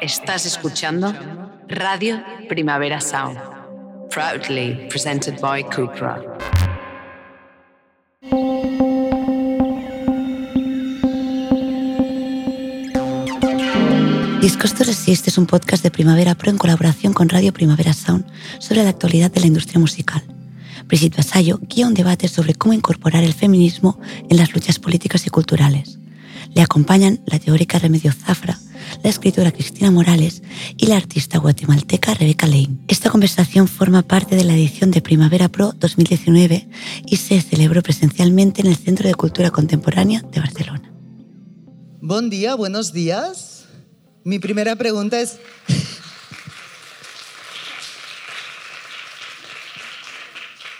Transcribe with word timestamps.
Estás 0.00 0.46
escuchando 0.46 1.14
Radio 1.68 2.22
Primavera 2.48 3.02
Sound, 3.02 3.38
proudly 4.08 4.88
presented 4.88 5.38
by 5.42 5.62
Cupra. 5.64 6.18
Discos 14.40 14.74
to 14.74 14.84
Resist 14.84 15.28
es 15.28 15.36
un 15.36 15.44
podcast 15.46 15.82
de 15.82 15.90
Primavera 15.90 16.34
Pro 16.34 16.50
en 16.50 16.56
colaboración 16.56 17.12
con 17.12 17.28
Radio 17.28 17.52
Primavera 17.52 17.92
Sound 17.92 18.24
sobre 18.58 18.82
la 18.82 18.88
actualidad 18.88 19.30
de 19.30 19.40
la 19.40 19.48
industria 19.48 19.78
musical. 19.78 20.22
Brigitte 20.86 21.18
Vasallo 21.18 21.58
guía 21.62 21.86
un 21.86 21.92
debate 21.92 22.28
sobre 22.28 22.54
cómo 22.54 22.72
incorporar 22.72 23.22
el 23.22 23.34
feminismo 23.34 24.00
en 24.30 24.38
las 24.38 24.54
luchas 24.54 24.78
políticas 24.78 25.26
y 25.26 25.30
culturales. 25.30 25.98
Le 26.54 26.62
acompañan 26.62 27.20
la 27.26 27.38
teórica 27.38 27.78
Remedio 27.78 28.12
Zafra, 28.12 28.58
la 29.02 29.10
escritora 29.10 29.52
Cristina 29.52 29.90
Morales 29.90 30.42
y 30.76 30.86
la 30.86 30.96
artista 30.96 31.38
guatemalteca 31.38 32.14
Rebeca 32.14 32.46
Lane. 32.46 32.78
Esta 32.88 33.10
conversación 33.10 33.68
forma 33.68 34.02
parte 34.02 34.36
de 34.36 34.44
la 34.44 34.54
edición 34.54 34.90
de 34.90 35.00
Primavera 35.00 35.48
Pro 35.48 35.72
2019 35.72 36.68
y 37.06 37.16
se 37.16 37.40
celebró 37.40 37.82
presencialmente 37.82 38.60
en 38.60 38.68
el 38.68 38.76
Centro 38.76 39.08
de 39.08 39.14
Cultura 39.14 39.50
Contemporánea 39.50 40.22
de 40.22 40.40
Barcelona. 40.40 40.92
Buen 42.00 42.30
día, 42.30 42.54
buenos 42.54 42.92
días. 42.92 43.66
Mi 44.24 44.38
primera 44.38 44.76
pregunta 44.76 45.20
es... 45.20 45.38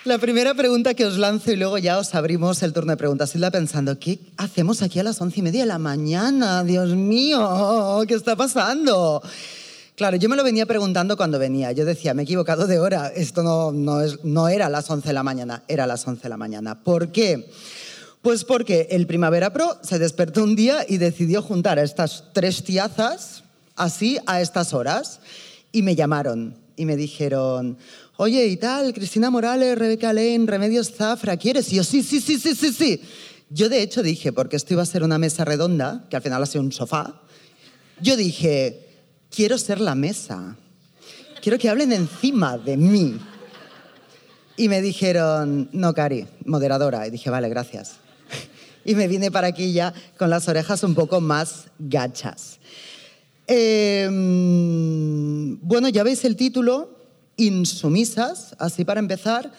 La 0.04 0.16
primera 0.16 0.54
pregunta 0.54 0.94
que 0.94 1.04
os 1.04 1.18
lanzo 1.18 1.52
y 1.52 1.56
luego 1.56 1.76
ya 1.76 1.98
os 1.98 2.14
abrimos 2.14 2.62
el 2.62 2.72
turno 2.72 2.92
de 2.92 2.96
preguntas. 2.96 3.34
Idla 3.34 3.50
pensando, 3.50 3.98
¿qué 3.98 4.18
hacemos 4.38 4.80
aquí 4.80 4.98
a 4.98 5.02
las 5.02 5.20
once 5.20 5.40
y 5.40 5.42
media 5.42 5.60
de 5.60 5.66
la 5.66 5.78
mañana? 5.78 6.64
Dios 6.64 6.96
mío, 6.96 8.02
¿qué 8.08 8.14
está 8.14 8.34
pasando? 8.34 9.22
Claro, 9.96 10.16
yo 10.16 10.30
me 10.30 10.36
lo 10.36 10.42
venía 10.42 10.64
preguntando 10.64 11.18
cuando 11.18 11.38
venía. 11.38 11.72
Yo 11.72 11.84
decía, 11.84 12.14
me 12.14 12.22
he 12.22 12.24
equivocado 12.24 12.66
de 12.66 12.78
hora. 12.78 13.08
Esto 13.08 13.42
no, 13.42 13.72
no, 13.72 14.00
es, 14.00 14.24
no 14.24 14.48
era 14.48 14.70
las 14.70 14.88
11 14.88 15.06
de 15.06 15.12
la 15.12 15.22
mañana, 15.22 15.64
era 15.68 15.86
las 15.86 16.08
11 16.08 16.22
de 16.22 16.28
la 16.30 16.38
mañana. 16.38 16.82
¿Por 16.82 17.12
qué? 17.12 17.50
Pues 18.22 18.44
porque 18.44 18.88
el 18.92 19.06
Primavera 19.06 19.52
Pro 19.52 19.76
se 19.82 19.98
despertó 19.98 20.44
un 20.44 20.56
día 20.56 20.86
y 20.88 20.96
decidió 20.96 21.42
juntar 21.42 21.78
a 21.78 21.82
estas 21.82 22.24
tres 22.32 22.64
tiazas 22.64 23.44
así 23.76 24.18
a 24.24 24.40
estas 24.40 24.72
horas. 24.72 25.20
Y 25.72 25.82
me 25.82 25.94
llamaron 25.94 26.56
y 26.80 26.86
me 26.86 26.96
dijeron, 26.96 27.76
oye, 28.20 28.46
y 28.48 28.58
tal, 28.58 28.92
Cristina 28.92 29.30
Morales, 29.30 29.78
Rebeca 29.78 30.12
Lane, 30.12 30.44
Remedios 30.44 30.92
Zafra, 30.92 31.38
¿quieres? 31.38 31.72
Y 31.72 31.76
yo, 31.76 31.84
sí, 31.84 32.02
sí, 32.02 32.20
sí, 32.20 32.38
sí, 32.38 32.54
sí, 32.54 32.70
sí. 32.70 33.00
Yo 33.48 33.70
de 33.70 33.80
hecho 33.80 34.02
dije, 34.02 34.30
porque 34.30 34.56
esto 34.56 34.74
iba 34.74 34.82
a 34.82 34.86
ser 34.86 35.02
una 35.02 35.16
mesa 35.16 35.46
redonda, 35.46 36.04
que 36.10 36.16
al 36.16 36.22
final 36.22 36.42
ha 36.42 36.44
sido 36.44 36.62
un 36.62 36.70
sofá, 36.70 37.22
yo 37.98 38.18
dije, 38.18 38.86
quiero 39.34 39.56
ser 39.56 39.80
la 39.80 39.94
mesa. 39.94 40.54
Quiero 41.40 41.56
que 41.58 41.70
hablen 41.70 41.92
encima 41.92 42.58
de 42.58 42.76
mí. 42.76 43.18
Y 44.58 44.68
me 44.68 44.82
dijeron, 44.82 45.70
no, 45.72 45.94
Cari, 45.94 46.26
moderadora. 46.44 47.06
Y 47.06 47.10
dije, 47.10 47.30
vale, 47.30 47.48
gracias. 47.48 47.94
Y 48.84 48.94
me 48.96 49.08
vine 49.08 49.30
para 49.30 49.46
aquí 49.46 49.72
ya 49.72 49.94
con 50.18 50.28
las 50.28 50.46
orejas 50.46 50.82
un 50.82 50.94
poco 50.94 51.22
más 51.22 51.68
gachas. 51.78 52.58
Eh, 53.46 54.06
bueno, 55.62 55.88
ya 55.88 56.02
veis 56.02 56.22
el 56.26 56.36
título, 56.36 56.99
Insumisas, 57.40 58.54
así 58.58 58.84
para 58.84 59.00
empezar, 59.00 59.50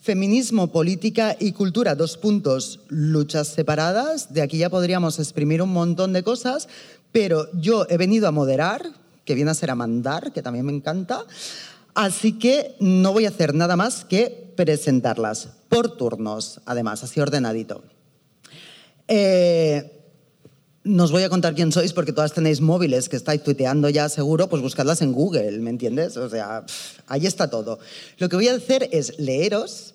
feminismo, 0.00 0.72
política 0.72 1.36
y 1.38 1.52
cultura, 1.52 1.94
dos 1.94 2.16
puntos, 2.16 2.80
luchas 2.88 3.46
separadas, 3.46 4.32
de 4.34 4.42
aquí 4.42 4.58
ya 4.58 4.70
podríamos 4.70 5.20
exprimir 5.20 5.62
un 5.62 5.72
montón 5.72 6.12
de 6.12 6.24
cosas, 6.24 6.68
pero 7.12 7.48
yo 7.52 7.86
he 7.88 7.96
venido 7.96 8.26
a 8.26 8.32
moderar, 8.32 8.82
que 9.24 9.36
viene 9.36 9.52
a 9.52 9.54
ser 9.54 9.70
a 9.70 9.76
mandar, 9.76 10.32
que 10.32 10.42
también 10.42 10.66
me 10.66 10.72
encanta, 10.72 11.24
así 11.94 12.32
que 12.32 12.74
no 12.80 13.12
voy 13.12 13.26
a 13.26 13.28
hacer 13.28 13.54
nada 13.54 13.76
más 13.76 14.04
que 14.04 14.52
presentarlas 14.56 15.48
por 15.68 15.96
turnos, 15.96 16.60
además, 16.66 17.04
así 17.04 17.20
ordenadito. 17.20 17.84
Eh, 19.06 19.97
no 20.84 21.04
os 21.04 21.10
voy 21.10 21.22
a 21.22 21.28
contar 21.28 21.54
quién 21.54 21.72
sois 21.72 21.92
porque 21.92 22.12
todas 22.12 22.32
tenéis 22.32 22.60
móviles 22.60 23.08
que 23.08 23.16
estáis 23.16 23.42
tuiteando 23.42 23.88
ya 23.88 24.08
seguro, 24.08 24.48
pues 24.48 24.62
buscadlas 24.62 25.02
en 25.02 25.12
Google, 25.12 25.58
¿me 25.58 25.70
entiendes? 25.70 26.16
O 26.16 26.28
sea, 26.28 26.64
pff, 26.66 27.00
ahí 27.06 27.26
está 27.26 27.50
todo. 27.50 27.78
Lo 28.18 28.28
que 28.28 28.36
voy 28.36 28.48
a 28.48 28.54
hacer 28.54 28.88
es 28.92 29.18
leeros 29.18 29.94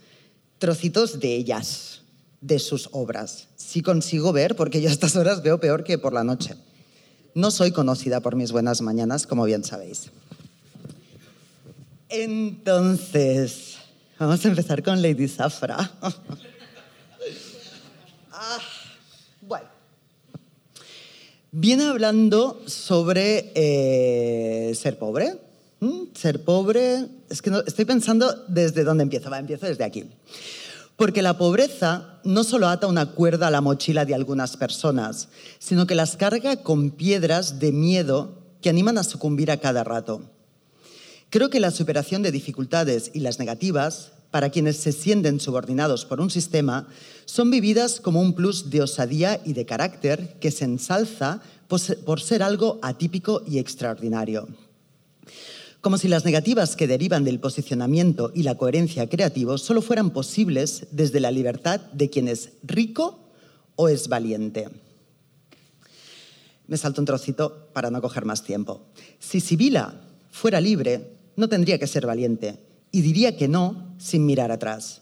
trocitos 0.60 1.20
de 1.20 1.36
ellas, 1.36 2.02
de 2.42 2.60
sus 2.60 2.90
obras. 2.92 3.48
Si 3.56 3.82
consigo 3.82 4.32
ver, 4.34 4.56
porque 4.56 4.82
yo 4.82 4.90
a 4.90 4.92
estas 4.92 5.16
horas 5.16 5.42
veo 5.42 5.60
peor 5.60 5.84
que 5.84 5.98
por 5.98 6.14
la 6.14 6.24
noche. 6.24 6.56
No 7.36 7.50
soy 7.50 7.72
conocida 7.72 8.20
por 8.20 8.36
mis 8.36 8.52
buenas 8.52 8.82
mañanas, 8.82 9.26
como 9.26 9.46
bien 9.46 9.64
sabéis. 9.64 10.12
Entonces, 12.10 13.78
vamos 14.20 14.46
a 14.46 14.48
empezar 14.50 14.84
con 14.84 15.02
Lady 15.02 15.28
Zafra. 15.28 15.92
ah, 18.32 18.60
bueno. 19.42 19.68
Viene 21.56 21.84
hablando 21.84 22.64
sobre 22.66 23.52
eh, 23.54 24.74
ser 24.74 24.98
pobre. 24.98 25.38
Ser 26.16 26.44
pobre, 26.44 27.06
es 27.30 27.44
que 27.44 27.52
estoy 27.68 27.86
pensando 27.86 28.44
desde 28.48 28.84
dónde 28.84 29.04
empiezo, 29.04 29.30
va, 29.30 29.38
empiezo 29.38 29.68
desde 29.68 29.84
aquí. 29.84 30.06
Porque 30.96 31.22
la 31.22 31.38
pobreza 31.38 32.20
no 32.24 32.44
solo 32.44 32.68
ata 32.68 32.88
una 32.88 33.12
cuerda 33.12 33.48
a 33.48 33.52
la 33.52 33.62
mochila 33.62 34.04
de 34.04 34.16
algunas 34.16 34.58
personas, 34.58 35.30
sino 35.60 35.86
que 35.86 35.94
las 35.94 36.18
carga 36.18 36.64
con 36.64 36.90
piedras 36.90 37.60
de 37.60 37.72
miedo 37.72 38.40
que 38.64 38.70
animan 38.70 38.98
a 38.98 39.04
sucumbir 39.04 39.52
a 39.52 39.58
cada 39.58 39.84
rato. 39.84 40.24
Creo 41.30 41.52
que 41.52 41.60
la 41.60 41.70
superación 41.70 42.24
de 42.24 42.32
dificultades 42.32 43.12
y 43.14 43.20
las 43.20 43.38
negativas, 43.38 44.14
para 44.34 44.50
quienes 44.50 44.78
se 44.78 44.92
sienten 44.92 45.40
subordinados 45.40 46.06
por 46.06 46.20
un 46.20 46.32
sistema, 46.32 46.88
son 47.26 47.52
vividas 47.52 48.00
como 48.00 48.20
un 48.20 48.34
plus 48.34 48.72
de 48.72 48.82
osadía 48.82 49.40
y 49.46 49.54
de 49.54 49.68
carácter 49.68 50.40
que 50.40 50.50
se 50.50 50.66
ensalza 50.66 51.40
por 51.68 52.20
ser 52.20 52.42
algo 52.42 52.80
atípico 52.82 53.44
y 53.46 53.60
extraordinario. 53.60 54.48
Como 55.82 56.00
si 56.00 56.08
las 56.08 56.26
negativas 56.26 56.76
que 56.76 56.88
derivan 56.88 57.24
del 57.24 57.40
posicionamiento 57.40 58.32
y 58.34 58.42
la 58.42 58.56
coherencia 58.56 59.08
creativos 59.08 59.62
solo 59.62 59.84
fueran 59.84 60.10
posibles 60.10 60.88
desde 60.90 61.20
la 61.20 61.30
libertad 61.30 61.80
de 61.92 62.10
quien 62.10 62.28
es 62.28 62.54
rico 62.64 63.20
o 63.76 63.88
es 63.88 64.08
valiente. 64.08 64.68
Me 66.66 66.78
salto 66.78 67.02
un 67.02 67.06
trocito 67.06 67.68
para 67.72 67.92
no 67.92 68.02
coger 68.02 68.26
más 68.26 68.44
tiempo. 68.44 68.82
Si 69.20 69.40
Sibila 69.40 70.02
fuera 70.32 70.60
libre, 70.60 71.12
no 71.36 71.48
tendría 71.48 71.78
que 71.78 71.86
ser 71.86 72.08
valiente 72.08 72.73
y 72.94 73.02
diría 73.02 73.36
que 73.36 73.50
no 73.50 73.96
sin 73.98 74.26
mirar 74.26 74.52
atrás. 74.52 75.02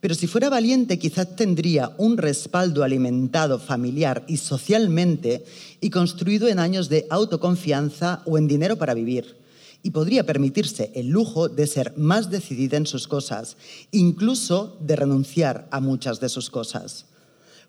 Pero 0.00 0.14
si 0.14 0.26
fuera 0.26 0.48
valiente, 0.48 0.98
quizás 0.98 1.36
tendría 1.36 1.94
un 1.98 2.16
respaldo 2.16 2.82
alimentado 2.82 3.58
familiar 3.58 4.24
y 4.26 4.38
socialmente 4.38 5.44
y 5.80 5.90
construido 5.90 6.48
en 6.48 6.58
años 6.58 6.88
de 6.88 7.06
autoconfianza 7.10 8.22
o 8.24 8.38
en 8.38 8.48
dinero 8.48 8.76
para 8.78 8.94
vivir. 8.94 9.36
Y 9.82 9.90
podría 9.90 10.24
permitirse 10.24 10.92
el 10.94 11.08
lujo 11.08 11.48
de 11.48 11.66
ser 11.66 11.92
más 11.96 12.30
decidida 12.30 12.76
en 12.76 12.86
sus 12.86 13.08
cosas, 13.08 13.56
incluso 13.90 14.76
de 14.80 14.96
renunciar 14.96 15.68
a 15.72 15.80
muchas 15.80 16.20
de 16.20 16.28
sus 16.28 16.50
cosas. 16.50 17.06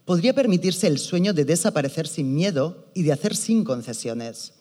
Podría 0.06 0.34
permitirse 0.34 0.86
el 0.86 1.00
sueño 1.00 1.34
de 1.34 1.46
desaparecer 1.46 2.08
sin 2.08 2.36
miedo 2.36 2.86
y 2.94 3.02
de 3.02 3.14
hacer 3.14 3.36
sin 3.36 3.64
concesiones. 3.64 4.54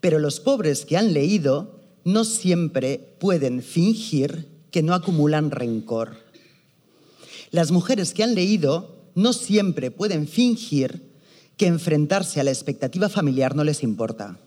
Pero 0.00 0.18
los 0.18 0.40
pobres 0.40 0.86
que 0.86 0.96
han 0.96 1.12
leído 1.12 1.81
no 2.04 2.24
siempre 2.24 3.16
pueden 3.18 3.62
fingir 3.62 4.48
que 4.70 4.82
no 4.82 4.94
acumulan 4.94 5.50
rencor. 5.50 6.16
Las 7.50 7.70
mujeres 7.70 8.14
que 8.14 8.22
han 8.22 8.34
leído 8.34 9.10
no 9.14 9.32
siempre 9.32 9.90
pueden 9.90 10.26
fingir 10.26 11.12
que 11.56 11.66
enfrentarse 11.66 12.40
a 12.40 12.44
la 12.44 12.50
expectativa 12.50 13.08
familiar 13.08 13.54
no 13.54 13.64
les 13.64 13.82
importa. 13.82 14.38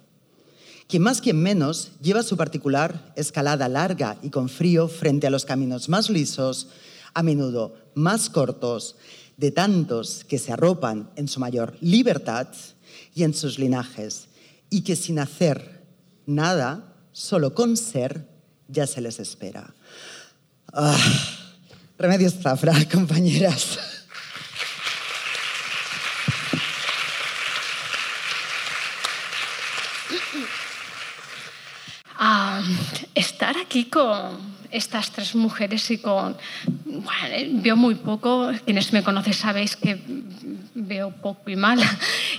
Quien 0.88 1.04
más, 1.04 1.22
quien 1.22 1.42
menos, 1.42 1.92
lleva 2.02 2.24
su 2.24 2.38
particular 2.38 3.14
escalada 3.16 3.68
larga 3.70 4.18
y 4.22 4.30
con 4.30 4.50
frío 4.50 4.88
frente 4.88 5.28
a 5.28 5.30
los 5.30 5.46
caminos 5.46 5.90
más 5.90 6.10
lisos, 6.10 6.68
a 7.14 7.24
menudo 7.24 7.76
más 7.96 8.30
cortos, 8.30 8.96
de 9.38 9.52
tantos 9.52 10.24
que 10.24 10.40
se 10.40 10.54
arropan 10.54 11.10
en 11.16 11.28
su 11.28 11.40
mayor 11.40 11.78
libertad 11.82 12.48
y 13.14 13.24
en 13.24 13.34
sus 13.34 13.60
linajes, 13.60 14.28
y 14.70 14.82
que 14.82 14.96
sin 14.96 15.20
hacer 15.20 15.84
nada, 16.26 16.95
solo 17.16 17.56
con 17.56 17.78
ser, 17.78 18.28
ya 18.68 18.86
se 18.86 19.00
les 19.00 19.20
espera. 19.20 19.74
Ah, 20.74 20.98
remedios 21.98 22.34
Zafra, 22.42 22.74
compañeras. 22.92 23.80
a 32.18 32.62
estar 33.14 33.58
aquí 33.58 33.86
con 33.86 34.55
estas 34.76 35.12
tres 35.12 35.36
mujeres 35.36 35.90
y 35.92 35.98
con... 35.98 36.36
Bueno, 36.86 37.62
veo 37.62 37.76
muy 37.76 37.96
poco, 37.96 38.52
quienes 38.66 38.94
me 38.94 39.04
conocen 39.04 39.34
sabéis 39.34 39.76
que 39.76 39.98
veo 40.76 41.12
poco 41.12 41.50
y 41.50 41.56
mal. 41.56 41.80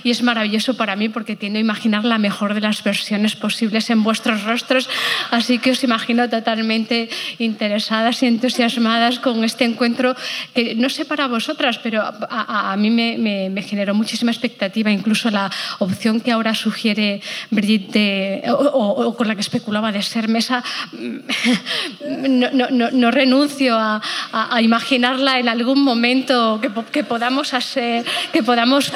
Y 0.03 0.11
es 0.11 0.21
maravilloso 0.21 0.77
para 0.77 0.95
mí 0.95 1.09
porque 1.09 1.35
tiendo 1.35 1.57
a 1.57 1.59
imaginar 1.59 2.05
la 2.05 2.17
mejor 2.17 2.53
de 2.53 2.61
las 2.61 2.83
versiones 2.83 3.35
posibles 3.35 3.89
en 3.89 4.03
vuestros 4.03 4.43
rostros. 4.43 4.87
Así 5.31 5.57
que 5.57 5.71
os 5.71 5.83
imagino 5.83 6.29
totalmente 6.29 7.09
interesadas 7.39 8.21
y 8.21 8.27
entusiasmadas 8.27 9.19
con 9.19 9.43
este 9.43 9.65
encuentro 9.65 10.15
que 10.53 10.75
no 10.75 10.87
sé 10.89 11.03
para 11.03 11.27
vosotras, 11.27 11.79
pero 11.79 12.03
a, 12.03 12.75
mí 12.77 12.89
me, 12.91 13.61
generó 13.63 13.95
muchísima 13.95 14.31
expectativa. 14.31 14.91
Incluso 14.91 15.31
la 15.31 15.51
opción 15.79 16.21
que 16.21 16.31
ahora 16.31 16.53
sugiere 16.53 17.21
Brigitte 17.49 18.43
o, 18.49 19.15
con 19.17 19.27
la 19.27 19.35
que 19.35 19.41
especulaba 19.41 19.91
de 19.91 20.03
ser 20.03 20.29
mesa, 20.29 20.63
no, 22.27 23.11
renuncio 23.11 23.77
a, 23.77 24.01
imaginarla 24.61 25.39
en 25.39 25.49
algún 25.49 25.83
momento 25.83 26.59
que, 26.61 27.03
podamos 27.03 27.53
hacer 27.53 28.05
que 28.33 28.43
podamos 28.43 28.91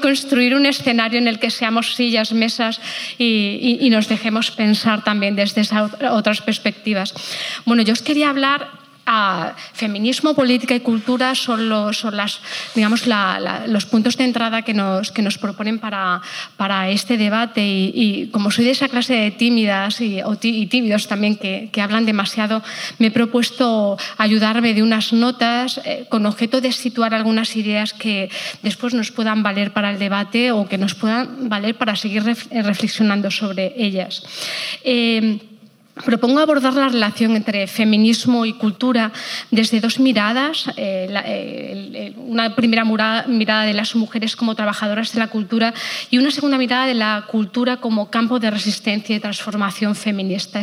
construir 0.00 0.54
un 0.54 0.66
escenario 0.66 1.18
en 1.18 1.28
el 1.28 1.38
que 1.38 1.50
seamos 1.50 1.94
sillas, 1.94 2.32
mesas 2.32 2.80
y, 3.18 3.88
nos 3.90 4.08
dejemos 4.08 4.52
pensar 4.52 5.02
también 5.02 5.34
desde 5.34 5.62
esas 5.62 5.90
otras 6.10 6.40
perspectivas. 6.40 7.12
Bueno, 7.64 7.82
yo 7.82 7.92
os 7.92 8.02
quería 8.02 8.30
hablar 8.30 8.79
feminismo, 9.72 10.34
política 10.34 10.74
y 10.74 10.80
cultura 10.80 11.34
son 11.34 11.68
los, 11.68 11.98
son 11.98 12.16
las, 12.16 12.40
digamos, 12.74 13.04
los 13.66 13.86
puntos 13.86 14.16
de 14.16 14.24
entrada 14.24 14.62
que 14.62 14.74
nos, 14.74 15.10
que 15.10 15.22
nos 15.22 15.38
proponen 15.38 15.78
para, 15.78 16.20
para 16.56 16.90
este 16.90 17.16
debate. 17.16 17.62
Y, 17.62 18.28
como 18.32 18.50
soy 18.50 18.64
de 18.64 18.72
esa 18.72 18.88
clase 18.88 19.14
de 19.14 19.30
tímidas 19.30 20.00
y, 20.00 20.22
tímidos 20.66 21.08
también 21.08 21.36
que, 21.36 21.68
que, 21.72 21.80
hablan 21.80 22.06
demasiado, 22.06 22.62
me 22.98 23.08
he 23.08 23.10
propuesto 23.10 23.96
ayudarme 24.18 24.74
de 24.74 24.82
unas 24.82 25.12
notas 25.12 25.80
eh, 25.84 26.06
con 26.08 26.26
objeto 26.26 26.60
de 26.60 26.72
situar 26.72 27.14
algunas 27.14 27.56
ideas 27.56 27.92
que 27.92 28.30
después 28.62 28.94
nos 28.94 29.10
puedan 29.10 29.42
valer 29.42 29.72
para 29.72 29.90
el 29.90 29.98
debate 29.98 30.52
o 30.52 30.68
que 30.68 30.78
nos 30.78 30.94
puedan 30.94 31.48
valer 31.48 31.74
para 31.74 31.96
seguir 31.96 32.22
reflexionando 32.24 33.30
sobre 33.30 33.74
ellas. 33.76 34.22
Eh, 34.84 35.38
Propongo 36.04 36.40
abordar 36.40 36.74
la 36.74 36.88
relación 36.88 37.36
entre 37.36 37.66
feminismo 37.66 38.46
y 38.46 38.54
cultura 38.54 39.12
desde 39.50 39.80
dos 39.80 39.98
miradas. 39.98 40.66
Eh, 40.76 41.08
eh, 41.24 42.14
una 42.16 42.54
primera 42.54 42.84
mirada 42.84 43.64
de 43.64 43.74
las 43.74 43.94
mujeres 43.94 44.36
como 44.36 44.54
trabajadoras 44.54 45.12
de 45.12 45.18
la 45.18 45.28
cultura 45.28 45.74
y 46.10 46.18
una 46.18 46.30
segunda 46.30 46.58
mirada 46.58 46.86
de 46.86 46.94
la 46.94 47.24
cultura 47.28 47.78
como 47.78 48.10
campo 48.10 48.38
de 48.38 48.50
resistencia 48.50 49.16
y 49.16 49.20
transformación 49.20 49.94
feminista. 49.94 50.62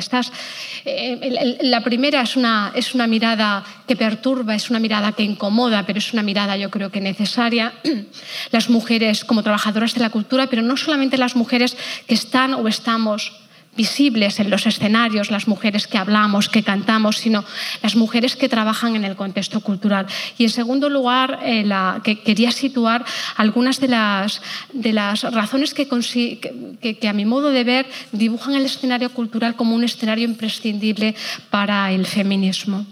Eh, 0.85 1.59
la 1.61 1.81
primera 1.81 2.21
es 2.21 2.35
una, 2.35 2.71
es 2.75 2.95
una 2.95 3.07
mirada 3.07 3.63
que 3.87 3.95
perturba, 3.95 4.55
es 4.55 4.69
una 4.69 4.79
mirada 4.79 5.11
que 5.11 5.23
incomoda, 5.23 5.85
pero 5.85 5.99
es 5.99 6.13
una 6.13 6.23
mirada 6.23 6.57
yo 6.57 6.69
creo 6.69 6.91
que 6.91 7.01
necesaria. 7.01 7.73
Las 8.51 8.69
mujeres 8.69 9.25
como 9.25 9.43
trabajadoras 9.43 9.93
de 9.93 10.01
la 10.01 10.09
cultura, 10.09 10.47
pero 10.47 10.61
no 10.61 10.77
solamente 10.77 11.17
las 11.17 11.35
mujeres 11.35 11.77
que 12.07 12.13
están 12.13 12.53
o 12.53 12.67
estamos 12.67 13.46
visibles 13.77 14.39
en 14.39 14.49
los 14.49 14.65
escenarios, 14.65 15.31
las 15.31 15.47
mujeres 15.47 15.87
que 15.87 15.97
hablamos, 15.97 16.49
que 16.49 16.63
cantamos, 16.63 17.17
sino 17.17 17.45
las 17.81 17.95
mujeres 17.95 18.35
que 18.35 18.49
trabajan 18.49 18.95
en 18.95 19.05
el 19.05 19.15
contexto 19.15 19.61
cultural. 19.61 20.07
Y 20.37 20.43
en 20.43 20.49
segundo 20.49 20.89
lugar, 20.89 21.39
eh, 21.43 21.63
la, 21.63 22.01
que 22.03 22.19
quería 22.19 22.51
situar 22.51 23.05
algunas 23.37 23.79
de 23.79 23.87
las, 23.87 24.41
de 24.73 24.91
las 24.91 25.23
razones 25.23 25.73
que, 25.73 25.87
a 27.07 27.13
mi 27.13 27.25
modo 27.25 27.51
de 27.51 27.63
ver 27.63 27.85
dibujan 28.11 28.55
el 28.55 28.65
escenario 28.65 29.11
cultural 29.11 29.55
como 29.55 29.75
un 29.75 29.83
escenario 29.83 30.25
imprescindible 30.25 31.15
para 31.49 31.91
el 31.91 32.05
feminismo. 32.05 32.85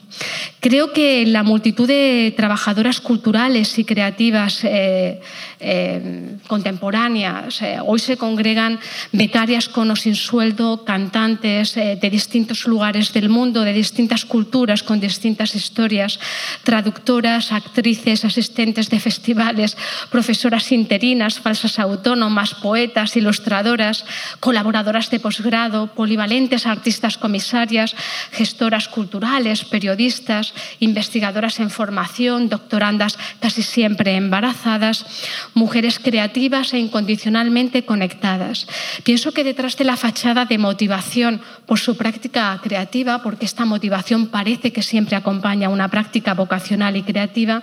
Creo 0.60 0.94
que 0.94 1.26
la 1.26 1.44
multitud 1.44 1.88
de 1.88 2.34
trabajadoras 2.38 3.02
culturales 3.02 3.78
y 3.78 3.84
creativas 3.84 4.64
eh, 4.64 5.20
eh, 5.60 6.38
contemporáneas, 6.48 7.60
hoy 7.86 8.00
se 8.00 8.18
congregan 8.18 8.80
becarias 9.12 9.68
con 9.68 9.92
o 9.92 9.96
sin 9.96 10.16
sueldo, 10.16 10.75
cantantes 10.84 11.78
eh, 11.78 11.98
de 12.02 12.10
distintos 12.10 12.68
lugares 12.68 13.14
del 13.14 13.30
mundo, 13.30 13.62
de 13.62 13.74
distintas 13.74 14.26
culturas, 14.26 14.84
con 14.84 15.00
distintas 15.00 15.56
historias, 15.56 16.20
traductoras, 16.64 17.52
actrices, 17.52 18.26
asistentes 18.26 18.90
de 18.90 19.00
festivales, 19.00 19.78
profesoras 20.10 20.72
interinas, 20.72 21.40
falsas 21.40 21.80
autónomas, 21.80 22.54
poetas, 22.56 23.16
ilustradoras, 23.16 24.04
colaboradoras 24.40 25.10
de 25.10 25.20
posgrado, 25.20 25.88
polivalentes 25.88 26.66
artistas 26.66 27.18
comisarias, 27.18 27.96
gestoras 28.32 28.88
culturales, 28.88 29.64
periodistas, 29.64 30.54
investigadoras 30.80 31.60
en 31.60 31.70
formación, 31.70 32.50
doctorandas 32.50 33.18
casi 33.40 33.62
siempre 33.62 34.16
embarazadas, 34.16 35.06
mujeres 35.54 36.00
creativas 36.00 36.74
e 36.74 36.80
incondicionalmente 36.80 37.86
conectadas. 37.86 38.68
Pienso 39.04 39.32
que 39.32 39.44
detrás 39.44 39.78
de 39.78 39.86
la 39.86 39.98
fachada 39.98 40.46
de 40.46 40.58
motivación 40.66 41.42
por 41.68 41.78
su 41.78 41.94
práctica 41.96 42.60
creativa, 42.66 43.22
porque 43.22 43.46
esta 43.46 43.66
motivación 43.66 44.28
parece 44.34 44.74
que 44.74 44.82
siempre 44.82 45.16
acompaña 45.16 45.70
una 45.70 45.90
práctica 45.94 46.34
vocacional 46.34 46.98
y 46.98 47.04
creativa, 47.04 47.62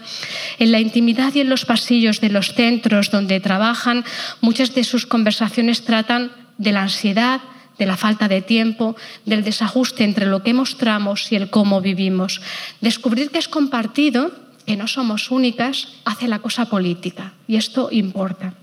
en 0.63 0.71
la 0.71 0.79
intimidad 0.79 1.35
y 1.35 1.41
en 1.43 1.51
los 1.51 1.65
pasillos 1.67 2.21
de 2.21 2.31
los 2.31 2.55
centros 2.55 3.11
donde 3.11 3.41
trabajan, 3.41 4.05
muchas 4.41 4.71
de 4.75 4.85
sus 4.85 5.05
conversaciones 5.07 5.85
tratan 5.85 6.31
de 6.59 6.73
la 6.73 6.83
ansiedad, 6.83 7.41
de 7.79 7.87
la 7.87 7.97
falta 7.97 8.29
de 8.29 8.43
tiempo, 8.43 8.95
del 9.27 9.43
desajuste 9.43 10.05
entre 10.05 10.27
lo 10.27 10.43
que 10.45 10.55
mostramos 10.55 11.33
y 11.33 11.37
el 11.37 11.51
cómo 11.51 11.81
vivimos. 11.81 12.41
Descubrir 12.81 13.31
que 13.31 13.43
es 13.43 13.49
compartido, 13.49 14.31
que 14.67 14.77
no 14.77 14.87
somos 14.87 15.31
únicas, 15.31 15.89
hace 16.05 16.29
la 16.29 16.39
cosa 16.39 16.67
política 16.67 17.35
y 17.49 17.57
esto 17.57 17.89
importa. 17.91 18.55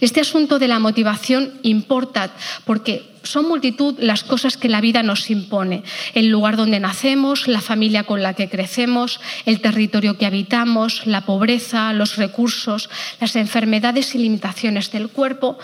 Este 0.00 0.20
asunto 0.20 0.58
de 0.58 0.68
la 0.68 0.78
motivación 0.78 1.52
importa 1.62 2.32
porque 2.64 3.12
son 3.22 3.46
multitud 3.46 3.94
las 3.98 4.24
cosas 4.24 4.56
que 4.56 4.68
la 4.68 4.80
vida 4.80 5.02
nos 5.02 5.30
impone. 5.30 5.84
El 6.14 6.28
lugar 6.28 6.56
donde 6.56 6.80
nacemos, 6.80 7.46
la 7.46 7.60
familia 7.60 8.04
con 8.04 8.22
la 8.22 8.34
que 8.34 8.48
crecemos, 8.48 9.20
el 9.46 9.60
territorio 9.60 10.18
que 10.18 10.26
habitamos, 10.26 11.06
la 11.06 11.24
pobreza, 11.24 11.92
los 11.92 12.16
recursos, 12.16 12.90
las 13.20 13.36
enfermedades 13.36 14.14
y 14.14 14.18
limitaciones 14.18 14.90
del 14.90 15.08
cuerpo 15.08 15.58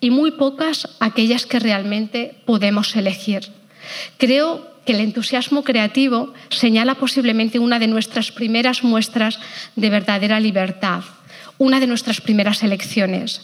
y 0.00 0.10
muy 0.10 0.32
pocas 0.32 0.88
aquellas 1.00 1.46
que 1.46 1.60
realmente 1.60 2.34
podemos 2.46 2.96
elegir. 2.96 3.42
Creo 4.16 4.72
que 4.86 4.92
el 4.92 5.00
entusiasmo 5.00 5.62
creativo 5.62 6.32
señala 6.48 6.96
posiblemente 6.96 7.58
una 7.58 7.78
de 7.78 7.86
nuestras 7.86 8.32
primeras 8.32 8.82
muestras 8.82 9.38
de 9.76 9.90
verdadera 9.90 10.40
libertad 10.40 11.04
una 11.62 11.78
de 11.78 11.86
nuestras 11.86 12.20
primeras 12.20 12.64
elecciones. 12.64 13.42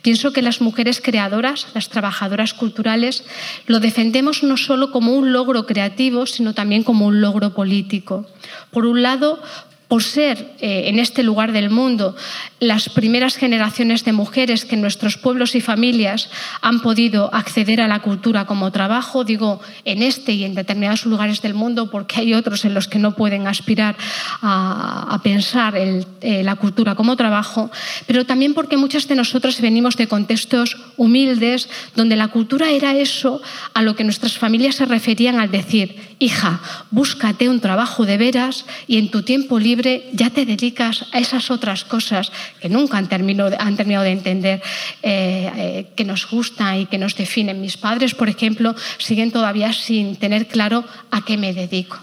Pienso 0.00 0.32
que 0.32 0.40
las 0.40 0.62
mujeres 0.62 1.02
creadoras, 1.02 1.66
las 1.74 1.90
trabajadoras 1.90 2.54
culturales, 2.54 3.22
lo 3.66 3.80
defendemos 3.80 4.42
no 4.42 4.56
solo 4.56 4.90
como 4.90 5.12
un 5.12 5.34
logro 5.34 5.66
creativo, 5.66 6.24
sino 6.24 6.54
también 6.54 6.84
como 6.84 7.06
un 7.06 7.20
logro 7.20 7.52
político. 7.52 8.26
Por 8.70 8.86
un 8.86 9.02
lado, 9.02 9.42
por 9.90 10.04
ser 10.04 10.54
eh, 10.60 10.84
en 10.86 11.00
este 11.00 11.24
lugar 11.24 11.50
del 11.50 11.68
mundo 11.68 12.14
las 12.60 12.88
primeras 12.88 13.34
generaciones 13.34 14.04
de 14.04 14.12
mujeres 14.12 14.64
que 14.64 14.76
nuestros 14.76 15.16
pueblos 15.16 15.56
y 15.56 15.60
familias 15.60 16.30
han 16.60 16.78
podido 16.78 17.34
acceder 17.34 17.80
a 17.80 17.88
la 17.88 17.98
cultura 17.98 18.44
como 18.44 18.70
trabajo, 18.70 19.24
digo 19.24 19.60
en 19.84 20.04
este 20.04 20.30
y 20.32 20.44
en 20.44 20.54
determinados 20.54 21.06
lugares 21.06 21.42
del 21.42 21.54
mundo 21.54 21.90
porque 21.90 22.20
hay 22.20 22.34
otros 22.34 22.64
en 22.64 22.72
los 22.72 22.86
que 22.86 23.00
no 23.00 23.16
pueden 23.16 23.48
aspirar 23.48 23.96
a, 24.42 25.18
pensar 25.24 25.74
eh, 25.76 26.04
la 26.44 26.54
cultura 26.54 26.94
como 26.94 27.16
trabajo, 27.16 27.68
pero 28.06 28.24
también 28.24 28.54
porque 28.54 28.76
muchas 28.76 29.08
de 29.08 29.16
nosotras 29.16 29.60
venimos 29.60 29.96
de 29.96 30.06
contextos 30.06 30.76
humildes 30.98 31.68
donde 31.96 32.14
la 32.14 32.28
cultura 32.28 32.70
era 32.70 32.94
eso 32.94 33.42
a 33.74 33.82
lo 33.82 33.96
que 33.96 34.04
nuestras 34.04 34.38
familias 34.38 34.76
se 34.76 34.86
referían 34.86 35.40
al 35.40 35.50
decir, 35.50 35.96
hija, 36.20 36.60
búscate 36.92 37.48
un 37.48 37.58
trabajo 37.58 38.06
de 38.06 38.18
veras 38.18 38.66
y 38.86 38.98
en 38.98 39.10
tu 39.10 39.22
tiempo 39.22 39.58
libre 39.58 39.79
ya 40.12 40.30
te 40.30 40.46
dedicas 40.46 41.06
a 41.12 41.18
esas 41.18 41.50
otras 41.50 41.84
cosas 41.84 42.32
que 42.60 42.68
nunca 42.68 42.98
han 42.98 43.08
terminado, 43.08 43.56
han 43.58 43.76
terminado 43.76 44.04
de 44.04 44.12
entender 44.12 44.62
eh, 45.02 45.50
eh, 45.56 45.86
que 45.96 46.04
nos 46.04 46.28
gustan 46.28 46.80
y 46.80 46.86
que 46.86 46.98
nos 46.98 47.16
definen. 47.16 47.60
Mis 47.60 47.76
padres, 47.76 48.14
por 48.14 48.28
ejemplo, 48.28 48.74
siguen 48.98 49.30
todavía 49.30 49.72
sin 49.72 50.16
tener 50.16 50.46
claro 50.46 50.84
a 51.10 51.24
qué 51.24 51.36
me 51.36 51.52
dedico. 51.52 51.98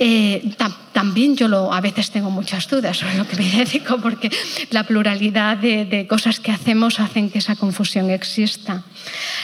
Eh, 0.00 0.54
también 0.92 1.36
yo 1.36 1.48
lo, 1.48 1.72
a 1.72 1.80
veces 1.80 2.12
tengo 2.12 2.30
muchas 2.30 2.68
dudas 2.68 2.96
sobre 2.96 3.16
lo 3.16 3.26
que 3.26 3.36
me 3.36 3.50
dedico 3.64 3.98
porque 3.98 4.30
la 4.70 4.84
pluralidad 4.84 5.56
de, 5.56 6.06
cosas 6.08 6.38
que 6.38 6.52
hacemos 6.52 7.00
hacen 7.00 7.30
que 7.30 7.38
esa 7.38 7.56
confusión 7.56 8.10
exista. 8.10 8.84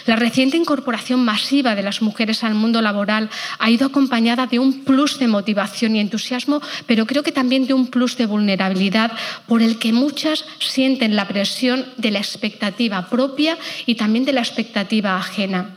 La 0.07 0.15
reciente 0.15 0.57
incorporación 0.57 1.25
masiva 1.25 1.75
de 1.75 1.83
las 1.83 2.03
mujeres 2.03 2.45
al 2.45 2.55
mundo 2.55 2.81
laboral 2.83 3.31
ha 3.59 3.71
ido 3.71 3.87
acompañada 3.87 4.47
de 4.47 4.61
un 4.61 4.85
plus 4.85 5.19
de 5.19 5.27
motivación 5.27 5.97
y 5.97 6.01
entusiasmo, 6.01 6.63
pero 6.87 7.07
creo 7.07 7.25
que 7.25 7.33
también 7.33 7.67
de 7.67 7.75
un 7.75 7.89
plus 7.89 8.17
de 8.17 8.27
vulnerabilidad 8.27 9.11
por 9.49 9.61
el 9.61 9.79
que 9.79 9.93
muchas 9.93 10.45
sienten 10.61 11.17
la 11.17 11.27
presión 11.27 11.85
de 11.97 12.13
la 12.13 12.21
expectativa 12.21 13.09
propia 13.09 13.59
y 13.87 13.97
también 13.97 14.25
de 14.25 14.33
la 14.33 14.41
expectativa 14.41 15.17
ajena, 15.17 15.77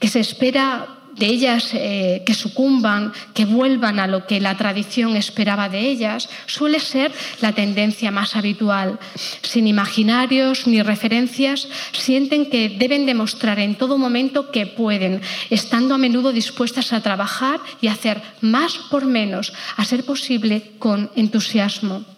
que 0.00 0.08
se 0.08 0.20
espera 0.20 1.03
de 1.16 1.26
ellas 1.26 1.70
eh, 1.74 2.22
que 2.26 2.34
sucumban, 2.34 3.12
que 3.34 3.44
vuelvan 3.44 3.98
a 3.98 4.06
lo 4.06 4.26
que 4.26 4.40
la 4.40 4.56
tradición 4.56 5.16
esperaba 5.16 5.68
de 5.68 5.80
ellas, 5.80 6.28
suele 6.46 6.80
ser 6.80 7.12
la 7.40 7.52
tendencia 7.52 8.10
más 8.10 8.36
habitual. 8.36 8.98
Sin 9.42 9.66
imaginarios 9.66 10.66
ni 10.66 10.82
referencias, 10.82 11.68
sienten 11.92 12.50
que 12.50 12.68
deben 12.68 13.06
demostrar 13.06 13.58
en 13.58 13.74
todo 13.74 13.98
momento 13.98 14.50
que 14.50 14.66
pueden, 14.66 15.20
estando 15.50 15.94
a 15.94 15.98
menudo 15.98 16.32
dispuestas 16.32 16.92
a 16.92 17.00
trabajar 17.00 17.60
y 17.80 17.88
hacer 17.88 18.22
más 18.40 18.76
por 18.90 19.04
menos, 19.04 19.52
a 19.76 19.84
ser 19.84 20.04
posible 20.04 20.72
con 20.78 21.10
entusiasmo. 21.16 22.13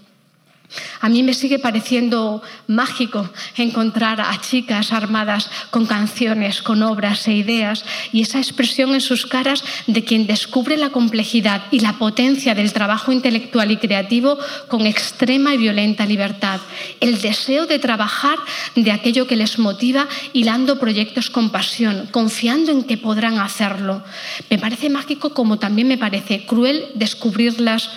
A 1.00 1.08
mí 1.08 1.22
me 1.22 1.34
sigue 1.34 1.58
pareciendo 1.58 2.42
mágico 2.66 3.28
encontrar 3.56 4.20
a 4.20 4.40
chicas 4.40 4.92
armadas 4.92 5.50
con 5.70 5.86
canciones, 5.86 6.62
con 6.62 6.82
obras 6.82 7.26
e 7.28 7.34
ideas 7.34 7.84
y 8.12 8.22
esa 8.22 8.38
expresión 8.38 8.94
en 8.94 9.00
sus 9.00 9.26
caras 9.26 9.64
de 9.86 10.04
quien 10.04 10.26
descubre 10.26 10.76
la 10.76 10.90
complejidad 10.90 11.62
y 11.70 11.80
la 11.80 11.94
potencia 11.94 12.54
del 12.54 12.72
trabajo 12.72 13.12
intelectual 13.12 13.70
y 13.70 13.76
creativo 13.76 14.38
con 14.68 14.86
extrema 14.86 15.54
y 15.54 15.58
violenta 15.58 16.06
libertad. 16.06 16.60
El 17.00 17.20
deseo 17.20 17.66
de 17.66 17.78
trabajar 17.78 18.38
de 18.74 18.92
aquello 18.92 19.26
que 19.26 19.36
les 19.36 19.58
motiva 19.58 20.08
hilando 20.32 20.78
proyectos 20.78 21.30
con 21.30 21.50
pasión, 21.50 22.08
confiando 22.10 22.72
en 22.72 22.84
que 22.84 22.96
podrán 22.96 23.38
hacerlo. 23.38 24.02
Me 24.50 24.58
parece 24.58 24.90
mágico 24.90 25.30
como 25.30 25.58
también 25.58 25.88
me 25.88 25.98
parece 25.98 26.46
cruel 26.46 26.86
descubrirlas 26.94 27.90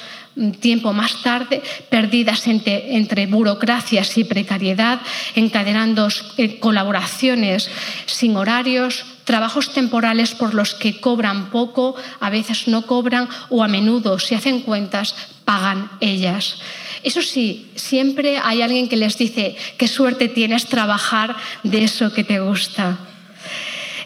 tiempo 0.59 0.93
más 0.93 1.21
tarde, 1.21 1.61
perdidas 1.89 2.47
entre, 2.47 3.27
burocracias 3.27 4.17
y 4.17 4.23
precariedad, 4.23 5.01
encadenando 5.35 6.07
eh, 6.37 6.59
colaboraciones 6.59 7.69
sin 8.05 8.35
horarios, 8.35 9.05
trabajos 9.25 9.73
temporales 9.73 10.33
por 10.33 10.53
los 10.53 10.73
que 10.73 10.99
cobran 10.99 11.49
poco, 11.49 11.95
a 12.19 12.29
veces 12.29 12.67
no 12.67 12.83
cobran 12.83 13.29
o 13.49 13.63
a 13.63 13.67
menudo, 13.67 14.19
si 14.19 14.35
hacen 14.35 14.61
cuentas, 14.61 15.15
pagan 15.45 15.89
ellas. 15.99 16.57
Eso 17.03 17.21
sí, 17.21 17.71
siempre 17.75 18.37
hay 18.37 18.61
alguien 18.61 18.89
que 18.89 18.97
les 18.97 19.17
dice, 19.17 19.55
qué 19.77 19.87
suerte 19.87 20.27
tienes 20.27 20.65
trabajar 20.65 21.35
de 21.63 21.83
eso 21.83 22.13
que 22.13 22.23
te 22.23 22.39
gusta. 22.39 23.08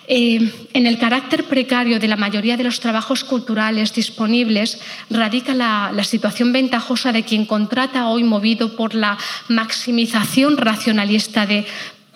Eh, 0.08 0.52
en 0.74 0.86
el 0.86 0.98
carácter 0.98 1.46
precario 1.46 1.98
de 2.00 2.10
la 2.10 2.18
mayoría 2.18 2.58
de 2.58 2.66
los 2.66 2.82
trabajos 2.82 3.24
culturales 3.24 3.94
disponibles 3.94 4.82
radica 5.10 5.54
la, 5.54 5.92
la, 5.94 6.04
situación 6.04 6.52
ventajosa 6.52 7.14
de 7.14 7.24
quien 7.24 7.46
contrata 7.46 8.08
hoy 8.08 8.26
movido 8.26 8.76
por 8.76 8.96
la 8.96 9.18
maximización 9.48 10.58
racionalista 10.58 11.46
de 11.46 11.66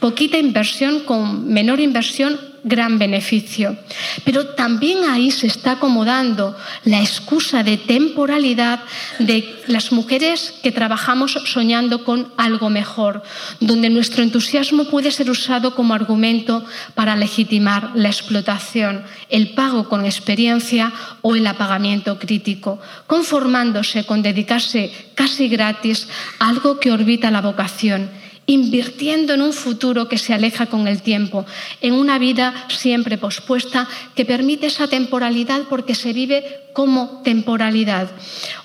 poquita 0.02 0.38
inversión 0.38 1.00
con 1.02 1.48
menor 1.48 1.80
inversión 1.80 2.38
gran 2.64 3.00
beneficio. 3.00 3.78
Pero 4.24 4.48
también 4.56 5.04
ahí 5.06 5.32
se 5.32 5.48
está 5.48 5.74
acomodando 5.74 6.56
la 6.84 7.00
excusa 7.02 7.64
de 7.64 7.78
temporalidad 7.78 8.80
de 9.20 9.62
las 9.68 9.92
mujeres 9.92 10.54
que 10.64 10.72
trabajamos 10.72 11.34
soñando 11.46 12.04
con 12.04 12.32
algo 12.38 12.70
mejor, 12.70 13.24
donde 13.60 13.90
nuestro 13.90 14.24
entusiasmo 14.24 14.86
puede 14.86 15.12
ser 15.12 15.30
usado 15.30 15.76
como 15.76 15.94
argumento 15.94 16.66
para 16.96 17.16
legitimar 17.16 17.92
la 17.96 18.10
explotación, 18.10 19.04
el 19.30 19.52
pago 19.52 19.90
con 19.90 20.06
experiencia 20.06 20.92
o 21.22 21.36
el 21.36 21.48
apagamiento 21.48 22.20
crítico, 22.20 22.80
conformándose 23.08 24.06
con 24.06 24.22
dedicarse 24.22 24.92
casi 25.16 25.48
gratis 25.48 26.08
a 26.40 26.50
algo 26.50 26.80
que 26.80 26.92
orbita 26.92 27.32
la 27.32 27.42
vocación 27.42 28.10
invirtiendo 28.48 29.34
en 29.34 29.42
un 29.42 29.54
futuro 29.54 30.08
que 30.08 30.18
se 30.18 30.34
aleja 30.34 30.66
con 30.66 30.88
el 30.88 31.02
tiempo, 31.02 31.46
en 31.82 31.94
una 31.94 32.18
vida 32.18 32.66
siempre 32.70 33.18
pospuesta 33.18 33.88
que 34.16 34.26
permite 34.26 34.68
esa 34.68 34.88
temporalidad 34.88 35.64
porque 35.70 35.94
se 35.94 36.14
vive 36.14 36.62
como 36.74 37.22
temporalidad 37.24 38.10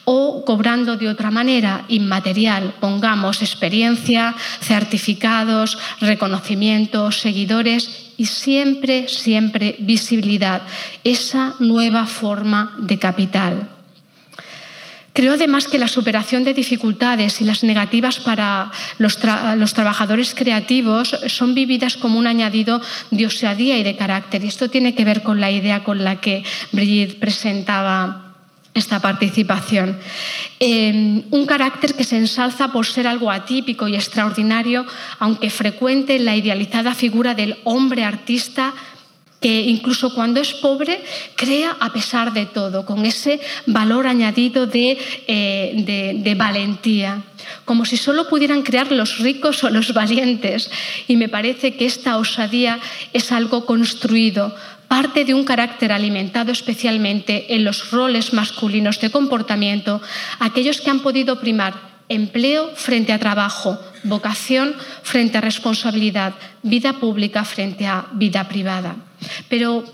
o 0.05 0.45
cobrando 0.45 0.97
de 0.97 1.09
otra 1.09 1.31
manera, 1.31 1.85
inmaterial, 1.89 2.75
pongamos 2.81 3.43
experiencia, 3.43 4.35
certificados, 4.61 5.79
reconocimientos, 6.01 7.19
seguidores 7.19 8.13
y 8.17 8.27
siempre, 8.27 9.09
siempre 9.09 9.77
visibilidad, 9.81 10.63
esa 11.03 11.55
nueva 11.59 12.07
forma 12.07 12.77
de 12.79 12.99
capital. 12.99 13.69
Creo 15.13 15.35
además 15.35 15.69
que 15.69 15.79
la 15.79 15.89
superación 15.89 16.43
de 16.43 16.55
dificultades 16.55 17.43
y 17.43 17.45
las 17.45 17.65
negativas 17.65 18.19
para 18.19 18.71
los, 18.99 19.19
trabajadores 19.19 20.35
creativos 20.35 21.15
son 21.27 21.55
vividas 21.55 21.99
como 21.99 22.19
un 22.19 22.27
añadido 22.27 22.81
de 23.11 23.27
osadía 23.27 23.77
y 23.77 23.83
de 23.83 23.97
carácter. 23.97 24.43
Y 24.43 24.49
esto 24.49 24.71
tiene 24.71 24.95
que 24.95 25.05
ver 25.05 25.23
con 25.23 25.39
la 25.39 25.51
idea 25.51 25.85
con 25.85 26.03
la 26.03 26.21
que 26.21 26.45
Brigitte 26.73 27.21
presentaba 27.21 28.33
esta 28.73 29.01
participación. 29.01 29.99
Eh, 30.59 31.25
un 31.31 31.45
carácter 31.45 31.93
que 31.95 32.05
se 32.05 32.17
ensalza 32.17 32.73
por 32.73 32.87
ser 32.87 33.07
algo 33.07 33.31
atípico 33.31 33.89
y 33.89 33.97
extraordinario, 33.97 34.87
aunque 35.19 35.51
frecuente 35.51 36.17
en 36.17 36.25
la 36.25 36.37
idealizada 36.37 36.95
figura 36.95 37.35
del 37.35 37.59
hombre 37.65 38.05
artista 38.05 38.73
que 39.43 39.63
incluso 39.63 40.15
cuando 40.15 40.41
es 40.41 40.55
pobre 40.55 41.03
crea 41.35 41.77
a 41.81 41.93
pesar 41.93 42.33
de 42.33 42.47
todo, 42.47 42.87
con 42.87 43.05
ese 43.05 43.41
valor 43.67 44.07
añadido 44.07 44.69
eh, 44.73 45.75
de, 45.85 46.15
de, 46.17 46.35
valentía, 46.35 47.23
como 47.65 47.85
si 47.85 47.97
solo 47.97 48.29
pudieran 48.29 48.63
crear 48.63 48.91
los 48.93 49.19
ricos 49.19 49.65
o 49.65 49.71
los 49.71 49.93
valientes. 49.93 50.71
Y 51.09 51.17
me 51.17 51.29
parece 51.29 51.75
que 51.75 51.85
esta 51.85 52.17
osadía 52.17 52.79
es 53.13 53.33
algo 53.33 53.67
construido, 53.67 54.55
parte 54.89 55.25
de 55.25 55.35
un 55.35 55.45
carácter 55.45 55.91
alimentado 55.91 56.53
especialmente 56.53 57.55
en 57.55 57.65
los 57.65 57.91
roles 57.91 58.33
masculinos 58.33 59.01
de 59.01 59.11
comportamiento, 59.11 60.01
aquellos 60.39 60.81
que 60.81 60.91
han 60.91 61.01
podido 61.01 61.41
primar 61.41 61.92
empleo 62.13 62.71
frente 62.77 63.13
a 63.13 63.19
trabajo, 63.19 63.79
vocación 64.05 64.75
frente 65.03 65.39
a 65.39 65.41
responsabilidad, 65.41 66.35
vida 66.63 66.95
pública 66.95 67.45
frente 67.45 67.87
a 67.87 68.07
vida 68.13 68.49
privada. 68.49 68.97
Pero 69.49 69.85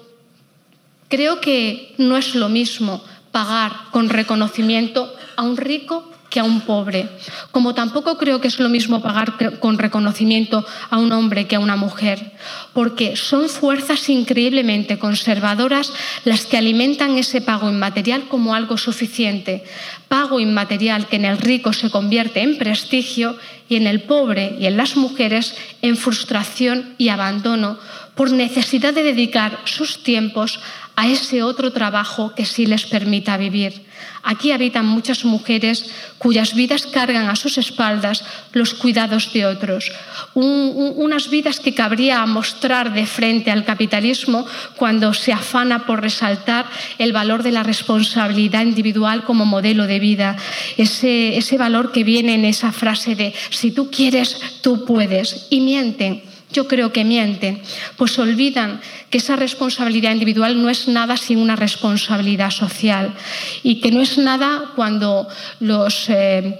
creo 1.08 1.40
que 1.40 1.94
no 1.98 2.16
es 2.16 2.34
lo 2.34 2.48
mismo 2.48 3.02
pagar 3.30 3.90
con 3.90 4.08
reconocimiento 4.08 5.12
a 5.36 5.42
un 5.42 5.56
rico 5.56 6.10
que 6.30 6.40
a 6.40 6.44
un 6.44 6.60
pobre, 6.60 7.08
como 7.50 7.74
tampoco 7.74 8.18
creo 8.18 8.40
que 8.40 8.48
es 8.48 8.58
lo 8.58 8.68
mismo 8.68 9.00
pagar 9.00 9.58
con 9.60 9.78
reconocimiento 9.78 10.64
a 10.90 10.98
un 10.98 11.12
hombre 11.12 11.46
que 11.46 11.56
a 11.56 11.60
una 11.60 11.76
mujer, 11.76 12.32
porque 12.72 13.16
son 13.16 13.48
fuerzas 13.48 14.08
increíblemente 14.08 14.98
conservadoras 14.98 15.92
las 16.24 16.44
que 16.44 16.58
alimentan 16.58 17.16
ese 17.16 17.40
pago 17.40 17.70
inmaterial 17.70 18.28
como 18.28 18.54
algo 18.54 18.76
suficiente, 18.76 19.64
pago 20.08 20.40
inmaterial 20.40 21.06
que 21.06 21.16
en 21.16 21.24
el 21.24 21.38
rico 21.38 21.72
se 21.72 21.90
convierte 21.90 22.40
en 22.42 22.58
prestigio 22.58 23.36
y 23.68 23.76
en 23.76 23.86
el 23.86 24.02
pobre 24.02 24.56
y 24.58 24.66
en 24.66 24.76
las 24.76 24.96
mujeres 24.96 25.54
en 25.82 25.96
frustración 25.96 26.94
y 26.98 27.08
abandono 27.08 27.78
por 28.14 28.32
necesidad 28.32 28.92
de 28.92 29.02
dedicar 29.02 29.60
sus 29.64 30.02
tiempos 30.02 30.60
a 30.96 31.06
ese 31.06 31.42
otro 31.44 31.72
trabajo 31.72 32.34
que 32.34 32.44
sí 32.44 32.66
les 32.66 32.84
permita 32.84 33.36
vivir. 33.36 33.87
Aquí 34.22 34.52
habitan 34.52 34.86
muchas 34.86 35.24
mujeres 35.24 35.90
cuyas 36.18 36.54
vidas 36.54 36.86
cargan 36.86 37.28
a 37.28 37.36
sus 37.36 37.58
espaldas 37.58 38.24
los 38.52 38.74
cuidados 38.74 39.32
de 39.32 39.46
otros, 39.46 39.92
unas 40.34 41.30
vidas 41.30 41.60
que 41.60 41.74
cabría 41.74 42.24
mostrar 42.26 42.92
de 42.92 43.06
frente 43.06 43.50
al 43.50 43.64
capitalismo 43.64 44.46
cuando 44.76 45.14
se 45.14 45.32
afana 45.32 45.86
por 45.86 46.02
resaltar 46.02 46.66
el 46.98 47.12
valor 47.12 47.42
de 47.42 47.52
la 47.52 47.62
responsabilidad 47.62 48.64
individual 48.64 49.24
como 49.24 49.46
modelo 49.46 49.86
de 49.86 49.98
vida, 49.98 50.36
ese, 50.76 51.58
valor 51.58 51.92
que 51.92 52.04
viene 52.04 52.34
en 52.34 52.44
esa 52.44 52.72
frase 52.72 53.14
de 53.14 53.34
si 53.50 53.70
tú 53.70 53.90
quieres, 53.90 54.60
tú 54.60 54.84
puedes, 54.84 55.46
y 55.50 55.60
mienten 55.60 56.22
yo 56.52 56.66
creo 56.66 56.92
que 56.92 57.04
mienten, 57.04 57.60
pues 57.96 58.18
olvidan 58.18 58.80
que 59.10 59.18
esa 59.18 59.36
responsabilidad 59.36 60.12
individual 60.12 60.60
no 60.60 60.70
es 60.70 60.88
nada 60.88 61.16
sin 61.16 61.38
una 61.38 61.56
responsabilidad 61.56 62.50
social 62.50 63.14
y 63.62 63.80
que 63.80 63.90
no 63.90 64.00
es 64.00 64.18
nada 64.18 64.72
cuando 64.74 65.28
los 65.60 66.08
eh, 66.08 66.58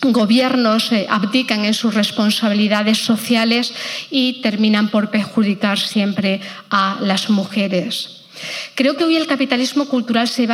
gobiernos 0.00 0.92
eh, 0.92 1.06
abdican 1.08 1.64
en 1.64 1.74
sus 1.74 1.94
responsabilidades 1.94 2.98
sociales 2.98 3.72
y 4.10 4.40
terminan 4.42 4.88
por 4.88 5.10
perjudicar 5.10 5.78
siempre 5.78 6.40
a 6.70 6.98
las 7.00 7.30
mujeres. 7.30 8.21
Creo 8.74 8.96
que 8.96 9.04
hoy 9.04 9.16
el 9.16 9.26
capitalismo 9.26 9.86
cultural 9.86 10.26
se, 10.28 10.46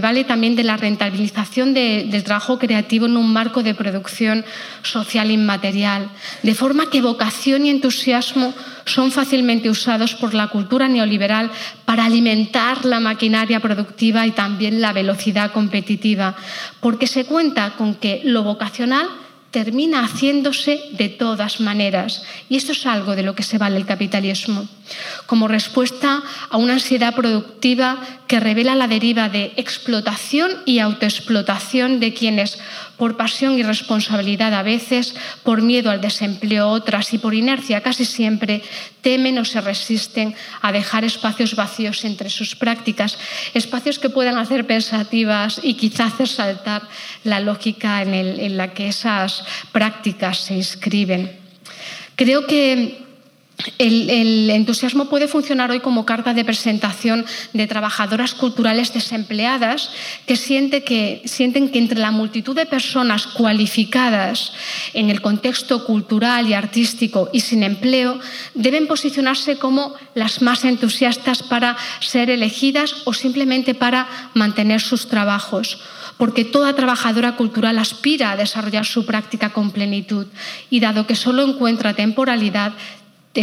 vale 0.00 0.24
también 0.24 0.56
de 0.56 0.64
la 0.64 0.76
rentabilización 0.76 1.72
del 1.74 2.24
trabajo 2.24 2.58
creativo 2.58 3.06
en 3.06 3.16
un 3.16 3.32
marco 3.32 3.62
de 3.62 3.74
producción 3.74 4.44
social 4.82 5.30
inmaterial, 5.30 6.10
de 6.42 6.54
forma 6.54 6.90
que 6.90 7.00
vocación 7.00 7.66
y 7.66 7.70
entusiasmo 7.70 8.54
son 8.84 9.10
fácilmente 9.10 9.70
usados 9.70 10.14
por 10.14 10.34
la 10.34 10.48
cultura 10.48 10.88
neoliberal 10.88 11.50
para 11.84 12.04
alimentar 12.04 12.84
la 12.84 13.00
maquinaria 13.00 13.60
productiva 13.60 14.26
y 14.26 14.32
también 14.32 14.80
la 14.80 14.92
velocidad 14.92 15.52
competitiva, 15.52 16.36
porque 16.80 17.06
se 17.06 17.24
cuenta 17.24 17.74
con 17.76 17.94
que 17.94 18.20
lo 18.24 18.42
vocacional 18.42 19.08
termina 19.56 20.04
haciéndose 20.04 20.82
de 20.98 21.08
todas 21.08 21.60
maneras. 21.60 22.22
Y 22.50 22.58
esto 22.58 22.72
es 22.72 22.84
algo 22.84 23.16
de 23.16 23.22
lo 23.22 23.34
que 23.34 23.42
se 23.42 23.56
vale 23.56 23.78
el 23.78 23.86
capitalismo. 23.86 24.68
Como 25.24 25.48
respuesta 25.48 26.22
a 26.50 26.58
una 26.58 26.74
ansiedad 26.74 27.14
productiva 27.14 27.96
que 28.26 28.38
revela 28.38 28.74
la 28.74 28.86
deriva 28.86 29.30
de 29.30 29.54
explotación 29.56 30.50
y 30.66 30.80
autoexplotación 30.80 32.00
de 32.00 32.12
quienes, 32.12 32.58
por 32.96 33.16
pasión 33.16 33.58
y 33.58 33.62
responsabilidad 33.62 34.54
a 34.54 34.62
veces, 34.62 35.14
por 35.42 35.62
miedo 35.62 35.90
al 35.90 36.00
desempleo 36.00 36.68
otras 36.68 37.12
y 37.14 37.18
por 37.18 37.34
inercia 37.34 37.82
casi 37.82 38.04
siempre, 38.04 38.62
temen 39.02 39.38
o 39.38 39.44
se 39.44 39.60
resisten 39.60 40.34
a 40.62 40.72
dejar 40.72 41.04
espacios 41.04 41.54
vacíos 41.54 42.04
entre 42.04 42.30
sus 42.30 42.56
prácticas, 42.56 43.18
espacios 43.54 43.98
que 43.98 44.10
puedan 44.10 44.38
hacer 44.38 44.66
pensativas 44.66 45.60
y 45.62 45.74
quizá 45.74 46.06
hacer 46.06 46.28
saltar 46.28 46.82
la 47.24 47.40
lógica 47.40 48.02
en, 48.02 48.14
en 48.14 48.56
la 48.56 48.74
que 48.74 48.88
esas 48.88 49.44
prácticas 49.72 50.38
se 50.38 50.54
inscriben. 50.54 51.38
Creo 52.16 52.46
que 52.46 53.05
el, 53.78 54.50
entusiasmo 54.50 55.08
puede 55.08 55.28
funcionar 55.28 55.70
hoy 55.70 55.80
como 55.80 56.04
carta 56.04 56.34
de 56.34 56.44
presentación 56.44 57.24
de 57.52 57.66
trabajadoras 57.66 58.34
culturales 58.34 58.92
desempleadas 58.92 59.90
que, 60.26 60.34
que, 60.84 61.22
sienten 61.24 61.70
que 61.70 61.78
entre 61.78 61.98
la 61.98 62.10
multitud 62.10 62.54
de 62.54 62.66
personas 62.66 63.26
cualificadas 63.26 64.52
en 64.92 65.10
el 65.10 65.20
contexto 65.20 65.84
cultural 65.84 66.48
y 66.48 66.54
artístico 66.54 67.30
y 67.32 67.40
sin 67.40 67.62
empleo 67.62 68.18
deben 68.54 68.86
posicionarse 68.86 69.58
como 69.58 69.94
las 70.14 70.42
más 70.42 70.64
entusiastas 70.64 71.42
para 71.42 71.76
ser 72.00 72.30
elegidas 72.30 72.94
o 73.04 73.14
simplemente 73.14 73.74
para 73.74 74.06
mantener 74.34 74.80
sus 74.80 75.08
trabajos 75.08 75.78
porque 76.16 76.44
toda 76.44 76.74
trabajadora 76.74 77.36
cultural 77.36 77.78
aspira 77.78 78.32
a 78.32 78.36
desarrollar 78.36 78.86
su 78.86 79.04
práctica 79.04 79.50
con 79.50 79.70
plenitud. 79.70 80.26
Y 80.70 80.80
dado 80.80 81.06
que 81.06 81.14
solo 81.14 81.42
encuentra 81.42 81.92
temporalidad, 81.92 82.72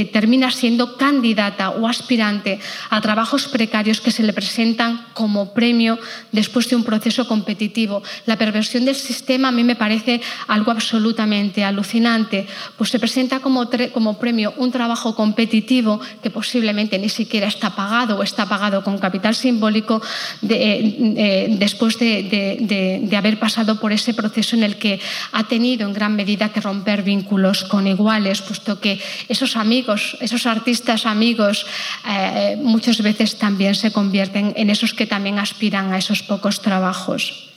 termina 0.02 0.50
siendo 0.50 0.98
candidata 0.98 1.70
o 1.70 1.86
aspirante 1.86 2.58
a 2.90 2.98
trabajos 3.02 3.46
precarios 3.46 4.02
que 4.02 4.10
se 4.10 4.26
le 4.26 4.34
presentan 4.34 5.06
como 5.14 5.54
premio 5.54 6.02
después 6.32 6.68
de 6.70 6.76
un 6.76 6.84
proceso 6.84 7.28
competitivo. 7.28 8.02
La 8.26 8.38
perversión 8.38 8.86
del 8.86 8.96
sistema 8.96 9.50
a 9.50 9.52
mí 9.52 9.64
me 9.64 9.76
parece 9.76 10.22
algo 10.48 10.72
absolutamente 10.72 11.64
alucinante, 11.64 12.48
pues 12.78 12.90
se 12.90 12.98
presenta 12.98 13.40
como, 13.40 13.70
como 13.94 14.18
premio 14.18 14.54
un 14.58 14.72
trabajo 14.72 15.14
competitivo 15.14 16.02
que 16.22 16.34
posiblemente 16.34 16.98
ni 16.98 17.10
siquiera 17.10 17.48
está 17.48 17.76
pagado 17.76 18.18
o 18.18 18.24
está 18.24 18.50
pagado 18.50 18.84
con 18.84 18.98
capital 18.98 19.36
simbólico 19.36 20.02
eh, 20.50 21.56
después 21.60 22.00
de, 22.00 23.00
de 23.06 23.18
haber 23.18 23.38
pasado 23.40 23.80
por 23.80 23.92
ese 23.92 24.14
proceso 24.14 24.56
en 24.56 24.64
el 24.64 24.78
que 24.78 25.00
ha 25.32 25.44
tenido 25.46 25.86
en 25.86 25.94
gran 25.94 26.16
medida 26.16 26.50
que 26.50 26.62
romper 26.62 27.04
vínculos 27.04 27.64
con 27.64 27.86
iguales, 27.86 28.42
puesto 28.42 28.80
que 28.80 29.00
esos 29.30 29.56
amigos 29.56 29.83
esos 30.22 30.46
artistas 30.46 31.06
amigos, 31.06 31.66
eh, 32.08 32.58
muchas 32.62 33.02
veces 33.02 33.38
también 33.38 33.76
se 33.76 33.92
convierten 33.92 34.54
en 34.56 34.70
esos 34.70 34.94
que 34.94 35.06
también 35.06 35.40
aspiran 35.40 35.94
a 35.94 35.98
esos 35.98 36.24
pocos 36.24 36.62
trabajos. 36.62 37.50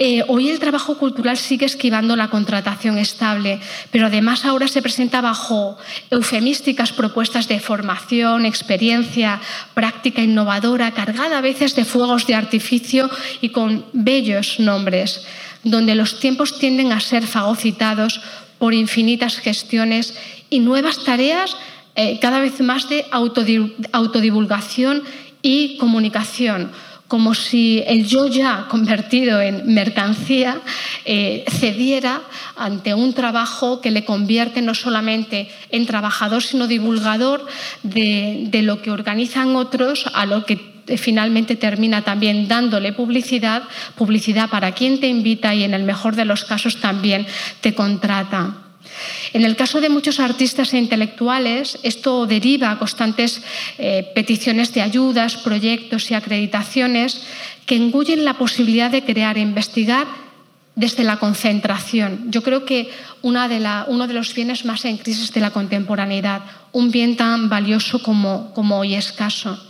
Eh, 0.00 0.22
hoy 0.28 0.48
el 0.48 0.60
trabajo 0.60 0.96
cultural 0.96 1.36
sigue 1.36 1.66
esquivando 1.66 2.14
la 2.14 2.30
contratación 2.30 2.98
estable, 2.98 3.58
pero 3.90 4.06
además 4.06 4.44
ahora 4.44 4.68
se 4.68 4.80
presenta 4.80 5.20
bajo 5.20 5.76
eufemísticas 6.10 6.92
propuestas 6.92 7.48
de 7.48 7.58
formación, 7.58 8.46
experiencia, 8.46 9.40
práctica 9.74 10.22
innovadora, 10.22 10.92
cargada 10.92 11.38
a 11.38 11.42
veces 11.42 11.74
de 11.74 11.84
fuegos 11.84 12.26
de 12.26 12.36
artificio 12.36 13.10
y 13.40 13.48
con 13.50 13.84
bellos 13.92 14.60
nombres, 14.60 15.26
donde 15.64 15.96
los 15.96 16.20
tiempos 16.20 16.58
tienden 16.58 16.92
a 16.92 17.00
ser 17.00 17.26
fagocitados 17.26 18.20
por 18.58 18.74
infinitas 18.74 19.38
gestiones 19.38 20.14
y 20.50 20.60
nuevas 20.60 21.04
tareas 21.04 21.56
eh, 21.94 22.18
cada 22.20 22.38
vez 22.38 22.60
más 22.60 22.88
de 22.88 23.04
autodivulgación 23.10 25.02
y 25.42 25.76
comunicación, 25.78 26.70
como 27.08 27.34
si 27.34 27.82
el 27.86 28.06
yo 28.06 28.28
ya 28.28 28.66
convertido 28.68 29.40
en 29.40 29.74
mercancía 29.74 30.60
eh, 31.04 31.44
cediera 31.48 32.22
ante 32.54 32.94
un 32.94 33.14
trabajo 33.14 33.80
que 33.80 33.90
le 33.90 34.04
convierte 34.04 34.62
no 34.62 34.74
solamente 34.74 35.50
en 35.70 35.86
trabajador, 35.86 36.42
sino 36.42 36.68
divulgador 36.68 37.44
de, 37.82 38.44
de 38.50 38.62
lo 38.62 38.80
que 38.80 38.90
organizan 38.90 39.56
otros, 39.56 40.04
a 40.14 40.24
lo 40.26 40.44
que 40.44 40.78
finalmente 40.96 41.56
termina 41.56 42.02
también 42.02 42.46
dándole 42.46 42.92
publicidad, 42.92 43.64
publicidad 43.96 44.48
para 44.50 44.72
quien 44.72 45.00
te 45.00 45.08
invita 45.08 45.54
y 45.54 45.64
en 45.64 45.74
el 45.74 45.82
mejor 45.82 46.14
de 46.14 46.24
los 46.24 46.44
casos 46.44 46.76
también 46.76 47.26
te 47.60 47.74
contrata. 47.74 48.67
En 49.32 49.44
el 49.44 49.56
caso 49.56 49.80
de 49.80 49.88
muchos 49.88 50.20
artistas 50.20 50.72
e 50.72 50.78
intelectuales, 50.78 51.78
esto 51.82 52.26
deriva 52.26 52.70
a 52.70 52.78
constantes 52.78 53.42
eh, 53.78 54.10
peticiones 54.14 54.72
de 54.72 54.82
ayudas, 54.82 55.36
proyectos 55.36 56.10
y 56.10 56.14
acreditaciones 56.14 57.22
que 57.66 57.76
engullen 57.76 58.24
la 58.24 58.34
posibilidad 58.34 58.90
de 58.90 59.04
crear 59.04 59.36
e 59.36 59.44
investigar 59.44 60.06
desde 60.74 61.04
la 61.04 61.18
concentración. 61.18 62.30
Yo 62.30 62.42
creo 62.42 62.64
que 62.64 62.88
uno 63.22 63.48
de 63.48 64.14
los 64.14 64.32
bienes 64.32 64.64
más 64.64 64.84
en 64.84 64.96
crisis 64.96 65.32
de 65.32 65.40
la 65.40 65.50
contemporaneidad, 65.50 66.42
un 66.72 66.90
bien 66.90 67.16
tan 67.16 67.48
valioso 67.48 68.00
como, 68.00 68.54
como 68.54 68.78
hoy 68.78 68.94
escaso. 68.94 69.67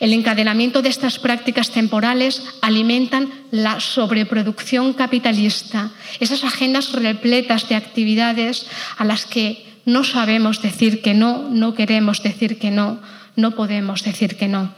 El 0.00 0.12
encadenamiento 0.12 0.82
de 0.82 0.88
estas 0.88 1.18
prácticas 1.18 1.70
temporales 1.70 2.42
alimentan 2.60 3.30
la 3.50 3.80
sobreproducción 3.80 4.92
capitalista, 4.92 5.90
esas 6.20 6.44
agendas 6.44 6.92
repletas 6.92 7.68
de 7.68 7.76
actividades 7.76 8.66
a 8.98 9.04
las 9.04 9.26
que 9.26 9.64
no 9.84 10.04
sabemos 10.04 10.60
decir 10.60 11.00
que 11.00 11.14
no, 11.14 11.48
no 11.48 11.74
queremos 11.74 12.22
decir 12.22 12.58
que 12.58 12.70
no, 12.70 13.00
no 13.36 13.52
podemos 13.52 14.02
decir 14.02 14.36
que 14.36 14.48
no. 14.48 14.74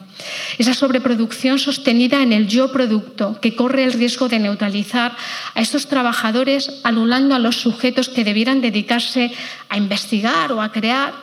Esa 0.59 0.74
sobreproducción 0.74 1.59
sostenida 1.59 2.22
en 2.22 2.33
el 2.33 2.48
yo 2.48 2.72
producto, 2.72 3.40
que 3.40 3.54
corre 3.54 3.85
el 3.85 3.92
riesgo 3.92 4.28
de 4.28 4.40
neutralizar 4.40 5.16
a 5.54 5.61
estos 5.61 5.87
trabajadores, 5.87 6.81
anulando 6.83 7.35
a 7.35 7.38
los 7.38 7.57
sujetos 7.57 8.09
que 8.09 8.24
debieran 8.24 8.61
dedicarse 8.61 9.33
a 9.68 9.78
investigar 9.78 10.52
o 10.52 10.61
a 10.61 10.72
crear 10.72 11.14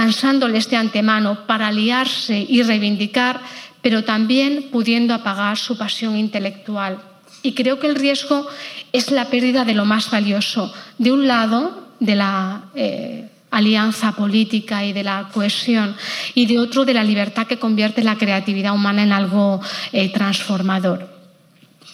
cansándoles 0.00 0.70
de 0.70 0.78
antemano 0.78 1.44
para 1.44 1.70
liarse 1.70 2.46
y 2.48 2.62
reivindicar, 2.62 3.38
pero 3.82 4.02
también 4.02 4.70
pudiendo 4.72 5.12
apagar 5.12 5.58
su 5.58 5.76
pasión 5.76 6.16
intelectual. 6.16 7.02
Y 7.42 7.52
creo 7.52 7.78
que 7.78 7.86
el 7.86 7.96
riesgo 7.96 8.48
es 8.92 9.10
la 9.10 9.26
pérdida 9.26 9.66
de 9.66 9.74
lo 9.74 9.84
más 9.84 10.10
valioso. 10.10 10.72
De 10.96 11.12
un 11.12 11.28
lado, 11.28 11.86
de 12.00 12.14
la 12.14 12.62
eh, 12.74 13.28
alianza 13.50 14.12
política 14.12 14.86
y 14.86 14.94
de 14.94 15.04
la 15.04 15.28
cohesión, 15.34 15.94
y 16.32 16.46
de 16.46 16.58
otro, 16.58 16.86
de 16.86 16.94
la 16.94 17.04
libertad 17.04 17.46
que 17.46 17.58
convierte 17.58 18.02
la 18.02 18.16
creatividad 18.16 18.72
humana 18.72 19.02
en 19.02 19.12
algo 19.12 19.60
eh, 19.92 20.10
transformador. 20.10 21.19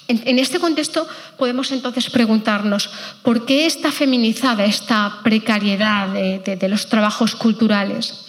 En, 0.09 0.38
este 0.38 0.61
contexto 0.61 1.07
podemos 1.37 1.73
entonces 1.73 2.11
preguntarnos 2.11 2.90
por 3.23 3.45
qué 3.45 3.66
está 3.66 3.90
feminizada 3.90 4.64
esta 4.64 5.19
precariedad 5.25 6.09
de, 6.09 6.69
los 6.69 6.87
trabajos 6.87 7.35
culturales. 7.35 8.27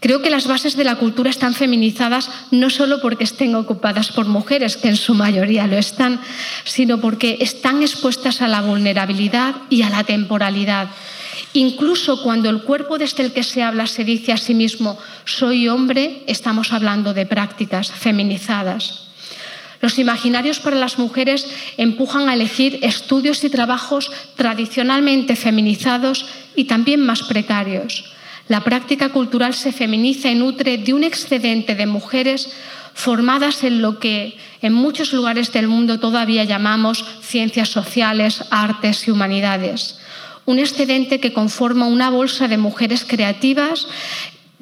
Creo 0.00 0.22
que 0.22 0.30
las 0.30 0.46
bases 0.46 0.76
de 0.76 0.84
la 0.84 0.96
cultura 0.96 1.28
están 1.28 1.52
feminizadas 1.52 2.30
no 2.50 2.70
solo 2.70 3.02
porque 3.02 3.24
estén 3.24 3.54
ocupadas 3.54 4.12
por 4.12 4.24
mujeres, 4.24 4.78
que 4.78 4.88
en 4.88 4.96
su 4.96 5.12
mayoría 5.12 5.66
lo 5.66 5.76
están, 5.76 6.20
sino 6.64 7.02
porque 7.02 7.36
están 7.40 7.82
expuestas 7.82 8.40
a 8.40 8.48
la 8.48 8.62
vulnerabilidad 8.62 9.56
y 9.68 9.82
a 9.82 9.90
la 9.90 10.04
temporalidad. 10.04 10.88
Incluso 11.52 12.22
cuando 12.22 12.48
el 12.48 12.62
cuerpo 12.62 12.96
desde 12.96 13.24
el 13.24 13.32
que 13.32 13.42
se 13.42 13.62
habla 13.62 13.86
se 13.86 14.04
dice 14.04 14.32
a 14.32 14.38
sí 14.38 14.54
mismo 14.54 14.98
soy 15.26 15.68
hombre, 15.68 16.22
estamos 16.26 16.72
hablando 16.72 17.12
de 17.12 17.26
prácticas 17.26 17.92
feminizadas. 17.92 19.09
Los 19.80 19.98
imaginarios 19.98 20.60
para 20.60 20.76
las 20.76 20.98
mujeres 20.98 21.46
empujan 21.76 22.28
a 22.28 22.34
elegir 22.34 22.78
estudios 22.82 23.42
y 23.44 23.50
trabajos 23.50 24.12
tradicionalmente 24.36 25.36
feminizados 25.36 26.26
y 26.54 26.64
también 26.64 27.00
más 27.00 27.22
precarios. 27.22 28.12
La 28.48 28.60
práctica 28.60 29.10
cultural 29.10 29.54
se 29.54 29.72
feminiza 29.72 30.28
y 30.28 30.34
nutre 30.34 30.76
de 30.76 30.92
un 30.92 31.04
excedente 31.04 31.74
de 31.74 31.86
mujeres 31.86 32.52
formadas 32.94 33.64
en 33.64 33.80
lo 33.80 33.98
que 33.98 34.36
en 34.60 34.74
muchos 34.74 35.12
lugares 35.12 35.52
del 35.52 35.68
mundo 35.68 36.00
todavía 36.00 36.44
llamamos 36.44 37.04
ciencias 37.22 37.68
sociales, 37.70 38.44
artes 38.50 39.06
y 39.08 39.10
humanidades. 39.10 39.98
Un 40.44 40.58
excedente 40.58 41.20
que 41.20 41.32
conforma 41.32 41.86
una 41.86 42.10
bolsa 42.10 42.48
de 42.48 42.58
mujeres 42.58 43.04
creativas 43.04 43.86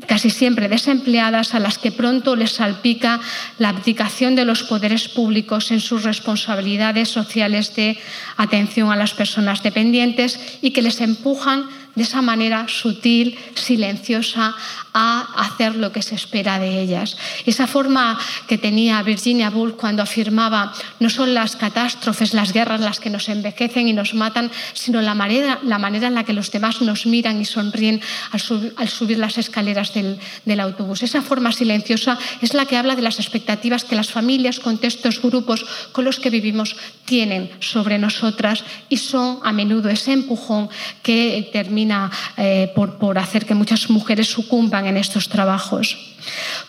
casi 0.07 0.31
siempre 0.31 0.69
desempleadas, 0.69 1.55
a 1.55 1.61
las 1.61 1.79
que 1.79 1.93
pronto 1.93 2.37
les 2.37 2.53
salpica 2.53 3.21
la 3.59 3.71
abdicación 3.71 4.35
de 4.35 4.45
los 4.45 4.63
poderes 4.63 5.09
públicos 5.09 5.71
en 5.71 5.81
sus 5.81 6.05
responsabilidades 6.05 7.09
sociales 7.09 7.75
de 7.75 7.99
atención 8.37 8.91
a 8.91 8.97
las 8.97 9.15
personas 9.15 9.63
dependientes 9.63 10.39
y 10.63 10.71
que 10.71 10.83
les 10.83 11.01
empujan 11.01 11.67
de 11.95 12.05
esa 12.05 12.23
manera 12.23 12.67
sutil, 12.69 13.37
silenciosa, 13.55 14.55
a 14.93 15.29
hacer 15.37 15.77
lo 15.77 15.93
que 15.93 16.03
se 16.03 16.15
espera 16.15 16.59
de 16.59 16.81
ellas. 16.81 17.17
Esa 17.47 17.67
forma 17.67 18.19
que 18.47 18.59
tenía 18.59 19.03
Virginia 19.03 19.51
Woolf 19.51 19.77
cuando 19.77 20.03
afirmaba 20.03 20.73
no 21.01 21.11
son 21.11 21.35
las 21.35 21.57
catástrofes, 21.57 22.35
las 22.35 22.53
guerras 22.53 22.81
las 22.81 23.01
que 23.01 23.11
nos 23.11 23.29
envejecen 23.29 23.89
y 23.89 23.93
nos 23.93 24.15
matan, 24.15 24.51
sino 24.73 25.01
la 25.01 25.15
manera, 25.15 25.61
la 25.63 25.79
manera 25.79 26.09
en 26.09 26.15
la 26.15 26.25
que 26.25 26.33
los 26.33 26.51
demás 26.51 26.81
nos 26.83 27.07
miran 27.07 27.41
y 27.41 27.45
sonríen 27.45 28.01
al, 28.33 28.41
subir 28.89 29.19
las 29.19 29.39
escaleras 29.39 29.93
del, 29.95 30.19
autobús. 30.61 31.03
Esa 31.03 31.23
forma 31.23 31.53
silenciosa 31.53 32.19
es 32.43 32.53
la 32.55 32.67
que 32.67 32.77
habla 32.77 32.97
de 32.97 33.03
las 33.03 33.21
expectativas 33.21 33.85
que 33.85 33.95
las 33.95 34.11
familias, 34.11 34.59
contextos, 34.59 35.23
grupos 35.23 35.65
con 35.93 36.05
los 36.05 36.19
que 36.19 36.31
vivimos 36.31 36.77
tienen 37.05 37.51
sobre 37.61 37.99
nosotras 37.99 38.65
y 38.89 38.97
son 38.97 39.39
a 39.45 39.53
menudo 39.53 39.89
ese 39.89 40.13
empujón 40.13 40.69
que 41.03 41.49
termina 41.53 42.11
eh, 42.37 42.73
por 42.75 43.19
hacer 43.19 43.47
que 43.47 43.55
muchas 43.55 43.89
mujeres 43.89 44.27
sucumban 44.27 44.88
en 44.89 44.97
estos 44.97 45.29
trabajos. 45.29 45.97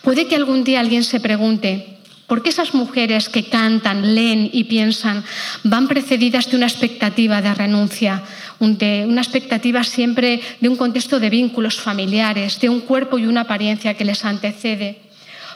Puede 0.02 0.26
que 0.26 0.36
algún 0.36 0.64
día 0.64 0.80
alguien 0.80 1.04
se 1.04 1.20
pregunte, 1.20 2.00
¿Por 2.30 2.44
qué 2.44 2.50
esas 2.50 2.74
mujeres 2.74 3.28
que 3.28 3.42
cantan, 3.42 4.14
leen 4.14 4.50
y 4.52 4.62
piensan 4.62 5.24
van 5.64 5.88
precedidas 5.88 6.48
de 6.48 6.56
una 6.56 6.66
expectativa 6.66 7.42
de 7.42 7.52
renuncia, 7.52 8.22
de 8.60 9.04
una 9.08 9.20
expectativa 9.20 9.82
siempre 9.82 10.40
de 10.60 10.68
un 10.68 10.76
contexto 10.76 11.18
de 11.18 11.28
vínculos 11.28 11.80
familiares, 11.80 12.60
de 12.60 12.68
un 12.68 12.82
cuerpo 12.82 13.18
y 13.18 13.26
una 13.26 13.40
apariencia 13.40 13.94
que 13.94 14.04
les 14.04 14.24
antecede? 14.24 15.00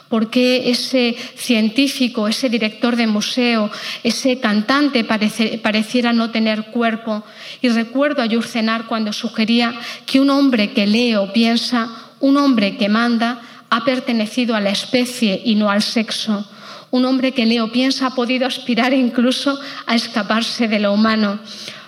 ¿Por 0.09 0.29
qué 0.29 0.69
ese 0.69 1.15
científico, 1.37 2.27
ese 2.27 2.49
director 2.49 2.97
de 2.97 3.07
museo, 3.07 3.71
ese 4.03 4.41
cantante 4.41 5.05
pareciera 5.05 6.11
no 6.11 6.31
tener 6.31 6.65
cuerpo? 6.65 7.23
Y 7.61 7.69
recuerdo 7.69 8.21
a 8.21 8.25
Yurcenar 8.25 8.85
cuando 8.87 9.13
sugería 9.13 9.73
que 10.05 10.19
un 10.19 10.29
hombre 10.29 10.73
que 10.73 10.85
lee 10.87 11.15
o 11.15 11.31
piensa, 11.31 12.04
un 12.19 12.37
hombre 12.37 12.77
que 12.77 12.89
manda, 12.89 13.41
ha 13.69 13.83
pertenecido 13.83 14.55
a 14.55 14.61
la 14.61 14.69
especie 14.69 15.41
y 15.43 15.55
no 15.55 15.69
al 15.69 15.81
sexo. 15.81 16.47
Un 16.91 17.05
hombre 17.05 17.33
que 17.33 17.45
lee 17.45 17.59
o 17.59 17.71
piensa 17.71 18.07
ha 18.07 18.15
podido 18.15 18.47
aspirar 18.47 18.93
incluso 18.93 19.59
a 19.85 19.95
escaparse 19.95 20.67
de 20.67 20.79
lo 20.79 20.93
humano. 20.93 21.39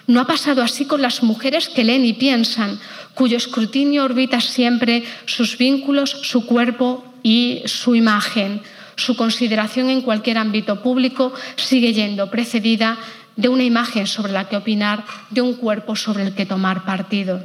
No 0.07 0.21
ha 0.21 0.27
pasado 0.27 0.61
así 0.61 0.85
con 0.85 1.01
las 1.01 1.23
mujeres 1.23 1.69
que 1.69 1.83
leen 1.83 2.05
y 2.05 2.13
piensan, 2.13 2.79
cuyo 3.13 3.37
escrutinio 3.37 4.03
orbita 4.03 4.41
siempre 4.41 5.03
sus 5.25 5.57
vínculos, 5.57 6.11
su 6.23 6.45
cuerpo 6.45 7.03
y 7.23 7.61
su 7.65 7.95
imagen. 7.95 8.61
Su 8.95 9.15
consideración 9.15 9.89
en 9.89 10.01
cualquier 10.01 10.37
ámbito 10.37 10.81
público 10.81 11.33
sigue 11.55 11.93
yendo 11.93 12.31
precedida 12.31 12.97
de 13.35 13.49
una 13.49 13.63
imagen 13.63 14.07
sobre 14.07 14.33
la 14.33 14.49
que 14.49 14.57
opinar, 14.57 15.05
de 15.29 15.41
un 15.41 15.53
cuerpo 15.53 15.95
sobre 15.95 16.23
el 16.23 16.33
que 16.33 16.45
tomar 16.45 16.83
partido. 16.85 17.43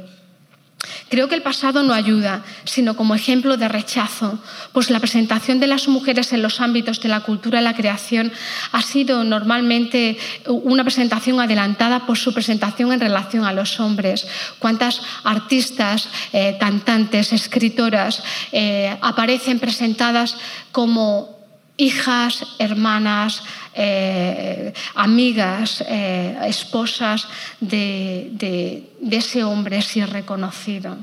Creo 1.09 1.29
que 1.29 1.35
el 1.35 1.41
pasado 1.41 1.83
no 1.83 1.93
ayuda, 1.93 2.43
sino 2.65 2.95
como 2.95 3.15
ejemplo 3.15 3.55
de 3.55 3.67
rechazo, 3.67 4.39
pues 4.73 4.89
la 4.89 4.99
presentación 4.99 5.59
de 5.59 5.67
las 5.67 5.87
mujeres 5.87 6.33
en 6.33 6.41
los 6.41 6.59
ámbitos 6.59 6.99
de 6.99 7.09
la 7.09 7.21
cultura 7.21 7.61
y 7.61 7.63
la 7.63 7.75
creación 7.75 8.31
ha 8.71 8.81
sido 8.81 9.23
normalmente 9.23 10.17
una 10.47 10.83
presentación 10.83 11.39
adelantada 11.39 12.05
por 12.05 12.17
su 12.17 12.33
presentación 12.33 12.91
en 12.91 12.99
relación 12.99 13.45
a 13.45 13.53
los 13.53 13.79
hombres. 13.79 14.27
¿Cuántas 14.59 15.01
artistas, 15.23 16.09
eh, 16.33 16.57
cantantes, 16.59 17.31
escritoras 17.31 18.23
eh, 18.51 18.97
aparecen 19.01 19.59
presentadas 19.59 20.35
como 20.71 21.43
hijas, 21.77 22.45
hermanas, 22.59 23.43
eh, 23.75 24.73
amigas, 24.95 25.83
eh, 25.87 26.37
esposas 26.47 27.27
de, 27.59 28.83
ese 29.11 29.43
hombre 29.43 29.77
así 29.77 30.03
reconocido. 30.03 30.97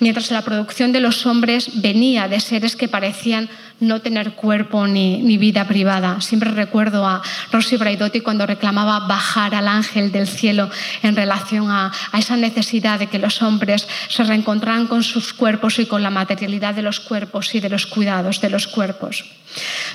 Mientras 0.00 0.30
la 0.30 0.42
producción 0.42 0.92
de 0.92 1.00
los 1.00 1.26
hombres 1.26 1.82
venía 1.82 2.28
de 2.28 2.40
seres 2.40 2.76
que 2.76 2.88
parecían 2.88 3.48
no 3.80 4.00
tener 4.00 4.32
cuerpo 4.32 4.86
ni, 4.86 5.38
vida 5.38 5.66
privada. 5.68 6.20
Siempre 6.20 6.50
recuerdo 6.50 7.06
a 7.06 7.22
Rosy 7.52 7.76
Braidotti 7.76 8.20
cuando 8.20 8.46
reclamaba 8.46 9.00
bajar 9.00 9.54
al 9.54 9.68
ángel 9.68 10.10
del 10.10 10.26
cielo 10.26 10.68
en 11.02 11.14
relación 11.14 11.70
a, 11.70 11.92
esa 12.16 12.36
necesidad 12.36 12.98
de 12.98 13.06
que 13.06 13.18
los 13.18 13.40
hombres 13.42 13.86
se 14.08 14.24
reencontraran 14.24 14.86
con 14.86 15.02
sus 15.02 15.32
cuerpos 15.32 15.78
y 15.78 15.86
con 15.86 16.02
la 16.02 16.10
materialidad 16.10 16.74
de 16.74 16.82
los 16.82 17.00
cuerpos 17.00 17.54
y 17.54 17.60
de 17.60 17.68
los 17.68 17.86
cuidados 17.86 18.40
de 18.40 18.50
los 18.50 18.66
cuerpos. 18.66 19.24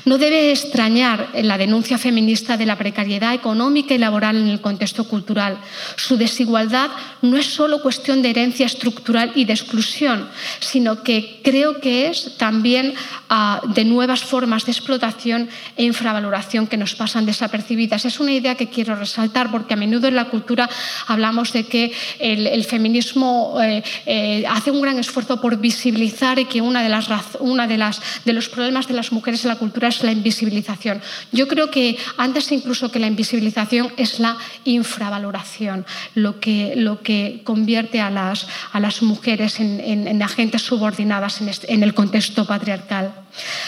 No 0.05 0.17
debe 0.17 0.51
extrañar 0.51 1.29
la 1.35 1.57
denuncia 1.57 1.97
feminista 1.97 2.57
de 2.57 2.65
la 2.65 2.77
precariedad 2.77 3.33
económica 3.33 3.93
y 3.93 3.97
laboral 3.97 4.35
en 4.35 4.47
el 4.47 4.61
contexto 4.61 5.07
cultural. 5.07 5.59
Su 5.95 6.17
desigualdad 6.17 6.89
no 7.21 7.37
es 7.37 7.45
solo 7.45 7.81
cuestión 7.81 8.21
de 8.21 8.31
herencia 8.31 8.65
estructural 8.65 9.31
y 9.35 9.45
de 9.45 9.53
exclusión, 9.53 10.27
sino 10.59 11.03
que 11.03 11.41
creo 11.43 11.79
que 11.79 12.07
es 12.07 12.35
también 12.37 12.95
ah, 13.29 13.61
de 13.73 13.85
nuevas 13.85 14.23
formas 14.23 14.65
de 14.65 14.71
explotación 14.71 15.49
e 15.77 15.83
infravaloración 15.83 16.67
que 16.67 16.77
nos 16.77 16.95
pasan 16.95 17.25
desapercibidas. 17.25 18.05
Es 18.05 18.19
una 18.19 18.33
idea 18.33 18.55
que 18.55 18.69
quiero 18.69 18.95
resaltar 18.95 19.51
porque 19.51 19.73
a 19.73 19.77
menudo 19.77 20.07
en 20.07 20.15
la 20.15 20.25
cultura 20.25 20.69
hablamos 21.07 21.53
de 21.53 21.65
que 21.65 21.91
el, 22.19 22.63
feminismo 22.65 23.57
eh, 23.61 23.83
eh, 24.05 24.45
hace 24.49 24.71
un 24.71 24.81
gran 24.81 24.99
esfuerzo 24.99 25.41
por 25.41 25.57
visibilizar 25.57 26.39
y 26.39 26.45
que 26.45 26.61
una 26.61 26.81
de, 26.81 26.89
las, 26.89 27.07
una 27.39 27.67
de, 27.67 27.77
las, 27.77 28.01
de 28.25 28.33
los 28.33 28.49
problemas 28.49 28.87
de 28.87 28.93
las 28.93 29.11
mujeres 29.11 29.43
en 29.43 29.49
la 29.49 29.57
cultura 29.57 29.87
es 29.89 30.03
la 30.03 30.11
invisibilización. 30.11 31.01
Yo 31.31 31.47
creo 31.47 31.69
que 31.69 31.97
antes 32.17 32.51
incluso 32.51 32.91
que 32.91 32.99
la 32.99 33.07
invisibilización 33.07 33.91
es 33.97 34.19
la 34.19 34.37
infravaloración, 34.65 35.85
lo 36.15 36.39
que, 36.39 36.73
lo 36.75 37.01
que 37.01 37.41
convierte 37.43 38.01
a 38.01 38.09
las, 38.09 38.47
a 38.71 38.79
las 38.79 39.01
mujeres 39.01 39.59
en, 39.59 40.21
agentes 40.21 40.61
subordinadas 40.61 41.41
en, 41.67 41.83
el 41.83 41.93
contexto 41.93 42.45
patriarcal. 42.45 43.22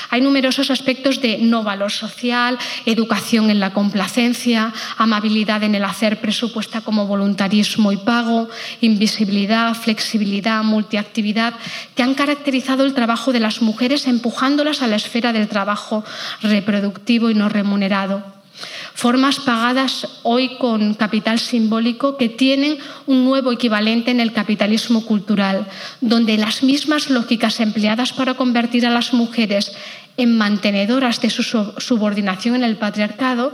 Hay 0.10 0.22
numerosos 0.22 0.72
aspectos 0.72 1.22
de 1.22 1.40
no 1.40 1.64
valor 1.64 1.92
social, 1.92 2.58
educación 2.86 3.50
en 3.50 3.60
la 3.60 3.74
complacencia, 3.74 4.74
amabilidad 4.98 5.64
en 5.64 5.76
el 5.76 5.84
hacer 5.84 6.20
presupuesta 6.20 6.82
como 6.82 7.08
voluntarismo 7.08 7.92
y 7.92 7.98
pago, 7.98 8.50
invisibilidad, 8.82 9.74
flexibilidad, 9.74 10.64
multiactividad, 10.64 11.54
que 11.96 12.04
han 12.04 12.14
caracterizado 12.14 12.86
el 12.86 12.94
trabajo 12.94 13.34
de 13.34 13.40
las 13.40 13.62
mujeres 13.62 14.08
empujándolas 14.08 14.82
a 14.82 14.88
la 14.88 14.96
esfera 14.96 15.34
del 15.34 15.48
trabajo 15.48 16.04
reproductivo 16.42 17.30
y 17.30 17.36
no 17.36 17.50
remunerado 17.50 18.35
formas 18.96 19.40
pagadas 19.40 20.08
hoy 20.24 20.56
con 20.58 20.96
capital 20.96 21.38
simbólico 21.38 22.18
que 22.18 22.30
tienen 22.30 22.78
un 23.06 23.26
nuevo 23.26 23.52
equivalente 23.52 24.10
en 24.10 24.22
el 24.22 24.32
capitalismo 24.32 25.06
cultural, 25.06 25.68
donde 26.00 26.38
las 26.38 26.64
mismas 26.64 27.10
lógicas 27.10 27.60
empleadas 27.60 28.14
para 28.14 28.36
convertir 28.36 28.86
a 28.88 28.90
las 28.90 29.14
mujeres 29.14 29.76
en 30.18 30.38
mantenedoras 30.38 31.22
de 31.22 31.30
su 31.30 31.44
subordinación 31.44 32.56
en 32.56 32.64
el 32.64 32.78
patriarcado 32.78 33.52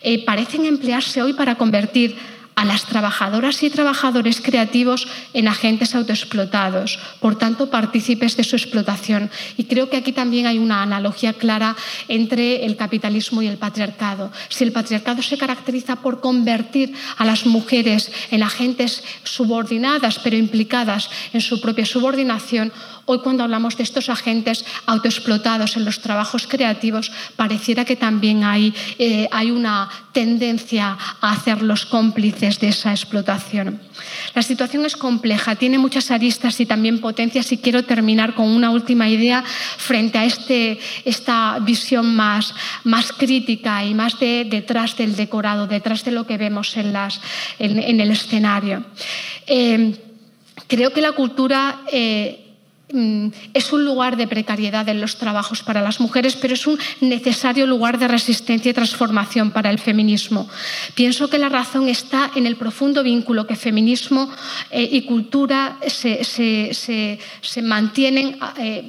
eh, 0.00 0.24
parecen 0.24 0.64
emplearse 0.64 1.22
hoy 1.22 1.32
para 1.32 1.56
convertir 1.56 2.16
a 2.54 2.64
las 2.64 2.86
trabajadoras 2.86 3.62
y 3.62 3.70
trabajadores 3.70 4.40
creativos 4.40 5.08
en 5.32 5.48
agentes 5.48 5.94
autoexplotados, 5.94 6.98
por 7.20 7.36
tanto, 7.36 7.70
partícipes 7.70 8.36
de 8.36 8.44
su 8.44 8.56
explotación. 8.56 9.30
Y 9.56 9.64
creo 9.64 9.90
que 9.90 9.96
aquí 9.96 10.12
también 10.12 10.46
hay 10.46 10.58
una 10.58 10.82
analogía 10.82 11.32
clara 11.32 11.76
entre 12.08 12.64
el 12.64 12.76
capitalismo 12.76 13.42
y 13.42 13.48
el 13.48 13.58
patriarcado. 13.58 14.30
Si 14.48 14.64
el 14.64 14.72
patriarcado 14.72 15.22
se 15.22 15.38
caracteriza 15.38 15.96
por 15.96 16.20
convertir 16.20 16.94
a 17.18 17.24
las 17.24 17.46
mujeres 17.46 18.10
en 18.30 18.42
agentes 18.42 19.02
subordinadas, 19.24 20.18
pero 20.18 20.36
implicadas 20.36 21.10
en 21.32 21.40
su 21.40 21.60
propia 21.60 21.86
subordinación, 21.86 22.72
Hoy 23.06 23.18
cuando 23.18 23.44
hablamos 23.44 23.76
de 23.76 23.82
estos 23.82 24.08
agentes 24.08 24.64
autoexplotados 24.86 25.76
en 25.76 25.84
los 25.84 26.00
trabajos 26.00 26.46
creativos, 26.46 27.12
pareciera 27.36 27.84
que 27.84 27.96
también 27.96 28.44
hay, 28.44 28.72
eh, 28.98 29.28
hay 29.30 29.50
una 29.50 29.90
tendencia 30.14 30.96
a 31.20 31.32
hacerlos 31.32 31.84
cómplices 31.84 32.58
de 32.60 32.68
esa 32.68 32.92
explotación. 32.92 33.80
La 34.34 34.42
situación 34.42 34.86
es 34.86 34.96
compleja, 34.96 35.56
tiene 35.56 35.76
muchas 35.76 36.10
aristas 36.10 36.58
y 36.60 36.66
también 36.66 37.00
potencias 37.00 37.52
y 37.52 37.58
quiero 37.58 37.82
terminar 37.82 38.34
con 38.34 38.48
una 38.48 38.70
última 38.70 39.10
idea 39.10 39.44
frente 39.44 40.16
a 40.16 40.24
este, 40.24 40.78
esta 41.04 41.58
visión 41.60 42.14
más, 42.14 42.54
más 42.84 43.12
crítica 43.12 43.84
y 43.84 43.92
más 43.92 44.18
de, 44.18 44.46
detrás 44.48 44.96
del 44.96 45.16
decorado, 45.16 45.66
detrás 45.66 46.04
de 46.04 46.12
lo 46.12 46.26
que 46.26 46.38
vemos 46.38 46.76
en, 46.76 46.92
las, 46.92 47.20
en, 47.58 48.00
el 48.00 48.10
escenario. 48.10 48.84
Eh, 49.46 49.94
creo 50.66 50.92
que 50.92 51.02
la 51.02 51.12
cultura... 51.12 51.82
Eh, 51.92 52.40
es 52.88 53.72
un 53.72 53.84
lugar 53.84 54.16
de 54.16 54.28
precariedad 54.28 54.86
en 54.88 55.00
los 55.00 55.16
trabajos 55.16 55.62
para 55.62 55.80
las 55.80 56.00
mujeres, 56.00 56.36
pero 56.36 56.52
es 56.52 56.66
un 56.66 56.78
necesario 57.00 57.66
lugar 57.66 57.98
de 57.98 58.08
resistencia 58.08 58.70
y 58.70 58.74
transformación 58.74 59.52
para 59.52 59.70
el 59.70 59.78
feminismo. 59.78 60.48
Pienso 60.94 61.28
que 61.28 61.38
la 61.38 61.48
razón 61.48 61.88
está 61.88 62.30
en 62.36 62.46
el 62.46 62.56
profundo 62.56 63.02
vínculo 63.02 63.46
que 63.46 63.56
feminismo 63.56 64.30
eh, 64.70 64.86
y 64.92 65.02
cultura 65.02 65.78
se, 65.86 67.18
mantienen 67.62 68.36
eh, 68.58 68.82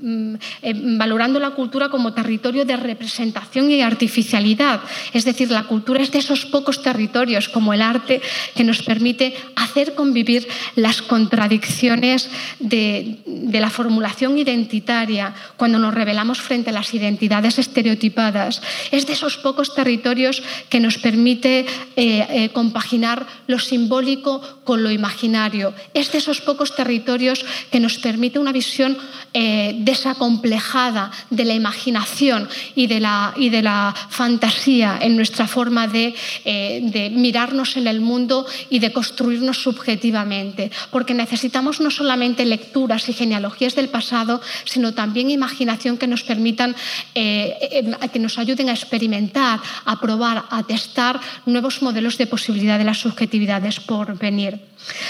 mm, 0.00 0.34
eh, 0.62 0.74
valorando 0.96 1.40
la 1.40 1.50
cultura 1.50 1.88
como 1.88 2.12
territorio 2.12 2.64
de 2.64 2.76
representación 2.76 3.70
y 3.70 3.82
artificialidad. 3.82 4.80
Es 5.12 5.24
decir, 5.24 5.50
la 5.50 5.64
cultura 5.64 6.00
es 6.00 6.12
de 6.12 6.20
esos 6.20 6.46
pocos 6.46 6.82
territorios 6.82 7.48
como 7.48 7.74
el 7.74 7.82
arte 7.82 8.22
que 8.54 8.64
nos 8.64 8.82
permite 8.82 9.34
hacer 9.56 9.94
convivir 9.94 10.46
las 10.76 11.02
contradicciones 11.02 12.30
de 12.60 13.18
de 13.50 13.60
la 13.60 13.70
formulación 13.70 14.38
identitaria 14.38 15.34
cuando 15.56 15.78
nos 15.78 15.94
revelamos 15.94 16.40
frente 16.40 16.70
a 16.70 16.72
las 16.72 16.94
identidades 16.94 17.58
estereotipadas. 17.58 18.62
Es 18.90 19.06
de 19.06 19.14
esos 19.14 19.36
pocos 19.38 19.74
territorios 19.74 20.42
que 20.68 20.80
nos 20.80 20.98
permite 20.98 21.60
eh, 21.60 21.66
eh, 21.96 22.50
compaginar 22.52 23.26
lo 23.46 23.58
simbólico 23.58 24.40
con 24.64 24.82
lo 24.82 24.90
imaginario. 24.90 25.74
Es 25.94 26.12
de 26.12 26.18
esos 26.18 26.40
pocos 26.40 26.74
territorios 26.74 27.44
que 27.70 27.80
nos 27.80 27.98
permite 27.98 28.38
una 28.38 28.52
visión 28.52 28.96
eh, 29.34 29.74
desacomplejada 29.78 31.10
de 31.30 31.44
la 31.44 31.54
imaginación 31.54 32.48
y 32.74 32.86
de 32.86 33.00
la, 33.00 33.34
y 33.36 33.50
de 33.50 33.62
la 33.62 33.94
fantasía 34.10 34.98
en 35.02 35.16
nuestra 35.16 35.46
forma 35.46 35.88
de, 35.88 36.14
de 36.44 37.10
mirarnos 37.10 37.76
en 37.76 37.86
el 37.86 38.00
mundo 38.00 38.46
y 38.68 38.78
de 38.78 38.92
construirnos 38.92 39.62
subjetivamente. 39.62 40.70
Porque 40.90 41.14
necesitamos 41.14 41.80
no 41.80 41.90
solamente 41.90 42.44
lecturas 42.44 43.08
y 43.08 43.12
genealogías 43.30 43.76
del 43.76 43.88
pasado, 43.88 44.40
sino 44.64 44.92
también 44.92 45.30
imaginación 45.30 45.98
que 45.98 46.10
nos 46.10 46.24
permitan, 46.24 46.74
eh, 47.14 47.54
eh, 47.70 48.08
que 48.12 48.18
nos 48.18 48.38
ayuden 48.38 48.68
a 48.68 48.74
experimentar, 48.74 49.60
a 49.84 50.00
probar, 50.00 50.50
a 50.50 50.64
testar 50.64 51.20
nuevos 51.46 51.80
modelos 51.80 52.18
de 52.18 52.26
posibilidad 52.26 52.76
de 52.76 52.84
las 52.84 52.98
subjetividades 52.98 53.78
por 53.78 54.18
venir. 54.18 54.58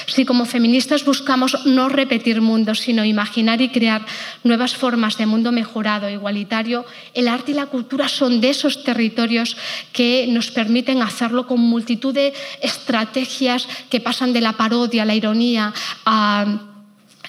Si 0.06 0.26
como 0.26 0.44
feministas 0.44 1.04
buscamos 1.04 1.64
no 1.64 1.88
repetir 1.88 2.42
mundos, 2.42 2.80
sino 2.80 3.04
imaginar 3.04 3.62
y 3.62 3.70
crear 3.70 4.04
nuevas 4.44 4.74
formas 4.74 5.16
de 5.16 5.24
mundo 5.24 5.52
mejorado, 5.52 6.10
igualitario, 6.10 6.84
el 7.14 7.28
arte 7.28 7.52
y 7.52 7.54
la 7.54 7.66
cultura 7.66 8.08
son 8.08 8.40
de 8.42 8.50
esos 8.50 8.84
territorios 8.84 9.56
que 9.92 10.26
nos 10.28 10.50
permiten 10.50 11.00
hacerlo 11.00 11.46
con 11.46 11.60
multitud 11.60 12.12
de 12.12 12.34
estrategias 12.60 13.66
que 13.88 14.00
pasan 14.00 14.34
de 14.34 14.42
la 14.42 14.58
parodia, 14.58 15.06
la 15.06 15.14
ironía, 15.14 15.72
a 16.04 16.69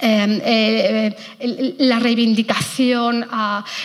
Em, 0.02 0.42
eh, 0.44 1.14
la 1.78 2.00
reivindicación, 2.00 3.22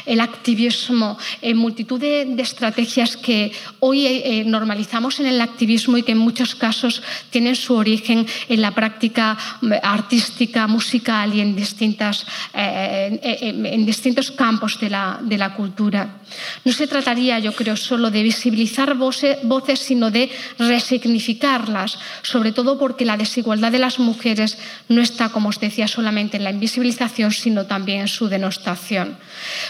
el 0.07 0.21
activismo, 0.21 1.19
en 1.43 1.59
multitud 1.59 2.01
de, 2.01 2.35
estrategias 2.41 3.19
que 3.19 3.53
hoy 3.81 4.07
eh, 4.07 4.43
normalizamos 4.47 5.21
en 5.21 5.27
el 5.27 5.43
activismo 5.43 5.99
y 5.99 6.03
que 6.03 6.13
en 6.13 6.19
muchos 6.19 6.55
casos 6.55 7.03
tienen 7.29 7.55
su 7.55 7.75
origen 7.75 8.27
en 8.49 8.63
la 8.63 8.71
práctica 8.71 9.37
mm, 9.61 9.73
artística, 9.83 10.67
musical 10.67 11.35
y 11.35 11.41
en, 11.41 11.55
distintas, 11.55 12.25
eh, 12.55 13.21
en 13.23 13.85
distintos 13.85 14.31
campos 14.31 14.81
de 14.81 14.89
la, 14.89 15.19
de 15.21 15.37
la, 15.37 15.53
cultura. 15.55 16.21
No 16.65 16.73
se 16.73 16.87
trataría, 16.87 17.39
yo 17.41 17.53
creo, 17.53 17.77
solo 17.77 18.11
de 18.11 18.23
visibilizar 18.23 18.95
voces, 18.95 19.81
sino 19.81 20.11
de 20.11 20.31
resignificarlas, 20.59 21.99
sobre 22.23 22.53
todo 22.53 22.79
porque 22.79 23.05
la 23.05 23.19
desigualdad 23.19 23.71
de 23.71 23.79
las 23.79 23.99
mujeres 23.99 24.59
no 24.89 25.03
está, 25.03 25.29
como 25.29 25.51
os 25.51 25.61
decía, 25.61 25.87
solo 25.87 26.06
solamente 26.07 26.37
en 26.37 26.45
la 26.45 26.53
invisibilización, 26.53 27.33
sino 27.33 27.67
también 27.67 28.03
en 28.03 28.07
su 28.07 28.29
denostación. 28.29 29.19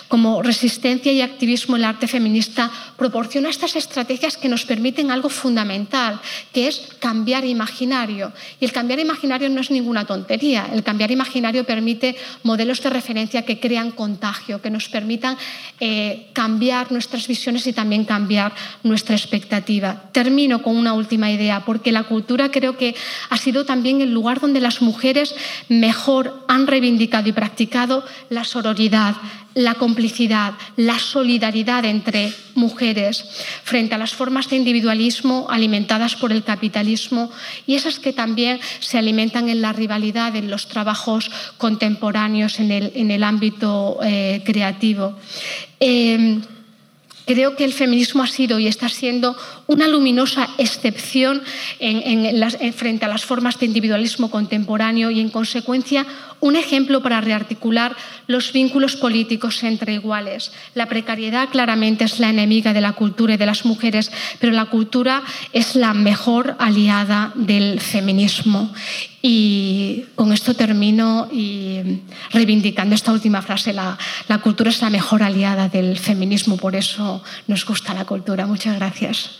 Como 0.06 0.42
resistencia 0.42 1.10
y 1.10 1.22
activismo, 1.22 1.76
el 1.76 1.84
arte 1.84 2.06
feminista 2.06 2.70
proporciona 2.98 3.48
estas 3.48 3.74
estrategias 3.74 4.36
que 4.36 4.50
nos 4.50 4.66
permiten 4.66 5.10
algo 5.10 5.30
fundamental, 5.30 6.20
que 6.52 6.68
es 6.68 6.92
cambiar 6.98 7.46
imaginario. 7.46 8.34
Y 8.60 8.66
el 8.66 8.72
cambiar 8.72 9.00
imaginario 9.00 9.48
no 9.48 9.62
es 9.62 9.70
ninguna 9.70 10.04
tontería. 10.04 10.68
El 10.74 10.82
cambiar 10.82 11.10
imaginario 11.10 11.64
permite 11.64 12.16
modelos 12.42 12.82
de 12.82 12.90
referencia 12.90 13.46
que 13.46 13.58
crean 13.58 13.92
contagio, 13.92 14.60
que 14.60 14.68
nos 14.68 14.90
permitan 14.90 15.38
eh, 15.80 16.28
cambiar 16.34 16.92
nuestras 16.92 17.26
visiones 17.26 17.66
y 17.66 17.72
también 17.72 18.04
cambiar 18.04 18.52
nuestra 18.82 19.16
expectativa. 19.16 20.04
Termino 20.12 20.60
con 20.60 20.76
una 20.76 20.92
última 20.92 21.30
idea, 21.30 21.64
porque 21.64 21.92
la 21.92 22.02
cultura 22.02 22.50
creo 22.50 22.76
que 22.76 22.94
ha 23.30 23.38
sido 23.38 23.64
también 23.64 24.02
el 24.02 24.12
lugar 24.12 24.38
donde 24.38 24.60
las 24.60 24.82
mujeres 24.82 25.34
mejor 25.70 26.25
han 26.48 26.66
reivindicado 26.66 27.28
y 27.28 27.32
practicado 27.32 28.04
la 28.30 28.44
sororidad, 28.44 29.14
la 29.54 29.74
complicidad, 29.74 30.54
la 30.76 30.98
solidaridad 30.98 31.84
entre 31.84 32.32
mujeres 32.54 33.24
frente 33.64 33.94
a 33.94 33.98
las 33.98 34.12
formas 34.12 34.50
de 34.50 34.56
individualismo 34.56 35.46
alimentadas 35.48 36.14
por 36.16 36.32
el 36.32 36.44
capitalismo 36.44 37.30
y 37.66 37.74
esas 37.74 37.98
que 37.98 38.12
también 38.12 38.60
se 38.80 38.98
alimentan 38.98 39.48
en 39.48 39.62
la 39.62 39.72
rivalidad 39.72 40.36
en 40.36 40.50
los 40.50 40.68
trabajos 40.68 41.30
contemporáneos 41.56 42.60
en 42.60 42.70
el, 43.10 43.22
ámbito 43.22 43.98
eh, 44.02 44.42
creativo. 44.44 45.14
Eh, 45.80 46.40
Creo 47.26 47.56
que 47.56 47.64
el 47.64 47.72
feminismo 47.72 48.22
ha 48.22 48.28
sido 48.28 48.60
y 48.60 48.68
está 48.68 48.88
siendo 48.88 49.36
una 49.66 49.88
luminosa 49.88 50.48
excepción 50.58 51.42
frente 52.74 53.04
a 53.04 53.08
las 53.08 53.24
formas 53.24 53.58
de 53.58 53.66
individualismo 53.66 54.30
contemporáneo 54.30 55.10
y, 55.10 55.20
en 55.20 55.30
consecuencia, 55.30 56.06
un 56.40 56.56
ejemplo 56.56 57.02
para 57.02 57.20
rearticular 57.20 57.96
los 58.26 58.52
vínculos 58.52 58.96
políticos 58.96 59.62
entre 59.62 59.94
iguales. 59.94 60.52
La 60.74 60.86
precariedad 60.86 61.48
claramente 61.48 62.04
es 62.04 62.18
la 62.18 62.30
enemiga 62.30 62.72
de 62.72 62.80
la 62.80 62.92
cultura 62.92 63.34
y 63.34 63.36
de 63.36 63.46
las 63.46 63.64
mujeres, 63.64 64.10
pero 64.40 64.52
la 64.52 64.66
cultura 64.66 65.22
es 65.52 65.74
la 65.76 65.94
mejor 65.94 66.56
aliada 66.58 67.32
del 67.34 67.80
feminismo. 67.80 68.72
Y 69.22 70.04
con 70.14 70.32
esto 70.32 70.54
termino 70.54 71.28
y 71.32 72.00
reivindicando 72.32 72.94
esta 72.94 73.12
última 73.12 73.42
frase, 73.42 73.72
la, 73.72 73.98
la, 74.28 74.38
cultura 74.38 74.70
es 74.70 74.80
la 74.82 74.90
mejor 74.90 75.22
aliada 75.22 75.68
del 75.68 75.98
feminismo, 75.98 76.56
por 76.56 76.76
eso 76.76 77.22
nos 77.48 77.64
gusta 77.64 77.94
la 77.94 78.04
cultura. 78.04 78.46
Muchas 78.46 78.76
gracias. 78.76 79.30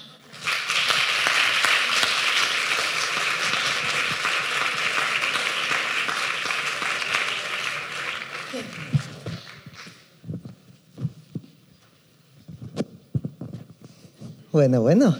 Bueno, 14.57 14.81
bueno. 14.81 15.15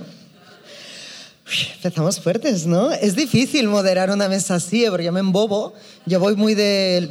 Empezamos 1.75 2.19
fuertes, 2.19 2.67
¿no? 2.67 2.91
Es 2.91 3.15
difícil 3.15 3.69
moderar 3.69 4.09
una 4.09 4.31
mesa 4.31 4.55
así, 4.55 4.87
¿eh? 4.87 4.89
porque 4.89 5.05
yo 5.05 5.13
me 5.13 5.21
embobo. 5.21 5.75
Yo 6.07 6.19
voy 6.19 6.37
muy 6.37 6.55
de... 6.55 7.07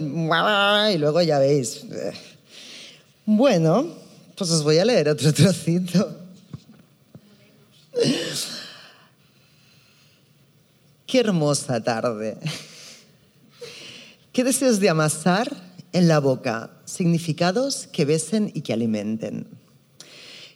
Y 0.92 0.98
luego 0.98 1.22
ya 1.22 1.38
veis. 1.38 1.86
Bueno, 3.28 3.90
pues 4.36 4.50
os 4.50 4.64
voy 4.64 4.80
a 4.80 4.86
leer 4.86 5.10
otro 5.10 5.32
trocito. 5.36 6.18
Qué 11.06 11.20
hermosa 11.20 11.80
tarde. 11.84 12.40
Qué 14.34 14.44
deseos 14.44 14.80
de 14.80 14.90
amasar 14.90 15.56
en 15.92 16.08
la 16.08 16.18
boca 16.18 16.72
significados 16.86 17.86
que 17.92 18.04
besen 18.04 18.52
y 18.56 18.62
que 18.62 18.74
alimenten. 18.74 19.48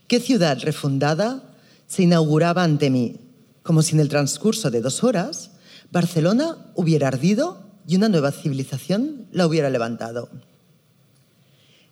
Qué 0.08 0.20
ciudad 0.20 0.58
refundada 0.64 1.44
se 1.90 2.04
inauguraba 2.04 2.64
ante 2.64 2.90
mí 2.90 3.20
como 3.64 3.82
si 3.82 3.96
en 3.96 4.00
el 4.00 4.10
transcurso 4.10 4.72
de 4.72 4.80
dos 4.80 5.04
horas 5.04 5.52
Barcelona 5.92 6.72
hubiera 6.76 7.08
ardido 7.08 7.66
y 7.88 7.96
una 7.96 8.10
nueva 8.10 8.32
civilización 8.32 9.28
la 9.32 9.48
hubiera 9.48 9.70
levantado. 9.70 10.30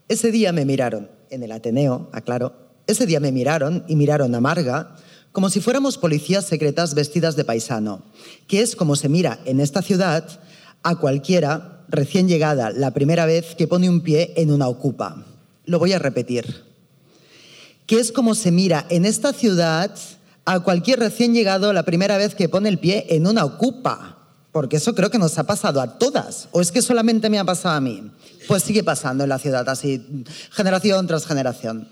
Ese 0.07 0.31
día 0.31 0.53
me 0.53 0.65
miraron, 0.65 1.09
en 1.31 1.43
el 1.43 1.51
Ateneo, 1.51 2.09
aclaro, 2.13 2.53
ese 2.85 3.05
día 3.05 3.19
me 3.19 3.31
miraron 3.31 3.83
y 3.87 3.95
miraron 3.95 4.33
a 4.35 4.39
Marga 4.39 4.95
como 5.31 5.49
si 5.49 5.59
fuéramos 5.59 5.97
policías 5.97 6.45
secretas 6.45 6.93
vestidas 6.93 7.35
de 7.35 7.43
paisano, 7.43 8.05
que 8.47 8.61
es 8.61 8.75
como 8.75 8.95
se 8.95 9.09
mira 9.09 9.39
en 9.45 9.59
esta 9.59 9.81
ciudad 9.81 10.39
a 10.83 10.95
cualquiera 10.95 11.85
recién 11.89 12.27
llegada 12.27 12.69
la 12.69 12.91
primera 12.91 13.25
vez 13.25 13.55
que 13.55 13.67
pone 13.67 13.89
un 13.89 14.01
pie 14.01 14.33
en 14.37 14.51
una 14.51 14.67
ocupa. 14.67 15.25
Lo 15.65 15.79
voy 15.79 15.93
a 15.93 15.99
repetir. 15.99 16.66
Que 17.87 17.99
es 17.99 18.11
como 18.11 18.35
se 18.35 18.51
mira 18.51 18.85
en 18.89 19.05
esta 19.05 19.33
ciudad 19.33 19.91
a 20.45 20.59
cualquier 20.59 20.99
recién 20.99 21.33
llegado 21.33 21.73
la 21.73 21.83
primera 21.83 22.17
vez 22.17 22.35
que 22.35 22.47
pone 22.47 22.69
el 22.69 22.77
pie 22.77 23.07
en 23.09 23.25
una 23.25 23.43
ocupa. 23.43 24.17
Porque 24.51 24.77
eso 24.77 24.93
creo 24.93 25.09
que 25.09 25.17
nos 25.17 25.37
ha 25.39 25.45
pasado 25.45 25.81
a 25.81 25.97
todas. 25.97 26.47
¿O 26.51 26.61
es 26.61 26.71
que 26.71 26.81
solamente 26.81 27.29
me 27.29 27.39
ha 27.39 27.43
pasado 27.43 27.75
a 27.75 27.81
mí? 27.81 28.11
Pues 28.47 28.63
sigue 28.63 28.83
pasando 28.83 29.23
en 29.23 29.29
la 29.29 29.39
ciudad, 29.39 29.67
así, 29.67 30.23
generación 30.51 31.07
tras 31.07 31.25
generación. 31.25 31.89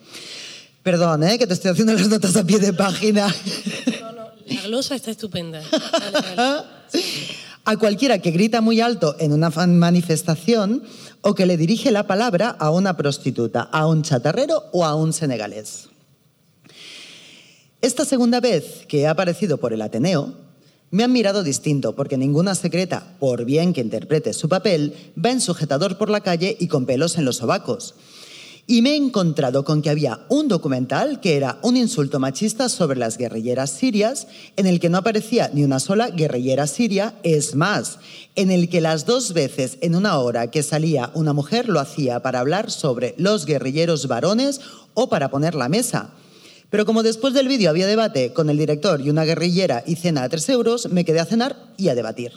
Perdón, 0.83 1.23
¿eh? 1.23 1.37
que 1.37 1.47
te 1.47 1.53
estoy 1.53 1.71
haciendo 1.71 1.93
las 1.93 2.07
notas 2.07 2.35
a 2.35 2.43
pie 2.43 2.59
de 2.59 2.71
página. 2.71 3.27
No, 4.01 4.11
no, 4.11 4.27
la 4.45 4.61
glosa 4.61 4.95
está 4.95 5.11
estupenda. 5.11 5.61
A 7.67 7.77
cualquiera 7.77 8.19
que 8.19 8.29
grita 8.29 8.61
muy 8.61 8.79
alto 8.79 9.15
en 9.19 9.33
una 9.33 9.49
manifestación 9.49 10.83
o 11.27 11.33
que 11.33 11.47
le 11.47 11.57
dirige 11.57 11.91
la 11.91 12.05
palabra 12.05 12.49
a 12.51 12.69
una 12.69 12.95
prostituta, 12.97 13.61
a 13.61 13.87
un 13.87 14.03
chatarrero 14.03 14.65
o 14.71 14.85
a 14.85 14.93
un 14.93 15.11
senegalés. 15.11 15.89
Esta 17.81 18.05
segunda 18.05 18.39
vez 18.39 18.85
que 18.87 19.01
he 19.01 19.07
aparecido 19.07 19.57
por 19.57 19.73
el 19.73 19.81
Ateneo, 19.81 20.35
me 20.91 21.03
han 21.03 21.11
mirado 21.11 21.41
distinto 21.41 21.95
porque 21.95 22.15
ninguna 22.15 22.53
secreta, 22.53 23.15
por 23.19 23.43
bien 23.43 23.73
que 23.73 23.81
interprete 23.81 24.33
su 24.33 24.49
papel, 24.49 24.93
va 25.17 25.31
en 25.31 25.41
sujetador 25.41 25.97
por 25.97 26.11
la 26.11 26.21
calle 26.21 26.55
y 26.59 26.67
con 26.67 26.85
pelos 26.85 27.17
en 27.17 27.25
los 27.25 27.37
sobacos. 27.37 27.95
Y 28.67 28.81
me 28.81 28.91
he 28.91 28.95
encontrado 28.95 29.63
con 29.63 29.83
que 29.83 29.91
había 29.91 30.25
un 30.27 30.47
documental 30.47 31.19
que 31.19 31.37
era 31.37 31.59
un 31.61 31.77
insulto 31.77 32.19
machista 32.19 32.67
sobre 32.67 32.97
las 32.97 33.17
guerrilleras 33.17 33.69
sirias, 33.69 34.27
en 34.55 34.65
el 34.65 34.79
que 34.79 34.89
no 34.89 34.97
aparecía 34.97 35.51
ni 35.53 35.63
una 35.63 35.79
sola 35.79 36.09
guerrillera 36.09 36.65
siria, 36.65 37.13
es 37.21 37.53
más, 37.53 37.99
en 38.35 38.49
el 38.49 38.67
que 38.67 38.81
las 38.81 39.05
dos 39.05 39.33
veces 39.33 39.77
en 39.81 39.95
una 39.95 40.17
hora 40.17 40.49
que 40.49 40.63
salía 40.63 41.11
una 41.13 41.31
mujer 41.31 41.69
lo 41.69 41.79
hacía 41.79 42.23
para 42.23 42.39
hablar 42.39 42.71
sobre 42.71 43.13
los 43.19 43.45
guerrilleros 43.45 44.07
varones 44.07 44.61
o 44.95 45.09
para 45.09 45.29
poner 45.29 45.53
la 45.53 45.69
mesa. 45.69 46.15
Pero 46.71 46.87
como 46.87 47.03
después 47.03 47.35
del 47.35 47.47
vídeo 47.47 47.69
había 47.69 47.85
debate 47.85 48.33
con 48.33 48.49
el 48.49 48.57
director 48.57 48.99
y 48.99 49.11
una 49.11 49.25
guerrillera 49.25 49.83
y 49.85 49.95
cena 49.95 50.23
a 50.23 50.29
tres 50.29 50.49
euros, 50.49 50.89
me 50.89 51.05
quedé 51.05 51.19
a 51.19 51.25
cenar 51.25 51.55
y 51.77 51.89
a 51.89 51.95
debatir. 51.95 52.31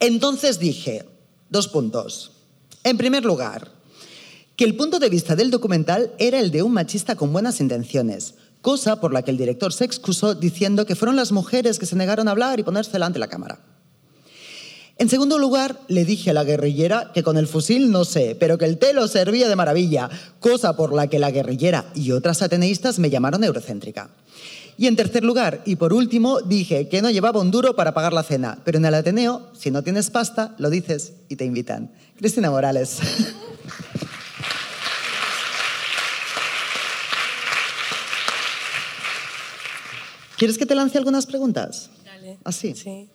Entonces 0.00 0.58
dije, 0.58 1.04
dos 1.50 1.68
puntos. 1.68 2.32
En 2.82 2.96
primer 2.96 3.24
lugar, 3.24 3.70
que 4.56 4.64
el 4.64 4.76
punto 4.76 4.98
de 4.98 5.08
vista 5.08 5.34
del 5.34 5.50
documental 5.50 6.12
era 6.18 6.38
el 6.38 6.50
de 6.50 6.62
un 6.62 6.72
machista 6.72 7.16
con 7.16 7.32
buenas 7.32 7.60
intenciones, 7.60 8.34
cosa 8.62 9.00
por 9.00 9.12
la 9.12 9.22
que 9.22 9.30
el 9.30 9.36
director 9.36 9.72
se 9.72 9.84
excusó 9.84 10.34
diciendo 10.34 10.86
que 10.86 10.94
fueron 10.94 11.16
las 11.16 11.32
mujeres 11.32 11.78
que 11.78 11.86
se 11.86 11.96
negaron 11.96 12.28
a 12.28 12.30
hablar 12.30 12.60
y 12.60 12.62
ponerse 12.62 12.92
delante 12.92 13.16
de 13.16 13.20
la 13.20 13.28
cámara. 13.28 13.58
En 14.96 15.08
segundo 15.08 15.38
lugar, 15.38 15.80
le 15.88 16.04
dije 16.04 16.30
a 16.30 16.34
la 16.34 16.44
guerrillera 16.44 17.10
que 17.12 17.24
con 17.24 17.36
el 17.36 17.48
fusil 17.48 17.90
no 17.90 18.04
sé, 18.04 18.36
pero 18.38 18.56
que 18.56 18.64
el 18.64 18.78
té 18.78 18.94
lo 18.94 19.08
servía 19.08 19.48
de 19.48 19.56
maravilla, 19.56 20.08
cosa 20.38 20.76
por 20.76 20.94
la 20.94 21.08
que 21.08 21.18
la 21.18 21.32
guerrillera 21.32 21.90
y 21.96 22.12
otras 22.12 22.42
ateneístas 22.42 23.00
me 23.00 23.10
llamaron 23.10 23.42
eurocéntrica. 23.42 24.10
Y 24.76 24.86
en 24.86 24.94
tercer 24.94 25.24
lugar, 25.24 25.62
y 25.64 25.76
por 25.76 25.92
último, 25.92 26.40
dije 26.40 26.88
que 26.88 27.02
no 27.02 27.10
llevaba 27.10 27.40
un 27.40 27.50
duro 27.50 27.74
para 27.74 27.92
pagar 27.92 28.12
la 28.12 28.22
cena, 28.22 28.58
pero 28.64 28.78
en 28.78 28.84
el 28.84 28.94
Ateneo, 28.94 29.50
si 29.58 29.72
no 29.72 29.82
tienes 29.82 30.10
pasta, 30.10 30.54
lo 30.58 30.70
dices 30.70 31.14
y 31.28 31.36
te 31.36 31.44
invitan. 31.44 31.90
Cristina 32.16 32.50
Morales. 32.50 32.98
¿Quieres 40.36 40.58
que 40.58 40.66
te 40.66 40.74
lance 40.74 40.98
algunas 40.98 41.26
preguntas? 41.26 41.90
Dale. 42.04 42.38
¿Así? 42.44 42.74
Sí. 42.74 43.08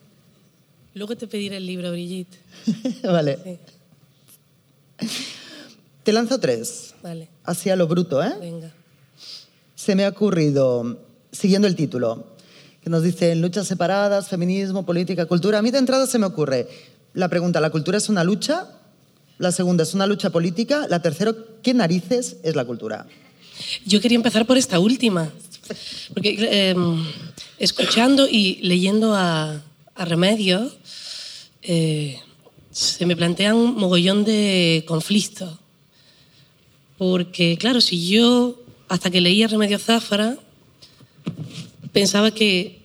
Luego 0.94 1.16
te 1.16 1.26
pediré 1.26 1.58
el 1.58 1.66
libro, 1.66 1.90
Brigitte. 1.92 2.38
vale. 3.04 3.38
Sí. 4.98 5.08
Te 6.02 6.12
lanzo 6.12 6.38
tres. 6.40 6.94
Vale. 7.02 7.28
Así 7.44 7.70
a 7.70 7.76
lo 7.76 7.86
bruto, 7.86 8.22
¿eh? 8.22 8.32
Venga. 8.40 8.72
Se 9.74 9.94
me 9.94 10.04
ha 10.04 10.08
ocurrido, 10.08 10.98
siguiendo 11.32 11.68
el 11.68 11.76
título, 11.76 12.26
que 12.82 12.90
nos 12.90 13.02
dice 13.02 13.34
luchas 13.34 13.66
separadas, 13.66 14.28
feminismo, 14.28 14.84
política, 14.84 15.26
cultura. 15.26 15.58
A 15.58 15.62
mí 15.62 15.70
de 15.70 15.78
entrada 15.78 16.06
se 16.06 16.18
me 16.18 16.26
ocurre 16.26 16.68
la 17.14 17.28
pregunta, 17.28 17.60
¿la 17.60 17.70
cultura 17.70 17.98
es 17.98 18.08
una 18.08 18.24
lucha? 18.24 18.68
La 19.38 19.52
segunda, 19.52 19.82
¿es 19.84 19.94
una 19.94 20.06
lucha 20.06 20.30
política? 20.30 20.86
La 20.88 21.00
tercera, 21.00 21.34
¿qué 21.62 21.74
narices 21.74 22.36
es 22.42 22.56
la 22.56 22.64
cultura? 22.64 23.06
Yo 23.86 24.00
quería 24.00 24.16
empezar 24.16 24.46
por 24.46 24.58
esta 24.58 24.78
última, 24.78 25.30
porque 26.14 26.36
eh, 26.38 26.74
escuchando 27.58 28.28
y 28.28 28.56
leyendo 28.62 29.14
a, 29.14 29.62
a 29.94 30.04
Remedios, 30.04 30.72
eh, 31.62 32.18
se 32.70 33.04
me 33.06 33.16
plantean 33.16 33.56
un 33.56 33.74
mogollón 33.76 34.24
de 34.24 34.84
conflictos. 34.86 35.58
Porque, 36.96 37.56
claro, 37.58 37.80
si 37.80 38.08
yo, 38.08 38.60
hasta 38.88 39.10
que 39.10 39.20
leía 39.20 39.48
Remedios 39.48 39.82
Záfara, 39.82 40.36
pensaba 41.92 42.30
que. 42.30 42.80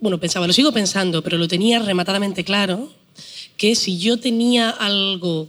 Bueno, 0.00 0.18
pensaba, 0.18 0.46
lo 0.46 0.52
sigo 0.52 0.72
pensando, 0.72 1.22
pero 1.22 1.36
lo 1.36 1.46
tenía 1.46 1.78
rematadamente 1.78 2.42
claro, 2.44 2.90
que 3.56 3.74
si 3.74 3.98
yo 3.98 4.18
tenía 4.18 4.70
algo, 4.70 5.48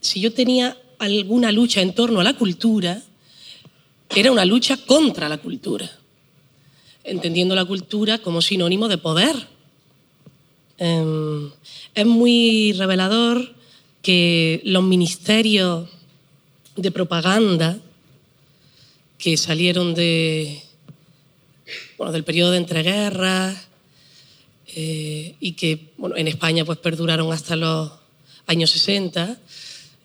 si 0.00 0.20
yo 0.20 0.32
tenía 0.32 0.76
alguna 0.98 1.52
lucha 1.52 1.80
en 1.80 1.94
torno 1.94 2.20
a 2.20 2.24
la 2.24 2.34
cultura, 2.34 3.02
era 4.20 4.32
una 4.32 4.44
lucha 4.44 4.76
contra 4.76 5.28
la 5.28 5.38
cultura, 5.38 5.90
entendiendo 7.02 7.54
la 7.54 7.64
cultura 7.64 8.18
como 8.18 8.40
sinónimo 8.42 8.88
de 8.88 8.98
poder. 8.98 9.34
Eh, 10.78 11.50
es 11.94 12.06
muy 12.06 12.72
revelador 12.72 13.54
que 14.02 14.60
los 14.64 14.82
ministerios 14.82 15.88
de 16.76 16.90
propaganda 16.90 17.78
que 19.18 19.36
salieron 19.36 19.94
de, 19.94 20.62
bueno, 21.96 22.12
del 22.12 22.24
periodo 22.24 22.50
de 22.50 22.58
entreguerras 22.58 23.68
eh, 24.76 25.36
y 25.40 25.52
que 25.52 25.92
bueno, 25.96 26.16
en 26.16 26.28
España 26.28 26.64
pues, 26.64 26.78
perduraron 26.78 27.32
hasta 27.32 27.56
los 27.56 27.92
años 28.46 28.70
60, 28.70 29.38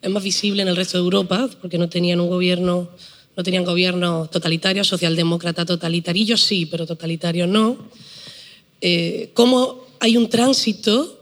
es 0.00 0.10
más 0.10 0.22
visible 0.22 0.62
en 0.62 0.68
el 0.68 0.76
resto 0.76 0.96
de 0.96 1.04
Europa 1.04 1.50
porque 1.60 1.76
no 1.76 1.88
tenían 1.88 2.20
un 2.20 2.30
gobierno, 2.30 2.88
no 3.36 3.42
tenían 3.42 3.64
gobierno 3.64 4.28
totalitario, 4.30 4.84
socialdemócrata 4.84 5.64
totalitario, 5.64 6.36
sí, 6.36 6.66
pero 6.66 6.86
totalitario 6.86 7.46
no. 7.46 7.76
Eh, 8.80 9.30
cómo 9.34 9.86
hay 10.00 10.16
un 10.16 10.28
tránsito 10.28 11.20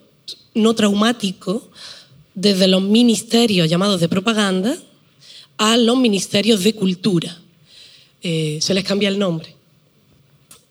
no 0.54 0.74
traumático 0.74 1.70
desde 2.34 2.68
los 2.68 2.82
ministerios 2.82 3.68
llamados 3.68 4.00
de 4.00 4.08
propaganda 4.08 4.76
a 5.56 5.76
los 5.76 5.96
ministerios 5.96 6.62
de 6.62 6.74
cultura. 6.74 7.36
Eh, 8.22 8.58
se 8.60 8.74
les 8.74 8.84
cambia 8.84 9.08
el 9.08 9.18
nombre. 9.18 9.54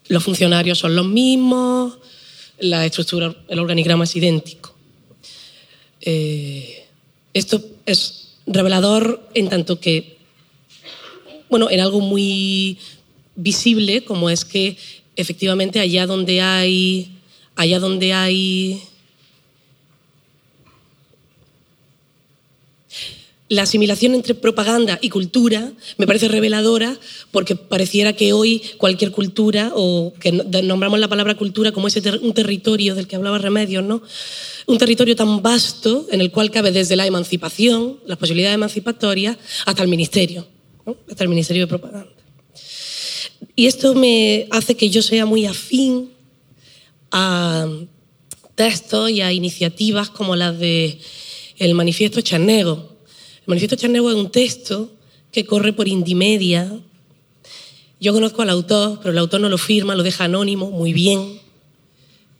Los 0.07 0.23
funcionarios 0.23 0.79
son 0.79 0.95
los 0.95 1.05
mismos, 1.05 1.97
la 2.59 2.85
estructura, 2.85 3.35
el 3.47 3.59
organigrama 3.59 4.05
es 4.05 4.15
idéntico. 4.15 4.73
Eh, 6.01 6.85
esto 7.33 7.61
es 7.85 8.37
revelador 8.45 9.29
en 9.33 9.49
tanto 9.49 9.79
que, 9.79 10.16
bueno, 11.49 11.69
en 11.69 11.79
algo 11.79 11.99
muy 11.99 12.77
visible 13.35 14.03
como 14.03 14.29
es 14.29 14.45
que 14.45 14.77
efectivamente 15.15 15.79
allá 15.79 16.05
donde 16.05 16.41
hay, 16.41 17.11
allá 17.55 17.79
donde 17.79 18.13
hay 18.13 18.81
la 23.49 23.61
asimilación 23.61 24.13
entre 24.13 24.35
propaganda 24.35 24.99
y 25.01 25.09
cultura 25.09 25.71
me 25.97 26.05
parece 26.05 26.27
reveladora 26.27 26.97
porque 27.31 27.55
pareciera 27.55 28.13
que 28.13 28.33
hoy 28.33 28.61
cualquier 28.77 29.11
cultura, 29.11 29.71
o 29.73 30.13
que 30.19 30.31
nombramos 30.31 30.99
la 30.99 31.07
palabra 31.07 31.35
cultura 31.35 31.71
como 31.71 31.87
ese 31.87 32.01
ter 32.01 32.19
un 32.21 32.33
territorio 32.33 32.95
del 32.95 33.07
que 33.07 33.15
hablaba 33.15 33.37
Remedios, 33.37 33.83
¿no? 33.83 34.01
un 34.65 34.77
territorio 34.77 35.15
tan 35.15 35.41
vasto 35.41 36.07
en 36.11 36.19
el 36.19 36.31
cual 36.31 36.51
cabe 36.51 36.71
desde 36.71 36.97
la 36.97 37.07
emancipación, 37.07 37.99
las 38.05 38.17
posibilidades 38.17 38.55
emancipatorias, 38.55 39.37
hasta 39.65 39.81
el 39.81 39.87
ministerio, 39.87 40.45
¿no? 40.87 40.97
hasta 41.07 41.23
el 41.23 41.29
ministerio 41.29 41.63
de 41.63 41.67
propaganda. 41.67 42.09
Y 43.55 43.67
esto 43.67 43.93
me 43.93 44.47
hace 44.49 44.75
que 44.75 44.89
yo 44.89 45.01
sea 45.01 45.25
muy 45.25 45.45
afín 45.45 46.11
a 47.11 47.67
textos 48.55 49.11
y 49.11 49.21
a 49.21 49.31
iniciativas 49.31 50.09
como 50.09 50.35
las 50.35 50.57
de 50.57 50.97
el 51.57 51.75
manifiesto 51.75 52.21
Charnego, 52.21 52.97
el 53.41 53.47
manifiesto 53.47 53.75
Charnego 53.75 54.09
es 54.09 54.15
un 54.15 54.31
texto 54.31 54.91
que 55.31 55.45
corre 55.45 55.73
por 55.73 55.87
Indimedia. 55.87 56.79
Yo 57.99 58.13
conozco 58.13 58.41
al 58.41 58.49
autor, 58.49 58.99
pero 58.99 59.11
el 59.11 59.17
autor 59.17 59.41
no 59.41 59.49
lo 59.49 59.57
firma, 59.57 59.95
lo 59.95 60.03
deja 60.03 60.25
anónimo, 60.25 60.71
muy 60.71 60.93
bien, 60.93 61.39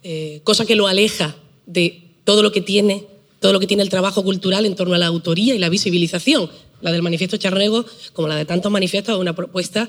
eh, 0.02 0.40
cosa 0.44 0.66
que 0.66 0.76
lo 0.76 0.86
aleja 0.86 1.36
de 1.66 2.02
todo 2.24 2.42
lo 2.42 2.52
que 2.52 2.60
tiene 2.60 3.06
todo 3.40 3.52
lo 3.52 3.60
que 3.60 3.66
tiene 3.66 3.82
el 3.82 3.88
trabajo 3.88 4.24
cultural 4.24 4.66
en 4.66 4.74
torno 4.74 4.94
a 4.94 4.98
la 4.98 5.06
autoría 5.06 5.54
y 5.54 5.58
la 5.58 5.68
visibilización. 5.68 6.50
La 6.80 6.92
del 6.92 7.02
manifiesto 7.02 7.36
Charnego, 7.36 7.84
como 8.12 8.28
la 8.28 8.36
de 8.36 8.44
tantos 8.44 8.70
manifiestos, 8.70 9.14
es 9.14 9.20
una 9.20 9.34
propuesta 9.34 9.88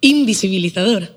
invisibilizadora, 0.00 1.10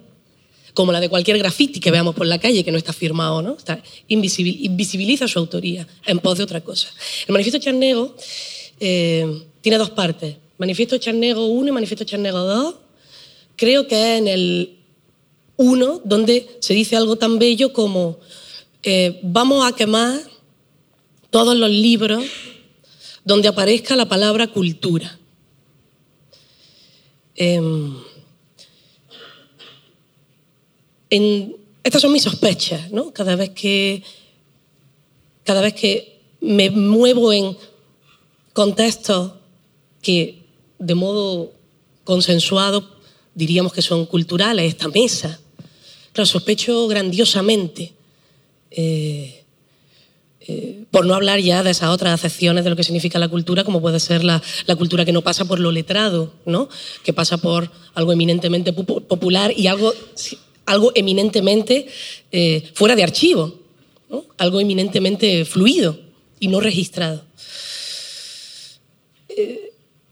como 0.74 0.92
la 0.92 1.00
de 1.00 1.10
cualquier 1.10 1.38
graffiti 1.38 1.80
que 1.80 1.92
veamos 1.92 2.16
por 2.16 2.26
la 2.26 2.40
calle 2.40 2.64
que 2.64 2.72
no 2.72 2.78
está 2.78 2.94
firmado, 2.94 3.42
¿no? 3.42 3.56
Está 3.58 3.82
invisibiliza 4.08 5.28
su 5.28 5.40
autoría 5.40 5.88
en 6.06 6.20
pos 6.20 6.38
de 6.38 6.44
otra 6.44 6.62
cosa. 6.62 6.88
El 7.28 7.34
manifiesto 7.34 7.60
Charnego 7.60 8.16
eh, 8.80 9.44
tiene 9.62 9.78
dos 9.78 9.90
partes. 9.90 10.38
Manifiesto 10.58 10.98
Charnego 10.98 11.46
1 11.48 11.68
y 11.68 11.72
Manifiesto 11.72 12.06
Charnego 12.06 12.40
2. 12.40 12.76
Creo 13.56 13.88
que 13.88 13.96
es 13.96 14.20
en 14.20 14.28
el 14.28 14.78
1 15.58 16.02
donde 16.06 16.48
se 16.60 16.74
dice 16.74 16.96
algo 16.96 17.18
tan 17.18 17.40
bello 17.40 17.74
como 17.74 18.20
eh, 18.84 19.20
vamos 19.24 19.66
a 19.66 19.76
quemar 19.76 20.20
todos 21.30 21.56
los 21.56 21.70
libros 21.70 22.24
donde 23.30 23.48
aparezca 23.48 23.96
la 23.96 24.10
palabra 24.10 24.48
cultura. 24.48 25.20
Em, 27.36 27.96
estas 31.84 32.02
son 32.02 32.12
mis 32.12 32.24
sospechas, 32.24 32.89
¿no? 32.89 33.13
Cada 33.13 33.36
vez 33.36 33.52
que, 33.52 34.02
cada 35.44 35.62
vez 35.62 35.76
que 35.76 36.22
me 36.42 36.72
muevo 36.72 37.32
en 37.32 37.56
contextos 38.54 39.34
que 40.02 40.42
de 40.80 40.96
modo 40.96 41.52
consensuado 42.06 42.98
diríamos 43.36 43.74
que 43.74 43.84
son 43.84 44.08
culturales, 44.08 44.65
esta 44.65 44.88
mesa. 44.88 45.39
Claro, 46.13 46.26
sospecho 46.26 46.88
grandiosamente, 46.88 47.94
eh, 48.71 49.38
eh, 50.52 50.85
por 50.89 51.06
no 51.06 51.13
hablar 51.13 51.39
ya 51.39 51.62
de 51.62 51.69
esas 51.69 51.89
otras 51.89 52.12
acepciones 52.13 52.63
de 52.63 52.71
lo 52.71 52.75
que 52.75 52.83
significa 52.83 53.19
la 53.19 53.27
cultura, 53.27 53.63
como 53.63 53.81
puede 53.81 54.00
ser 54.00 54.23
la, 54.23 54.41
cultura 54.77 55.06
que 55.06 55.12
no 55.12 55.21
pasa 55.21 55.45
por 55.45 55.60
lo 55.60 55.71
letrado, 55.71 56.33
¿no? 56.45 56.69
que 57.04 57.13
pasa 57.13 57.37
por 57.37 57.69
algo 57.93 58.12
eminentemente 58.12 58.73
popular 58.73 59.54
y 59.56 59.67
algo, 59.67 59.93
algo 60.65 60.91
eminentemente 60.95 61.87
eh, 62.31 62.67
fuera 62.73 62.95
de 62.95 63.04
archivo, 63.04 63.60
algo 64.37 64.60
eminentemente 64.60 65.45
fluido 65.45 66.00
y 66.39 66.47
no 66.47 66.60
registrado 66.60 67.23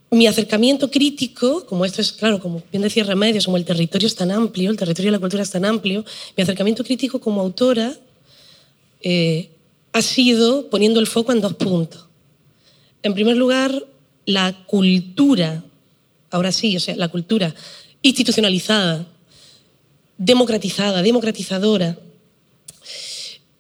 mi 0.10 0.26
acercamiento 0.26 0.90
crítico, 0.90 1.66
como 1.66 1.84
esto 1.84 2.02
es, 2.02 2.14
claro, 2.14 2.40
como 2.40 2.64
bien 2.72 2.82
decía 2.82 3.04
Remedios, 3.04 3.46
como 3.46 3.58
el 3.58 3.66
territorio 3.66 4.08
es 4.08 4.16
tan 4.16 4.32
amplio, 4.32 4.72
el 4.72 4.78
territorio 4.78 5.12
de 5.12 5.18
la 5.18 5.20
cultura 5.20 5.44
es 5.44 5.52
tan 5.52 5.66
amplio, 5.66 6.06
mi 6.36 6.44
acercamiento 6.44 6.84
crítico 6.84 7.20
como 7.20 7.42
autora 7.42 7.94
eh, 9.02 9.50
ha 9.94 10.02
sido 10.02 10.70
poniendo 10.70 11.00
el 11.00 11.08
foco 11.08 11.32
en 11.32 11.42
dos 11.42 11.56
puntos. 11.56 12.06
En 13.04 13.14
primer 13.14 13.38
lugar, 13.38 13.86
la 14.26 14.66
cultura, 14.66 15.64
ahora 16.30 16.52
sí, 16.52 16.76
o 16.76 16.80
sea, 16.80 16.96
la 16.96 17.08
cultura 17.08 17.54
institucionalizada, 18.02 19.08
democratizada, 20.18 21.02
democratizadora, 21.02 21.98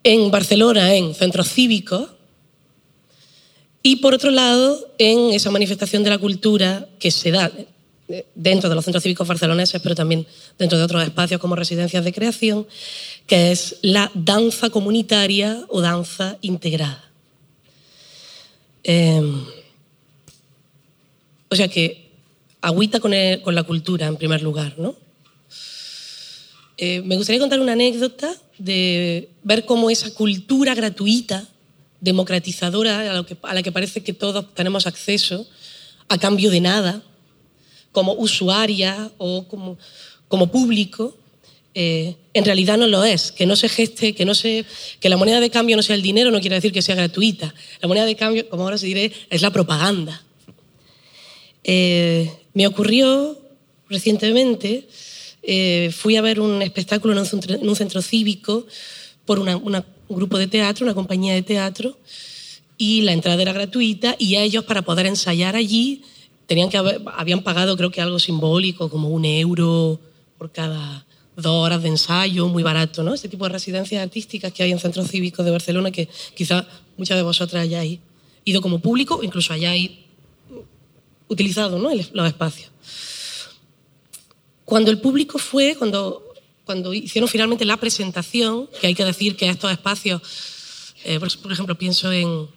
en 0.03 0.31
Barcelona, 0.31 0.93
en 0.95 1.13
centros 1.13 1.49
cívicos, 1.49 2.09
y 3.83 3.97
por 3.97 4.13
otro 4.13 4.31
lado, 4.31 4.93
en 4.97 5.31
esa 5.33 5.51
manifestación 5.51 6.03
de 6.03 6.09
la 6.09 6.17
cultura 6.17 6.87
que 6.99 7.11
se 7.11 7.31
da 7.31 7.51
dentro 8.35 8.69
de 8.69 8.75
los 8.75 8.85
centros 8.85 9.03
cívicos 9.03 9.27
barceloneses, 9.27 9.81
pero 9.81 9.95
también 9.95 10.25
dentro 10.57 10.77
de 10.77 10.83
otros 10.83 11.03
espacios 11.03 11.39
como 11.41 11.55
residencias 11.55 12.03
de 12.03 12.13
creación, 12.13 12.67
que 13.27 13.51
es 13.51 13.75
la 13.81 14.09
danza 14.15 14.69
comunitaria 14.69 15.65
o 15.67 15.81
danza 15.81 16.37
integrada. 16.41 17.03
Em, 18.83 19.43
o 21.49 21.55
sea 21.55 21.67
que 21.67 22.07
agüita 22.61 22.99
con, 22.99 23.11
la 23.11 23.63
cultura 23.63 24.07
en 24.07 24.15
primer 24.15 24.41
lugar, 24.41 24.75
¿no? 24.79 24.95
Eh, 26.77 27.01
me 27.01 27.17
gustaría 27.17 27.41
contar 27.41 27.59
una 27.59 27.73
anécdota 27.73 28.33
de 28.57 29.29
ver 29.43 29.65
cómo 29.65 29.89
esa 29.89 30.13
cultura 30.13 30.73
gratuita 30.73 31.47
democratizadora 31.99 33.11
a, 33.11 33.53
la 33.53 33.63
que 33.63 33.71
parece 33.71 34.03
que 34.03 34.13
todos 34.13 34.53
tenemos 34.53 34.87
acceso 34.87 35.47
a 36.07 36.17
cambio 36.17 36.49
de 36.49 36.61
nada, 36.61 37.03
como 37.91 38.13
usuaria 38.13 39.11
o 39.17 39.47
como, 39.47 39.77
como 40.27 40.51
público, 40.51 41.17
eh, 41.79 42.15
en 42.33 42.43
realidad 42.43 42.75
no 42.75 42.87
lo 42.87 43.03
es. 43.03 43.31
Que 43.31 43.45
no 43.45 43.55
se 43.55 43.69
geste, 43.69 44.15
que, 44.15 44.25
no 44.25 44.33
se, 44.33 44.65
que 44.99 45.09
la 45.09 45.17
moneda 45.17 45.39
de 45.39 45.51
cambio 45.51 45.75
no 45.75 45.83
sea 45.83 45.95
el 45.95 46.01
dinero 46.01 46.31
no 46.31 46.41
quiere 46.41 46.55
decir 46.55 46.71
que 46.71 46.81
sea 46.81 46.95
gratuita. 46.95 47.53
La 47.81 47.87
moneda 47.87 48.07
de 48.07 48.15
cambio, 48.15 48.49
como 48.49 48.63
ahora 48.63 48.79
se 48.79 48.87
diré, 48.87 49.11
es 49.29 49.43
la 49.43 49.51
propaganda. 49.51 50.23
Eh, 51.63 52.31
me 52.55 52.65
ocurrió 52.65 53.39
recientemente, 53.89 54.87
eh, 55.43 55.93
fui 55.95 56.15
a 56.15 56.21
ver 56.21 56.39
un 56.39 56.63
espectáculo 56.63 57.13
en 57.13 57.19
un 57.69 57.75
centro, 57.75 58.01
cívico 58.01 58.65
por 59.25 59.37
una, 59.37 59.55
una 59.55 59.85
un 60.07 60.17
grupo 60.17 60.39
de 60.39 60.47
teatro, 60.47 60.83
una 60.83 60.95
compañía 60.95 61.35
de 61.35 61.43
teatro, 61.43 61.99
y 62.75 63.01
la 63.01 63.13
entrada 63.13 63.39
era 63.39 63.53
gratuita 63.53 64.15
y 64.17 64.37
ellos 64.37 64.63
para 64.63 64.81
poder 64.81 65.05
ensayar 65.05 65.55
allí 65.55 66.01
tenían 66.47 66.69
que 66.69 66.77
habían 66.77 67.43
pagado 67.43 67.77
creo 67.77 67.91
que 67.91 68.01
algo 68.01 68.17
simbólico, 68.17 68.89
como 68.89 69.09
un 69.09 69.25
euro 69.25 69.99
por 70.37 70.51
cada 70.51 71.06
dos 71.37 71.65
horas 71.65 71.81
de 71.81 71.89
ensayo, 71.89 72.47
muy 72.47 72.63
barato, 72.63 73.03
¿no? 73.03 73.13
Este 73.13 73.29
tipo 73.29 73.45
de 73.45 73.51
residencias 73.51 74.03
artísticas 74.03 74.51
que 74.51 74.63
hay 74.63 74.71
en 74.71 74.79
centros 74.79 75.07
cívicos 75.07 75.45
de 75.45 75.51
Barcelona 75.51 75.91
que 75.91 76.09
quizá 76.35 76.67
muchas 76.97 77.15
de 77.15 77.23
vosotras 77.23 77.63
hayáis 77.63 77.99
ido 78.43 78.61
como 78.61 78.79
público, 78.79 79.21
incluso 79.23 79.53
hayáis 79.53 79.91
utilizado 81.27 81.77
¿no? 81.77 81.89
los 81.93 82.27
espacios. 82.27 82.71
Cuando 84.65 84.91
el 84.91 84.99
público 84.99 85.37
fue, 85.37 85.75
cuando 85.75 86.27
cuando 86.67 86.93
hicieron 86.93 87.29
finalmente 87.29 87.63
la 87.63 87.77
presentación, 87.77 88.69
que 88.81 88.87
hay 88.87 88.93
que 88.93 89.05
decir 89.05 89.37
que 89.37 89.49
estos 89.49 89.71
espacios, 89.71 90.21
eh, 91.05 91.17
por, 91.17 91.51
ejemplo, 91.51 91.77
pienso 91.77 92.11
en, 92.11 92.49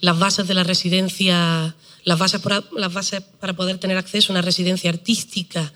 las 0.00 0.18
bases 0.18 0.46
de 0.46 0.54
la 0.54 0.62
residencia, 0.62 1.74
las 2.04 2.18
bases, 2.18 2.40
las 2.72 2.92
bases 2.92 3.22
para 3.40 3.54
poder 3.54 3.78
tener 3.78 3.96
acceso 3.96 4.30
a 4.30 4.34
una 4.34 4.42
residencia 4.42 4.90
artística 4.90 5.72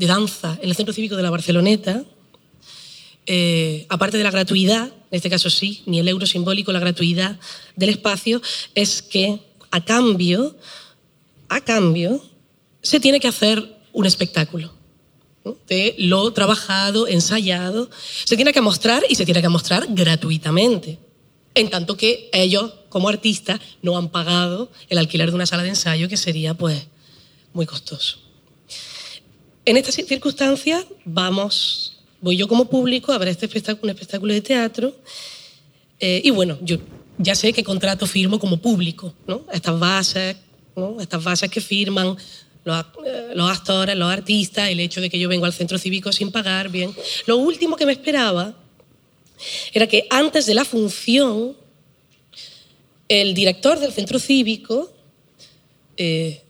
de 0.00 0.06
danza 0.06 0.58
en 0.62 0.70
el 0.70 0.74
Centro 0.74 0.94
Cívico 0.94 1.14
de 1.14 1.22
la 1.22 1.28
Barceloneta, 1.28 2.04
eh, 3.26 3.84
aparte 3.90 4.16
de 4.16 4.24
la 4.24 4.30
gratuidad, 4.30 4.86
en 4.86 5.16
este 5.16 5.28
caso 5.28 5.50
sí, 5.50 5.82
ni 5.84 6.00
el 6.00 6.08
euro 6.08 6.24
simbólico, 6.24 6.72
la 6.72 6.80
gratuidad 6.80 7.38
del 7.76 7.90
espacio, 7.90 8.40
es 8.74 9.02
que 9.02 9.40
a 9.70 9.84
cambio, 9.84 10.56
a 11.50 11.60
cambio, 11.60 12.24
se 12.80 12.98
tiene 12.98 13.20
que 13.20 13.28
hacer 13.28 13.76
un 13.92 14.06
espectáculo 14.06 14.72
de 15.68 15.94
lo 15.98 16.32
trabajado, 16.32 17.06
ensayado, 17.06 17.90
se 18.24 18.36
tiene 18.36 18.54
que 18.54 18.62
mostrar 18.62 19.02
y 19.06 19.16
se 19.16 19.26
tiene 19.26 19.42
que 19.42 19.50
mostrar 19.50 19.86
gratuitamente. 19.90 20.98
En 21.54 21.68
tanto 21.68 21.96
que 21.98 22.30
ellos, 22.32 22.72
como 22.88 23.10
artistas, 23.10 23.60
no 23.82 23.98
han 23.98 24.08
pagado 24.08 24.70
el 24.88 24.96
alquiler 24.96 25.28
de 25.28 25.34
una 25.34 25.46
sala 25.46 25.62
de 25.62 25.70
ensayo, 25.70 26.08
que 26.08 26.16
sería 26.16 26.54
pues 26.54 26.86
muy 27.52 27.66
costoso. 27.66 28.29
En 29.64 29.76
estas 29.76 29.94
circunstancias 29.94 30.86
vamos, 31.04 31.98
voy 32.20 32.36
yo 32.36 32.48
como 32.48 32.66
público 32.68 33.12
a 33.12 33.18
ver 33.18 33.28
este 33.28 33.46
espectáculo, 33.46 33.84
un 33.84 33.90
espectáculo 33.90 34.32
de 34.32 34.40
teatro 34.40 34.96
eh, 35.98 36.22
y 36.24 36.30
bueno, 36.30 36.58
yo 36.62 36.78
ya 37.18 37.34
sé 37.34 37.52
qué 37.52 37.62
contrato 37.62 38.06
firmo 38.06 38.38
como 38.40 38.56
público, 38.56 39.14
¿no? 39.26 39.44
Estas 39.52 39.78
bases, 39.78 40.36
estas 40.98 41.22
bases 41.22 41.50
que 41.50 41.60
firman 41.60 42.16
eh, 42.64 43.32
los, 43.34 43.50
actores, 43.50 43.96
los 43.96 44.10
artistas, 44.10 44.70
el 44.70 44.80
hecho 44.80 45.02
de 45.02 45.10
que 45.10 45.18
yo 45.18 45.28
vengo 45.28 45.44
al 45.44 45.52
centro 45.52 45.78
cívico 45.78 46.10
sin 46.12 46.32
pagar, 46.32 46.70
bien. 46.70 46.94
Lo 47.26 47.36
último 47.36 47.76
que 47.76 47.84
me 47.84 47.92
esperaba 47.92 48.54
era 49.72 49.86
que 49.86 50.06
antes 50.08 50.46
de 50.46 50.54
la 50.54 50.64
función, 50.64 51.54
el 53.08 53.34
director 53.34 53.78
del 53.78 53.92
centro 53.92 54.18
cívico 54.18 54.90
eh, 55.96 56.42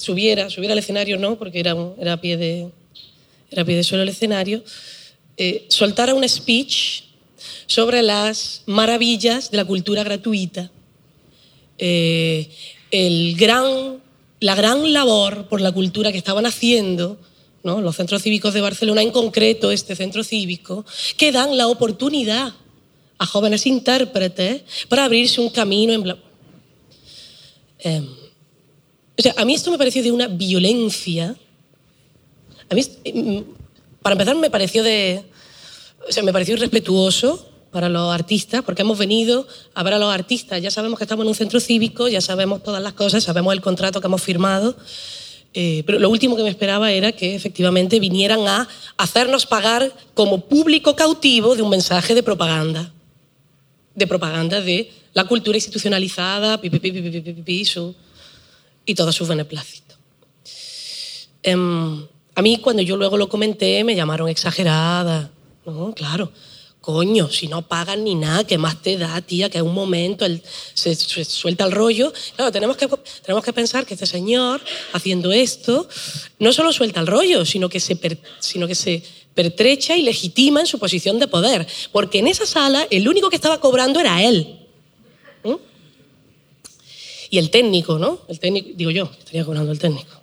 subiera, 0.00 0.48
subiera 0.50 0.72
al 0.72 0.78
escenario, 0.78 1.18
no, 1.18 1.38
porque 1.38 1.60
era, 1.60 1.76
era, 1.98 2.14
a, 2.14 2.20
pie 2.20 2.36
de, 2.36 2.68
era 3.50 3.64
pie 3.64 3.76
de 3.76 3.84
suelo 3.84 4.02
el 4.02 4.08
escenario, 4.08 4.62
eh, 5.36 5.66
soltara 5.68 6.14
un 6.14 6.28
speech 6.28 7.02
sobre 7.66 8.02
las 8.02 8.62
maravillas 8.66 9.50
de 9.50 9.56
la 9.56 9.64
cultura 9.64 10.02
gratuita, 10.02 10.70
el 11.78 13.36
gran 13.36 14.00
la 14.40 14.54
gran 14.54 14.92
labor 14.92 15.46
por 15.48 15.60
la 15.60 15.70
cultura 15.70 16.10
que 16.10 16.18
estaban 16.18 16.46
haciendo 16.46 17.18
¿no? 17.62 17.80
los 17.80 17.96
centros 17.96 18.22
cívicos 18.22 18.54
de 18.54 18.62
Barcelona, 18.62 19.02
en 19.02 19.10
concreto 19.10 19.70
este 19.70 19.94
centro 19.94 20.24
cívico, 20.24 20.84
que 21.18 21.30
dan 21.30 21.56
la 21.58 21.68
oportunidad 21.68 22.54
a 23.18 23.26
jóvenes 23.26 23.66
intérpretes 23.66 24.62
para 24.88 25.04
abrirse 25.04 25.40
un 25.40 25.50
camino 25.50 25.92
en... 25.92 26.16
Eh, 27.80 28.02
o 29.20 29.22
sea, 29.22 29.34
a 29.36 29.44
mí 29.44 29.54
esto 29.54 29.70
me 29.70 29.76
pareció 29.76 30.02
de 30.02 30.10
una 30.10 30.28
violencia. 30.28 31.36
A 32.70 32.74
mí, 32.74 32.82
mm, 32.82 33.40
para 34.00 34.14
empezar, 34.14 34.34
me 34.36 34.50
pareció 34.50 34.82
de... 34.82 35.22
O 36.08 36.10
sea, 36.10 36.22
me 36.22 36.32
pareció 36.32 36.54
irrespetuoso 36.54 37.46
para 37.70 37.90
los 37.90 38.12
artistas, 38.12 38.62
porque 38.62 38.80
hemos 38.80 38.98
venido 38.98 39.46
a 39.74 39.82
ver 39.82 39.92
a 39.92 39.98
los 39.98 40.12
artistas. 40.12 40.62
Ya 40.62 40.70
sabemos 40.70 40.98
que 40.98 41.04
estamos 41.04 41.24
en 41.24 41.28
un 41.28 41.34
centro 41.34 41.60
cívico, 41.60 42.08
ya 42.08 42.22
sabemos 42.22 42.62
todas 42.62 42.82
las 42.82 42.94
cosas, 42.94 43.22
sabemos 43.22 43.52
el 43.52 43.60
contrato 43.60 44.00
que 44.00 44.06
hemos 44.06 44.22
firmado, 44.22 44.74
eh, 45.52 45.82
pero 45.84 45.98
lo 45.98 46.08
último 46.08 46.34
que 46.34 46.42
me 46.42 46.48
esperaba 46.48 46.90
era 46.90 47.12
que 47.12 47.34
efectivamente 47.34 48.00
vinieran 48.00 48.48
a 48.48 48.66
hacernos 48.96 49.44
pagar 49.44 49.92
como 50.14 50.46
público 50.46 50.96
cautivo 50.96 51.56
de 51.56 51.62
un 51.62 51.68
mensaje 51.68 52.14
de 52.14 52.22
propaganda, 52.22 52.90
de 53.94 54.06
propaganda 54.06 54.62
de 54.62 54.90
la 55.12 55.24
cultura 55.24 55.58
institucionalizada, 55.58 56.58
y 58.90 58.94
todos 58.94 59.14
sus 59.14 59.28
beneplácitos. 59.28 59.98
Em, 61.42 62.06
a 62.34 62.42
mí 62.42 62.58
cuando 62.58 62.82
yo 62.82 62.96
luego 62.96 63.16
lo 63.16 63.28
comenté 63.28 63.82
me 63.84 63.94
llamaron 63.94 64.28
exagerada, 64.28 65.30
¿no? 65.64 65.94
Claro 65.94 66.30
coño, 66.80 67.30
si 67.30 67.46
no 67.46 67.62
pagan 67.62 68.04
ni 68.04 68.14
nada, 68.14 68.44
¿qué 68.44 68.58
más 68.58 68.80
te 68.82 68.96
da, 68.96 69.20
tía? 69.20 69.50
Que 69.50 69.58
en 69.58 69.66
un 69.66 69.74
momento 69.74 70.26
se, 70.74 70.94
suelta 70.94 71.64
el 71.64 71.72
rollo. 71.72 72.12
Claro, 72.36 72.50
tenemos 72.50 72.76
que, 72.76 72.88
tenemos 73.22 73.44
que 73.44 73.52
pensar 73.52 73.86
que 73.86 73.94
este 73.94 74.06
señor, 74.06 74.60
haciendo 74.92 75.32
esto, 75.32 75.88
no 76.38 76.52
solo 76.52 76.72
suelta 76.72 77.00
el 77.00 77.06
rollo, 77.06 77.44
sino 77.44 77.68
que 77.68 77.80
se, 77.80 77.98
sino 78.38 78.66
que 78.66 78.74
se 78.74 79.02
pertrecha 79.34 79.96
y 79.96 80.02
legitima 80.02 80.60
en 80.60 80.66
su 80.66 80.78
posición 80.78 81.18
de 81.18 81.28
poder, 81.28 81.66
porque 81.92 82.18
en 82.18 82.28
esa 82.28 82.46
sala 82.46 82.86
el 82.90 83.08
único 83.08 83.30
que 83.30 83.36
estaba 83.36 83.60
cobrando 83.60 84.00
era 84.00 84.22
él. 84.22 84.59
Y 87.30 87.38
el 87.38 87.50
técnico, 87.50 87.98
¿no? 87.98 88.20
El 88.28 88.40
técnico, 88.40 88.70
digo 88.74 88.90
yo, 88.90 89.10
estaría 89.18 89.44
cobrando 89.44 89.70
el 89.70 89.78
técnico. 89.78 90.20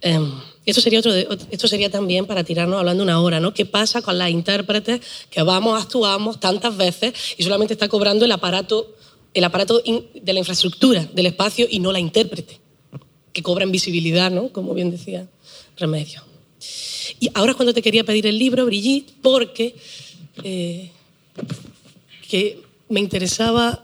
Em, 0.00 0.32
esto, 0.66 0.80
sería 0.80 0.98
otro 0.98 1.12
esto 1.14 1.68
sería 1.68 1.90
también 1.90 2.26
para 2.26 2.42
tirarnos 2.42 2.78
hablando 2.78 3.02
una 3.02 3.20
hora, 3.20 3.38
¿no? 3.38 3.54
¿Qué 3.54 3.66
pasa 3.66 4.02
con 4.02 4.18
las 4.18 4.30
intérpretes 4.30 5.00
que 5.30 5.42
vamos, 5.42 5.80
actuamos 5.80 6.40
tantas 6.40 6.76
veces 6.76 7.14
y 7.36 7.42
solamente 7.42 7.74
está 7.74 7.88
cobrando 7.88 8.24
el 8.24 8.32
aparato, 8.32 8.94
el 9.32 9.44
aparato 9.44 9.80
de 9.80 10.32
la 10.32 10.38
infraestructura, 10.38 11.04
del 11.12 11.26
espacio 11.26 11.66
y 11.70 11.78
no 11.78 11.92
la 11.92 12.00
intérprete, 12.00 12.60
que 13.32 13.42
cobra 13.42 13.64
en 13.64 13.72
visibilidad, 13.72 14.30
¿no? 14.30 14.48
Como 14.48 14.74
bien 14.74 14.90
decía 14.90 15.28
Remedio. 15.76 16.22
Y 17.20 17.30
ahora 17.34 17.52
es 17.52 17.56
cuando 17.56 17.74
te 17.74 17.82
quería 17.82 18.04
pedir 18.04 18.26
el 18.26 18.38
libro, 18.38 18.66
Brigitte, 18.66 19.12
porque 19.22 19.76
eh, 20.42 20.90
que 22.28 22.60
me 22.88 23.00
interesaba 23.00 23.80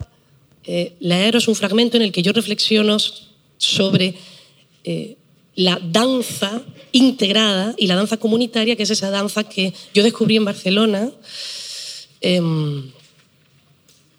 eh, 0.67 0.95
leeros 1.01 1.49
un 1.49 1.55
fragmento 1.55 1.97
en 1.97 2.03
el 2.03 2.13
que 2.13 2.23
yo 2.23 2.33
reflexiono 2.33 2.97
sobre 3.59 4.15
eh, 4.85 5.17
la 5.55 5.81
danza 5.83 6.63
integrada 6.93 7.75
y 7.79 7.87
la 7.87 7.97
danza 7.97 8.17
comunitaria, 8.17 8.77
que 8.77 8.83
es 8.83 8.91
esa 8.91 9.11
danza 9.11 9.45
que 9.45 9.73
yo 9.95 10.03
descubrí 10.03 10.37
en 10.37 10.45
Barcelona 10.45 11.11
em, 12.21 12.91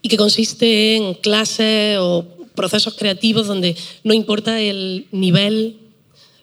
y 0.01 0.09
que 0.09 0.17
consiste 0.17 0.95
en 0.95 1.13
clases 1.15 1.97
o 1.99 2.25
procesos 2.55 2.95
creativos 2.95 3.45
donde 3.45 3.75
no 4.03 4.13
importa 4.13 4.59
el 4.59 5.05
nivel 5.11 5.77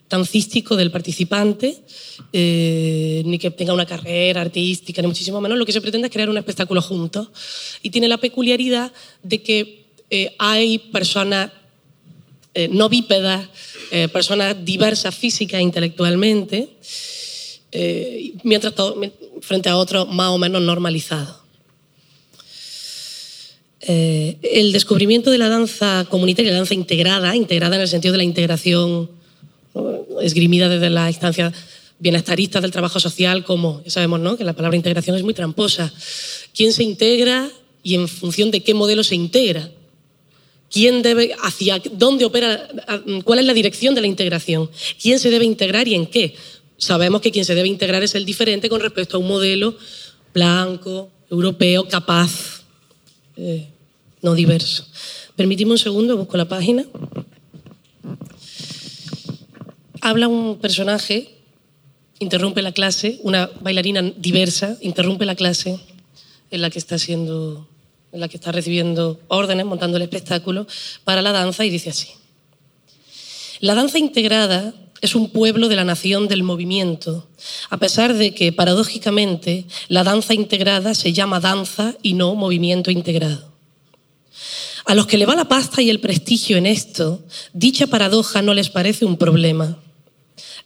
dancístico 0.08 0.76
del 0.76 0.90
participante, 0.90 1.82
eh, 2.32 3.22
ni 3.24 3.38
que 3.38 3.50
tenga 3.50 3.72
una 3.72 3.86
carrera 3.86 4.42
artística, 4.42 5.02
ni 5.02 5.08
muchísimo 5.08 5.40
menos. 5.40 5.58
Lo 5.58 5.66
que 5.66 5.72
se 5.72 5.80
pretende 5.80 6.06
es 6.06 6.12
crear 6.12 6.28
un 6.28 6.38
espectáculo 6.38 6.80
juntos. 6.82 7.28
Y 7.82 7.90
tiene 7.90 8.06
la 8.06 8.18
peculiaridad 8.18 8.92
de 9.22 9.42
que 9.42 9.83
eh, 10.14 10.34
hay 10.38 10.78
personas 10.78 11.50
eh, 12.54 12.68
no 12.70 12.88
bípedas, 12.88 13.48
eh, 13.90 14.06
personas 14.06 14.64
diversas 14.64 15.12
física 15.12 15.58
e 15.58 15.62
intelectualmente, 15.62 16.68
mientras 18.44 18.72
frente 19.40 19.68
a 19.68 19.76
otros 19.76 20.08
más 20.08 20.28
o 20.28 20.38
menos 20.38 20.62
normalizados. 20.62 21.42
el 23.80 24.72
descubrimiento 24.72 25.32
de 25.32 25.38
la 25.38 25.48
danza 25.48 26.06
comunitaria, 26.08 26.52
la 26.52 26.58
danza 26.58 26.74
integrada, 26.74 27.34
integrada 27.34 27.74
en 27.74 27.82
el 27.82 27.88
sentido 27.88 28.12
de 28.12 28.18
la 28.18 28.24
integración 28.24 29.10
esgrimida 30.22 30.68
desde 30.68 30.88
las 30.88 31.10
instancias 31.10 31.52
bienestaristas 31.98 32.62
del 32.62 32.70
trabajo 32.70 33.00
social, 33.00 33.44
como 33.44 33.82
sabemos 33.88 34.20
¿no? 34.20 34.36
que 34.36 34.44
la 34.44 34.52
palabra 34.52 34.76
integración 34.76 35.16
es 35.16 35.24
muy 35.24 35.34
tramposa. 35.34 35.92
¿Quién 36.54 36.72
se 36.72 36.84
integra 36.84 37.50
y 37.82 37.96
en 37.96 38.06
función 38.06 38.52
de 38.52 38.62
qué 38.62 38.72
modelo 38.72 39.02
se 39.02 39.16
integra? 39.16 39.68
Quién 40.74 41.02
debe, 41.02 41.36
hacia 41.40 41.80
dónde 41.92 42.24
opera, 42.24 42.68
cuál 43.22 43.38
es 43.38 43.44
la 43.44 43.54
dirección 43.54 43.94
de 43.94 44.00
la 44.00 44.08
integración, 44.08 44.68
quién 45.00 45.20
se 45.20 45.30
debe 45.30 45.44
integrar 45.44 45.86
y 45.86 45.94
en 45.94 46.04
qué. 46.04 46.34
Sabemos 46.78 47.20
que 47.20 47.30
quien 47.30 47.44
se 47.44 47.54
debe 47.54 47.68
integrar 47.68 48.02
es 48.02 48.16
el 48.16 48.24
diferente 48.24 48.68
con 48.68 48.80
respecto 48.80 49.16
a 49.16 49.20
un 49.20 49.28
modelo 49.28 49.76
blanco, 50.34 51.12
europeo, 51.30 51.86
capaz, 51.86 52.64
eh, 53.36 53.68
no 54.20 54.34
diverso. 54.34 54.84
Permitidme 55.36 55.70
un 55.70 55.78
segundo, 55.78 56.16
busco 56.16 56.36
la 56.36 56.48
página. 56.48 56.84
Habla 60.00 60.26
un 60.26 60.58
personaje, 60.58 61.36
interrumpe 62.18 62.62
la 62.62 62.72
clase, 62.72 63.20
una 63.22 63.48
bailarina 63.60 64.02
diversa, 64.02 64.76
interrumpe 64.80 65.24
la 65.24 65.36
clase 65.36 65.78
en 66.50 66.62
la 66.62 66.70
que 66.70 66.80
está 66.80 66.98
siendo 66.98 67.68
en 68.14 68.20
la 68.20 68.28
que 68.28 68.36
está 68.36 68.52
recibiendo 68.52 69.20
órdenes, 69.28 69.66
montando 69.66 69.96
el 69.96 70.04
espectáculo 70.04 70.66
para 71.02 71.20
la 71.20 71.32
danza 71.32 71.64
y 71.64 71.70
dice 71.70 71.90
así. 71.90 72.08
La 73.60 73.74
danza 73.74 73.98
integrada 73.98 74.72
es 75.00 75.14
un 75.14 75.30
pueblo 75.30 75.68
de 75.68 75.76
la 75.76 75.84
nación 75.84 76.28
del 76.28 76.44
movimiento, 76.44 77.28
a 77.70 77.76
pesar 77.76 78.14
de 78.14 78.32
que, 78.32 78.52
paradójicamente, 78.52 79.66
la 79.88 80.04
danza 80.04 80.32
integrada 80.32 80.94
se 80.94 81.12
llama 81.12 81.40
danza 81.40 81.94
y 82.02 82.14
no 82.14 82.34
movimiento 82.36 82.90
integrado. 82.90 83.52
A 84.86 84.94
los 84.94 85.06
que 85.06 85.18
le 85.18 85.26
va 85.26 85.34
la 85.34 85.48
pasta 85.48 85.82
y 85.82 85.90
el 85.90 86.00
prestigio 86.00 86.56
en 86.56 86.66
esto, 86.66 87.22
dicha 87.52 87.86
paradoja 87.86 88.42
no 88.42 88.54
les 88.54 88.70
parece 88.70 89.04
un 89.04 89.16
problema. 89.16 89.78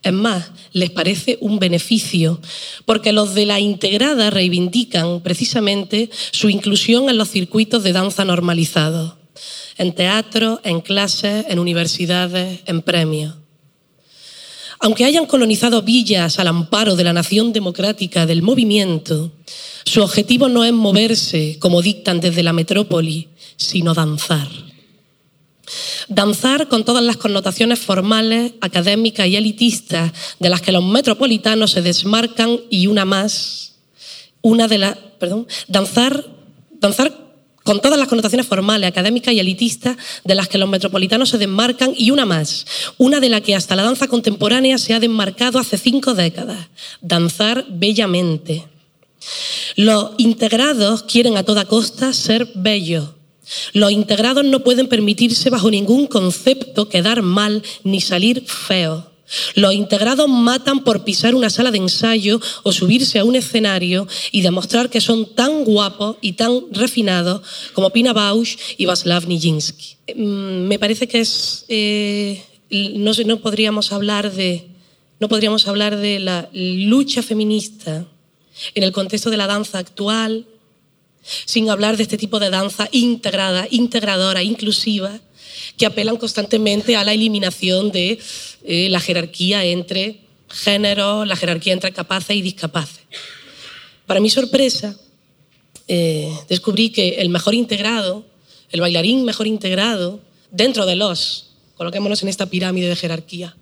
Es 0.03 0.13
más, 0.13 0.53
les 0.73 0.91
parece 0.91 1.39
un 1.41 1.59
beneficio, 1.59 2.41
porque 2.85 3.13
los 3.13 3.35
de 3.35 3.47
la 3.47 3.59
integrada 3.59 4.31
reivindican 4.31 5.21
precisamente 5.21 6.09
su 6.31 6.49
inclusión 6.51 7.09
en 7.09 7.19
los 7.19 7.31
circuitos 7.31 7.83
de 7.83 7.93
danza 7.93 8.25
normalizados, 8.25 9.15
en 9.77 9.95
teatro, 9.95 10.61
en 10.63 10.81
clases, 10.81 11.47
en 11.49 11.59
universidades, 11.59 12.61
en 12.67 12.83
premios. 12.83 13.35
Aunque 14.81 15.05
hayan 15.05 15.27
colonizado 15.27 15.83
villas 15.83 16.39
al 16.39 16.47
amparo 16.47 16.95
de 16.95 17.03
la 17.03 17.13
nación 17.13 17.53
democrática 17.53 18.27
del 18.27 18.43
movimiento, 18.43 19.33
su 19.85 20.03
objetivo 20.03 20.49
no 20.49 20.65
es 20.65 20.73
moverse, 20.73 21.59
como 21.59 21.83
dictan 21.83 22.21
desde 22.21 22.45
la 22.45 22.53
metrópoli, 22.53 23.29
sino 23.57 23.95
danzar. 23.95 24.68
Danzar 26.09 26.69
con 26.69 26.85
todas 26.85 27.05
las 27.05 27.17
connotaciones 27.17 27.79
formales, 27.79 28.53
académicas 28.61 29.27
y 29.27 29.37
elitistas 29.37 30.13
de 30.39 30.49
las 30.49 30.61
que 30.61 30.73
los 30.73 30.85
metropolitanos 30.85 31.73
se 31.73 31.83
desmarcan 31.83 32.61
y 32.71 32.87
una 32.87 33.05
más, 33.05 33.77
una 34.41 34.69
de 34.69 34.79
las, 34.79 34.97
perdón, 35.19 35.47
danzar, 35.67 36.25
danzar 36.81 37.29
con 37.69 37.83
todas 37.83 37.99
las 37.99 38.09
connotaciones 38.09 38.47
formales, 38.47 38.89
académicas 38.89 39.35
y 39.35 39.41
elitistas 39.41 39.99
de 40.25 40.35
las 40.35 40.49
que 40.49 40.57
los 40.57 40.71
metropolitanos 40.71 41.29
se 41.29 41.37
desmarcan 41.37 41.93
y 41.95 42.11
una 42.13 42.25
más, 42.25 42.65
una 42.97 43.21
de 43.21 43.29
la 43.29 43.43
que 43.43 43.55
hasta 43.55 43.77
la 43.77 43.83
danza 43.83 44.09
contemporánea 44.09 44.79
se 44.79 44.95
ha 44.95 45.01
desmarcado 45.01 45.59
hace 45.59 45.77
cinco 45.77 46.15
décadas, 46.15 46.69
danzar 47.03 47.67
bellamente. 47.69 48.65
Los 49.77 50.13
integrados 50.17 51.03
quieren 51.03 51.37
a 51.37 51.43
toda 51.43 51.67
costa 51.67 52.15
ser 52.15 52.49
bellos, 52.55 53.11
los 53.73 53.93
integrados 53.93 54.45
no 54.45 54.61
pueden 54.61 54.89
permitirse 54.89 55.51
bajo 55.51 55.71
ningún 55.71 56.07
concepto 56.07 56.89
quedar 56.89 57.23
mal 57.23 57.63
ni 57.85 58.01
salir 58.01 58.45
feo. 58.47 59.09
Los 59.55 59.75
integrados 59.75 60.29
matan 60.29 60.85
por 60.85 61.05
pisar 61.05 61.35
una 61.35 61.51
sala 61.51 61.71
de 61.71 61.79
ensayo 61.79 62.41
o 62.63 62.73
subirse 62.73 63.19
a 63.19 63.25
un 63.25 63.37
escenario 63.37 64.09
y 64.33 64.41
demostrar 64.41 64.89
que 64.89 65.01
son 65.01 65.35
tan 65.35 65.65
guapos 65.65 66.17
y 66.21 66.33
tan 66.33 66.63
refinados 66.73 67.43
como 67.75 67.91
Pina 67.91 68.13
Bausch 68.13 68.57
y 68.79 68.87
Václav 68.87 69.27
Nijinsky. 69.29 69.97
Mm, 70.15 70.67
me 70.67 70.79
parece 70.79 71.09
que 71.09 71.21
es... 71.21 71.65
Eh, 71.69 72.43
no, 72.71 73.41
podríamos 73.41 73.93
hablar 73.93 74.33
de, 74.33 74.67
no 75.21 75.29
podríamos 75.29 75.67
hablar 75.69 75.97
de 75.97 76.19
la 76.19 76.49
lucha 76.53 77.23
feminista 77.23 78.07
en 78.75 78.83
el 78.83 78.93
contexto 78.93 79.31
de 79.31 79.37
la 79.37 79.47
danza 79.47 79.79
actual, 79.79 80.47
sin 81.45 81.71
hablar 81.71 81.97
de 81.97 82.05
este 82.05 82.17
tipo 82.17 82.39
de 82.39 82.51
danza 82.51 82.89
integrada, 82.93 83.67
integradora, 83.71 84.43
inclusiva, 84.43 85.21
que 85.77 85.87
apelan 85.87 86.17
constantemente 86.17 86.97
a 86.97 87.05
la 87.05 87.13
eliminación 87.13 87.91
de 87.93 88.19
eh, 88.65 88.89
la 88.91 89.01
jerarquía 89.01 89.65
entre 89.65 90.21
géneros, 90.49 91.27
la 91.27 91.37
jerarquía 91.37 91.73
entre 91.73 91.93
capaces 91.93 92.37
y 92.37 92.43
discapaces. 92.43 93.01
Para 94.07 94.21
mi 94.21 94.31
sorpresa, 94.31 94.97
eh, 95.87 96.33
descubrí 96.49 96.91
que 96.91 97.17
el 97.21 97.29
mejor 97.29 97.55
integrado, 97.55 98.25
el 98.71 98.81
bailarín 98.81 99.25
mejor 99.25 99.47
integrado, 99.47 100.21
dentro 100.51 100.87
de 100.87 100.97
los, 100.97 101.51
coloquémonos 101.77 102.23
en 102.23 102.29
esta 102.29 102.47
pirámide 102.47 102.89
de 102.89 102.97
jerarquía, 102.97 103.57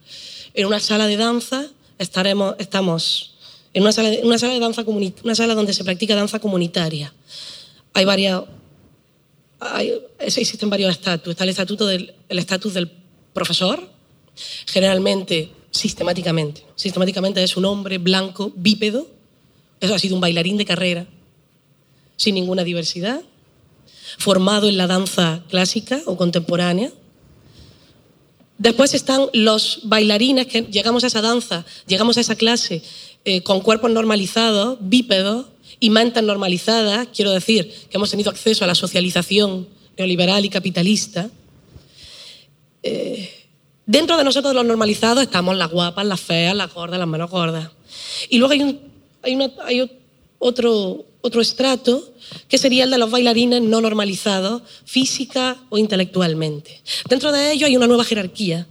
en 0.55 0.67
una 0.67 0.81
sala 0.81 1.07
de 1.07 1.17
danza 1.17 1.67
estaremos, 1.99 2.55
estamos 2.59 3.35
en 3.75 3.83
una 3.83 3.93
sala, 3.93 4.11
una 4.23 4.39
sala 4.39 4.55
de 4.55 4.61
danza 4.61 4.85
una 5.23 5.35
sala 5.35 5.55
donde 5.55 5.75
se 5.75 5.85
practica 5.85 6.15
danza 6.15 6.39
comunitaria 6.39 7.13
hay 7.97 8.05
varias, 8.05 8.43
existen 10.19 10.69
varios 10.69 10.91
estatus. 10.91 11.31
Está 11.31 11.45
el 11.45 11.51
estatuto 11.51 11.87
del 11.87 12.13
estatus 12.29 12.75
del 12.75 12.91
profesor, 13.33 13.89
generalmente, 14.67 15.51
sistemáticamente, 15.71 16.63
sistemáticamente 16.75 17.43
es 17.43 17.57
un 17.57 17.65
hombre 17.65 17.97
blanco, 17.97 18.53
bípedo, 18.55 19.07
eso 19.81 19.95
ha 19.95 19.99
sido 19.99 20.15
un 20.15 20.21
bailarín 20.21 20.59
de 20.59 20.67
carrera, 20.67 21.07
sin 22.17 22.35
ninguna 22.35 22.65
diversidad, 22.65 23.23
formado 24.19 24.69
en 24.69 24.77
la 24.77 24.87
danza 24.87 25.43
clásica 25.49 26.03
o 26.05 26.19
contemporánea. 26.19 26.93
Después 28.59 28.93
están 28.93 29.29
los 29.33 29.81
bailarines 29.85 30.49
que 30.49 30.63
llegamos 30.65 31.03
a 31.05 31.07
esa 31.07 31.23
danza, 31.23 31.65
llegamos 31.87 32.19
a 32.19 32.21
esa 32.21 32.37
clase 32.37 32.83
eh, 33.25 33.43
con 33.43 33.61
cuerpos 33.61 33.91
normalizados, 33.91 34.77
bípedos, 34.83 35.47
y 35.81 35.91
mentes 35.91 36.23
normalizadas, 36.23 37.09
quiero 37.15 37.33
decir 37.33 37.73
que 37.91 37.97
hemos 37.97 38.11
tenido 38.11 38.31
acceso 38.31 38.65
a 38.65 38.67
la 38.67 38.75
socialización 38.75 39.69
neoliberal 39.97 40.45
y 40.45 40.49
capitalista, 40.49 41.31
eh, 42.83 43.31
dentro 43.85 44.17
de 44.17 44.25
nosotros 44.25 44.55
los 44.55 44.65
normalizados 44.65 45.23
estamos 45.23 45.57
las 45.57 45.71
guapas, 45.71 46.07
las 46.07 46.21
feas, 46.21 46.55
las 46.55 46.73
gordas, 46.73 46.99
las 46.99 47.09
menos 47.09 47.31
gordas. 47.31 47.71
Y 48.29 48.39
luego 48.39 48.53
hay, 48.53 48.63
un, 48.63 48.81
hay, 49.23 49.35
una, 49.35 49.51
hay 49.65 49.91
otro, 50.39 51.05
otro 51.21 51.41
estrato 51.41 52.13
que 52.49 52.59
sería 52.59 52.85
el 52.85 52.91
de 52.91 52.99
los 52.99 53.11
bailarines 53.11 53.63
no 53.63 53.81
normalizados 53.81 54.63
física 54.85 55.57
o 55.71 55.79
intelectualmente. 55.79 56.81
Dentro 57.09 57.33
de 57.33 57.53
ello 57.53 57.67
hay 57.67 57.77
una 57.77 57.87
nueva 57.87 58.05
jerarquía. 58.05 58.67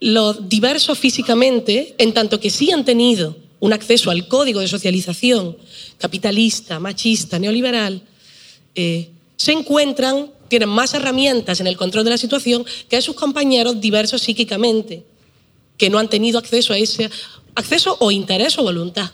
Los 0.00 0.48
diversos 0.48 0.98
físicamente, 0.98 1.94
en 1.98 2.12
tanto 2.12 2.40
que 2.40 2.50
sí 2.50 2.72
han 2.72 2.84
tenido 2.84 3.36
un 3.60 3.72
acceso 3.72 4.10
al 4.10 4.26
código 4.26 4.58
de 4.58 4.66
socialización 4.66 5.56
capitalista, 6.02 6.80
machista, 6.80 7.38
neoliberal, 7.38 8.02
eh, 8.74 9.08
se 9.36 9.52
encuentran, 9.52 10.32
tienen 10.48 10.68
más 10.68 10.92
herramientas 10.94 11.60
en 11.60 11.68
el 11.68 11.76
control 11.76 12.04
de 12.04 12.10
la 12.10 12.18
situación 12.18 12.66
que 12.88 13.00
sus 13.00 13.14
compañeros 13.14 13.80
diversos 13.80 14.20
psíquicamente, 14.20 15.04
que 15.78 15.88
no 15.88 15.98
han 15.98 16.10
tenido 16.10 16.38
acceso 16.38 16.72
a 16.72 16.78
ese 16.78 17.08
acceso 17.54 17.96
o 18.00 18.10
interés 18.10 18.58
o 18.58 18.62
voluntad 18.62 19.12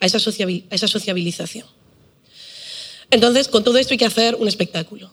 a 0.00 0.06
esa, 0.06 0.18
a 0.18 0.74
esa 0.74 0.88
sociabilización. 0.88 1.66
Entonces, 3.10 3.48
con 3.48 3.62
todo 3.62 3.76
esto 3.76 3.92
hay 3.92 3.98
que 3.98 4.06
hacer 4.06 4.34
un 4.36 4.48
espectáculo. 4.48 5.12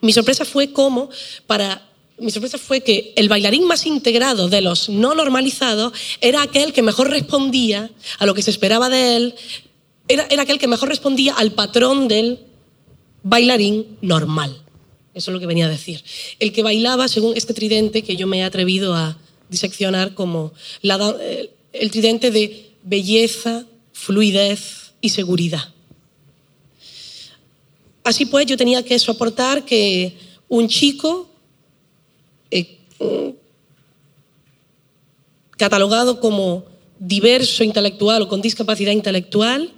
Mi 0.00 0.12
sorpresa 0.12 0.44
fue 0.44 0.72
cómo, 0.72 1.10
para 1.46 1.87
mi 2.20 2.30
sorpresa 2.30 2.58
fue 2.58 2.80
que 2.80 3.12
el 3.16 3.28
bailarín 3.28 3.64
más 3.64 3.86
integrado 3.86 4.48
de 4.48 4.60
los 4.60 4.88
no 4.88 5.14
normalizados 5.14 5.92
era 6.20 6.42
aquel 6.42 6.72
que 6.72 6.82
mejor 6.82 7.10
respondía 7.10 7.90
a 8.18 8.26
lo 8.26 8.34
que 8.34 8.42
se 8.42 8.50
esperaba 8.50 8.88
de 8.88 9.16
él, 9.16 9.34
era, 10.08 10.26
aquel 10.40 10.58
que 10.58 10.66
mejor 10.66 10.88
respondía 10.88 11.34
al 11.34 11.52
patrón 11.52 12.08
del 12.08 12.40
bailarín 13.22 13.98
normal. 14.00 14.62
Eso 15.14 15.30
es 15.30 15.32
lo 15.32 15.40
que 15.40 15.46
venía 15.46 15.66
a 15.66 15.70
decir. 15.70 16.02
El 16.38 16.52
que 16.52 16.62
bailaba 16.62 17.08
según 17.08 17.36
este 17.36 17.54
tridente 17.54 18.02
que 18.02 18.16
yo 18.16 18.26
me 18.26 18.38
he 18.38 18.42
atrevido 18.42 18.94
a 18.94 19.18
diseccionar 19.48 20.14
como 20.14 20.52
eh, 20.82 21.50
el 21.72 21.90
tridente 21.90 22.30
de 22.30 22.70
belleza, 22.82 23.66
fluidez 23.92 24.92
y 25.00 25.10
seguridad. 25.10 25.74
Así 28.04 28.26
pues, 28.26 28.46
yo 28.46 28.56
tenía 28.56 28.82
que 28.82 28.98
soportar 28.98 29.64
que 29.64 30.16
un 30.48 30.68
chico 30.68 31.27
eh, 32.50 32.78
catalogado 35.56 36.20
como 36.20 36.64
diverso 36.98 37.64
intelectual 37.64 38.22
o 38.22 38.28
con 38.28 38.40
discapacidad 38.40 38.92
intelectual 38.92 39.72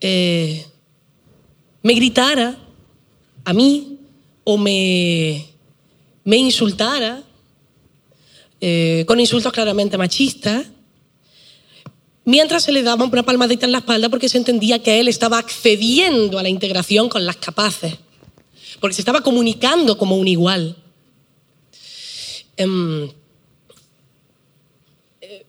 eh, 0.00 0.64
me 1.82 1.94
gritara 1.94 2.56
a 3.44 3.52
mí 3.52 3.98
o 4.44 4.56
me, 4.58 5.46
insultara 6.24 7.22
eh, 8.60 9.04
con 9.06 9.20
insultos 9.20 9.52
claramente 9.52 9.98
machistas, 9.98 10.66
mientras 12.24 12.64
se 12.64 12.72
le 12.72 12.82
daba 12.82 13.04
una 13.04 13.22
palmadita 13.22 13.66
en 13.66 13.72
la 13.72 13.78
espalda 13.78 14.08
porque 14.08 14.28
se 14.28 14.38
entendía 14.38 14.82
que 14.82 15.00
él 15.00 15.08
estaba 15.08 15.38
accediendo 15.38 16.38
a 16.38 16.42
la 16.42 16.48
integración 16.48 17.08
con 17.08 17.24
las 17.24 17.36
capaces, 17.36 17.94
porque 18.80 18.94
se 18.94 19.02
estaba 19.02 19.22
comunicando 19.22 19.96
como 19.96 20.16
un 20.16 20.28
igual. 20.28 20.76
Em, 22.56 23.10
eh, 25.20 25.44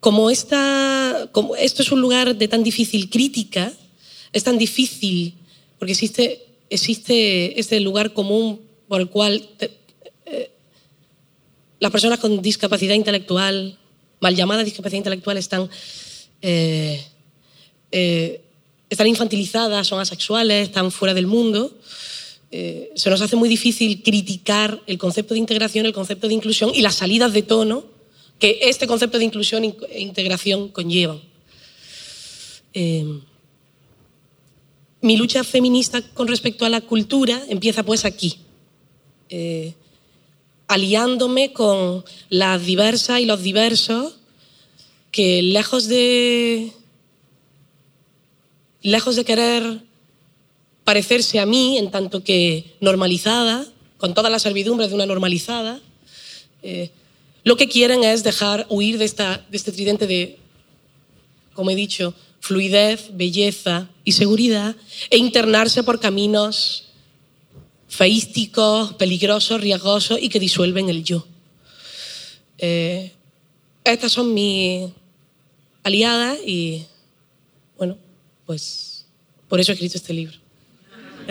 como, 0.00 0.30
esta, 0.30 1.28
como 1.32 1.56
esto 1.56 1.82
es 1.82 1.92
un 1.92 2.00
lugar 2.00 2.36
de 2.36 2.48
tan 2.48 2.62
difícil 2.62 3.10
crítica, 3.10 3.72
es 4.32 4.44
tan 4.44 4.56
difícil, 4.56 5.34
porque 5.78 5.92
existe, 5.92 6.46
existe 6.70 7.58
este 7.60 7.80
lugar 7.80 8.14
común 8.14 8.60
por 8.88 9.00
el 9.00 9.08
cual 9.08 9.46
eh, 10.26 10.50
las 11.78 11.90
personas 11.90 12.18
con 12.18 12.40
discapacidad 12.40 12.94
intelectual, 12.94 13.78
mal 14.20 14.34
llamada 14.34 14.64
discapacidad 14.64 14.98
intelectual, 14.98 15.36
están, 15.36 15.68
eh, 16.40 17.04
están 18.88 19.06
infantilizadas, 19.06 19.86
son 19.86 20.00
asexuales, 20.00 20.68
están 20.68 20.90
fuera 20.90 21.12
del 21.12 21.26
mundo. 21.26 21.76
Se 22.50 23.10
nos 23.10 23.20
hace 23.20 23.36
muy 23.36 23.48
difícil 23.48 24.02
criticar 24.02 24.82
el 24.86 24.98
concepto 24.98 25.34
de 25.34 25.40
integración, 25.40 25.86
el 25.86 25.92
concepto 25.92 26.26
de 26.26 26.34
inclusión 26.34 26.72
y 26.74 26.82
las 26.82 26.96
salidas 26.96 27.32
de 27.32 27.42
tono 27.42 27.84
que 28.40 28.58
este 28.62 28.86
concepto 28.86 29.18
de 29.18 29.24
inclusión 29.24 29.62
e 29.64 30.00
integración 30.00 30.68
conllevan. 30.68 31.20
Mi 35.02 35.16
lucha 35.16 35.44
feminista 35.44 36.02
con 36.12 36.28
respecto 36.28 36.66
a 36.66 36.68
la 36.68 36.82
cultura 36.82 37.42
empieza 37.48 37.82
pues 37.82 38.04
aquí, 38.04 38.36
eh, 39.30 39.72
aliándome 40.68 41.54
con 41.54 42.04
las 42.28 42.66
diversas 42.66 43.20
y 43.20 43.24
los 43.24 43.42
diversos 43.42 44.16
que 45.10 45.42
lejos 45.42 45.88
de, 45.88 46.70
lejos 48.82 49.16
de 49.16 49.24
querer 49.24 49.82
parecerse 50.90 51.38
a 51.38 51.46
mí 51.46 51.78
en 51.78 51.92
tanto 51.92 52.24
que 52.24 52.74
normalizada, 52.80 53.64
con 53.96 54.12
todas 54.12 54.32
las 54.32 54.42
servidumbres 54.42 54.88
de 54.88 54.96
una 54.96 55.06
normalizada, 55.06 55.80
eh, 56.64 56.90
lo 57.44 57.56
que 57.56 57.68
quieren 57.68 58.02
es 58.02 58.24
dejar 58.24 58.66
huir 58.68 58.98
de, 58.98 59.04
esta, 59.04 59.46
de 59.48 59.56
este 59.56 59.70
tridente 59.70 60.08
de, 60.08 60.36
como 61.54 61.70
he 61.70 61.76
dicho, 61.76 62.12
fluidez, 62.40 63.10
belleza 63.12 63.88
y 64.04 64.10
seguridad 64.22 64.74
e 65.10 65.18
internarse 65.18 65.84
por 65.84 66.00
caminos 66.00 66.86
feísticos, 67.86 68.94
peligrosos, 68.94 69.60
riesgosos 69.60 70.18
y 70.20 70.28
que 70.28 70.40
disuelven 70.40 70.88
el 70.88 71.04
yo. 71.04 71.24
Eh, 72.58 73.12
estas 73.84 74.10
son 74.10 74.34
mis 74.34 74.90
aliadas 75.84 76.36
y, 76.44 76.84
bueno, 77.78 77.96
pues 78.44 79.06
por 79.48 79.60
eso 79.60 79.70
he 79.70 79.74
escrito 79.74 79.96
este 79.96 80.14
libro. 80.14 80.49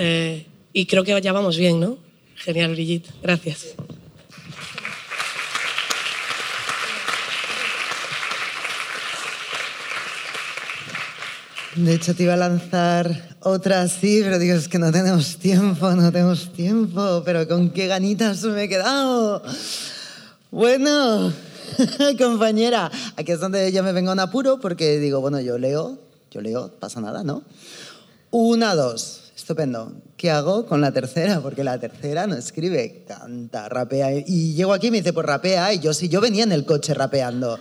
Eh, 0.02 0.45
y 0.72 0.86
creo 0.86 1.04
que 1.04 1.20
ya 1.22 1.34
vamos 1.34 1.58
bien, 1.58 1.78
¿no? 1.78 1.97
Genial, 2.36 2.72
Brigitte. 2.72 3.10
Gracias. 3.22 3.76
De 11.76 11.93
hecho, 11.93 12.16
te 12.16 12.24
iba 12.24 12.36
a 12.36 12.38
lanzar 12.38 13.36
otra 13.41 13.82
así, 13.82 14.22
pero 14.24 14.39
digo, 14.39 14.56
es 14.56 14.70
que 14.70 14.80
no 14.80 14.89
tenemos 14.91 15.36
tiempo, 15.38 15.91
no 15.91 16.12
tenemos 16.14 16.54
tiempo, 16.54 17.22
pero 17.26 17.45
con 17.47 17.72
qué 17.72 17.88
ganitas 17.88 18.43
me 18.43 18.64
he 18.64 18.70
quedado. 18.70 19.43
Bueno, 20.50 21.34
compañera, 22.18 22.89
aquí 23.18 23.34
es 23.34 23.41
donde 23.41 23.70
yo 23.74 23.84
me 23.84 23.91
vengo 23.91 24.14
un 24.14 24.20
apuro 24.20 24.62
porque 24.62 24.97
digo, 24.97 25.20
bueno, 25.20 25.41
yo 25.41 25.58
leo, 25.58 26.00
yo 26.32 26.39
leo, 26.39 26.72
pasa 26.80 27.02
nada, 27.02 27.24
¿no? 27.24 27.43
Una, 28.32 28.76
dos, 28.76 29.18
estupendo. 29.50 30.00
¿Qué 30.16 30.30
hago 30.30 30.68
con 30.68 30.80
la 30.80 30.91
tercera? 30.91 31.41
Porque 31.41 31.64
la 31.64 31.80
tercera 31.80 32.28
no 32.28 32.36
escribe, 32.36 33.04
canta, 33.08 33.68
rapea. 33.68 34.12
Y 34.14 34.54
llego 34.54 34.74
aquí 34.74 34.88
y 34.88 34.91
me 34.91 34.97
dice, 34.97 35.12
pues 35.12 35.26
rapea, 35.26 35.74
y 35.74 35.80
yo 35.80 35.91
sí, 35.91 36.08
yo 36.08 36.22
venía 36.22 36.43
en 36.43 36.52
el 36.52 36.66
coche 36.66 36.93
rapeando. 36.93 37.58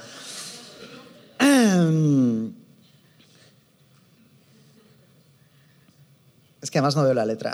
Es 6.61 6.71
que 6.71 6.77
además 6.79 6.95
no 6.95 7.05
veo 7.05 7.15
la 7.15 7.25
letra. 7.25 7.53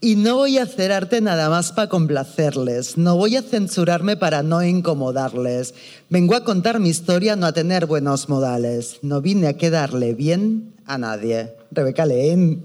Y 0.00 0.16
no 0.16 0.36
voy 0.36 0.58
a 0.58 0.64
hacer 0.64 0.92
arte 0.92 1.20
nada 1.20 1.48
más 1.48 1.72
para 1.72 1.88
complacerles, 1.88 2.98
no 2.98 3.16
voy 3.16 3.36
a 3.36 3.42
censurarme 3.42 4.16
para 4.16 4.42
no 4.42 4.62
incomodarles. 4.62 5.74
Vengo 6.10 6.34
a 6.34 6.44
contar 6.44 6.80
mi 6.80 6.90
historia, 6.90 7.34
no 7.34 7.46
a 7.46 7.52
tener 7.52 7.86
buenos 7.86 8.28
modales. 8.28 8.98
No 9.02 9.22
vine 9.22 9.48
a 9.48 9.56
quedarle 9.56 10.14
bien 10.14 10.74
a 10.84 10.98
nadie. 10.98 11.54
Rebeca 11.70 12.04
Leen. 12.04 12.62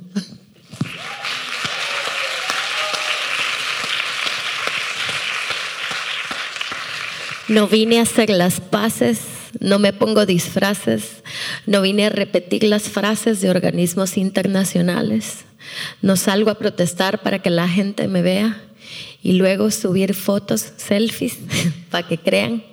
No 7.47 7.67
vine 7.67 7.99
a 7.99 8.03
hacer 8.03 8.29
las 8.29 8.61
paces 8.61 9.19
no 9.59 9.79
me 9.79 9.93
pongo 9.93 10.25
disfraces, 10.25 11.23
no 11.65 11.81
vine 11.81 12.05
a 12.05 12.09
repetir 12.09 12.63
las 12.63 12.83
frases 12.83 13.41
de 13.41 13.49
organismos 13.49 14.17
internacionales, 14.17 15.39
no 16.01 16.15
salgo 16.15 16.49
a 16.49 16.57
protestar 16.57 17.21
para 17.21 17.39
que 17.39 17.49
la 17.49 17.67
gente 17.67 18.07
me 18.07 18.21
vea 18.21 18.61
y 19.23 19.33
luego 19.33 19.71
subir 19.71 20.13
fotos, 20.13 20.73
selfies, 20.77 21.37
para 21.89 22.07
que 22.07 22.17
crean. 22.17 22.63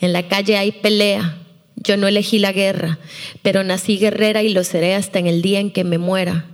En 0.00 0.12
la 0.12 0.28
calle 0.28 0.56
hay 0.56 0.72
pelea, 0.72 1.38
yo 1.76 1.96
no 1.96 2.08
elegí 2.08 2.38
la 2.38 2.52
guerra, 2.52 2.98
pero 3.42 3.64
nací 3.64 3.98
guerrera 3.98 4.42
y 4.42 4.52
lo 4.52 4.64
seré 4.64 4.94
hasta 4.94 5.18
en 5.18 5.26
el 5.26 5.42
día 5.42 5.60
en 5.60 5.70
que 5.70 5.84
me 5.84 5.98
muera. 5.98 6.46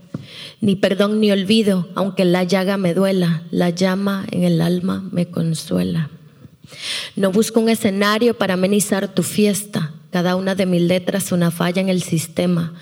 Ni 0.61 0.77
perdón 0.77 1.21
ni 1.21 1.31
olvido, 1.31 1.89
aunque 1.95 2.25
la 2.25 2.45
llaga 2.45 2.77
me 2.77 2.95
duela, 2.95 3.43
la 3.51 3.71
llama 3.71 4.27
en 4.31 4.45
el 4.45 4.61
alma 4.61 5.07
me 5.13 5.27
consuela. 5.27 6.11
No 7.17 7.31
busco 7.31 7.61
un 7.61 7.69
escenario 7.69 8.35
para 8.35 8.55
amenizar 8.55 9.15
tu 9.15 9.23
fiesta. 9.23 9.84
Cada 10.15 10.37
una 10.37 10.55
de 10.55 10.65
mis 10.65 10.81
letras 10.81 11.33
una 11.33 11.51
falla 11.51 11.81
en 11.83 11.89
el 11.89 12.01
sistema. 12.01 12.73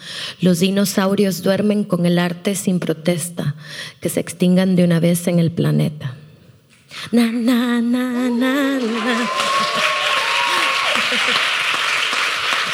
Los 0.42 0.60
dinosaurios 0.60 1.42
duermen 1.42 1.82
con 1.82 2.04
el 2.04 2.18
arte 2.18 2.54
sin 2.54 2.78
protesta, 2.78 3.54
que 4.02 4.10
se 4.10 4.20
extingan 4.20 4.76
de 4.76 4.84
una 4.84 5.00
vez 5.00 5.26
en 5.28 5.38
el 5.38 5.50
planeta. 5.50 6.14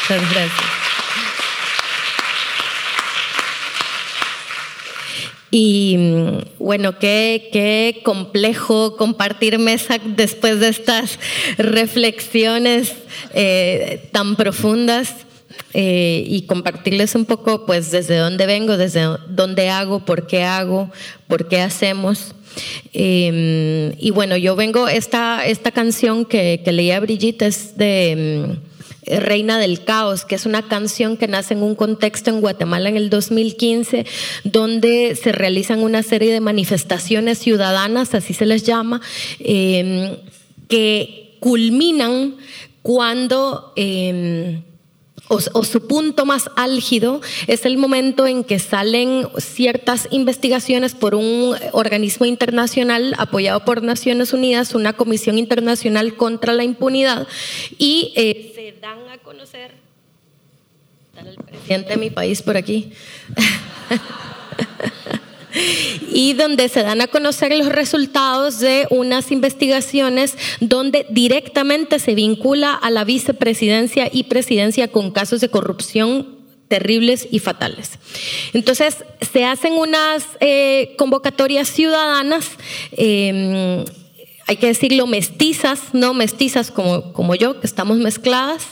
Muchas 0.09 0.29
gracias. 0.33 0.68
Y 5.51 5.95
mm, 5.97 6.37
bueno, 6.59 6.99
qué, 6.99 7.49
qué 7.51 8.01
complejo 8.03 8.95
compartir 8.97 9.57
mesa 9.59 9.97
después 10.03 10.59
de 10.59 10.69
estas 10.69 11.19
reflexiones 11.57 12.93
eh, 13.33 14.09
tan 14.11 14.35
profundas. 14.35 15.25
Eh, 15.73 16.23
y 16.25 16.43
compartirles 16.43 17.13
un 17.13 17.25
poco 17.25 17.67
pues 17.67 17.91
desde 17.91 18.17
dónde 18.17 18.47
vengo, 18.47 18.75
desde 18.75 19.05
dónde 19.27 19.69
hago, 19.69 20.03
por 20.03 20.25
qué 20.25 20.43
hago, 20.43 20.89
por 21.27 21.47
qué 21.47 21.61
hacemos. 21.61 22.33
Em, 22.93 23.93
y 23.99 24.09
bueno, 24.11 24.35
yo 24.35 24.55
vengo, 24.55 24.87
esta, 24.87 25.45
esta 25.45 25.71
canción 25.71 26.25
que, 26.25 26.61
que 26.63 26.71
leía 26.71 26.99
Brigitte 26.99 27.43
es 27.43 27.77
de 27.77 28.47
mm, 28.47 28.68
Reina 29.09 29.57
del 29.57 29.83
Caos, 29.83 30.25
que 30.25 30.35
es 30.35 30.45
una 30.45 30.61
canción 30.67 31.17
que 31.17 31.27
nace 31.27 31.53
en 31.53 31.63
un 31.63 31.75
contexto 31.75 32.29
en 32.29 32.41
Guatemala 32.41 32.89
en 32.89 32.97
el 32.97 33.09
2015, 33.09 34.05
donde 34.43 35.15
se 35.15 35.31
realizan 35.31 35.79
una 35.79 36.03
serie 36.03 36.31
de 36.31 36.39
manifestaciones 36.39 37.39
ciudadanas, 37.39 38.13
así 38.13 38.33
se 38.33 38.45
les 38.45 38.63
llama, 38.63 39.01
em, 39.39 40.17
que 40.67 41.37
culminan 41.39 42.35
cuando... 42.81 43.73
Em, 43.75 44.68
o, 45.29 45.63
su 45.63 45.87
punto 45.87 46.25
más 46.25 46.49
álgido 46.55 47.21
es 47.47 47.65
el 47.65 47.77
momento 47.77 48.27
en 48.27 48.43
que 48.43 48.59
salen 48.59 49.27
ciertas 49.37 50.07
investigaciones 50.11 50.95
por 50.95 51.15
un 51.15 51.55
organismo 51.71 52.25
internacional 52.25 53.13
apoyado 53.17 53.63
por 53.63 53.83
Naciones 53.83 54.33
Unidas, 54.33 54.73
una 54.73 54.93
comisión 54.93 55.37
internacional 55.37 56.15
contra 56.15 56.53
la 56.53 56.63
impunidad, 56.63 57.27
y 57.77 58.11
eh, 58.15 58.51
se 58.55 58.79
dan 58.81 59.07
a 59.09 59.19
conocer, 59.19 59.71
el 61.15 61.35
presidente 61.35 61.91
de 61.91 61.97
mi 61.97 62.09
país 62.09 62.41
por 62.41 62.57
aquí. 62.57 62.91
y 66.11 66.33
donde 66.33 66.69
se 66.69 66.83
dan 66.83 67.01
a 67.01 67.07
conocer 67.07 67.55
los 67.55 67.67
resultados 67.67 68.59
de 68.59 68.87
unas 68.89 69.31
investigaciones 69.31 70.37
donde 70.59 71.05
directamente 71.09 71.99
se 71.99 72.15
vincula 72.15 72.73
a 72.73 72.89
la 72.89 73.03
vicepresidencia 73.03 74.09
y 74.11 74.23
presidencia 74.23 74.87
con 74.89 75.11
casos 75.11 75.41
de 75.41 75.49
corrupción 75.49 76.39
terribles 76.67 77.27
y 77.31 77.39
fatales. 77.39 77.97
Entonces, 78.53 78.97
se 79.33 79.43
hacen 79.43 79.73
unas 79.73 80.23
eh, 80.39 80.93
convocatorias 80.97 81.67
ciudadanas 81.67 82.45
eh, 82.91 83.83
hay 84.49 84.57
que 84.57 84.65
decirlo, 84.65 85.05
mestizas, 85.05 85.93
no 85.93 86.15
mestizas 86.15 86.71
como, 86.71 87.13
como 87.13 87.35
yo, 87.35 87.59
que 87.59 87.67
estamos 87.67 87.99
mezcladas, 87.99 88.63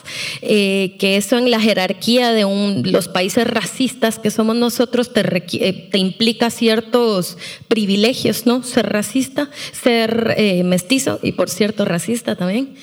eh, 0.41 0.95
que 0.97 1.17
eso 1.17 1.37
en 1.37 1.51
la 1.51 1.59
jerarquía 1.59 2.31
de 2.31 2.47
los 2.83 3.07
países 3.07 3.45
racistas 3.45 4.17
que 4.17 4.31
somos 4.31 4.55
nosotros 4.55 5.13
te, 5.13 5.21
eh, 5.21 5.89
implica 5.93 6.49
ciertos 6.49 7.37
privilegios, 7.67 8.47
¿no? 8.47 8.63
Ser 8.63 8.89
racista, 8.89 9.51
ser 9.71 10.33
eh, 10.35 10.63
mestizo 10.63 11.19
y 11.21 11.33
por 11.33 11.47
cierto 11.47 11.85
racista 11.85 12.35
también. 12.35 12.73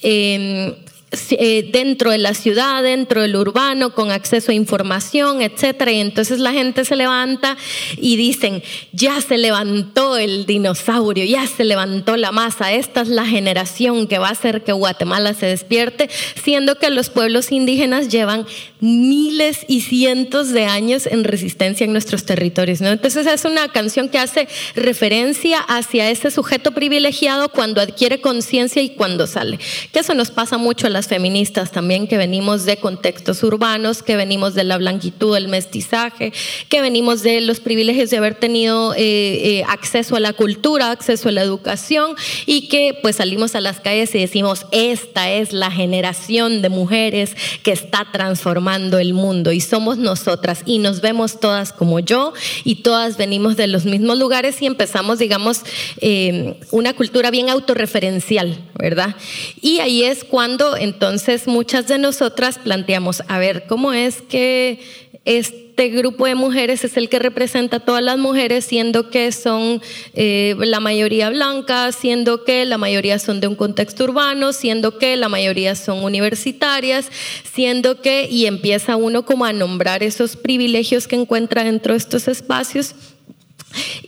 Em, 0.00 0.72
eh, 1.10 1.70
dentro 1.72 2.10
de 2.10 2.18
la 2.18 2.34
ciudad, 2.34 2.82
dentro 2.82 3.22
del 3.22 3.34
urbano, 3.34 3.94
con 3.94 4.10
acceso 4.10 4.52
a 4.52 4.54
información, 4.54 5.40
etcétera. 5.40 5.90
Y 5.90 6.00
entonces 6.00 6.38
la 6.38 6.52
gente 6.52 6.84
se 6.84 6.96
levanta 6.96 7.56
y 7.96 8.16
dicen, 8.16 8.62
ya 8.92 9.18
se 9.22 9.38
levantó 9.38 10.18
el 10.18 10.44
dinosaurio, 10.44 11.24
ya 11.24 11.46
se 11.46 11.64
levantó 11.64 12.18
la 12.18 12.30
masa, 12.30 12.74
esta 12.74 13.00
es 13.00 13.08
la 13.08 13.24
generación 13.24 14.06
que 14.06 14.18
va 14.18 14.28
a 14.28 14.32
hacer 14.32 14.64
que 14.64 14.72
Guatemala 14.72 15.32
se 15.32 15.46
despierte, 15.46 16.10
siendo 16.42 16.78
que 16.78 16.90
los 16.90 17.08
pueblos 17.08 17.52
indígenas 17.52 18.08
llevan 18.08 18.46
miles 18.80 19.64
y 19.66 19.80
cientos 19.80 20.50
de 20.50 20.66
años 20.66 21.06
en 21.06 21.24
resistencia 21.24 21.84
en 21.84 21.92
nuestros 21.92 22.24
territorios. 22.24 22.82
Entonces 22.82 23.26
es 23.26 23.44
una 23.46 23.68
canción 23.68 24.10
que 24.10 24.18
hace 24.18 24.46
referencia 24.74 25.60
hacia 25.60 26.10
ese 26.10 26.30
sujeto 26.30 26.72
privilegiado 26.72 27.48
cuando 27.48 27.80
adquiere 27.80 28.20
conciencia 28.20 28.82
y 28.82 28.90
cuando 28.90 29.26
sale. 29.26 29.58
Que 29.90 30.00
eso 30.00 30.12
nos 30.12 30.30
pasa 30.30 30.58
mucho 30.58 30.86
a 30.86 30.90
las 30.98 31.06
feministas 31.06 31.70
también, 31.70 32.08
que 32.08 32.16
venimos 32.16 32.64
de 32.64 32.76
contextos 32.76 33.44
urbanos, 33.44 34.02
que 34.02 34.16
venimos 34.16 34.54
de 34.54 34.64
la 34.64 34.78
blanquitud, 34.78 35.32
del 35.32 35.46
mestizaje, 35.46 36.32
que 36.68 36.80
venimos 36.80 37.22
de 37.22 37.40
los 37.40 37.60
privilegios 37.60 38.10
de 38.10 38.16
haber 38.16 38.34
tenido 38.34 38.94
eh, 38.94 38.98
eh, 38.98 39.64
acceso 39.68 40.16
a 40.16 40.20
la 40.20 40.32
cultura, 40.32 40.90
acceso 40.90 41.28
a 41.28 41.32
la 41.32 41.42
educación 41.42 42.16
y 42.46 42.66
que 42.66 42.98
pues 43.00 43.14
salimos 43.14 43.54
a 43.54 43.60
las 43.60 43.78
calles 43.78 44.12
y 44.16 44.18
decimos, 44.18 44.66
esta 44.72 45.30
es 45.30 45.52
la 45.52 45.70
generación 45.70 46.62
de 46.62 46.68
mujeres 46.68 47.36
que 47.62 47.70
está 47.70 48.08
transformando 48.10 48.98
el 48.98 49.14
mundo 49.14 49.52
y 49.52 49.60
somos 49.60 49.98
nosotras 49.98 50.62
y 50.66 50.80
nos 50.80 51.00
vemos 51.00 51.38
todas 51.38 51.72
como 51.72 52.00
yo 52.00 52.32
y 52.64 52.82
todas 52.82 53.16
venimos 53.16 53.56
de 53.56 53.68
los 53.68 53.84
mismos 53.84 54.18
lugares 54.18 54.60
y 54.62 54.66
empezamos, 54.66 55.20
digamos, 55.20 55.60
eh, 56.00 56.58
una 56.72 56.92
cultura 56.94 57.30
bien 57.30 57.50
autorreferencial, 57.50 58.58
¿verdad? 58.76 59.14
Y 59.60 59.78
ahí 59.78 60.02
es 60.02 60.24
cuando 60.24 60.76
entonces 60.88 61.46
muchas 61.46 61.86
de 61.86 61.98
nosotras 61.98 62.58
planteamos, 62.58 63.22
a 63.28 63.38
ver, 63.38 63.64
¿cómo 63.66 63.92
es 63.92 64.22
que 64.22 64.80
este 65.24 65.90
grupo 65.90 66.24
de 66.24 66.34
mujeres 66.34 66.84
es 66.84 66.96
el 66.96 67.10
que 67.10 67.18
representa 67.18 67.76
a 67.76 67.80
todas 67.80 68.02
las 68.02 68.16
mujeres, 68.16 68.64
siendo 68.64 69.10
que 69.10 69.30
son 69.30 69.82
eh, 70.14 70.56
la 70.58 70.80
mayoría 70.80 71.28
blancas, 71.28 71.96
siendo 71.96 72.44
que 72.44 72.64
la 72.64 72.78
mayoría 72.78 73.18
son 73.18 73.40
de 73.40 73.46
un 73.46 73.54
contexto 73.54 74.04
urbano, 74.04 74.54
siendo 74.54 74.96
que 74.96 75.16
la 75.18 75.28
mayoría 75.28 75.74
son 75.74 76.02
universitarias, 76.02 77.10
siendo 77.52 78.00
que, 78.00 78.26
y 78.30 78.46
empieza 78.46 78.96
uno 78.96 79.26
como 79.26 79.44
a 79.44 79.52
nombrar 79.52 80.02
esos 80.02 80.34
privilegios 80.34 81.06
que 81.06 81.16
encuentra 81.16 81.62
dentro 81.62 81.92
de 81.92 81.98
estos 81.98 82.26
espacios. 82.26 82.94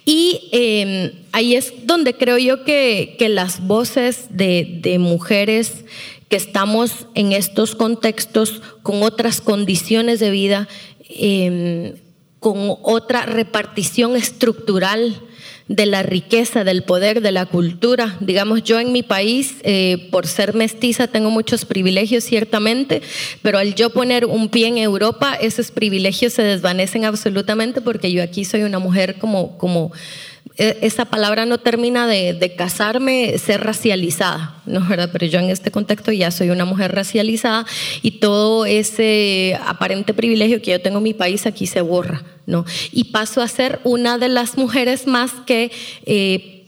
Y 0.07 0.49
em, 0.53 1.13
ahí 1.33 1.55
es 1.55 1.73
donde 1.85 2.15
creo 2.15 2.39
yo 2.39 2.65
que, 2.65 3.17
que 3.19 3.29
las 3.29 3.67
voces 3.67 4.29
de, 4.31 4.79
de 4.81 4.99
mujeres 4.99 5.85
que 6.31 6.37
estamos 6.37 7.07
en 7.15 7.33
estos 7.33 7.75
contextos 7.75 8.63
con 8.83 9.03
otras 9.03 9.43
condiciones 9.43 10.21
de 10.21 10.31
vida 10.31 10.67
Em, 11.13 11.95
con 12.39 12.77
otra 12.83 13.27
repartición 13.27 14.17
estructural 14.17 15.21
de 15.69 15.85
la 15.85 16.03
riqueza, 16.03 16.65
del 16.65 16.85
poder, 16.85 17.21
de 17.21 17.33
la 17.33 17.45
cultura. 17.45 18.17
Digamos, 18.21 18.63
yo 18.63 18.81
en 18.81 18.93
mi 18.93 19.03
país, 19.03 19.57
eh, 19.63 20.09
por 20.11 20.27
ser 20.27 20.55
mestiza, 20.55 21.07
tengo 21.07 21.31
muchos 21.31 21.67
privilegios, 21.67 22.25
ciertamente, 22.25 23.03
pero 23.43 23.59
al 23.59 23.75
yo 23.75 23.91
poner 23.91 24.25
un 24.25 24.49
pie 24.49 24.69
en 24.69 24.79
Europa, 24.79 25.35
esos 25.35 25.71
privilegios 25.71 26.33
se 26.33 26.43
desvanecen 26.43 27.05
absolutamente 27.05 27.83
porque 27.83 28.11
yo 28.11 28.23
aquí 28.23 28.47
soy 28.47 28.63
una 28.63 28.79
mujer 28.79 29.19
como, 29.19 29.59
como 29.59 29.93
esa 30.57 31.07
palabra 31.07 31.47
no 31.47 31.59
termina 31.59 32.07
de, 32.07 32.55
casarme, 32.57 33.39
ser 33.39 33.63
racializada, 33.63 34.61
¿no 34.67 34.87
verdad? 34.87 35.11
Pero 35.13 35.27
yo 35.27 35.39
en 35.39 35.49
este 35.49 35.71
contexto 35.71 36.13
ya 36.13 36.31
soy 36.31 36.51
una 36.51 36.65
mujer 36.65 36.95
racializada 36.95 37.65
y 38.03 38.13
todo 38.19 38.67
ese 38.67 39.59
aparente 39.67 40.13
privilegio 40.13 40.61
que 40.61 40.73
yo 40.73 40.81
tengo 40.81 40.99
en 40.99 41.05
mi 41.05 41.15
país 41.15 41.47
aquí 41.47 41.67
se 41.67 41.81
borra, 41.81 42.25
¿no? 42.47 42.65
Y 42.93 43.05
paso 43.05 43.41
a 43.41 43.49
ser 43.49 43.81
una 43.85 44.19
de 44.19 44.29
las 44.29 44.59
mujeres 44.59 45.07
más 45.07 45.31
que 45.47 45.71
eh, 46.05 46.60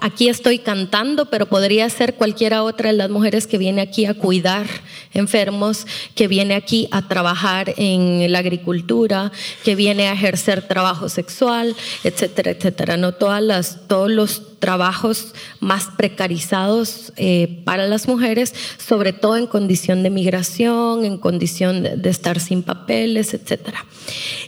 aquí 0.00 0.28
estoy 0.28 0.58
cantando, 0.58 1.26
pero 1.26 1.46
podría 1.46 1.88
ser 1.88 2.14
cualquiera 2.14 2.62
otra 2.62 2.90
de 2.90 2.96
las 2.96 3.10
mujeres 3.10 3.46
que 3.46 3.58
viene 3.58 3.80
aquí 3.80 4.04
a 4.04 4.14
cuidar 4.14 4.66
enfermos, 5.14 5.86
que 6.14 6.28
viene 6.28 6.54
aquí 6.54 6.88
a 6.90 7.08
trabajar 7.08 7.72
en 7.76 8.30
la 8.30 8.40
agricultura, 8.40 9.32
que 9.64 9.74
viene 9.74 10.08
a 10.08 10.12
ejercer 10.12 10.68
trabajo 10.68 11.08
sexual, 11.08 11.74
etcétera, 12.04 12.50
etcétera. 12.50 12.96
No 12.96 13.12
todas 13.12 13.42
las, 13.42 13.88
todos 13.88 14.10
los 14.10 14.58
trabajos 14.58 15.32
más 15.60 15.88
precarizados 15.96 17.12
eh, 17.16 17.62
para 17.64 17.86
las 17.86 18.08
mujeres, 18.08 18.54
sobre 18.78 19.12
todo 19.12 19.36
en 19.36 19.46
condición 19.46 20.02
de 20.02 20.10
migración, 20.10 21.04
en 21.04 21.18
condición 21.18 21.82
de, 21.82 22.10
estar 22.10 22.40
sin 22.40 22.62
papeles, 22.62 23.34
etcétera. 23.34 23.84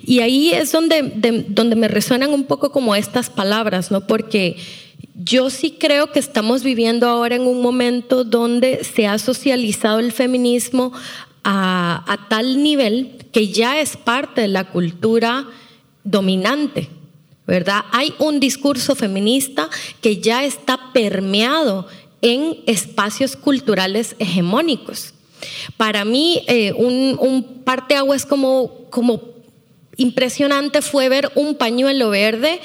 Y 0.05 0.21
ahí 0.21 0.51
es 0.51 0.73
donde, 0.73 1.45
donde 1.49 1.77
me 1.77 1.89
resuenan 1.89 2.33
un 2.33 2.45
poco 2.45 2.73
como 2.73 2.95
estas 2.95 3.31
palabras, 3.31 3.91
¿no? 3.91 4.07
Porque 4.07 4.57
yo 5.19 5.51
sí 5.51 5.73
creo 5.73 6.13
que 6.13 6.21
estamos 6.21 6.63
viviendo 6.63 7.09
ahora 7.09 7.35
en 7.35 7.43
un 7.43 7.61
momento 7.61 8.23
donde 8.23 8.85
se 8.85 9.09
ha 9.09 9.19
socializado 9.19 9.99
el 9.99 10.13
feminismo 10.13 10.93
a, 11.43 12.27
tal 12.29 12.63
nivel 12.63 13.27
que 13.33 13.49
ya 13.49 13.81
es 13.81 13.97
parte 13.97 14.43
de 14.43 14.49
la 14.49 14.65
cultura 14.71 15.47
dominante, 16.05 16.89
¿verdad? 17.47 17.85
Hay 17.91 18.15
un 18.19 18.39
discurso 18.39 18.95
feminista 18.95 19.69
que 20.01 20.19
ya 20.19 20.45
está 20.45 20.93
permeado 20.93 21.89
en 22.23 22.59
espacios 22.67 23.35
culturales 23.35 24.15
hegemónicos. 24.21 25.15
Para 25.77 26.05
mí, 26.05 26.43
eh, 26.47 26.73
un, 26.75 27.17
un 27.19 27.65
es 28.15 28.25
como, 28.25 28.87
como 28.91 29.21
impresionante 29.97 30.81
fue 30.81 31.09
ver 31.09 31.33
un 31.35 31.57
pañuelo 31.57 32.11
verde 32.11 32.61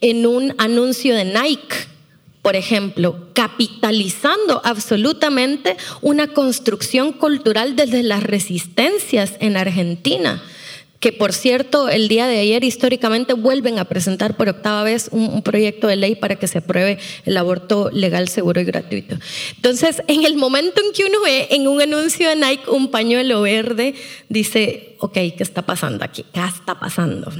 en 0.00 0.26
un 0.26 0.54
anuncio 0.58 1.14
de 1.14 1.24
Nike 1.24 1.97
por 2.48 2.56
ejemplo, 2.56 3.28
capitalizando 3.34 4.62
absolutamente 4.64 5.76
una 6.00 6.28
construcción 6.28 7.12
cultural 7.12 7.76
desde 7.76 8.02
las 8.02 8.22
resistencias 8.22 9.34
en 9.40 9.58
Argentina 9.58 10.42
que 10.98 11.12
por 11.12 11.34
cierto 11.34 11.90
el 11.90 12.08
día 12.08 12.26
de 12.26 12.38
ayer 12.38 12.64
históricamente 12.64 13.34
vuelven 13.34 13.78
a 13.78 13.84
presentar 13.84 14.38
por 14.38 14.48
octava 14.48 14.82
vez 14.82 15.10
un, 15.12 15.42
proyecto 15.42 15.88
de 15.88 15.96
ley 15.96 16.14
para 16.14 16.36
que 16.36 16.48
se 16.48 16.58
apruebe 16.58 16.98
el 17.26 17.36
aborto 17.36 17.90
legal, 17.92 18.28
seguro 18.28 18.62
y 18.62 18.64
gratuito. 18.64 19.16
Entonces, 19.56 20.02
en 20.08 20.24
el 20.24 20.36
momento 20.36 20.80
en 20.82 20.94
que 20.94 21.04
uno 21.04 21.20
ve 21.22 21.48
en 21.50 21.68
un 21.68 21.82
anuncio 21.82 22.30
de 22.30 22.36
Nike 22.36 22.70
un 22.70 22.90
pañuelo 22.90 23.42
verde, 23.42 23.94
dice, 24.30 24.96
ok, 25.00 25.12
¿qué 25.12 25.36
está 25.42 25.60
pasando 25.60 26.02
aquí? 26.02 26.24
¿Qué 26.32 26.40
está 26.40 26.80
pasando? 26.80 27.30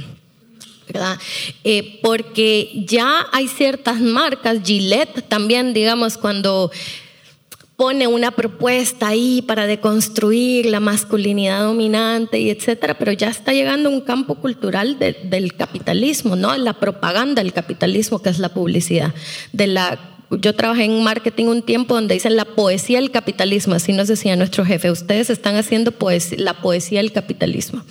Eh, 1.63 1.99
porque 2.01 2.83
ya 2.87 3.27
hay 3.31 3.47
ciertas 3.47 3.99
marcas, 3.99 4.59
Gillette 4.63 5.27
también, 5.27 5.73
digamos, 5.73 6.17
cuando 6.17 6.71
pone 7.79 8.07
una 8.07 8.31
propuesta 8.31 9.07
ahí 9.07 9.41
para 9.41 9.65
deconstruir 9.65 10.65
la 10.65 10.81
masculinidad 10.81 11.63
dominante 11.63 12.37
y 12.37 12.49
etcétera, 12.49 12.97
pero 12.97 13.13
ya 13.13 13.29
está 13.29 13.53
llegando 13.53 13.89
un 13.89 14.01
campo 14.01 14.35
cultural 14.35 14.99
del 14.99 15.53
capitalismo, 15.53 16.35
¿no? 16.35 16.57
La 16.57 16.73
propaganda 16.73 17.41
del 17.41 17.53
capitalismo, 17.53 18.21
que 18.21 18.31
es 18.31 18.39
la 18.39 18.49
publicidad, 18.49 19.13
de 19.53 19.67
la 19.67 20.18
yo 20.31 20.53
trabajé 20.53 20.83
en 20.83 21.03
marketing 21.03 21.45
un 21.45 21.61
tiempo 21.63 21.95
donde 21.95 22.13
dicen 22.13 22.35
la 22.35 22.45
poesía 22.45 22.99
del 22.99 23.09
capitalismo, 23.09 23.75
así 23.75 23.93
nos 23.93 24.07
decía 24.07 24.35
nuestro 24.35 24.63
jefe, 24.63 24.91
ustedes 24.91 25.29
están 25.29 25.55
haciendo 25.55 25.93
la 26.37 26.61
poesía 26.61 26.99
del 26.99 27.11
capitalismo. 27.11 27.83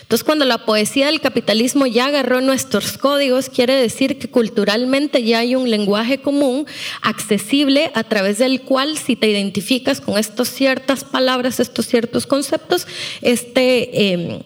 Entonces, 0.00 0.24
cuando 0.24 0.44
la 0.44 0.64
poesía 0.64 1.06
del 1.06 1.20
capitalismo 1.20 1.86
ya 1.86 2.06
agarró 2.06 2.40
nuestros 2.40 2.96
códigos, 2.96 3.50
quiere 3.50 3.74
decir 3.74 4.18
que 4.18 4.28
culturalmente 4.28 5.22
ya 5.22 5.40
hay 5.40 5.54
un 5.54 5.70
lenguaje 5.70 6.18
común, 6.18 6.66
accesible, 7.02 7.90
a 7.94 8.04
través 8.04 8.38
del 8.38 8.62
cual 8.62 8.96
si 8.96 9.14
te 9.14 9.28
identificas 9.28 10.00
con 10.00 10.18
estas 10.18 10.48
ciertas 10.48 11.04
palabras, 11.04 11.60
estos 11.60 11.86
ciertos 11.86 12.26
conceptos, 12.26 12.86
este... 13.20 14.12
Em, 14.12 14.42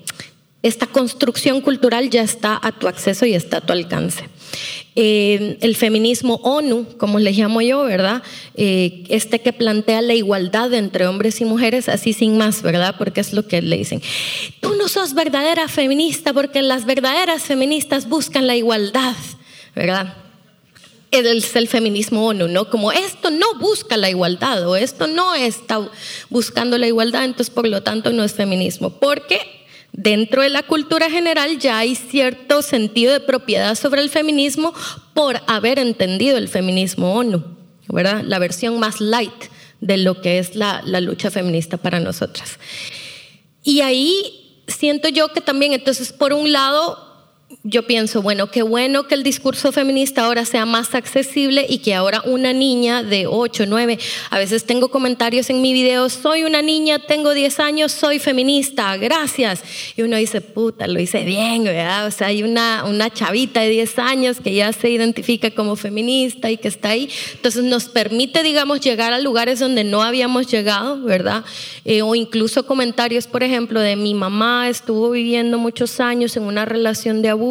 esta 0.63 0.89
construcción 0.89 1.61
cultural 1.61 2.11
ya 2.11 2.23
está 2.23 2.59
a 2.61 2.73
tu 2.73 2.89
acceso 2.89 3.25
y 3.25 3.35
está 3.35 3.59
a 3.59 3.61
tu 3.61 3.73
alcance. 3.73 4.29
Eh, 4.95 5.59
el 5.61 5.77
feminismo 5.77 6.37
ONU, 6.43 6.87
como 6.97 7.19
le 7.19 7.33
llamo 7.33 7.61
yo, 7.61 7.85
¿verdad? 7.85 8.23
Eh, 8.55 9.05
este 9.09 9.41
que 9.41 9.53
plantea 9.53 10.01
la 10.01 10.15
igualdad 10.15 10.73
entre 10.73 11.07
hombres 11.07 11.41
y 11.41 11.45
mujeres, 11.45 11.89
así 11.89 12.13
sin 12.13 12.39
más, 12.39 12.63
¿verdad? 12.63 12.95
Porque 12.99 13.21
es 13.21 13.33
lo 13.33 13.47
que 13.47 13.61
le 13.61 13.77
dicen. 13.77 14.01
Tú 14.61 14.75
no 14.77 14.89
sos 14.89 15.15
verdadera 15.15 15.69
feminista 15.69 16.33
porque 16.33 16.63
las 16.63 16.87
verdaderas 16.87 17.43
feministas 17.43 18.09
buscan 18.09 18.47
la 18.47 18.57
igualdad, 18.57 19.17
¿verdad? 19.75 20.15
es 21.11 21.57
el 21.57 21.69
feminismo 21.69 22.27
ONU, 22.27 22.49
¿no? 22.49 22.69
Como 22.69 22.93
esto 22.93 23.31
no 23.31 23.55
busca 23.59 23.97
la 23.97 24.11
igualdad 24.11 24.69
o 24.69 24.77
esto 24.77 25.07
no 25.07 25.35
está 25.35 25.89
buscando 26.31 26.79
la 26.79 26.87
igualdad, 26.87 27.25
entonces 27.25 27.51
por 27.51 27.67
lo 27.67 27.83
tanto 27.83 28.13
no 28.13 28.25
es 28.25 28.35
feminismo. 28.35 28.91
Porque 28.91 29.66
Dentro 29.93 30.43
de 30.43 30.51
la 30.51 30.62
cultura 30.62 31.11
general 31.11 31.59
ya 31.59 31.78
hay 31.78 31.95
cierto 31.95 32.62
sentido 32.62 33.12
de 33.12 33.20
propiedad 33.20 33.74
sobre 33.74 34.03
el 34.03 34.11
feminismo 34.11 34.74
por 35.14 35.41
haber 35.47 35.78
entendido 35.78 36.37
el 36.37 36.49
feminismo 36.49 37.14
ONU, 37.14 37.43
¿verdad? 37.89 38.22
La 38.22 38.39
versión 38.39 38.78
más 38.78 39.01
light 39.01 39.45
de 39.80 39.97
lo 39.97 40.20
que 40.20 40.39
es 40.39 40.55
la, 40.55 40.82
la 40.84 41.01
lucha 41.01 41.30
feminista 41.30 41.76
para 41.76 42.01
nosotras. 42.01 42.59
Y 43.62 43.80
ahí 43.80 44.62
siento 44.68 45.09
yo 45.09 45.28
que 45.32 45.41
también, 45.41 45.72
entonces, 45.72 46.12
por 46.12 46.32
un 46.32 46.53
lado, 46.53 47.06
yo 47.63 47.85
pienso, 47.85 48.23
bueno, 48.23 48.49
qué 48.51 48.63
bueno 48.63 49.07
que 49.07 49.15
el 49.15 49.23
discurso 49.23 49.73
feminista 49.73 50.25
ahora 50.25 50.45
sea 50.45 50.67
más 50.67 50.95
accesible 50.95 51.67
y 51.69 51.79
que 51.79 51.95
ahora 51.95 52.23
una 52.25 52.53
niña 52.53 53.03
de 53.03 53.27
8, 53.27 53.65
9, 53.67 53.99
a 54.31 54.39
veces 54.39 54.65
tengo 54.65 54.89
comentarios 54.89 55.51
en 55.51 55.63
mi 55.63 55.73
video, 55.73 56.09
soy 56.09 56.45
una 56.45 56.63
niña, 56.63 57.01
tengo 57.01 57.35
10 57.35 57.61
años, 57.61 57.93
soy 57.93 58.19
feminista, 58.19 58.97
gracias. 58.97 59.63
Y 59.97 60.03
uno 60.03 60.17
dice, 60.17 60.41
puta, 60.41 60.87
lo 60.87 61.01
hice 61.01 61.25
bien, 61.25 61.65
¿verdad? 61.65 62.07
O 62.07 62.11
sea, 62.11 62.29
hay 62.29 62.43
una, 62.43 62.85
una 62.85 63.11
chavita 63.11 63.61
de 63.61 63.71
10 63.71 63.99
años 63.99 64.41
que 64.41 64.55
ya 64.55 64.73
se 64.73 64.91
identifica 64.91 65.51
como 65.51 65.77
feminista 65.77 66.51
y 66.51 66.59
que 66.59 66.69
está 66.69 66.91
ahí. 66.91 67.09
Entonces 67.35 67.65
nos 67.65 67.87
permite, 67.87 68.43
digamos, 68.43 68.81
llegar 68.81 69.13
a 69.13 69.19
lugares 69.19 69.61
donde 69.61 69.83
no 69.83 70.03
habíamos 70.03 70.47
llegado, 70.49 71.03
¿verdad? 71.03 71.45
Eh, 71.85 72.03
o 72.03 72.15
incluso 72.15 72.67
comentarios, 72.67 73.27
por 73.27 73.43
ejemplo, 73.43 73.81
de 73.81 73.97
mi 73.97 74.15
mamá 74.15 74.69
estuvo 74.69 75.11
viviendo 75.11 75.59
muchos 75.59 76.01
años 76.01 76.37
en 76.37 76.45
una 76.45 76.65
relación 76.65 77.23
de 77.23 77.31
abuso 77.31 77.46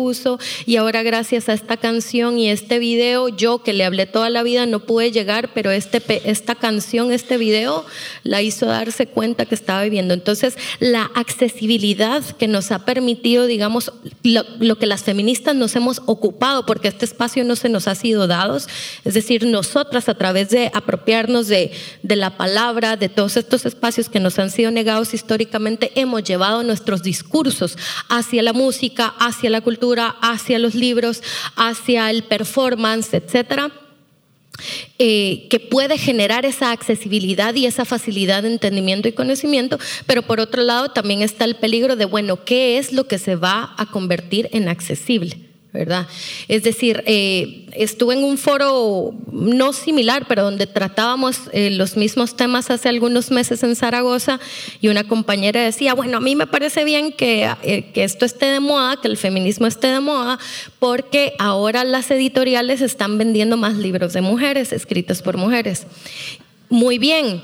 y 0.66 0.76
ahora 0.76 1.04
gracias 1.04 1.48
a 1.48 1.54
esta 1.54 1.78
canción 1.78 2.38
y 2.38 2.50
este 2.50 2.80
video, 2.80 3.30
yo 3.30 3.64
que 3.64 3.72
le 3.72 3.86
hablé 3.86 4.06
toda 4.06 4.30
la 4.30 4.44
vida 4.44 4.66
no 4.66 4.82
pude 4.82 5.12
llegar, 5.12 5.54
pero 5.54 5.72
este, 5.72 6.02
esta 6.30 6.56
canción, 6.56 7.14
este 7.14 7.38
video, 7.38 7.86
la 8.24 8.42
hizo 8.42 8.66
darse 8.66 9.08
cuenta 9.08 9.46
que 9.46 9.56
estaba 9.56 9.84
viviendo. 9.84 10.14
Entonces, 10.14 10.58
la 10.80 11.10
accesibilidad 11.16 12.24
que 12.38 12.48
nos 12.48 12.72
ha 12.72 12.84
permitido, 12.84 13.46
digamos, 13.46 13.94
lo, 14.24 14.78
que 14.78 14.86
las 14.86 15.04
feministas 15.04 15.56
nos 15.56 15.76
hemos 15.76 16.02
ocupado, 16.08 16.66
porque 16.66 16.90
este 16.90 17.06
espacio 17.06 17.46
no 17.46 17.56
se 17.56 17.70
nos 17.70 17.88
ha 17.88 17.96
sido 17.96 18.28
dado, 18.28 18.58
es 18.58 19.14
decir, 19.14 19.46
nosotras 19.46 20.10
a 20.10 20.16
través 20.16 20.50
de 20.50 20.72
apropiarnos 20.74 21.48
de, 21.48 21.72
de 22.04 22.16
la 22.16 22.38
palabra, 22.38 22.98
de 22.98 23.08
todos 23.08 23.38
estos 23.38 23.66
espacios 23.66 24.10
que 24.10 24.20
nos 24.20 24.40
han 24.40 24.50
sido 24.50 24.72
negados 24.72 25.14
históricamente, 25.14 25.92
hemos 25.96 26.24
llevado 26.24 26.64
nuestros 26.64 27.02
discursos 27.02 27.78
hacia 28.10 28.44
la 28.44 28.54
música, 28.54 29.14
hacia 29.20 29.50
la 29.50 29.62
cultura, 29.62 29.75
hacia 30.22 30.60
los 30.60 30.76
libros, 30.76 31.22
hacia 31.56 32.10
el 32.10 32.24
performance, 32.24 33.14
etcétera. 33.14 33.72
Eh, 35.00 35.48
que 35.50 35.60
puede 35.60 35.98
generar 35.98 36.46
esa 36.46 36.72
accesibilidad 36.72 37.54
y 37.56 37.66
esa 37.66 37.84
facilidad 37.84 38.44
de 38.44 38.54
entendimiento 38.54 39.10
y 39.10 39.12
conocimiento, 39.12 39.78
pero 40.06 40.22
por 40.22 40.40
otro 40.40 40.64
lado 40.64 40.92
también 40.92 41.22
está 41.22 41.44
el 41.44 41.58
peligro 41.58 41.98
de, 41.98 42.06
bueno, 42.06 42.46
¿qué 42.46 42.78
es 42.78 42.94
lo 42.94 43.06
que 43.06 43.18
se 43.18 43.36
va 43.36 43.76
a 43.78 43.86
convertir 43.88 44.48
en 44.54 44.70
accesible? 44.70 45.38
Es 46.48 46.64
decir, 46.64 47.04
eh, 47.06 47.66
estuve 47.74 48.16
en 48.16 48.24
un 48.24 48.38
foro 48.38 49.14
no 49.32 49.74
similar, 49.74 50.26
pero 50.28 50.44
donde 50.44 50.68
tratábamos 50.68 51.42
eh, 51.52 51.70
los 51.72 51.98
mismos 51.98 52.36
temas 52.36 52.70
hace 52.70 52.90
algunos 52.90 53.32
meses 53.32 53.64
en 53.64 53.76
Zaragoza 53.76 54.40
y 54.82 54.88
una 54.88 55.04
compañera 55.04 55.62
decía, 55.62 55.94
bueno, 55.94 56.18
a 56.18 56.22
mí 56.22 56.36
me 56.36 56.48
parece 56.48 56.84
bien 56.84 57.12
que, 57.12 57.50
eh, 57.64 57.92
que 57.94 58.04
esto 58.04 58.26
esté 58.26 58.46
de 58.46 58.60
moda, 58.60 58.98
que 59.02 59.08
el 59.08 59.18
feminismo 59.18 59.68
esté 59.68 59.88
de 59.88 60.00
moda, 60.00 60.40
porque 60.80 61.34
ahora 61.40 61.84
las 61.84 62.10
editoriales 62.12 62.82
están 62.82 63.18
vendiendo 63.18 63.58
más 63.58 63.76
libros 63.76 64.14
de 64.14 64.22
mujeres, 64.22 64.72
escritos 64.72 65.22
por 65.22 65.38
mujeres. 65.38 65.88
Muy 66.70 66.98
bien, 66.98 67.44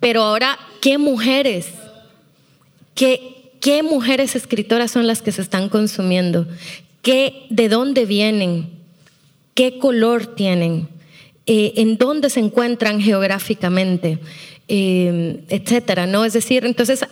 pero 0.00 0.22
ahora, 0.22 0.58
¿qué 0.80 0.98
mujeres? 0.98 1.68
¿Qué, 2.94 3.52
¿Qué 3.60 3.84
mujeres 3.84 4.34
escritoras 4.34 4.90
son 4.90 5.06
las 5.06 5.22
que 5.22 5.30
se 5.30 5.40
están 5.40 5.68
consumiendo? 5.68 6.46
Qué, 7.02 7.46
de 7.50 7.68
dónde 7.68 8.06
vienen, 8.06 8.70
qué 9.54 9.78
color 9.78 10.26
tienen, 10.34 10.88
eh, 11.46 11.74
en 11.76 11.98
dónde 11.98 12.30
se 12.30 12.40
encuentran 12.40 13.00
geográficamente, 13.00 14.20
eh, 14.68 15.44
etcétera, 15.48 16.06
¿no? 16.06 16.24
Es 16.24 16.32
decir, 16.32 16.64
entonces 16.64 17.04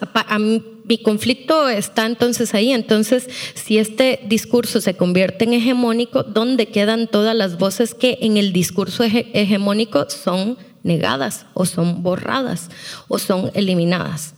mi 0.85 0.99
conflicto 0.99 1.69
está 1.69 2.07
entonces 2.07 2.55
ahí. 2.55 2.73
Entonces, 2.73 3.29
si 3.55 3.79
este 3.79 4.21
discurso 4.27 4.81
se 4.81 4.95
convierte 4.95 5.45
en 5.45 5.55
hegemónico, 5.55 6.23
¿dónde 6.23 6.67
quedan 6.67 7.09
todas 7.09 7.35
las 7.35 7.59
voces 7.59 7.95
que 7.95 8.19
en 8.23 8.37
el 8.37 8.53
discurso 8.53 9.05
hegemónico 9.05 10.09
son 10.09 10.57
negadas 10.85 11.47
o 11.53 11.67
son 11.67 12.03
borradas 12.03 12.71
o 13.09 13.19
son 13.19 13.51
eliminadas? 13.55 14.35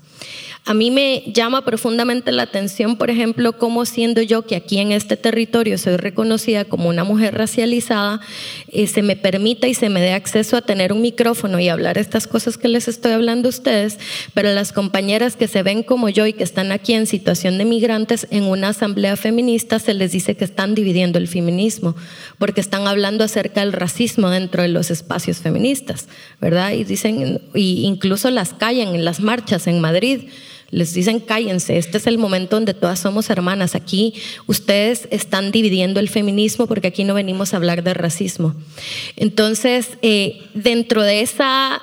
A 0.64 0.74
mí 0.74 0.92
me 0.92 1.24
llama 1.26 1.64
profundamente 1.64 2.30
la 2.30 2.44
atención, 2.44 2.96
por 2.96 3.10
ejemplo, 3.10 3.58
cómo 3.58 3.84
siendo 3.84 4.22
yo 4.22 4.42
que 4.42 4.54
aquí 4.54 4.78
en 4.78 4.92
este 4.92 5.16
territorio 5.16 5.76
soy 5.76 5.96
reconocida 5.96 6.64
como 6.64 6.88
una 6.88 7.02
mujer 7.02 7.34
racializada, 7.34 8.20
eh, 8.68 8.86
se 8.86 9.02
me 9.02 9.16
permita 9.16 9.66
y 9.66 9.74
se 9.74 9.88
me 9.88 10.00
dé 10.00 10.12
acceso 10.12 10.56
a 10.56 10.62
tener 10.62 10.92
un 10.92 11.02
micrófono 11.02 11.58
y 11.58 11.68
hablar 11.68 11.98
estas 11.98 12.28
cosas 12.28 12.58
que 12.58 12.68
les 12.68 12.86
estoy 12.86 13.10
hablando 13.10 13.48
a 13.48 13.50
ustedes, 13.50 13.98
pero 14.34 14.54
las 14.54 14.70
compañeras 14.70 15.34
que 15.34 15.48
se 15.48 15.64
ven 15.64 15.82
como 15.82 16.08
yo 16.08 16.26
y 16.26 16.32
que 16.32 16.44
están 16.44 16.70
aquí 16.70 16.92
en 16.92 17.08
situación 17.08 17.58
de 17.58 17.64
migrantes 17.64 18.28
en 18.30 18.44
una 18.44 18.68
asamblea 18.68 19.16
feminista 19.16 19.80
se 19.80 19.94
les 19.94 20.12
dice 20.12 20.36
que 20.36 20.44
están 20.44 20.76
dividiendo 20.76 21.18
el 21.18 21.26
feminismo, 21.26 21.96
porque 22.38 22.60
están 22.60 22.86
hablando 22.86 23.24
acerca 23.24 23.62
del 23.62 23.72
racismo 23.72 24.30
dentro 24.30 24.62
de 24.62 24.68
los 24.68 24.92
espacios 24.92 25.38
feministas, 25.38 26.06
¿verdad? 26.40 26.70
Y 26.70 26.84
dicen, 26.84 27.40
y 27.52 27.84
incluso 27.84 28.30
las 28.30 28.54
callan 28.54 28.94
en 28.94 29.04
las 29.04 29.18
marchas 29.18 29.66
en 29.66 29.80
Madrid 29.80 30.28
les 30.72 30.94
dicen 30.94 31.20
cállense, 31.20 31.76
este 31.76 31.98
es 31.98 32.06
el 32.06 32.16
momento 32.16 32.56
donde 32.56 32.72
todas 32.72 32.98
somos 32.98 33.28
hermanas. 33.28 33.74
Aquí 33.74 34.14
ustedes 34.46 35.06
están 35.10 35.52
dividiendo 35.52 36.00
el 36.00 36.08
feminismo 36.08 36.66
porque 36.66 36.88
aquí 36.88 37.04
no 37.04 37.12
venimos 37.12 37.52
a 37.52 37.58
hablar 37.58 37.84
de 37.84 37.92
racismo. 37.92 38.54
Entonces, 39.16 39.98
eh, 40.00 40.42
dentro 40.54 41.02
de 41.02 41.20
esa 41.20 41.80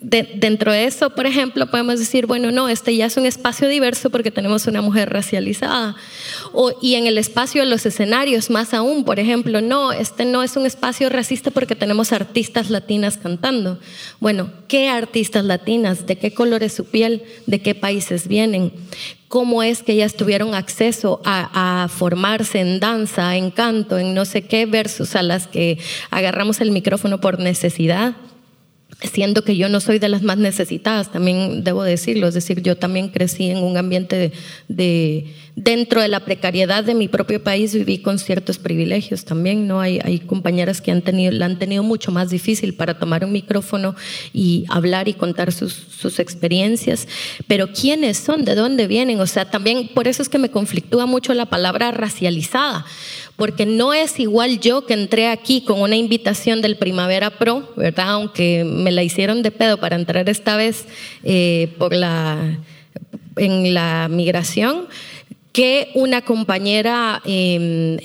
dentro 0.00 0.72
de 0.72 0.84
eso, 0.84 1.10
por 1.10 1.26
ejemplo, 1.26 1.66
podemos 1.66 1.98
decir, 1.98 2.26
bueno, 2.26 2.50
no, 2.52 2.68
este 2.68 2.94
ya 2.94 3.06
es 3.06 3.16
un 3.16 3.26
espacio 3.26 3.68
diverso 3.68 4.10
porque 4.10 4.30
tenemos 4.30 4.66
una 4.66 4.80
mujer 4.80 5.10
racializada. 5.10 5.96
O, 6.52 6.72
y 6.80 6.94
en 6.94 7.06
el 7.06 7.18
espacio 7.18 7.62
de 7.62 7.68
los 7.68 7.84
escenarios, 7.84 8.50
más 8.50 8.74
aún, 8.74 9.04
por 9.04 9.18
ejemplo, 9.18 9.60
no, 9.60 9.92
este 9.92 10.24
no 10.24 10.42
es 10.42 10.56
un 10.56 10.66
espacio 10.66 11.08
racista 11.08 11.50
porque 11.50 11.74
tenemos 11.74 12.12
artistas 12.12 12.70
latinas 12.70 13.16
cantando. 13.16 13.78
Bueno, 14.20 14.50
¿qué 14.68 14.88
artistas 14.88 15.44
latinas? 15.44 16.06
¿De 16.06 16.16
qué 16.16 16.32
color 16.32 16.62
es 16.62 16.74
su 16.74 16.84
piel? 16.84 17.22
¿De 17.46 17.60
qué 17.60 17.74
países 17.74 18.28
vienen? 18.28 18.72
¿Cómo 19.26 19.62
es 19.62 19.82
que 19.82 19.92
ellas 19.92 20.14
tuvieron 20.14 20.54
acceso 20.54 21.20
a, 21.24 21.82
a 21.84 21.88
formarse 21.88 22.60
en 22.60 22.80
danza, 22.80 23.36
en 23.36 23.50
canto, 23.50 23.98
en 23.98 24.14
no 24.14 24.24
sé 24.24 24.42
qué, 24.42 24.64
versus 24.64 25.16
a 25.16 25.22
las 25.22 25.48
que 25.48 25.78
agarramos 26.10 26.60
el 26.60 26.70
micrófono 26.70 27.20
por 27.20 27.38
necesidad? 27.38 28.14
Siendo 29.00 29.44
que 29.44 29.56
yo 29.56 29.68
no 29.68 29.78
soy 29.78 30.00
de 30.00 30.08
las 30.08 30.22
más 30.22 30.38
necesitadas, 30.38 31.12
también 31.12 31.62
debo 31.62 31.84
decirlo, 31.84 32.26
es 32.26 32.34
decir, 32.34 32.62
yo 32.62 32.76
también 32.76 33.08
crecí 33.08 33.48
en 33.48 33.58
un 33.58 33.76
ambiente 33.76 34.32
de, 34.66 35.34
dentro 35.54 36.02
de 36.02 36.08
la 36.08 36.20
precariedad 36.20 36.82
de 36.82 36.94
mi 36.94 37.06
propio 37.06 37.42
país, 37.42 37.74
viví 37.74 37.98
con 37.98 38.18
ciertos 38.18 38.58
privilegios 38.58 39.24
también, 39.24 39.68
¿no? 39.68 39.80
Hay, 39.80 40.18
compañeras 40.26 40.80
que 40.80 40.90
han 40.90 41.02
tenido, 41.02 41.30
la 41.30 41.46
han 41.46 41.60
tenido 41.60 41.84
mucho 41.84 42.10
más 42.10 42.30
difícil 42.30 42.74
para 42.74 42.98
tomar 42.98 43.24
un 43.24 43.30
micrófono 43.30 43.94
y 44.32 44.64
hablar 44.68 45.06
y 45.06 45.14
contar 45.14 45.52
sus, 45.52 45.72
sus 45.72 46.18
experiencias, 46.18 47.06
pero 47.46 47.72
¿quiénes 47.72 48.16
son? 48.16 48.44
¿De 48.44 48.56
dónde 48.56 48.88
vienen? 48.88 49.20
O 49.20 49.26
sea, 49.26 49.48
también 49.48 49.88
por 49.94 50.08
eso 50.08 50.22
es 50.22 50.28
que 50.28 50.38
me 50.38 50.50
conflictúa 50.50 51.06
mucho 51.06 51.34
la 51.34 51.46
palabra 51.46 51.92
racializada, 51.92 52.84
porque 53.38 53.66
no 53.66 53.94
es 53.94 54.18
igual 54.18 54.58
yo 54.58 54.84
que 54.84 54.94
entré 54.94 55.28
aquí 55.28 55.60
con 55.60 55.80
una 55.80 55.94
invitación 55.94 56.60
del 56.60 56.76
Primavera 56.76 57.30
Pro, 57.30 57.72
¿verdad? 57.76 58.10
Aunque 58.10 58.64
me 58.64 58.90
la 58.90 59.04
hicieron 59.04 59.42
de 59.42 59.52
pedo 59.52 59.78
para 59.78 59.94
entrar 59.94 60.28
esta 60.28 60.56
vez 60.56 60.86
eh, 61.22 61.72
por 61.78 61.94
la, 61.94 62.58
en 63.36 63.72
la 63.74 64.08
migración, 64.10 64.88
que 65.52 65.92
una 65.94 66.22
compañera 66.22 67.22
em, 67.24 67.96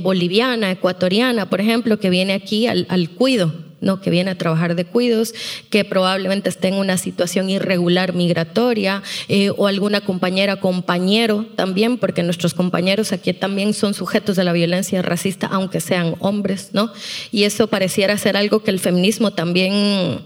boliviana, 0.00 0.70
ecuatoriana, 0.70 1.50
por 1.50 1.60
ejemplo, 1.60 2.00
que 2.00 2.08
viene 2.08 2.32
aquí 2.32 2.66
al, 2.66 2.86
al 2.88 3.10
cuido 3.10 3.69
¿no? 3.80 4.00
que 4.00 4.10
viene 4.10 4.30
a 4.30 4.38
trabajar 4.38 4.74
de 4.74 4.84
cuidos, 4.84 5.34
que 5.70 5.84
probablemente 5.84 6.48
esté 6.48 6.68
en 6.68 6.74
una 6.74 6.96
situación 6.96 7.50
irregular 7.50 8.14
migratoria, 8.14 9.02
eh, 9.28 9.50
o 9.56 9.66
alguna 9.66 10.00
compañera, 10.00 10.56
compañero 10.56 11.46
también, 11.56 11.98
porque 11.98 12.22
nuestros 12.22 12.54
compañeros 12.54 13.12
aquí 13.12 13.32
también 13.32 13.74
son 13.74 13.94
sujetos 13.94 14.36
de 14.36 14.44
la 14.44 14.52
violencia 14.52 15.02
racista, 15.02 15.46
aunque 15.46 15.80
sean 15.80 16.14
hombres, 16.20 16.70
¿no? 16.72 16.92
Y 17.30 17.44
eso 17.44 17.66
pareciera 17.66 18.16
ser 18.18 18.36
algo 18.36 18.62
que 18.62 18.70
el 18.70 18.78
feminismo 18.78 19.32
también 19.32 20.20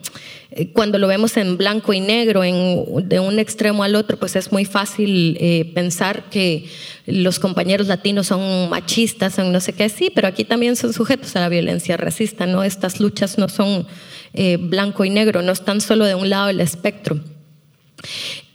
cuando 0.72 0.98
lo 0.98 1.08
vemos 1.08 1.36
en 1.36 1.56
blanco 1.56 1.92
y 1.92 2.00
negro, 2.00 2.44
en, 2.44 3.08
de 3.08 3.18
un 3.18 3.38
extremo 3.38 3.82
al 3.82 3.96
otro, 3.96 4.16
pues 4.16 4.36
es 4.36 4.52
muy 4.52 4.64
fácil 4.64 5.36
eh, 5.40 5.70
pensar 5.74 6.30
que 6.30 6.66
los 7.06 7.38
compañeros 7.38 7.88
latinos 7.88 8.28
son 8.28 8.68
machistas, 8.70 9.34
son 9.34 9.52
no 9.52 9.60
sé 9.60 9.72
qué, 9.72 9.88
sí, 9.88 10.12
pero 10.14 10.28
aquí 10.28 10.44
también 10.44 10.76
son 10.76 10.92
sujetos 10.92 11.34
a 11.36 11.40
la 11.40 11.48
violencia 11.48 11.96
racista, 11.96 12.46
¿no? 12.46 12.62
Estas 12.62 13.00
luchas 13.00 13.36
no 13.36 13.48
son 13.48 13.86
eh, 14.32 14.56
blanco 14.58 15.04
y 15.04 15.10
negro, 15.10 15.42
no 15.42 15.52
están 15.52 15.80
solo 15.80 16.04
de 16.04 16.14
un 16.14 16.30
lado 16.30 16.46
del 16.46 16.60
espectro. 16.60 17.20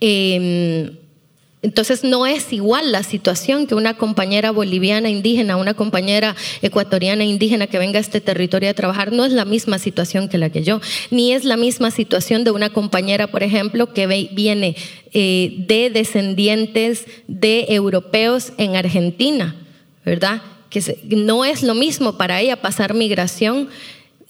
Em, 0.00 0.96
entonces 1.62 2.04
no 2.04 2.26
es 2.26 2.52
igual 2.54 2.90
la 2.90 3.02
situación 3.02 3.66
que 3.66 3.74
una 3.74 3.94
compañera 3.94 4.50
boliviana 4.50 5.10
indígena, 5.10 5.56
una 5.56 5.74
compañera 5.74 6.34
ecuatoriana 6.62 7.24
indígena 7.24 7.66
que 7.66 7.78
venga 7.78 7.98
a 7.98 8.00
este 8.00 8.22
territorio 8.22 8.70
a 8.70 8.74
trabajar, 8.74 9.12
no 9.12 9.26
es 9.26 9.32
la 9.32 9.44
misma 9.44 9.78
situación 9.78 10.30
que 10.30 10.38
la 10.38 10.48
que 10.48 10.62
yo, 10.62 10.80
ni 11.10 11.32
es 11.32 11.44
la 11.44 11.58
misma 11.58 11.90
situación 11.90 12.44
de 12.44 12.50
una 12.50 12.70
compañera, 12.70 13.26
por 13.26 13.42
ejemplo, 13.42 13.92
que 13.92 14.06
viene 14.06 14.74
eh, 15.12 15.54
de 15.66 15.90
descendientes 15.90 17.04
de 17.28 17.66
europeos 17.68 18.52
en 18.56 18.76
Argentina, 18.76 19.54
¿verdad? 20.04 20.40
Que 20.70 20.80
no 21.10 21.44
es 21.44 21.62
lo 21.62 21.74
mismo 21.74 22.16
para 22.16 22.40
ella 22.40 22.62
pasar 22.62 22.94
migración 22.94 23.68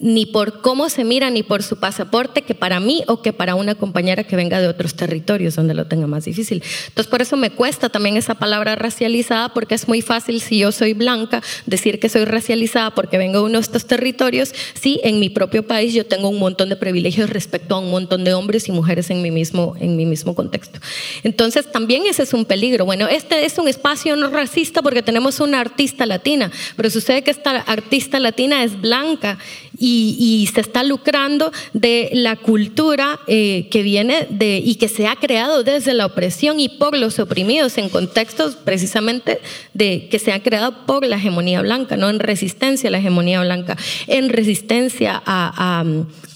ni 0.01 0.25
por 0.25 0.61
cómo 0.61 0.89
se 0.89 1.03
mira, 1.03 1.29
ni 1.29 1.43
por 1.43 1.61
su 1.61 1.77
pasaporte, 1.77 2.41
que 2.41 2.55
para 2.55 2.79
mí 2.79 3.03
o 3.07 3.21
que 3.21 3.33
para 3.33 3.55
una 3.55 3.75
compañera 3.75 4.23
que 4.23 4.35
venga 4.35 4.59
de 4.59 4.67
otros 4.67 4.95
territorios 4.95 5.55
donde 5.55 5.75
lo 5.75 5.85
tenga 5.85 6.07
más 6.07 6.25
difícil. 6.25 6.63
Entonces, 6.87 7.09
por 7.09 7.21
eso 7.21 7.37
me 7.37 7.51
cuesta 7.51 7.89
también 7.89 8.17
esa 8.17 8.35
palabra 8.35 8.75
racializada, 8.75 9.53
porque 9.53 9.75
es 9.75 9.87
muy 9.87 10.01
fácil, 10.01 10.41
si 10.41 10.57
yo 10.57 10.71
soy 10.71 10.93
blanca, 10.93 11.43
decir 11.67 11.99
que 11.99 12.09
soy 12.09 12.25
racializada 12.25 12.95
porque 12.95 13.19
vengo 13.19 13.39
de 13.39 13.45
uno 13.45 13.59
de 13.59 13.61
estos 13.61 13.85
territorios, 13.85 14.53
si 14.73 14.99
en 15.03 15.19
mi 15.19 15.29
propio 15.29 15.67
país 15.67 15.93
yo 15.93 16.05
tengo 16.05 16.29
un 16.29 16.39
montón 16.39 16.69
de 16.69 16.75
privilegios 16.75 17.29
respecto 17.29 17.75
a 17.75 17.79
un 17.79 17.91
montón 17.91 18.23
de 18.23 18.33
hombres 18.33 18.67
y 18.67 18.71
mujeres 18.71 19.11
en 19.11 19.21
mi 19.21 19.29
mismo, 19.29 19.75
en 19.79 19.95
mi 19.95 20.07
mismo 20.07 20.33
contexto. 20.33 20.79
Entonces, 21.23 21.71
también 21.71 22.03
ese 22.07 22.23
es 22.23 22.33
un 22.33 22.45
peligro. 22.45 22.85
Bueno, 22.85 23.07
este 23.07 23.45
es 23.45 23.57
un 23.59 23.67
espacio 23.67 24.15
no 24.15 24.29
racista 24.31 24.81
porque 24.81 25.03
tenemos 25.03 25.39
una 25.39 25.59
artista 25.59 26.07
latina, 26.07 26.51
pero 26.75 26.89
sucede 26.89 27.23
que 27.23 27.29
esta 27.29 27.51
artista 27.51 28.19
latina 28.19 28.63
es 28.63 28.81
blanca 28.81 29.37
y, 29.81 30.49
se 30.53 30.61
está 30.61 30.83
lucrando 30.83 31.51
de 31.73 32.09
la 32.13 32.35
cultura 32.35 33.19
eh, 33.27 33.67
que 33.71 33.83
viene 33.83 34.27
de, 34.29 34.61
y 34.63 34.75
que 34.75 34.87
se 34.87 35.07
ha 35.07 35.15
creado 35.15 35.63
desde 35.63 35.93
la 35.93 36.05
opresión 36.05 36.59
y 36.59 36.69
por 36.69 36.97
los 36.97 37.19
oprimidos 37.19 37.77
en 37.77 37.89
contextos 37.89 38.55
precisamente 38.55 39.39
de 39.73 40.07
que 40.09 40.19
se 40.19 40.33
ha 40.33 40.43
creado 40.43 40.85
por 40.85 41.05
la 41.05 41.15
hegemonía 41.15 41.61
blanca, 41.61 41.97
no 41.97 42.09
en 42.09 42.19
resistencia 42.19 42.89
a 42.89 42.91
la 42.91 42.99
hegemonía 42.99 43.41
blanca, 43.41 43.77
en 44.07 44.29
resistencia 44.29 45.21
a, 45.25 45.83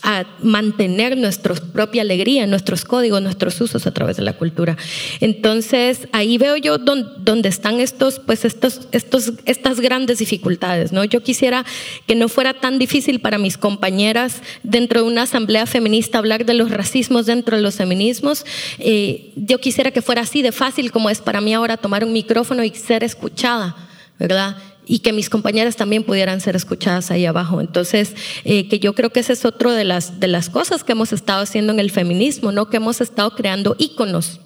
a 0.06 0.24
mantener 0.44 1.18
nuestra 1.18 1.56
propia 1.56 2.04
alegría, 2.04 2.46
nuestros 2.46 2.86
códigos, 2.86 3.24
nuestros 3.24 3.60
usos 3.60 3.88
a 3.88 3.92
través 3.92 4.18
de 4.18 4.24
la 4.24 4.34
cultura. 4.34 4.78
Entonces, 5.20 6.08
ahí 6.12 6.38
veo 6.38 6.58
yo 6.58 6.78
dónde 6.78 7.50
están 7.50 7.80
estos, 7.80 8.20
pues 8.20 8.46
estos, 8.46 8.88
estos, 8.92 9.34
estas 9.46 9.80
grandes 9.80 10.20
dificultades. 10.20 10.92
¿no? 10.92 11.04
Yo 11.06 11.24
quisiera 11.24 11.66
que 12.06 12.14
no 12.14 12.30
fuera 12.30 12.54
tan 12.54 12.78
difícil 12.78 13.20
para 13.20 13.35
mis 13.38 13.58
compañeras 13.58 14.42
dentro 14.64 15.02
de 15.02 15.08
una 15.08 15.24
asamblea 15.24 15.66
feminista 15.66 16.18
hablar 16.18 16.46
de 16.46 16.54
los 16.54 16.72
racismos 16.72 17.26
dentro 17.26 17.58
de 17.58 17.64
los 17.64 17.76
feminismos. 17.76 18.46
Eh, 18.80 19.32
yo 19.36 19.60
quisiera 19.60 19.92
que 19.92 20.02
fuera 20.02 20.22
así 20.22 20.42
de 20.42 20.52
fácil 20.52 20.92
como 20.92 21.10
es 21.10 21.20
para 21.20 21.42
mí 21.42 21.54
ahora 21.54 21.78
tomar 21.78 22.04
un 22.04 22.14
micrófono 22.14 22.64
y 22.64 22.70
ser 22.72 23.04
escuchada, 23.04 23.76
¿verdad? 24.20 24.58
y 24.88 25.00
que 25.00 25.14
mis 25.14 25.30
compañeras 25.30 25.76
también 25.76 26.04
pudieran 26.04 26.42
ser 26.42 26.56
escuchadas 26.56 27.12
ahí 27.12 27.26
abajo. 27.26 27.62
Entonces, 27.62 28.14
eh, 28.44 28.68
que 28.68 28.80
yo 28.80 28.94
creo 28.94 29.10
que 29.10 29.22
ese 29.22 29.34
es 29.34 29.46
otro 29.46 29.72
de 29.72 29.84
las, 29.84 30.20
de 30.20 30.28
las 30.28 30.50
cosas 30.50 30.84
que 30.84 30.92
hemos 30.92 31.12
estado 31.12 31.42
haciendo 31.42 31.74
en 31.74 31.80
el 31.80 31.92
feminismo, 31.92 32.52
¿no? 32.52 32.70
Que 32.70 32.78
hemos 32.78 33.02
estado 33.02 33.36
creando 33.36 33.76
íconos. 33.80 34.40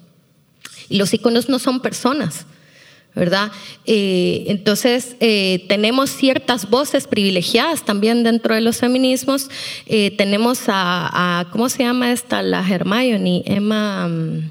Y 0.88 0.98
los 0.98 1.14
íconos 1.14 1.50
no 1.50 1.60
son 1.60 1.82
personas, 1.82 2.46
¿verdad? 3.16 3.52
Eh, 3.86 4.46
entonces, 4.48 5.16
eh, 5.20 5.66
tenemos 5.68 6.10
ciertas 6.10 6.70
voces 6.70 7.08
privilegiadas 7.08 7.84
también 7.84 8.24
dentro 8.24 8.56
de 8.56 8.62
los 8.62 8.78
feminismos. 8.78 9.50
tenemos 10.18 10.64
a, 10.68 11.40
a, 11.40 11.50
¿cómo 11.52 11.70
se 11.70 11.84
llama 11.84 12.12
esta? 12.12 12.42
La 12.42 12.68
Hermione, 12.68 13.44
Emma, 13.46 14.08
mm, 14.08 14.50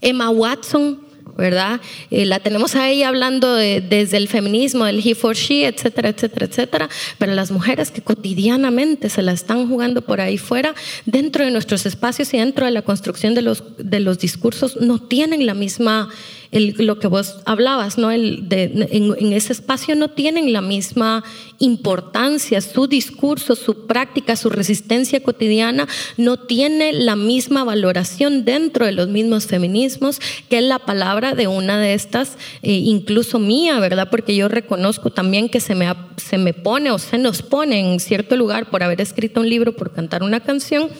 Emma 0.00 0.30
Watson, 0.30 1.00
¿verdad? 1.36 1.80
Eh, 2.10 2.26
la 2.26 2.40
tenemos 2.40 2.74
ahí 2.74 3.02
hablando 3.02 3.54
desde 3.54 4.16
el 4.16 4.28
feminismo, 4.28 4.84
del 4.84 5.06
he 5.06 5.14
for 5.14 5.34
she, 5.34 5.66
etcétera, 5.66 6.10
etcétera, 6.10 6.46
etcétera, 6.46 6.88
pero 7.18 7.32
las 7.34 7.50
mujeres 7.50 7.90
que 7.90 8.02
cotidianamente 8.02 9.08
se 9.08 9.22
la 9.22 9.32
están 9.32 9.68
jugando 9.68 10.02
por 10.02 10.20
ahí 10.20 10.38
fuera, 10.38 10.74
dentro 11.06 11.44
de 11.44 11.50
nuestros 11.50 11.86
espacios 11.86 12.32
y 12.34 12.38
dentro 12.38 12.66
de 12.66 12.72
la 12.72 12.82
construcción 12.82 13.34
de 13.34 13.42
los, 13.42 13.64
de 13.78 14.00
los 14.00 14.18
discursos, 14.18 14.80
no 14.80 15.00
tienen 15.00 15.46
la 15.46 15.54
misma 15.54 16.08
lo 16.52 16.98
que 16.98 17.06
vos 17.06 17.36
hablabas, 17.46 17.96
¿no? 17.96 18.10
El 18.10 18.46
en, 18.50 19.32
ese 19.32 19.52
espacio 19.52 19.94
no 19.94 20.08
tienen 20.08 20.52
la 20.52 20.60
misma 20.60 21.24
importancia, 21.58 22.60
su 22.60 22.86
discurso, 22.86 23.56
su 23.56 23.86
práctica, 23.86 24.36
su 24.36 24.50
resistencia 24.50 25.22
cotidiana 25.22 25.88
no 26.16 26.36
tiene 26.36 26.92
la 26.92 27.16
misma 27.16 27.64
valoración 27.64 28.44
dentro 28.44 28.84
de 28.84 28.92
los 28.92 29.08
mismos 29.08 29.46
feminismos 29.46 30.20
que 30.50 30.60
la 30.60 30.80
palabra 30.80 31.34
de 31.34 31.46
una 31.46 31.78
de 31.80 31.94
estas, 31.94 32.36
eh, 32.62 32.72
incluso 32.72 33.38
mía, 33.38 33.78
¿verdad? 33.80 34.08
Porque 34.10 34.36
yo 34.36 34.48
reconozco 34.48 35.10
también 35.10 35.48
que 35.48 35.60
se 35.60 35.74
me, 35.74 35.92
se 36.16 36.36
me 36.36 36.52
pone 36.52 36.90
o 36.90 36.98
se 36.98 37.16
nos 37.16 37.42
pone 37.42 37.80
en 37.80 38.00
cierto 38.00 38.36
lugar 38.36 38.70
por 38.70 38.82
haber 38.82 39.00
escrito 39.00 39.40
un 39.40 39.48
libro, 39.48 39.74
por 39.74 39.92
cantar 39.92 40.22
una 40.22 40.40
canción, 40.40 40.90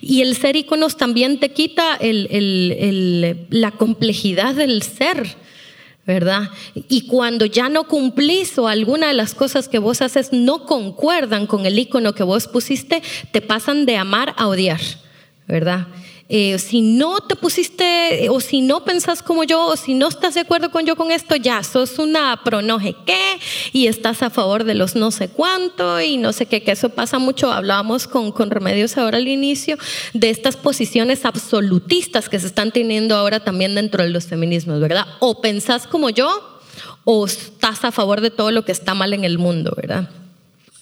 y 0.00 0.22
el 0.22 0.36
ser 0.36 0.56
íconos 0.56 0.96
también 0.96 1.38
te 1.38 1.50
quita 1.50 1.98
la 2.00 3.70
complejidad 3.72 4.54
del 4.54 4.82
ser, 4.88 5.36
¿verdad? 6.06 6.50
Y 6.74 7.06
cuando 7.06 7.44
ya 7.44 7.68
no 7.68 7.84
cumplís 7.84 8.58
o 8.58 8.66
alguna 8.66 9.08
de 9.08 9.14
las 9.14 9.34
cosas 9.34 9.68
que 9.68 9.78
vos 9.78 10.00
haces 10.02 10.32
no 10.32 10.64
concuerdan 10.64 11.46
con 11.46 11.66
el 11.66 11.78
icono 11.78 12.14
que 12.14 12.22
vos 12.22 12.48
pusiste, 12.48 13.02
te 13.30 13.40
pasan 13.40 13.86
de 13.86 13.96
amar 13.96 14.34
a 14.38 14.48
odiar, 14.48 14.80
¿verdad? 15.46 15.86
Eh, 16.30 16.58
si 16.58 16.82
no 16.82 17.20
te 17.20 17.36
pusiste, 17.36 18.28
o 18.28 18.40
si 18.40 18.60
no 18.60 18.84
pensás 18.84 19.22
como 19.22 19.44
yo, 19.44 19.64
o 19.66 19.76
si 19.76 19.94
no 19.94 20.08
estás 20.08 20.34
de 20.34 20.40
acuerdo 20.40 20.70
con 20.70 20.84
yo 20.84 20.94
con 20.94 21.10
esto, 21.10 21.36
ya 21.36 21.62
sos 21.62 21.98
una 21.98 22.42
pronoje 22.44 22.94
qué, 23.06 23.38
y 23.72 23.86
estás 23.86 24.22
a 24.22 24.28
favor 24.28 24.64
de 24.64 24.74
los 24.74 24.94
no 24.94 25.10
sé 25.10 25.28
cuánto, 25.28 26.00
y 26.02 26.18
no 26.18 26.34
sé 26.34 26.44
qué, 26.44 26.62
que 26.62 26.72
eso 26.72 26.90
pasa 26.90 27.18
mucho. 27.18 27.50
Hablábamos 27.50 28.06
con, 28.06 28.30
con 28.30 28.50
Remedios 28.50 28.98
ahora 28.98 29.16
al 29.16 29.26
inicio 29.26 29.78
de 30.12 30.28
estas 30.28 30.56
posiciones 30.56 31.24
absolutistas 31.24 32.28
que 32.28 32.38
se 32.38 32.46
están 32.46 32.72
teniendo 32.72 33.16
ahora 33.16 33.40
también 33.40 33.74
dentro 33.74 34.02
de 34.02 34.10
los 34.10 34.26
feminismos, 34.26 34.80
¿verdad? 34.80 35.06
O 35.20 35.40
pensás 35.40 35.86
como 35.86 36.10
yo, 36.10 36.60
o 37.04 37.24
estás 37.24 37.84
a 37.86 37.92
favor 37.92 38.20
de 38.20 38.30
todo 38.30 38.50
lo 38.50 38.66
que 38.66 38.72
está 38.72 38.92
mal 38.92 39.14
en 39.14 39.24
el 39.24 39.38
mundo, 39.38 39.72
¿verdad? 39.74 40.10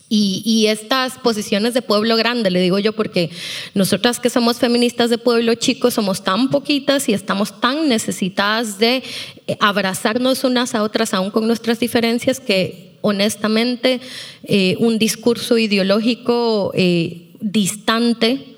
Y, 0.08 0.66
estas 0.68 1.18
posiciones 1.18 1.74
de 1.74 1.82
pueblo 1.82 2.16
grande, 2.16 2.50
le 2.52 2.60
digo 2.60 2.78
yo, 2.78 2.92
porque 2.92 3.30
nosotras 3.74 4.20
que 4.20 4.30
somos 4.30 4.58
feministas 4.58 5.10
de 5.10 5.18
pueblo 5.18 5.54
chico 5.56 5.90
somos 5.90 6.22
tan 6.22 6.48
poquitas 6.50 7.08
y 7.08 7.12
estamos 7.12 7.60
tan 7.60 7.88
necesitadas 7.88 8.78
de 8.78 9.02
eh, 9.46 9.56
abrazarnos 9.58 10.44
unas 10.44 10.76
a 10.76 10.84
otras, 10.84 11.12
aún 11.12 11.32
con 11.32 11.48
nuestras 11.48 11.80
diferencias, 11.80 12.38
que 12.38 12.92
honestamente 13.00 14.00
eh, 14.44 14.76
un 14.78 14.98
discurso 14.98 15.58
ideológico 15.58 16.70
eh, 16.74 17.32
distante 17.40 18.52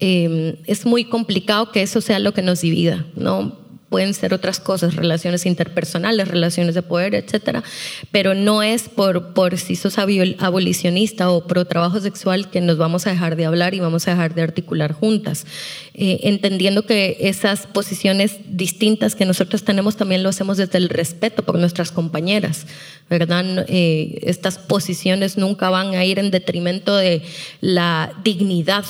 es 0.00 0.84
muy 0.84 1.04
complicado 1.04 1.72
que 1.72 1.80
eso 1.80 2.02
sea 2.02 2.18
lo 2.18 2.34
que 2.34 2.42
nos 2.42 2.60
divida, 2.60 3.06
¿no? 3.16 3.63
Pueden 3.88 4.14
ser 4.14 4.34
otras 4.34 4.60
cosas, 4.60 4.96
relaciones 4.96 5.46
interpersonales, 5.46 6.28
relaciones 6.28 6.74
de 6.74 6.82
poder, 6.82 7.14
etcétera, 7.14 7.62
pero 8.10 8.34
no 8.34 8.62
es 8.62 8.88
por, 8.88 9.34
por 9.34 9.56
si 9.58 9.76
sos 9.76 9.98
abolicionista 9.98 11.30
o 11.30 11.46
pro 11.46 11.64
trabajo 11.64 12.00
sexual 12.00 12.50
que 12.50 12.60
nos 12.60 12.76
vamos 12.76 13.06
a 13.06 13.10
dejar 13.10 13.36
de 13.36 13.46
hablar 13.46 13.74
y 13.74 13.80
vamos 13.80 14.08
a 14.08 14.12
dejar 14.12 14.34
de 14.34 14.42
articular 14.42 14.92
juntas. 14.92 15.46
Eh, 15.94 16.20
entendiendo 16.24 16.86
que 16.86 17.18
esas 17.20 17.66
posiciones 17.68 18.38
distintas 18.48 19.14
que 19.14 19.26
nosotros 19.26 19.64
tenemos 19.64 19.96
también 19.96 20.22
lo 20.22 20.28
hacemos 20.28 20.56
desde 20.56 20.78
el 20.78 20.88
respeto 20.88 21.44
por 21.44 21.58
nuestras 21.58 21.92
compañeras, 21.92 22.66
¿verdad? 23.08 23.64
Eh, 23.68 24.18
estas 24.22 24.58
posiciones 24.58 25.38
nunca 25.38 25.70
van 25.70 25.94
a 25.94 26.04
ir 26.04 26.18
en 26.18 26.32
detrimento 26.32 26.96
de 26.96 27.22
la 27.60 28.12
dignidad 28.24 28.84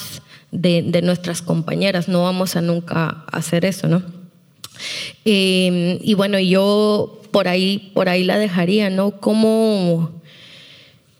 de, 0.51 0.82
de 0.82 1.03
nuestras 1.03 1.42
compañeras, 1.42 2.09
no 2.09 2.22
vamos 2.22 2.57
a 2.57 2.62
nunca 2.62 3.24
hacer 3.30 3.64
eso, 3.64 3.88
¿no? 3.88 4.23
Eh, 5.24 5.98
y 6.02 6.14
bueno, 6.14 6.38
yo 6.38 7.20
por 7.30 7.48
ahí, 7.48 7.90
por 7.94 8.08
ahí 8.08 8.24
la 8.24 8.38
dejaría, 8.38 8.90
¿no? 8.90 9.20
Como 9.20 10.10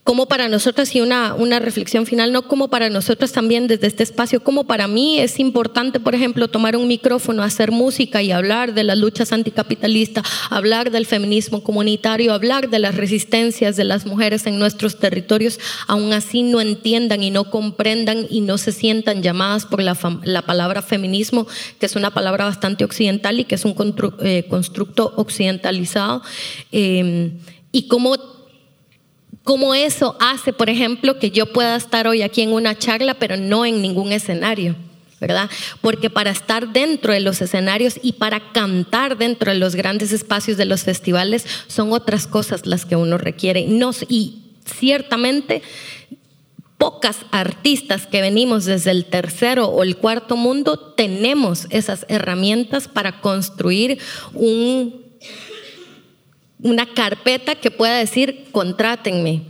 como 0.05 0.27
para 0.27 0.49
nosotras, 0.49 0.95
y 0.95 1.01
una, 1.01 1.35
una 1.35 1.61
reflexión 1.61 2.05
final, 2.05 2.31
no 2.31 2.47
como 2.47 2.69
para 2.69 2.91
nosotras 2.91 3.33
también 3.33 3.67
desde 3.67 3.87
este 3.87 4.03
espacio, 4.03 4.45
como 4.45 4.65
para 4.65 4.87
mí 4.87 5.19
es 5.19 5.41
importante, 5.41 5.99
por 5.99 6.15
ejemplo, 6.15 6.49
tomar 6.49 6.77
un 6.77 6.87
micrófono, 6.87 7.43
hacer 7.43 7.71
música 7.71 8.23
y 8.23 8.31
hablar 8.31 8.75
de 8.75 8.85
las 8.85 8.99
luchas 8.99 9.33
anticapitalistas, 9.33 10.27
hablar 10.51 10.91
del 10.91 11.07
feminismo 11.07 11.63
comunitario, 11.65 12.35
hablar 12.35 12.69
de 12.69 12.81
las 12.81 12.97
resistencias 12.97 13.77
de 13.77 13.85
las 13.85 14.05
mujeres 14.05 14.47
en 14.47 14.59
nuestros 14.59 14.99
territorios, 14.99 15.59
aún 15.89 16.13
así 16.13 16.43
no 16.43 16.61
entiendan 16.61 17.23
y 17.23 17.31
no 17.31 17.51
comprendan 17.51 18.27
y 18.29 18.43
no 18.43 18.59
se 18.59 18.73
sientan 18.73 19.23
llamadas 19.23 19.65
por 19.65 19.83
la, 19.83 19.97
la 20.23 20.43
palabra 20.43 20.83
feminismo, 20.83 21.47
que 21.81 21.87
es 21.87 21.97
una 21.97 22.13
palabra 22.13 22.45
bastante 22.45 22.85
occidental 22.85 23.41
y 23.41 23.45
que 23.45 23.55
es 23.55 23.65
un 23.65 23.75
eh, 24.23 24.45
constructo 24.51 25.15
occidentalizado. 25.17 26.21
Eh, 26.73 27.33
y 27.73 27.89
cómo 27.89 28.44
cómo 29.45 29.75
eso 29.75 30.17
hace, 30.19 30.53
por 30.53 30.69
ejemplo, 30.69 31.19
que 31.19 31.31
yo 31.31 31.53
pueda 31.53 31.77
estar 31.77 32.09
hoy 32.09 32.23
aquí 32.23 32.43
en 32.43 32.53
una 32.53 32.77
charla, 32.77 33.15
pero 33.15 33.37
no 33.37 33.65
en 33.65 33.81
ningún 33.81 34.11
escenario. 34.11 34.75
¿verdad? 35.21 35.49
Porque 35.81 36.11
para 36.11 36.31
estar 36.31 36.73
dentro 36.75 37.13
de 37.13 37.21
los 37.21 37.41
escenarios 37.41 37.99
y 38.03 38.13
para 38.15 38.53
cantar 38.53 39.17
dentro 39.17 39.53
de 39.53 39.59
los 39.59 39.75
grandes 39.75 40.13
espacios 40.13 40.59
de 40.59 40.67
los 40.67 40.83
festivales 40.83 41.47
son 41.67 41.93
otras 41.93 42.27
cosas 42.27 42.67
las 42.67 42.85
que 42.85 42.97
uno 42.97 43.17
requiere. 43.17 43.67
y 44.09 44.43
ciertamente 44.67 45.63
pocas 46.77 47.19
artistas 47.31 48.07
que 48.07 48.21
venimos 48.21 48.67
desde 48.67 48.91
el 48.91 49.07
tercero 49.07 49.69
o 49.69 49.83
el 49.83 49.97
cuarto 49.97 50.37
mundo 50.37 50.79
tenemos 50.79 51.67
esas 51.71 52.05
herramientas 52.09 52.89
para 52.89 53.21
construir 53.23 53.99
un 54.35 55.04
una 56.61 56.87
carpeta 56.87 57.55
que 57.55 57.71
pueda 57.71 57.97
decir, 57.97 58.47
contrátenme, 58.53 59.43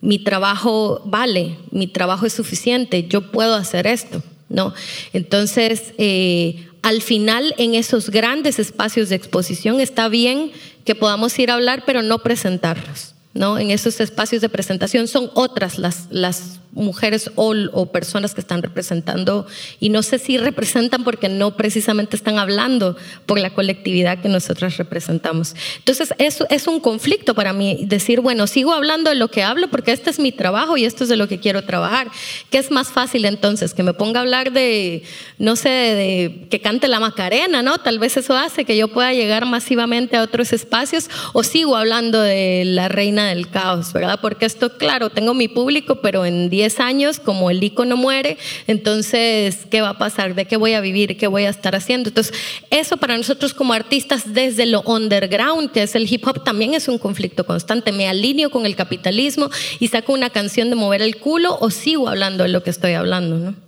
mi 0.00 0.18
trabajo 0.18 1.02
vale, 1.06 1.56
mi 1.70 1.86
trabajo 1.86 2.26
es 2.26 2.32
suficiente, 2.32 3.08
yo 3.08 3.30
puedo 3.30 3.54
hacer 3.54 3.86
esto. 3.86 4.22
¿no? 4.48 4.74
Entonces, 5.12 5.94
eh, 5.98 6.68
al 6.82 7.00
final, 7.00 7.54
en 7.58 7.74
esos 7.74 8.10
grandes 8.10 8.58
espacios 8.58 9.08
de 9.08 9.16
exposición, 9.16 9.80
está 9.80 10.08
bien 10.08 10.52
que 10.84 10.94
podamos 10.94 11.38
ir 11.38 11.50
a 11.50 11.54
hablar, 11.54 11.84
pero 11.86 12.02
no 12.02 12.18
presentarnos. 12.18 13.14
¿no? 13.32 13.58
En 13.58 13.70
esos 13.70 14.00
espacios 14.00 14.42
de 14.42 14.48
presentación 14.48 15.08
son 15.08 15.30
otras 15.34 15.78
las, 15.78 16.06
las 16.10 16.60
mujeres 16.74 17.30
o, 17.36 17.86
personas 17.86 18.34
que 18.34 18.40
están 18.40 18.62
representando, 18.62 19.46
y 19.80 19.88
no 19.88 20.02
sé 20.02 20.18
si 20.18 20.38
representan 20.38 21.04
porque 21.04 21.28
no 21.28 21.56
precisamente 21.56 22.16
están 22.16 22.38
hablando 22.38 22.96
por 23.26 23.38
la 23.38 23.50
colectividad 23.50 24.20
que 24.20 24.28
nosotros 24.28 24.76
representamos. 24.76 25.54
Entonces, 25.78 26.14
eso 26.18 26.46
es 26.50 26.66
un 26.66 26.80
conflicto 26.80 27.34
para 27.34 27.52
mí, 27.52 27.84
decir, 27.86 28.20
bueno, 28.20 28.46
sigo 28.46 28.72
hablando 28.72 29.10
de 29.10 29.16
lo 29.16 29.28
que 29.28 29.42
hablo 29.42 29.68
porque 29.68 29.92
este 29.92 30.10
es 30.10 30.18
mi 30.18 30.32
trabajo 30.32 30.76
y 30.76 30.84
esto 30.84 31.04
es 31.04 31.10
de 31.10 31.16
lo 31.16 31.28
que 31.28 31.38
quiero 31.38 31.62
trabajar. 31.62 32.08
¿Qué 32.50 32.58
es 32.58 32.70
más 32.70 32.88
fácil 32.88 33.24
entonces? 33.24 33.74
Que 33.74 33.82
me 33.82 33.94
ponga 33.94 34.20
a 34.20 34.22
hablar 34.22 34.52
de, 34.52 35.02
no 35.38 35.56
sé, 35.56 35.68
de 35.68 36.46
que 36.50 36.60
cante 36.60 36.88
la 36.88 37.00
Macarena, 37.00 37.62
¿no? 37.62 37.78
Tal 37.78 37.98
vez 37.98 38.16
eso 38.16 38.36
hace 38.36 38.64
que 38.64 38.76
yo 38.76 38.88
pueda 38.88 39.12
llegar 39.12 39.46
masivamente 39.46 40.16
a 40.16 40.22
otros 40.22 40.52
espacios, 40.52 41.08
o 41.32 41.42
sigo 41.42 41.76
hablando 41.76 42.20
de 42.20 42.64
la 42.64 42.88
reina 42.88 43.28
del 43.28 43.48
caos, 43.48 43.92
¿verdad? 43.92 44.18
Porque 44.20 44.46
esto, 44.46 44.76
claro, 44.76 45.10
tengo 45.10 45.34
mi 45.34 45.48
público, 45.48 46.00
pero 46.00 46.24
en 46.24 46.50
10 46.50 46.63
años, 46.80 47.20
como 47.20 47.50
el 47.50 47.62
icono 47.62 47.96
muere, 47.96 48.38
entonces, 48.66 49.66
¿qué 49.70 49.80
va 49.80 49.90
a 49.90 49.98
pasar? 49.98 50.34
¿De 50.34 50.46
qué 50.46 50.56
voy 50.56 50.74
a 50.74 50.80
vivir? 50.80 51.16
¿Qué 51.16 51.26
voy 51.26 51.44
a 51.44 51.50
estar 51.50 51.74
haciendo? 51.74 52.08
Entonces, 52.08 52.34
eso 52.70 52.96
para 52.96 53.16
nosotros 53.16 53.54
como 53.54 53.72
artistas 53.72 54.34
desde 54.34 54.66
lo 54.66 54.82
underground, 54.82 55.70
que 55.70 55.82
es 55.82 55.94
el 55.94 56.12
hip 56.12 56.26
hop, 56.26 56.44
también 56.44 56.74
es 56.74 56.88
un 56.88 56.98
conflicto 56.98 57.44
constante. 57.44 57.92
Me 57.92 58.08
alineo 58.08 58.50
con 58.50 58.66
el 58.66 58.76
capitalismo 58.76 59.50
y 59.78 59.88
saco 59.88 60.12
una 60.12 60.30
canción 60.30 60.70
de 60.70 60.76
mover 60.76 61.02
el 61.02 61.16
culo 61.16 61.56
o 61.60 61.70
sigo 61.70 62.08
hablando 62.08 62.44
de 62.44 62.50
lo 62.50 62.62
que 62.62 62.70
estoy 62.70 62.92
hablando, 62.92 63.38
¿no? 63.38 63.63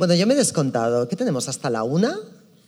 Bueno, 0.00 0.14
yo 0.14 0.26
me 0.26 0.32
he 0.32 0.36
descontado. 0.38 1.06
¿Qué 1.08 1.14
tenemos 1.14 1.46
hasta 1.50 1.68
la 1.68 1.82
una? 1.82 2.18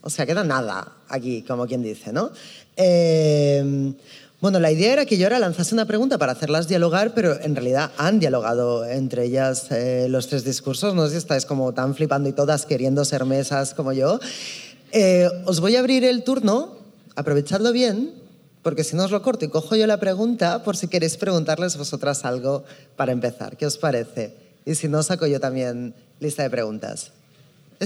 O 0.01 0.11
sea, 0.11 0.23
queda 0.27 0.43
nada 0.43 0.97
aquí, 1.09 1.41
como 1.41 1.65
quien 1.65 1.81
dice, 1.81 2.13
¿no? 2.13 2.29
Em, 2.75 3.95
bueno, 4.39 4.59
la 4.59 4.71
idea 4.71 4.93
era 4.93 5.07
que 5.07 5.17
yo 5.17 5.25
ahora 5.25 5.39
lanzase 5.39 5.73
una 5.73 5.87
pregunta 5.87 6.19
para 6.19 6.33
hacerlas 6.33 6.67
dialogar, 6.67 7.15
pero 7.15 7.41
en 7.41 7.55
realidad 7.55 7.91
han 7.97 8.19
dialogado 8.19 8.85
entre 8.85 9.25
ellas 9.25 9.71
eh, 9.71 10.05
los 10.09 10.27
tres 10.27 10.43
discursos. 10.43 10.93
No 10.93 11.05
sé 11.05 11.13
si 11.13 11.17
estáis 11.17 11.47
como 11.47 11.73
tan 11.73 11.95
flipando 11.95 12.29
y 12.29 12.33
todas 12.33 12.67
queriendo 12.67 13.03
ser 13.03 13.25
mesas 13.25 13.73
como 13.73 13.93
yo. 13.93 14.19
Eh, 14.91 15.27
os 15.47 15.59
voy 15.59 15.75
a 15.75 15.79
abrir 15.79 16.03
el 16.03 16.23
turno, 16.23 16.77
aprovechadlo 17.15 17.71
bien, 17.71 18.13
porque 18.61 18.83
si 18.83 18.95
no 18.95 19.05
os 19.05 19.09
lo 19.09 19.23
corto 19.23 19.43
y 19.43 19.47
cojo 19.47 19.75
yo 19.75 19.87
la 19.87 19.99
pregunta, 19.99 20.61
por 20.63 20.77
si 20.77 20.87
queréis 20.87 21.17
preguntarles 21.17 21.77
vosotras 21.77 22.25
algo 22.25 22.63
para 22.95 23.11
empezar. 23.11 23.57
¿Qué 23.57 23.65
os 23.65 23.79
parece? 23.79 24.35
Y 24.65 24.75
si 24.75 24.87
no, 24.87 25.01
saco 25.01 25.25
yo 25.25 25.39
también 25.39 25.95
lista 26.19 26.43
de 26.43 26.51
preguntas. 26.51 27.11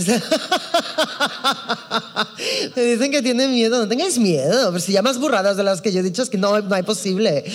Me 2.75 2.81
dicen 2.83 3.11
que 3.11 3.21
tienen 3.21 3.51
miedo. 3.51 3.79
No 3.79 3.87
tengáis 3.87 4.19
miedo. 4.19 4.71
Pero 4.71 4.79
si 4.79 4.91
ya 4.91 5.01
más 5.01 5.17
burradas 5.19 5.55
de 5.57 5.63
las 5.63 5.81
que 5.81 5.91
yo 5.91 6.01
he 6.01 6.03
dicho 6.03 6.21
es 6.21 6.29
que 6.29 6.37
no, 6.37 6.61
no 6.61 6.75
hay 6.75 6.83
posible. 6.83 7.43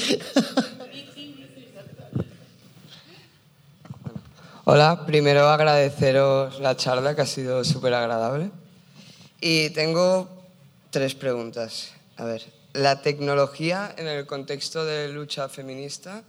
Hola, 4.64 5.06
primero 5.06 5.48
agradeceros 5.48 6.60
la 6.60 6.76
charla 6.76 7.16
que 7.16 7.22
ha 7.22 7.26
sido 7.26 7.64
súper 7.64 7.94
agradable. 7.94 8.52
Y 9.40 9.70
tengo 9.70 10.28
tres 10.90 11.16
preguntas. 11.16 11.90
A 12.16 12.24
ver, 12.24 12.44
¿la 12.72 13.02
tecnología 13.02 13.92
en 13.98 14.06
el 14.06 14.24
contexto 14.24 14.84
de 14.84 15.08
lucha 15.08 15.48
feminista 15.48 16.22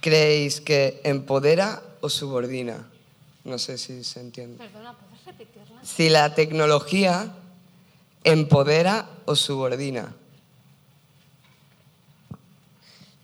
creéis 0.00 0.60
que 0.60 1.00
empodera 1.02 1.82
o 2.00 2.08
subordina? 2.08 2.88
No 3.42 3.58
sé 3.58 3.76
si 3.76 4.04
se 4.04 4.20
entiende. 4.20 4.58
Perdona, 4.58 4.94
si 5.84 6.08
la 6.08 6.34
tecnología 6.34 7.34
empodera 8.24 9.06
o 9.26 9.36
subordina. 9.36 10.14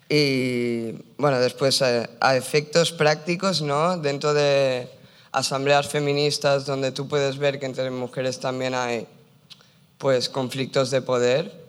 Y 0.08 0.92
bueno, 1.18 1.38
después 1.38 1.80
eh, 1.82 2.08
a, 2.20 2.36
efectos 2.36 2.92
prácticos, 2.92 3.62
¿no? 3.62 3.96
Dentro 3.96 4.34
de 4.34 4.90
asambleas 5.32 5.88
feministas 5.88 6.66
donde 6.66 6.92
tú 6.92 7.08
puedes 7.08 7.38
ver 7.38 7.58
que 7.58 7.66
entre 7.66 7.90
mujeres 7.90 8.40
también 8.40 8.74
hay 8.74 9.06
pues 9.98 10.28
conflictos 10.28 10.90
de 10.90 11.02
poder, 11.02 11.60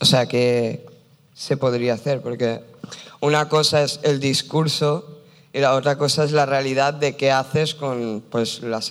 o 0.00 0.04
sea, 0.04 0.26
¿qué 0.26 0.84
se 1.32 1.56
podría 1.56 1.94
hacer? 1.94 2.20
Porque 2.20 2.60
una 3.20 3.48
cosa 3.48 3.82
es 3.82 4.00
el 4.02 4.18
discurso 4.18 5.11
y 5.52 5.60
la 5.60 5.74
otra 5.74 5.98
cosa 5.98 6.24
es 6.24 6.32
la 6.32 6.46
realidad 6.46 6.94
de 6.94 7.16
qué 7.16 7.30
haces 7.30 7.74
con 7.74 8.22
pues, 8.30 8.62
las, 8.62 8.90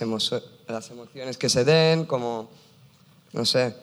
las 0.68 0.90
emociones 0.90 1.36
que 1.36 1.48
se 1.48 1.64
den, 1.64 2.04
como, 2.04 2.48
no 3.32 3.44
sé. 3.44 3.74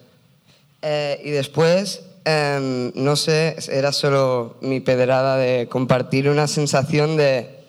Eh, 0.82 1.22
y 1.26 1.30
después, 1.32 2.02
em, 2.24 2.92
no 2.96 3.18
sé, 3.18 3.58
era 3.70 3.92
solo 3.92 4.56
mi 4.62 4.80
pedrada 4.80 5.36
de 5.36 5.68
compartir 5.68 6.30
una 6.30 6.48
sensación 6.48 7.18
de 7.18 7.60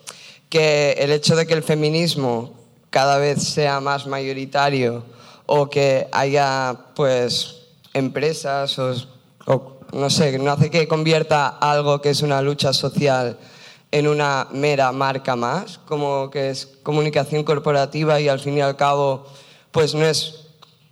que 0.49 0.93
el 0.99 1.11
hecho 1.11 1.35
de 1.35 1.47
que 1.47 1.55
el 1.55 1.63
feminismo 1.63 2.55
cada 2.91 3.19
vez 3.19 3.43
sea 3.43 3.81
más 3.81 4.07
mayoritario 4.07 5.05
o 5.47 5.69
que 5.69 6.09
haya 6.13 6.77
pues 6.95 7.57
empresas 7.95 8.79
o, 8.79 8.95
no 9.93 10.09
sé, 10.09 10.39
no 10.39 10.53
hace 10.53 10.71
que 10.71 10.87
convierta 10.87 11.49
algo 11.49 12.01
que 12.01 12.11
es 12.11 12.23
una 12.23 12.41
lucha 12.43 12.73
social 12.73 13.37
en 13.93 14.07
una 14.07 14.47
mera 14.53 14.93
marca 14.93 15.37
más, 15.37 15.79
como 15.79 16.31
que 16.31 16.51
es 16.51 16.67
comunicación 16.83 17.45
corporativa 17.45 18.21
y 18.21 18.29
al 18.29 18.41
fin 18.41 18.57
y 18.57 18.61
al 18.61 18.77
cabo 18.77 19.27
pues 19.73 19.95
no 19.95 20.05
es 20.05 20.49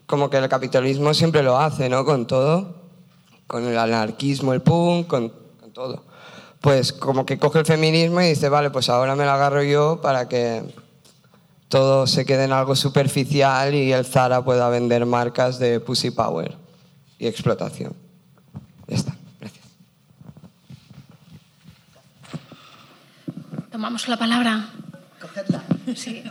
como 0.06 0.30
que 0.30 0.38
el 0.38 0.48
capitalismo 0.48 1.12
siempre 1.14 1.42
lo 1.42 1.58
hace, 1.58 1.88
¿no? 1.88 2.04
Con 2.04 2.26
todo, 2.26 2.74
con 3.46 3.66
el 3.66 3.78
anarquismo, 3.78 4.52
el 4.54 4.62
punk, 4.62 5.06
con, 5.06 5.32
todo. 5.72 6.04
Pues 6.60 6.92
como 6.92 7.24
que 7.24 7.38
coge 7.38 7.60
el 7.60 7.66
feminismo 7.66 8.20
y 8.20 8.28
dice, 8.28 8.48
vale, 8.48 8.70
pues 8.70 8.88
ahora 8.88 9.14
me 9.14 9.24
lo 9.24 9.30
agarro 9.30 9.62
yo 9.62 10.00
para 10.00 10.28
que 10.28 10.62
todo 11.68 12.06
se 12.06 12.24
quede 12.24 12.44
en 12.44 12.52
algo 12.52 12.74
superficial 12.74 13.74
y 13.74 13.92
el 13.92 14.06
Zara 14.06 14.42
pueda 14.42 14.68
vender 14.70 15.04
marcas 15.06 15.58
de 15.58 15.78
pussy 15.78 16.10
power 16.10 16.56
y 17.18 17.26
explotación. 17.26 17.92
Ya 18.88 18.96
está, 18.96 19.14
gracias. 19.38 19.66
Tomamos 23.78 24.08
la 24.08 24.16
palabra. 24.16 24.66
Cogedla. 25.20 25.62
Sí. 25.94 26.24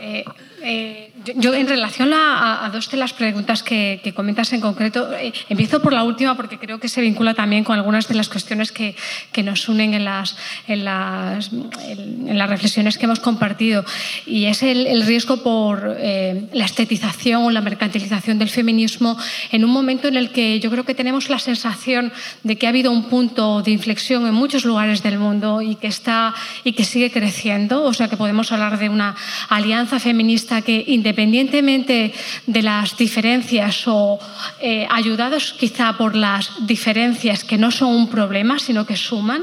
Eh, 0.00 0.24
eh, 0.62 1.12
yo, 1.36 1.54
en 1.54 1.68
relación 1.68 2.12
a, 2.14 2.68
dos 2.72 2.90
de 2.90 2.96
las 2.96 3.12
preguntas 3.12 3.62
que, 3.62 4.12
comentas 4.14 4.52
en 4.52 4.60
concreto, 4.60 5.12
eh, 5.12 5.32
empiezo 5.48 5.80
por 5.80 5.92
la 5.92 6.02
última 6.02 6.36
porque 6.36 6.58
creo 6.58 6.78
que 6.78 6.88
se 6.88 7.00
vincula 7.00 7.34
también 7.34 7.64
con 7.64 7.76
algunas 7.76 8.08
de 8.08 8.14
las 8.14 8.28
cuestiones 8.28 8.72
que, 8.72 8.94
nos 9.42 9.68
unen 9.68 9.94
en 9.94 10.04
las, 10.04 10.36
en, 10.66 10.84
las, 10.84 11.50
en, 11.52 12.38
las, 12.38 12.48
reflexiones 12.48 12.98
que 12.98 13.04
hemos 13.04 13.20
compartido. 13.20 13.84
Y 14.24 14.46
es 14.46 14.62
el, 14.62 15.02
riesgo 15.02 15.42
por 15.42 15.96
la 15.98 16.64
estetización 16.64 17.44
o 17.44 17.50
la 17.50 17.60
mercantilización 17.60 18.38
del 18.38 18.48
feminismo 18.48 19.16
en 19.52 19.64
un 19.64 19.70
momento 19.70 20.08
en 20.08 20.16
el 20.16 20.30
que 20.30 20.58
yo 20.60 20.70
creo 20.70 20.84
que 20.84 20.94
tenemos 20.94 21.28
la 21.28 21.38
sensación 21.38 22.12
de 22.42 22.56
que 22.56 22.66
ha 22.66 22.70
habido 22.70 22.90
un 22.90 23.04
punto 23.04 23.62
de 23.62 23.70
inflexión 23.70 24.26
en 24.26 24.34
muchos 24.34 24.64
lugares 24.64 25.02
del 25.02 25.18
mundo 25.18 25.60
y 25.60 25.76
que, 25.76 25.86
está, 25.86 26.34
y 26.64 26.72
que 26.72 26.84
sigue 26.84 27.10
creciendo. 27.10 27.84
O 27.84 27.92
sea 27.92 28.08
que 28.08 28.16
podemos 28.16 28.52
hablar 28.52 28.78
de 28.78 28.88
una 28.88 29.14
alianza 29.48 30.00
feminista 30.00 30.45
que, 30.62 30.84
independientemente 30.86 32.12
de 32.46 32.62
las 32.62 32.96
diferencias 32.96 33.86
o 33.86 34.18
eh, 34.60 34.86
ayudados 34.90 35.52
quizá 35.58 35.96
por 35.96 36.14
las 36.14 36.50
diferencias 36.66 37.44
que 37.44 37.58
no 37.58 37.70
son 37.70 37.94
un 37.94 38.08
problema, 38.08 38.58
sino 38.58 38.86
que 38.86 38.96
suman, 38.96 39.42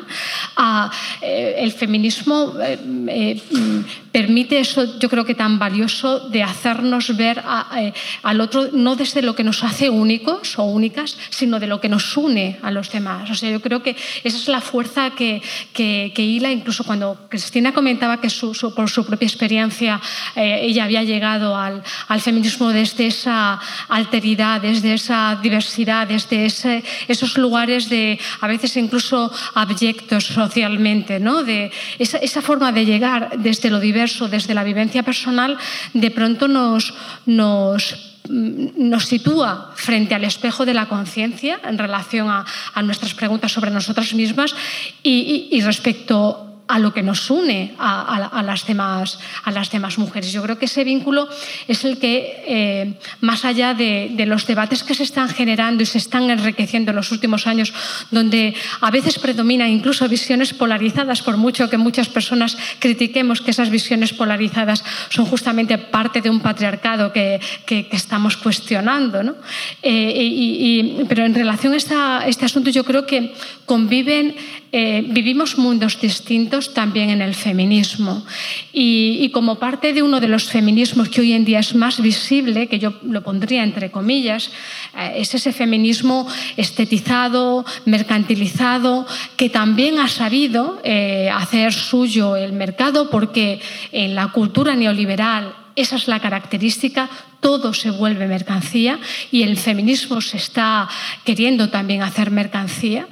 a, 0.56 0.92
eh, 1.22 1.56
el 1.60 1.72
feminismo 1.72 2.54
eh, 2.60 3.42
permite 4.14 4.60
eso, 4.60 5.00
yo 5.00 5.10
creo 5.10 5.26
que 5.26 5.34
tan 5.34 5.58
valioso, 5.58 6.30
de 6.30 6.44
hacernos 6.44 7.18
ver 7.18 7.44
al 7.44 8.42
otro 8.42 8.70
no 8.72 8.96
desde 8.96 9.24
lo 9.24 9.36
que 9.36 9.44
nos 9.44 9.64
hace 9.64 9.90
únicos 9.90 10.58
o 10.60 10.64
únicas, 10.64 11.18
sino 11.32 11.60
de 11.60 11.66
lo 11.66 11.82
que 11.82 11.90
nos 11.90 12.16
une 12.16 12.60
a 12.62 12.70
los 12.70 12.92
demás. 12.92 13.30
O 13.32 13.36
sea, 13.36 13.50
yo 13.50 13.60
creo 13.60 13.82
que 13.82 13.98
esa 14.24 14.38
es 14.38 14.48
la 14.48 14.62
fuerza 14.62 15.12
que, 15.12 15.42
que, 15.74 16.14
hila, 16.16 16.52
incluso 16.52 16.84
cuando 16.84 17.26
Cristina 17.28 17.74
comentaba 17.74 18.22
que 18.22 18.30
por 18.76 18.90
su 18.90 19.06
propia 19.06 19.26
experiencia 19.26 20.00
eh, 20.36 20.60
ella 20.62 20.84
había 20.84 21.04
llegado 21.04 21.58
al, 21.58 21.82
al, 22.08 22.22
feminismo 22.22 22.70
desde 22.70 23.08
esa 23.08 23.60
alteridad, 23.90 24.62
desde 24.62 24.94
esa 24.94 25.40
diversidad, 25.42 26.08
desde 26.08 26.46
ese, 26.46 26.84
esos 27.08 27.36
lugares 27.38 27.90
de 27.90 28.20
a 28.42 28.48
veces 28.48 28.78
incluso 28.78 29.32
abyectos 29.56 30.26
socialmente, 30.26 31.20
¿no? 31.20 31.44
de 31.44 31.72
esa, 31.98 32.18
esa, 32.20 32.42
forma 32.44 32.72
de 32.72 32.86
llegar 32.86 33.40
desde 33.40 33.70
lo 33.70 33.80
diverso, 33.80 34.03
desde 34.28 34.54
la 34.54 34.64
vivencia 34.64 35.04
personal, 35.04 35.58
de 35.94 36.12
pronto 36.12 36.48
nos, 36.48 36.94
nos 37.26 38.14
nos 38.30 39.06
sitúa 39.06 39.74
frente 39.76 40.16
al 40.16 40.24
espejo 40.24 40.66
de 40.66 40.74
la 40.74 40.88
conciencia 40.88 41.60
en 41.66 41.78
relación 41.78 42.30
a, 42.30 42.46
a, 42.74 42.82
nuestras 42.82 43.14
preguntas 43.14 43.52
sobre 43.52 43.70
nosotras 43.70 44.14
mismas 44.14 44.56
y, 45.04 45.50
y, 45.52 45.58
y 45.58 45.62
respecto 45.62 46.53
a 46.68 46.80
lo 46.80 46.94
que 46.94 47.04
nos 47.04 47.30
une 47.30 47.76
a, 47.78 48.42
las 48.44 48.66
demás, 48.66 49.20
a 49.44 49.52
las 49.52 49.70
demás 49.70 49.98
mujeres. 49.98 50.32
Yo 50.32 50.42
creo 50.44 50.58
que 50.58 50.66
ese 50.66 50.84
vínculo 50.84 51.28
es 51.68 51.84
el 51.84 52.00
que, 52.00 52.44
eh, 52.48 52.94
más 53.22 53.44
allá 53.44 53.74
de, 53.74 54.16
los 54.26 54.48
debates 54.48 54.84
que 54.84 54.96
se 54.96 55.04
están 55.04 55.28
generando 55.28 55.84
y 55.84 55.86
se 55.86 55.98
están 55.98 56.30
enriqueciendo 56.30 56.92
en 56.92 56.96
los 56.96 57.12
últimos 57.12 57.48
años, 57.48 57.74
donde 58.12 58.56
a 58.80 58.92
veces 58.92 59.20
predominan 59.20 59.70
incluso 59.70 60.08
visiones 60.08 60.54
polarizadas, 60.54 61.22
por 61.22 61.36
mucho 61.36 61.70
que 61.70 61.78
muchas 61.78 62.08
personas 62.08 62.58
critiquemos 62.80 63.42
que 63.42 63.52
esas 63.52 63.70
visiones 63.70 64.14
polarizadas 64.14 64.84
son 65.10 65.26
justamente 65.26 65.78
parte 65.78 66.22
de 66.22 66.30
un 66.30 66.40
patriarcado 66.40 67.12
que, 67.12 67.40
estamos 67.92 68.38
cuestionando. 68.38 69.24
¿no? 69.24 69.36
Eh, 69.82 71.06
pero 71.10 71.26
en 71.26 71.36
relación 71.36 71.74
a 71.74 72.24
este 72.26 72.46
asunto, 72.46 72.70
yo 72.70 72.84
creo 72.84 73.06
que 73.06 73.34
conviven 73.66 74.36
eh, 74.76 75.06
vivimos 75.08 75.60
mundos 75.60 76.02
distintos 76.02 76.74
también 76.74 77.12
en 77.12 77.22
el 77.22 77.36
feminismo. 77.36 78.26
Y, 78.74 79.30
como 79.30 79.60
parte 79.60 79.94
de 79.94 80.02
uno 80.02 80.20
de 80.20 80.28
los 80.28 80.46
feminismos 80.46 81.10
que 81.10 81.22
hoy 81.22 81.34
en 81.34 81.46
día 81.46 81.60
es 81.60 81.76
más 81.76 82.02
visible, 82.02 82.66
que 82.66 82.80
yo 82.80 82.96
lo 83.04 83.22
pondría 83.22 83.62
entre 83.64 83.92
comillas, 83.92 84.50
eh, 84.98 85.14
es 85.18 85.36
ese 85.36 85.54
feminismo 85.54 86.28
estetizado, 86.58 87.64
mercantilizado, 87.86 89.06
que 89.38 89.52
también 89.52 90.00
ha 90.00 90.08
sabido 90.08 90.82
eh, 90.84 91.30
hacer 91.32 91.72
suyo 91.72 92.36
el 92.36 92.54
mercado 92.54 93.12
porque 93.12 93.62
en 93.92 94.16
la 94.16 94.30
cultura 94.30 94.76
neoliberal 94.76 95.54
esa 95.76 95.98
es 95.98 96.08
la 96.08 96.20
característica, 96.20 97.10
todo 97.44 97.74
se 97.74 97.92
vuelve 97.92 98.26
mercancía 98.26 99.00
y 99.30 99.44
el 99.44 99.58
feminismo 99.58 100.22
se 100.22 100.38
está 100.38 100.88
queriendo 101.26 101.70
también 101.70 102.02
hacer 102.02 102.32
mercancía. 102.32 103.08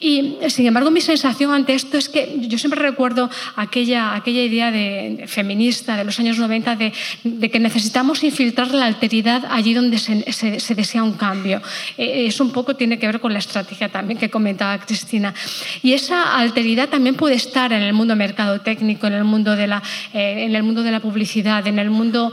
Y 0.00 0.36
sin 0.48 0.66
embargo, 0.66 0.90
mi 0.90 1.02
sensación 1.02 1.52
ante 1.52 1.74
esto 1.74 1.98
es 1.98 2.08
que 2.08 2.34
yo 2.48 2.58
siempre 2.58 2.80
recuerdo 2.80 3.30
aquella, 3.56 4.14
aquella 4.14 4.42
idea 4.42 4.70
de, 4.72 5.26
feminista 5.28 5.96
de 5.96 6.04
los 6.04 6.18
años 6.18 6.38
90 6.38 6.76
de, 6.76 7.50
que 7.50 7.60
necesitamos 7.60 8.24
infiltrar 8.24 8.72
la 8.72 8.86
alteridad 8.86 9.44
allí 9.50 9.74
donde 9.74 9.98
se, 9.98 10.74
desea 10.74 11.02
un 11.02 11.12
cambio. 11.12 11.60
Eh, 11.98 12.24
eso 12.26 12.42
un 12.42 12.52
poco 12.52 12.74
tiene 12.74 12.98
que 12.98 13.06
ver 13.06 13.20
con 13.20 13.34
la 13.34 13.38
estrategia 13.38 13.90
también 13.90 14.18
que 14.18 14.30
comentaba 14.30 14.78
Cristina. 14.78 15.34
Y 15.82 15.92
esa 15.92 16.38
alteridad 16.38 16.88
también 16.88 17.16
puede 17.16 17.34
estar 17.34 17.70
en 17.74 17.82
el 17.82 17.92
mundo 17.92 18.16
mercado 18.16 18.62
técnico, 18.62 19.06
en 19.06 19.12
el 19.12 19.24
mundo 19.24 19.54
de 19.56 19.66
la, 19.66 19.82
eh, 20.14 20.44
en 20.46 20.56
el 20.56 20.62
mundo 20.62 20.82
de 20.82 20.90
la 20.90 21.00
publicidad, 21.00 21.66
en 21.66 21.78
el 21.78 21.90
mundo 21.90 22.32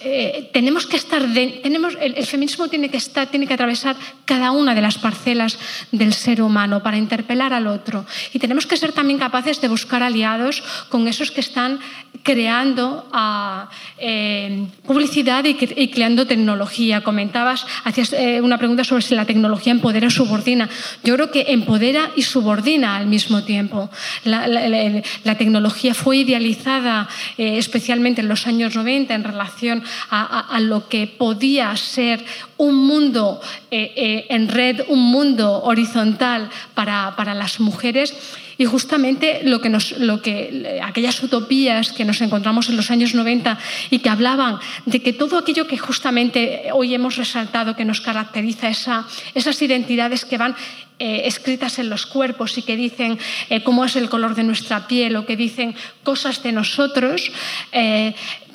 eh, 0.00 0.50
tenemos 0.52 0.86
que 0.86 0.96
estar, 0.96 1.22
tenemos, 1.62 1.96
el, 2.00 2.24
feminismo 2.24 2.68
tiene 2.68 2.88
que 2.88 2.98
estar, 2.98 3.26
tiene 3.26 3.48
que 3.48 3.54
atravesar 3.54 3.96
cada 4.24 4.52
una 4.52 4.74
de 4.74 4.80
las 4.80 4.96
parcelas 4.96 5.58
del 5.90 6.12
ser 6.12 6.40
humano 6.40 6.82
para 6.82 6.96
interpelar 6.96 7.52
al 7.52 7.66
otro. 7.66 8.06
Y 8.32 8.38
tenemos 8.38 8.66
que 8.66 8.76
ser 8.76 8.92
también 8.92 9.18
capaces 9.18 9.60
de 9.60 9.66
buscar 9.66 10.04
aliados 10.04 10.62
con 10.88 11.08
esos 11.08 11.32
que 11.32 11.40
están 11.40 11.80
creando 12.22 13.08
ah, 13.12 13.70
eh, 13.98 14.66
publicidad 14.86 15.44
y, 15.44 15.54
creando 15.88 16.26
tecnología. 16.26 17.02
Comentabas, 17.02 17.66
hacías 17.82 18.12
eh, 18.12 18.40
una 18.40 18.58
pregunta 18.58 18.84
sobre 18.84 19.02
si 19.02 19.16
la 19.16 19.24
tecnología 19.24 19.72
empodera 19.72 20.06
o 20.06 20.10
subordina. 20.10 20.68
Yo 21.02 21.14
creo 21.14 21.30
que 21.32 21.46
empodera 21.48 22.10
y 22.14 22.22
subordina 22.22 22.96
al 22.96 23.08
mismo 23.08 23.42
tiempo. 23.42 23.90
La, 24.24 25.34
tecnología 25.38 25.94
fue 25.94 26.18
idealizada 26.18 27.08
especialmente 27.36 28.20
en 28.20 28.28
los 28.28 28.46
años 28.46 28.74
90 28.74 29.14
en 29.14 29.24
relación 29.24 29.84
a, 30.10 30.58
lo 30.60 30.88
que 30.88 31.06
podía 31.06 31.74
ser 31.76 32.24
un 32.56 32.74
mundo 32.74 33.40
eh, 33.70 33.92
eh, 33.96 34.26
en 34.30 34.48
red, 34.48 34.82
un 34.88 35.00
mundo 35.00 35.62
horizontal 35.62 36.50
para, 36.74 37.14
para 37.16 37.34
las 37.34 37.60
mujeres. 37.60 38.14
Y 38.58 38.64
justamente 38.64 39.42
lo 39.44 39.60
que 39.60 39.68
nos, 39.68 39.92
lo 39.98 40.20
que, 40.20 40.80
aquellas 40.82 41.22
utopías 41.22 41.92
que 41.92 42.04
nos 42.04 42.20
encontramos 42.20 42.68
en 42.68 42.76
los 42.76 42.90
años 42.90 43.14
90 43.14 43.56
y 43.90 44.00
que 44.00 44.08
hablaban 44.08 44.58
de 44.84 45.00
que 45.00 45.12
todo 45.12 45.38
aquello 45.38 45.68
que 45.68 45.78
justamente 45.78 46.70
hoy 46.72 46.92
hemos 46.92 47.16
resaltado 47.16 47.76
que 47.76 47.84
nos 47.84 48.00
caracteriza, 48.00 48.68
esa, 48.68 49.06
esas 49.34 49.62
identidades 49.62 50.24
que 50.24 50.38
van 50.38 50.56
eh, 50.98 51.22
escritas 51.26 51.78
en 51.78 51.88
los 51.88 52.06
cuerpos 52.06 52.58
y 52.58 52.62
que 52.62 52.74
dicen 52.74 53.20
cómo 53.62 53.84
es 53.84 53.94
el 53.94 54.08
color 54.08 54.34
de 54.34 54.42
nuestra 54.42 54.88
piel 54.88 55.14
o 55.14 55.24
que 55.24 55.36
dicen 55.36 55.76
cosas 56.02 56.42
de 56.42 56.50
nosotros, 56.50 57.30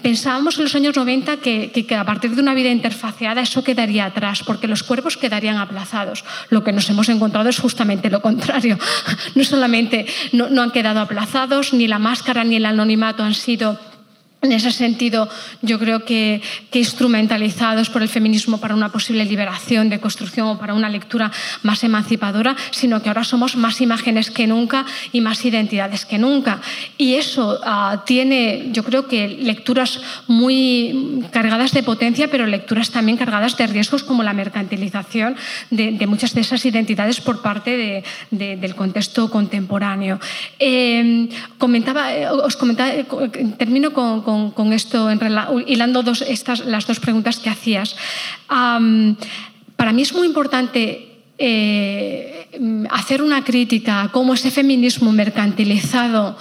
pensábamos 0.04 0.58
en 0.58 0.66
los 0.66 0.76
años 0.76 0.96
90 0.96 1.38
que, 1.38 1.88
a 1.98 2.06
partir 2.06 2.36
de 2.36 2.42
una 2.42 2.54
vida 2.54 2.70
interfaceada 2.70 3.42
eso 3.42 3.64
quedaría 3.64 4.06
atrás, 4.06 4.44
porque 4.46 4.68
los 4.68 4.84
cuerpos 4.84 5.18
quedarían 5.18 5.58
aplazados. 5.58 6.24
Lo 6.50 6.64
que 6.64 6.74
nos 6.74 6.90
hemos 6.90 7.10
encontrado 7.10 7.50
es 7.50 7.58
justamente 7.58 8.12
lo 8.12 8.22
contrario. 8.22 8.78
No 9.36 9.44
solamente 9.44 10.06
no 10.34 10.62
han 10.62 10.72
quedado 10.72 11.00
aplazados, 11.00 11.74
ni 11.74 11.88
la 11.88 11.98
máscara 11.98 12.44
ni 12.44 12.58
el 12.58 12.66
anonimato 12.66 13.24
han 13.24 13.34
sido 13.34 13.80
en 14.44 14.52
ese 14.52 14.72
sentido, 14.72 15.30
yo 15.62 15.80
creo 15.80 16.04
que, 16.04 16.42
instrumentalizados 16.74 17.90
por 17.90 18.02
el 18.02 18.10
feminismo 18.10 18.60
para 18.60 18.76
una 18.76 18.92
posible 18.92 19.24
liberación 19.24 19.90
de 19.90 20.02
construcción 20.02 20.48
o 20.48 20.60
para 20.60 20.74
una 20.74 20.90
lectura 20.90 21.32
más 21.64 21.84
emancipadora, 21.84 22.56
sino 22.72 23.02
que 23.02 23.10
ahora 23.10 23.24
somos 23.24 23.56
más 23.56 23.80
imágenes 23.80 24.32
que 24.32 24.46
nunca 24.46 24.86
y 25.14 25.22
más 25.22 25.46
identidades 25.46 26.06
que 26.06 26.18
nunca. 26.18 26.60
Y 26.98 27.14
eso 27.14 27.60
uh, 27.62 28.00
tiene, 28.06 28.70
yo 28.74 28.84
creo 28.84 29.08
que 29.08 29.30
lecturas 29.30 30.02
muy 30.28 31.24
cargadas 31.32 31.72
de 31.72 31.84
potencia, 31.84 32.30
pero 32.30 32.46
lecturas 32.46 32.92
también 32.92 33.18
cargadas 33.18 33.56
de 33.56 33.68
riesgos 33.68 34.04
como 34.04 34.24
la 34.24 34.34
mercantilización 34.34 35.38
de, 35.70 35.94
de 35.94 36.08
muchas 36.08 36.34
de 36.34 36.42
esas 36.42 36.66
identidades 36.66 37.22
por 37.22 37.42
parte 37.42 37.78
de, 37.78 38.04
de, 38.32 38.58
del 38.58 38.76
contexto 38.76 39.32
contemporáneo. 39.32 40.20
Eh, 40.60 41.30
comentaba, 41.58 42.10
os 42.44 42.58
comentaba, 42.58 42.92
termino 43.58 43.94
con 43.94 44.33
con, 44.56 44.74
esto, 44.74 45.10
en, 45.10 45.20
hilando 45.68 46.04
dos, 46.04 46.22
estas, 46.22 46.66
las 46.66 46.88
dos 46.88 47.00
preguntas 47.00 47.40
que 47.40 47.50
hacías. 47.50 47.96
Para 48.48 49.92
mí 49.92 50.02
es 50.02 50.14
muy 50.14 50.28
importante 50.28 51.14
eh, 51.38 52.48
hacer 52.92 53.22
una 53.22 53.44
crítica 53.44 54.04
a 54.04 54.12
cómo 54.12 54.34
ese 54.34 54.52
feminismo 54.52 55.12
mercantilizado 55.12 56.38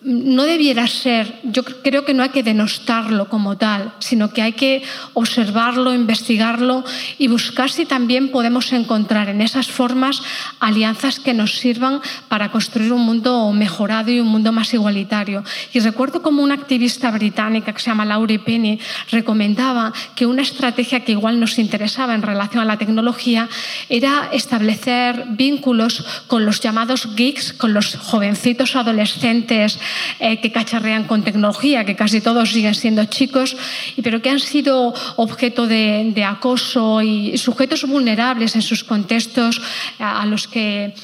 no 0.00 0.44
debiera 0.44 0.86
ser, 0.86 1.40
yo 1.42 1.64
creo 1.64 2.04
que 2.04 2.14
no 2.14 2.22
hay 2.22 2.28
que 2.28 2.44
denostarlo 2.44 3.28
como 3.28 3.56
tal, 3.56 3.92
sino 3.98 4.32
que 4.32 4.42
hay 4.42 4.52
que 4.52 4.84
observarlo, 5.14 5.92
investigarlo 5.92 6.84
y 7.18 7.26
buscar 7.26 7.68
si 7.68 7.84
también 7.84 8.28
podemos 8.28 8.72
encontrar 8.72 9.28
en 9.28 9.40
esas 9.40 9.66
formas 9.66 10.22
alianzas 10.60 11.18
que 11.18 11.34
nos 11.34 11.58
sirvan 11.58 12.00
para 12.28 12.52
construir 12.52 12.92
un 12.92 13.00
mundo 13.00 13.50
mejorado 13.52 14.12
y 14.12 14.20
un 14.20 14.28
mundo 14.28 14.52
más 14.52 14.72
igualitario. 14.72 15.42
Y 15.72 15.80
recuerdo 15.80 16.22
como 16.22 16.44
una 16.44 16.54
activista 16.54 17.10
británica 17.10 17.72
que 17.72 17.80
se 17.80 17.90
llama 17.90 18.04
Laurie 18.04 18.38
Penny 18.38 18.78
recomendaba 19.10 19.92
que 20.14 20.26
una 20.26 20.42
estrategia 20.42 21.00
que 21.00 21.12
igual 21.12 21.40
nos 21.40 21.58
interesaba 21.58 22.14
en 22.14 22.22
relación 22.22 22.62
a 22.62 22.66
la 22.66 22.78
tecnología 22.78 23.48
era 23.88 24.28
establecer 24.32 25.24
vínculos 25.30 26.04
con 26.28 26.46
los 26.46 26.60
llamados 26.60 27.16
geeks, 27.16 27.52
con 27.52 27.74
los 27.74 27.96
jovencitos 27.96 28.76
adolescentes 28.76 29.80
eh, 30.20 30.40
que 30.40 30.52
cacharrean 30.52 31.04
con 31.04 31.22
tecnología, 31.22 31.84
que 31.84 31.96
casi 31.96 32.20
todos 32.20 32.50
siguen 32.50 32.74
siendo 32.74 33.04
chicos, 33.06 33.56
pero 34.02 34.22
que 34.22 34.30
han 34.30 34.40
sido 34.40 34.94
objeto 35.16 35.66
de, 35.66 36.12
de 36.14 36.24
acoso 36.24 37.02
y 37.02 37.36
sujetos 37.38 37.84
vulnerables 37.84 38.54
en 38.54 38.62
sus 38.62 38.84
contextos 38.84 39.60
a 39.98 40.24
los 40.26 40.48
que 40.48 40.94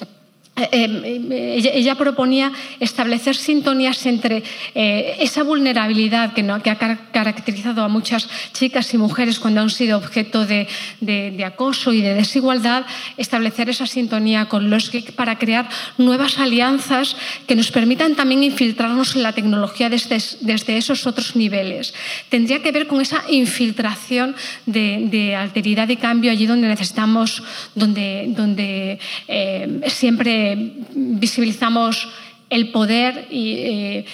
eh, 0.56 0.68
eh, 0.72 1.54
ella, 1.56 1.70
ella, 1.74 1.94
proponía 1.96 2.52
establecer 2.78 3.34
sintonías 3.34 4.06
entre 4.06 4.44
eh, 4.76 5.16
esa 5.18 5.42
vulnerabilidad 5.42 6.32
que, 6.32 6.44
no, 6.44 6.62
que, 6.62 6.70
ha 6.70 6.78
caracterizado 6.78 7.82
a 7.82 7.88
muchas 7.88 8.28
chicas 8.52 8.94
y 8.94 8.98
mujeres 8.98 9.40
cuando 9.40 9.62
han 9.62 9.70
sido 9.70 9.98
objeto 9.98 10.46
de, 10.46 10.68
de, 11.00 11.32
de 11.32 11.44
acoso 11.44 11.92
y 11.92 12.02
de 12.02 12.14
desigualdad, 12.14 12.86
establecer 13.16 13.68
esa 13.68 13.88
sintonía 13.88 14.46
con 14.46 14.70
los 14.70 14.92
geeks 14.92 15.10
para 15.10 15.40
crear 15.40 15.68
nuevas 15.98 16.38
alianzas 16.38 17.16
que 17.48 17.56
nos 17.56 17.72
permitan 17.72 18.14
también 18.14 18.44
infiltrarnos 18.44 19.16
en 19.16 19.24
la 19.24 19.32
tecnología 19.32 19.90
desde, 19.90 20.18
desde 20.40 20.76
esos 20.76 21.04
otros 21.08 21.34
niveles. 21.34 21.94
Tendría 22.28 22.62
que 22.62 22.70
ver 22.70 22.86
con 22.86 23.00
esa 23.00 23.24
infiltración 23.28 24.36
de, 24.66 25.08
de 25.10 25.34
alteridad 25.34 25.88
y 25.88 25.96
cambio 25.96 26.30
allí 26.30 26.46
donde 26.46 26.68
necesitamos, 26.68 27.42
donde, 27.74 28.26
donde 28.28 29.00
eh, 29.26 29.80
siempre 29.88 30.43
visibilizamos 30.94 32.08
el 32.50 32.70
poder 32.70 33.26
y, 33.30 33.54
eh, 33.58 34.06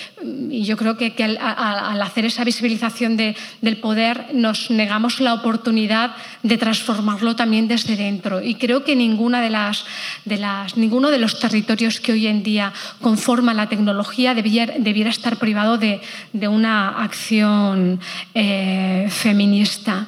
yo 0.65 0.77
creo 0.77 0.97
que, 0.97 1.13
al, 1.23 2.03
hacer 2.03 2.25
esa 2.25 2.45
visibilización 2.45 3.17
de, 3.17 3.37
del 3.61 3.77
poder 3.79 4.29
nos 4.33 4.71
negamos 4.71 5.21
la 5.21 5.35
oportunidad 5.35 6.15
de 6.43 6.57
transformarlo 6.57 7.37
también 7.37 7.69
desde 7.69 7.97
dentro 7.97 8.41
y 8.41 8.55
creo 8.55 8.85
que 8.85 8.97
ninguna 8.97 9.43
de 9.43 9.51
las, 9.51 9.85
de 10.25 10.39
las, 10.39 10.77
ninguno 10.77 11.11
de 11.11 11.19
los 11.19 11.39
territorios 11.39 12.01
que 12.01 12.13
hoy 12.13 12.27
en 12.27 12.43
día 12.43 12.73
conforman 13.01 13.57
la 13.57 13.69
tecnología 13.69 14.35
debiera, 14.35 14.75
debiera 14.79 15.11
estar 15.11 15.37
privado 15.37 15.77
de, 15.77 16.01
de 16.33 16.49
una 16.49 17.03
acción 17.03 18.01
eh, 18.35 19.09
feminista. 19.11 20.07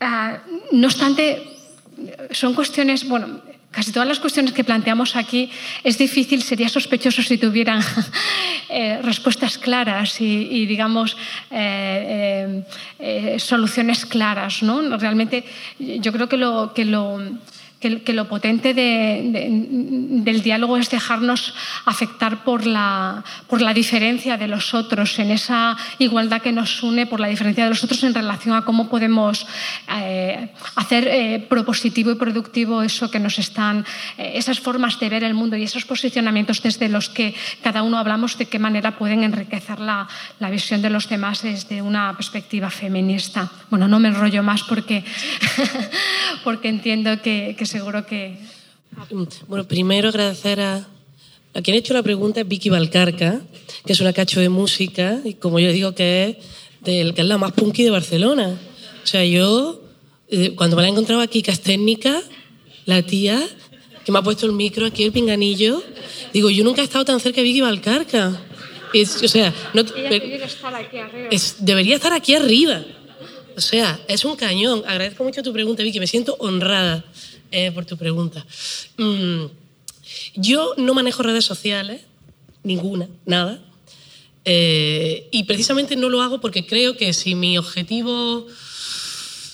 Uh, 0.00 0.56
no 0.72 0.86
obstante, 0.86 1.46
son 2.30 2.54
cuestiones, 2.54 3.06
bueno, 3.06 3.42
Casi 3.70 3.92
todas 3.92 4.08
las 4.08 4.18
cuestiones 4.18 4.52
que 4.52 4.64
planteamos 4.64 5.14
aquí 5.14 5.48
es 5.84 5.96
difícil, 5.96 6.42
sería 6.42 6.68
sospechoso 6.68 7.22
si 7.22 7.38
tuvieran 7.38 7.80
eh, 8.68 8.98
respuestas 9.02 9.58
claras 9.58 10.20
y, 10.20 10.66
digamos, 10.66 11.16
eh, 11.52 12.64
eh, 12.98 13.38
soluciones 13.38 14.06
claras. 14.06 14.64
¿no? 14.64 14.98
Realmente 14.98 15.44
yo 15.78 16.12
creo 16.12 16.28
que 16.28 16.36
lo, 16.36 16.72
que 16.74 16.84
lo 16.84 17.20
que, 17.80 18.02
que 18.02 18.12
lo 18.12 18.28
potente 18.28 18.74
de, 18.74 19.24
de, 19.32 19.48
del 20.22 20.42
diálogo 20.42 20.76
es 20.76 20.90
dejarnos 20.90 21.54
afectar 21.86 22.44
por 22.44 22.66
la, 22.66 23.24
por 23.48 23.62
la 23.62 23.72
diferencia 23.72 24.36
de 24.36 24.48
los 24.48 24.74
otros, 24.74 25.18
en 25.18 25.30
esa 25.30 25.76
igualdad 25.98 26.42
que 26.42 26.52
nos 26.52 26.82
une 26.82 27.06
por 27.06 27.20
la 27.20 27.28
diferencia 27.28 27.64
de 27.64 27.70
los 27.70 27.82
otros 27.82 28.04
en 28.04 28.14
relación 28.14 28.54
a 28.54 28.64
cómo 28.64 28.88
podemos 28.88 29.46
eh, 29.96 30.50
hacer 30.76 31.08
eh, 31.08 31.46
propositivo 31.48 32.10
y 32.10 32.16
productivo 32.16 32.82
eso 32.82 33.10
que 33.10 33.18
nos 33.18 33.38
están, 33.38 33.84
eh, 34.18 34.32
esas 34.34 34.60
formas 34.60 35.00
de 35.00 35.08
ver 35.08 35.24
el 35.24 35.34
mundo 35.34 35.56
y 35.56 35.62
esos 35.62 35.84
posicionamientos 35.84 36.62
desde 36.62 36.88
los 36.88 37.08
que 37.08 37.34
cada 37.62 37.82
uno 37.82 37.98
hablamos, 37.98 38.36
de 38.36 38.46
qué 38.46 38.58
manera 38.58 38.98
pueden 38.98 39.24
enriquecer 39.24 39.80
la, 39.80 40.06
la 40.38 40.50
visión 40.50 40.82
de 40.82 40.90
los 40.90 41.08
demás 41.08 41.42
desde 41.42 41.80
una 41.80 42.14
perspectiva 42.14 42.68
feminista. 42.68 43.50
Bueno, 43.70 43.88
no 43.88 43.98
me 43.98 44.08
enrollo 44.08 44.42
más 44.42 44.62
porque, 44.64 45.02
porque 46.44 46.68
entiendo 46.68 47.22
que, 47.22 47.54
que 47.56 47.69
seguro 47.70 48.04
que... 48.04 48.36
Bueno, 49.46 49.66
primero 49.68 50.08
agradecer 50.08 50.60
a, 50.60 50.86
a 51.54 51.62
quien 51.62 51.76
ha 51.76 51.78
hecho 51.78 51.94
la 51.94 52.02
pregunta, 52.02 52.40
es 52.40 52.48
Vicky 52.48 52.68
Valcarca, 52.68 53.40
que 53.86 53.92
es 53.92 54.00
una 54.00 54.12
cacho 54.12 54.40
de 54.40 54.48
música 54.48 55.20
y 55.24 55.34
como 55.34 55.60
yo 55.60 55.70
digo 55.70 55.94
que 55.94 56.24
es, 56.24 56.36
del, 56.80 57.14
que 57.14 57.20
es 57.20 57.26
la 57.28 57.38
más 57.38 57.52
punky 57.52 57.84
de 57.84 57.90
Barcelona. 57.90 58.58
O 59.02 59.06
sea, 59.06 59.24
yo, 59.24 59.80
eh, 60.28 60.54
cuando 60.56 60.74
me 60.74 60.82
la 60.82 60.88
he 60.88 60.90
encontrado 60.90 61.22
aquí, 61.22 61.40
que 61.42 61.52
es 61.52 61.60
técnica, 61.60 62.20
la 62.86 63.02
tía 63.02 63.40
que 64.04 64.10
me 64.10 64.18
ha 64.18 64.22
puesto 64.22 64.46
el 64.46 64.52
micro 64.52 64.86
aquí, 64.86 65.04
el 65.04 65.12
pinganillo, 65.12 65.82
digo, 66.32 66.50
yo 66.50 66.64
nunca 66.64 66.82
he 66.82 66.84
estado 66.84 67.04
tan 67.04 67.20
cerca 67.20 67.36
de 67.36 67.44
Vicky 67.44 67.60
Valcarca. 67.60 68.42
Es, 68.92 69.22
o 69.22 69.28
sea, 69.28 69.54
no, 69.72 69.82
Ella 69.82 70.44
estar 70.44 70.74
aquí 70.74 70.98
arriba. 70.98 71.28
Es, 71.30 71.56
debería 71.60 71.94
estar 71.94 72.12
aquí 72.12 72.34
arriba. 72.34 72.82
O 73.56 73.60
sea, 73.60 74.00
es 74.08 74.24
un 74.24 74.34
cañón. 74.34 74.82
Agradezco 74.86 75.22
mucho 75.22 75.42
tu 75.44 75.52
pregunta, 75.52 75.84
Vicky. 75.84 76.00
Me 76.00 76.08
siento 76.08 76.34
honrada 76.40 77.04
eh, 77.50 77.70
por 77.72 77.84
tu 77.84 77.96
pregunta. 77.96 78.44
Mm, 78.96 79.46
yo 80.36 80.74
no 80.76 80.94
manejo 80.94 81.22
redes 81.22 81.44
sociales, 81.44 82.02
ninguna, 82.62 83.08
nada. 83.26 83.62
Eh, 84.44 85.28
y 85.30 85.44
precisamente 85.44 85.96
no 85.96 86.08
lo 86.08 86.22
hago 86.22 86.40
porque 86.40 86.66
creo 86.66 86.96
que 86.96 87.12
si 87.12 87.34
mi 87.34 87.58
objetivo, 87.58 88.46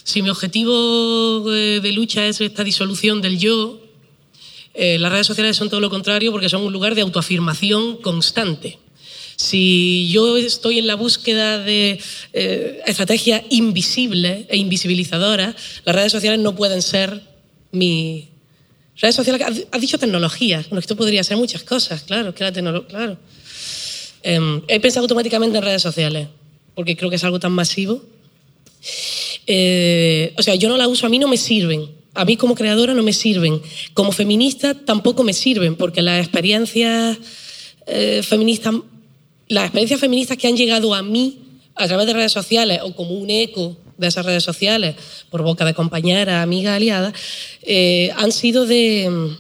si 0.04 0.22
mi 0.22 0.30
objetivo 0.30 1.40
de, 1.50 1.80
de 1.80 1.92
lucha 1.92 2.26
es 2.26 2.40
esta 2.40 2.64
disolución 2.64 3.20
del 3.20 3.38
yo, 3.38 3.80
eh, 4.78 4.98
las 4.98 5.10
redes 5.10 5.26
sociales 5.26 5.56
son 5.56 5.70
todo 5.70 5.80
lo 5.80 5.88
contrario 5.88 6.30
porque 6.32 6.50
son 6.50 6.62
un 6.62 6.72
lugar 6.72 6.94
de 6.94 7.00
autoafirmación 7.00 7.96
constante. 7.96 8.78
Si 9.36 10.08
yo 10.10 10.36
estoy 10.36 10.78
en 10.78 10.86
la 10.86 10.96
búsqueda 10.96 11.58
de 11.58 11.98
eh, 12.34 12.80
estrategias 12.86 13.42
invisibles 13.48 14.46
e 14.50 14.56
invisibilizadoras, 14.58 15.54
las 15.84 15.96
redes 15.96 16.12
sociales 16.12 16.40
no 16.40 16.54
pueden 16.54 16.82
ser 16.82 17.22
mi... 17.76 18.28
Redes 18.98 19.14
sociales, 19.14 19.42
has 19.70 19.80
dicho 19.80 19.98
tecnología, 19.98 20.64
bueno, 20.70 20.80
esto 20.80 20.96
podría 20.96 21.22
ser 21.22 21.36
muchas 21.36 21.62
cosas, 21.62 22.02
claro, 22.02 22.34
que 22.34 22.44
la 22.44 22.52
tecnología, 22.52 22.88
claro. 22.88 23.18
Eh, 24.22 24.62
he 24.68 24.80
pensado 24.80 25.04
automáticamente 25.04 25.58
en 25.58 25.62
redes 25.62 25.82
sociales, 25.82 26.28
porque 26.74 26.96
creo 26.96 27.10
que 27.10 27.16
es 27.16 27.24
algo 27.24 27.38
tan 27.38 27.52
masivo. 27.52 28.02
Eh, 29.46 30.34
o 30.36 30.42
sea, 30.42 30.54
yo 30.54 30.68
no 30.68 30.76
la 30.76 30.88
uso, 30.88 31.06
a 31.06 31.08
mí 31.08 31.18
no 31.18 31.28
me 31.28 31.36
sirven. 31.36 31.90
A 32.14 32.24
mí 32.24 32.36
como 32.36 32.54
creadora 32.54 32.94
no 32.94 33.02
me 33.02 33.12
sirven. 33.12 33.60
Como 33.94 34.10
feminista 34.10 34.74
tampoco 34.74 35.22
me 35.22 35.32
sirven, 35.32 35.76
porque 35.76 36.02
las 36.02 36.20
experiencias 36.20 37.18
eh, 37.86 38.22
feministas, 38.22 38.74
las 39.48 39.64
experiencias 39.64 40.00
feministas 40.00 40.36
que 40.38 40.48
han 40.48 40.56
llegado 40.56 40.94
a 40.94 41.02
mí 41.02 41.38
a 41.74 41.86
través 41.86 42.06
de 42.06 42.14
redes 42.14 42.32
sociales 42.32 42.80
o 42.82 42.94
como 42.94 43.10
un 43.10 43.30
eco 43.30 43.76
de 43.98 44.06
esas 44.06 44.24
redes 44.24 44.44
sociales, 44.44 44.96
por 45.30 45.42
boca 45.42 45.64
de 45.64 45.74
compañeras, 45.74 46.42
amigas, 46.42 46.76
aliadas, 46.76 47.14
eh, 47.62 48.10
han 48.16 48.32
sido 48.32 48.66
de, 48.66 49.36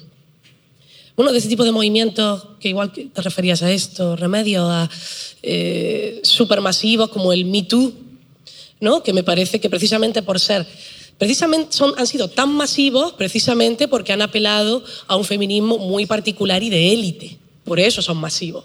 bueno, 1.16 1.32
de 1.32 1.38
ese 1.38 1.48
tipo 1.48 1.64
de 1.64 1.72
movimientos 1.72 2.46
que 2.60 2.68
igual 2.68 2.92
te 2.92 3.22
referías 3.22 3.62
a 3.62 3.70
esto, 3.70 4.16
remedios 4.16 4.68
a 4.68 4.90
eh, 5.42 6.20
supermasivos 6.22 7.10
como 7.10 7.32
el 7.32 7.44
Me 7.44 7.62
Too, 7.62 7.92
¿no? 8.80 9.02
que 9.02 9.12
me 9.12 9.22
parece 9.22 9.60
que 9.60 9.70
precisamente 9.70 10.22
por 10.22 10.40
ser 10.40 10.66
precisamente 11.18 11.74
son, 11.74 11.94
han 11.96 12.06
sido 12.06 12.28
tan 12.28 12.52
masivos 12.52 13.12
precisamente 13.14 13.88
porque 13.88 14.12
han 14.12 14.22
apelado 14.22 14.84
a 15.06 15.16
un 15.16 15.24
feminismo 15.24 15.78
muy 15.78 16.06
particular 16.06 16.62
y 16.62 16.70
de 16.70 16.92
élite. 16.92 17.38
Por 17.64 17.80
eso 17.80 18.02
son 18.02 18.18
masivos. 18.18 18.64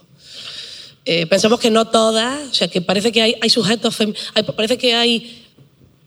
Eh, 1.06 1.26
pensamos 1.26 1.60
que 1.60 1.72
no 1.72 1.88
todas, 1.88 2.50
o 2.50 2.54
sea, 2.54 2.68
que 2.68 2.82
parece 2.82 3.12
que 3.12 3.22
hay, 3.22 3.36
hay 3.42 3.50
sujetos, 3.50 3.98
hay, 4.36 4.44
parece 4.44 4.78
que 4.78 4.94
hay, 4.94 5.44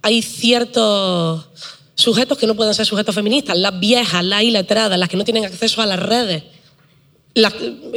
hay 0.05 0.21
ciertos 0.21 1.47
sujetos 1.95 2.37
que 2.37 2.47
no 2.47 2.55
pueden 2.55 2.75
ser 2.75 2.85
sujetos 2.85 3.15
feministas, 3.15 3.57
las 3.57 3.81
viejas, 3.81 4.23
las 4.23 4.43
iletradas, 4.43 4.99
las 4.99 5.09
que 5.09 5.17
no 5.17 5.25
tienen 5.25 5.47
acceso 5.47 5.81
a 5.81 5.87
las 5.87 5.99
redes, 5.99 6.43
las, 7.33 7.55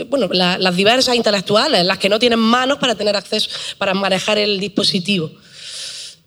bueno, 0.10 0.30
las 0.32 0.76
diversas 0.78 1.18
intelectuales, 1.18 1.86
las 1.86 1.98
que 1.98 2.08
no 2.08 2.18
tienen 2.18 2.40
manos 2.40 2.78
para 2.78 2.96
tener 2.96 3.18
acceso, 3.18 3.50
para 3.78 3.94
manejar 3.94 4.38
el 4.38 4.58
dispositivo. 4.58 5.30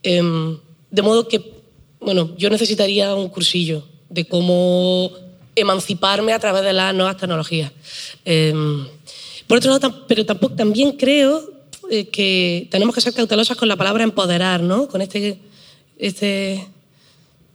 Em, 0.03 0.59
de 0.91 1.01
modo 1.01 1.27
que, 1.27 1.51
bueno, 1.99 2.35
yo 2.37 2.51
necesitaría 2.51 3.15
un 3.15 3.31
cursillo 3.31 3.83
de 4.11 4.27
cómo 4.27 5.11
emanciparme 5.57 6.35
a 6.35 6.39
través 6.39 6.63
de 6.63 6.75
las 6.75 6.95
nuevas 6.95 7.17
tecnologías. 7.17 7.73
Em, 8.27 8.87
por 9.47 9.57
otro 9.57 9.71
lado, 9.71 10.05
pero 10.07 10.27
tampoco, 10.27 10.57
también 10.57 10.93
creo 10.93 11.43
eh, 11.91 12.09
que 12.09 12.69
tenemos 12.71 12.95
que 12.95 13.01
ser 13.01 13.15
cautelosas 13.15 13.57
con 13.57 13.67
la 13.67 13.77
palabra 13.77 14.05
empoderar, 14.05 14.61
¿no? 14.61 14.87
Con 14.87 15.01
este, 15.01 15.39
este 16.01 16.53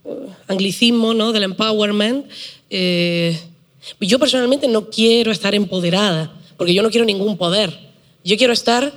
eh, 0.05 0.27
anglicismo 0.47 1.13
¿no? 1.13 1.31
del 1.31 1.43
empowerment. 1.43 2.27
Eh, 2.69 3.37
yo 3.99 4.19
personalmente 4.19 4.67
no 4.67 4.89
quiero 4.89 5.31
estar 5.31 5.53
empoderada, 5.55 6.31
porque 6.57 6.73
yo 6.73 6.83
no 6.83 6.89
quiero 6.89 7.05
ningún 7.05 7.37
poder. 7.37 7.77
Yo 8.23 8.37
quiero 8.37 8.53
estar, 8.53 8.93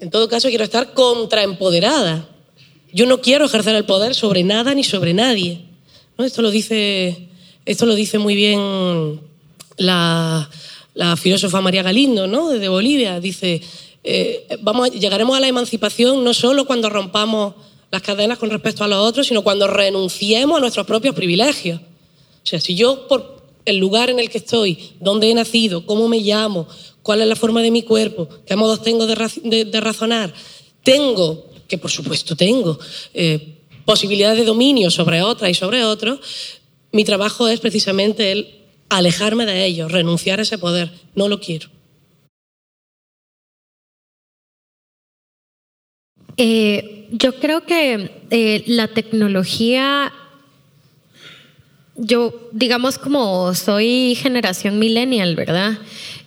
en 0.00 0.10
todo 0.10 0.28
caso, 0.28 0.48
quiero 0.48 0.64
estar 0.64 0.94
contraempoderada. 0.94 2.28
Yo 2.92 3.06
no 3.06 3.20
quiero 3.20 3.46
ejercer 3.46 3.74
el 3.74 3.84
poder 3.84 4.14
sobre 4.14 4.44
nada 4.44 4.74
ni 4.74 4.84
sobre 4.84 5.12
nadie. 5.12 5.60
¿no? 6.16 6.24
Esto, 6.24 6.40
lo 6.42 6.50
dice, 6.50 7.28
esto 7.66 7.84
lo 7.84 7.94
dice 7.94 8.18
muy 8.18 8.34
bien 8.34 9.20
la, 9.76 10.48
la 10.94 11.16
filósofa 11.16 11.60
María 11.60 11.82
Galindo, 11.82 12.26
¿no? 12.26 12.48
de 12.48 12.68
Bolivia. 12.68 13.20
Dice, 13.20 13.60
eh, 14.02 14.46
vamos, 14.60 14.92
llegaremos 14.92 15.36
a 15.36 15.40
la 15.40 15.48
emancipación 15.48 16.24
no 16.24 16.32
solo 16.32 16.64
cuando 16.64 16.88
rompamos 16.88 17.54
las 17.90 18.02
cadenas 18.02 18.38
con 18.38 18.50
respecto 18.50 18.84
a 18.84 18.88
los 18.88 18.98
otros, 18.98 19.26
sino 19.26 19.42
cuando 19.42 19.66
renunciemos 19.66 20.56
a 20.56 20.60
nuestros 20.60 20.86
propios 20.86 21.14
privilegios. 21.14 21.80
O 21.80 22.46
sea, 22.46 22.60
si 22.60 22.74
yo 22.74 23.06
por 23.08 23.42
el 23.64 23.78
lugar 23.78 24.10
en 24.10 24.18
el 24.18 24.30
que 24.30 24.38
estoy, 24.38 24.92
dónde 25.00 25.30
he 25.30 25.34
nacido, 25.34 25.84
cómo 25.84 26.08
me 26.08 26.20
llamo, 26.20 26.68
cuál 27.02 27.22
es 27.22 27.28
la 27.28 27.36
forma 27.36 27.62
de 27.62 27.70
mi 27.70 27.82
cuerpo, 27.82 28.28
qué 28.46 28.56
modos 28.56 28.82
tengo 28.82 29.06
de, 29.06 29.80
razonar, 29.80 30.32
tengo, 30.82 31.46
que 31.68 31.78
por 31.78 31.90
supuesto 31.90 32.36
tengo, 32.36 32.78
eh, 33.14 33.58
posibilidades 33.84 34.38
de 34.38 34.44
dominio 34.44 34.90
sobre 34.90 35.22
otras 35.22 35.50
y 35.50 35.54
sobre 35.54 35.84
otros, 35.84 36.20
mi 36.92 37.04
trabajo 37.04 37.48
es 37.48 37.60
precisamente 37.60 38.32
el 38.32 38.56
alejarme 38.88 39.46
de 39.46 39.64
ellos, 39.64 39.90
renunciar 39.90 40.38
a 40.38 40.42
ese 40.42 40.58
poder. 40.58 40.90
No 41.14 41.28
lo 41.28 41.40
quiero. 41.40 41.68
Eh, 46.36 46.95
yo 47.10 47.34
creo 47.36 47.64
que 47.64 48.10
eh, 48.30 48.64
la 48.66 48.88
tecnología 48.88 50.12
yo, 51.96 52.48
digamos, 52.52 52.98
como 52.98 53.54
soy 53.54 54.14
generación 54.16 54.78
millennial, 54.78 55.34
¿verdad? 55.34 55.78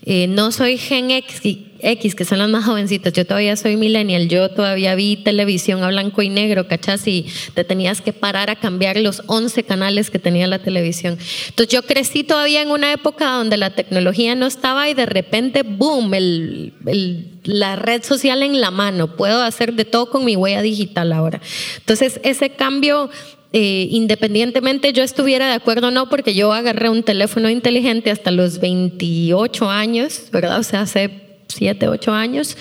Eh, 0.04 0.28
no 0.28 0.52
soy 0.52 0.78
Gen 0.78 1.12
X, 1.12 1.42
X, 1.82 2.16
que 2.16 2.26
son 2.26 2.40
las 2.40 2.50
más 2.50 2.66
jovencitas, 2.66 3.14
yo 3.14 3.26
todavía 3.26 3.56
soy 3.56 3.78
millennial, 3.78 4.28
yo 4.28 4.50
todavía 4.50 4.96
vi 4.96 5.18
televisión 5.18 5.84
a 5.84 5.88
blanco 5.88 6.22
y 6.22 6.30
negro, 6.30 6.68
¿cachás? 6.68 7.08
Y 7.08 7.26
te 7.54 7.64
tenías 7.64 8.02
que 8.02 8.14
parar 8.14 8.50
a 8.50 8.56
cambiar 8.56 8.98
los 8.98 9.24
11 9.28 9.64
canales 9.64 10.10
que 10.10 10.20
tenía 10.20 10.48
la 10.48 10.60
televisión. 10.60 11.18
Entonces 11.48 11.74
yo 11.74 11.84
crecí 11.84 12.24
todavía 12.24 12.62
en 12.62 12.72
una 12.72 12.92
época 12.92 13.32
donde 13.32 13.58
la 13.58 13.72
tecnología 13.72 14.36
no 14.36 14.46
estaba 14.46 14.90
y 14.90 14.94
de 14.94 15.06
repente, 15.06 15.64
boom, 15.64 16.14
el, 16.14 16.74
la 17.44 17.76
red 17.76 18.04
social 18.04 18.44
en 18.44 18.62
la 18.62 18.72
mano, 18.72 19.16
puedo 19.16 19.42
hacer 19.44 19.74
de 19.74 19.86
todo 19.86 20.10
con 20.10 20.26
mi 20.26 20.36
huella 20.36 20.62
digital 20.62 21.14
ahora. 21.14 21.42
Entonces 21.78 22.20
ese 22.24 22.52
cambio 22.52 23.10
eh, 23.52 23.88
independientemente 23.90 24.94
yo 24.94 25.02
estuviera 25.02 25.48
de 25.48 25.56
acuerdo 25.56 25.88
o 25.88 25.92
no, 25.92 26.08
porque 26.08 26.36
yo 26.36 26.54
agarré 26.54 26.90
un 26.90 27.02
teléfono 27.02 27.50
inteligente 27.50 28.12
hasta 28.12 28.30
los 28.30 28.60
28 28.60 29.70
años, 29.70 30.26
¿verdad? 30.32 30.60
O 30.60 30.64
sea, 30.64 30.82
hace 30.82 31.29
siete, 31.50 31.88
ocho 31.88 32.14
años, 32.14 32.56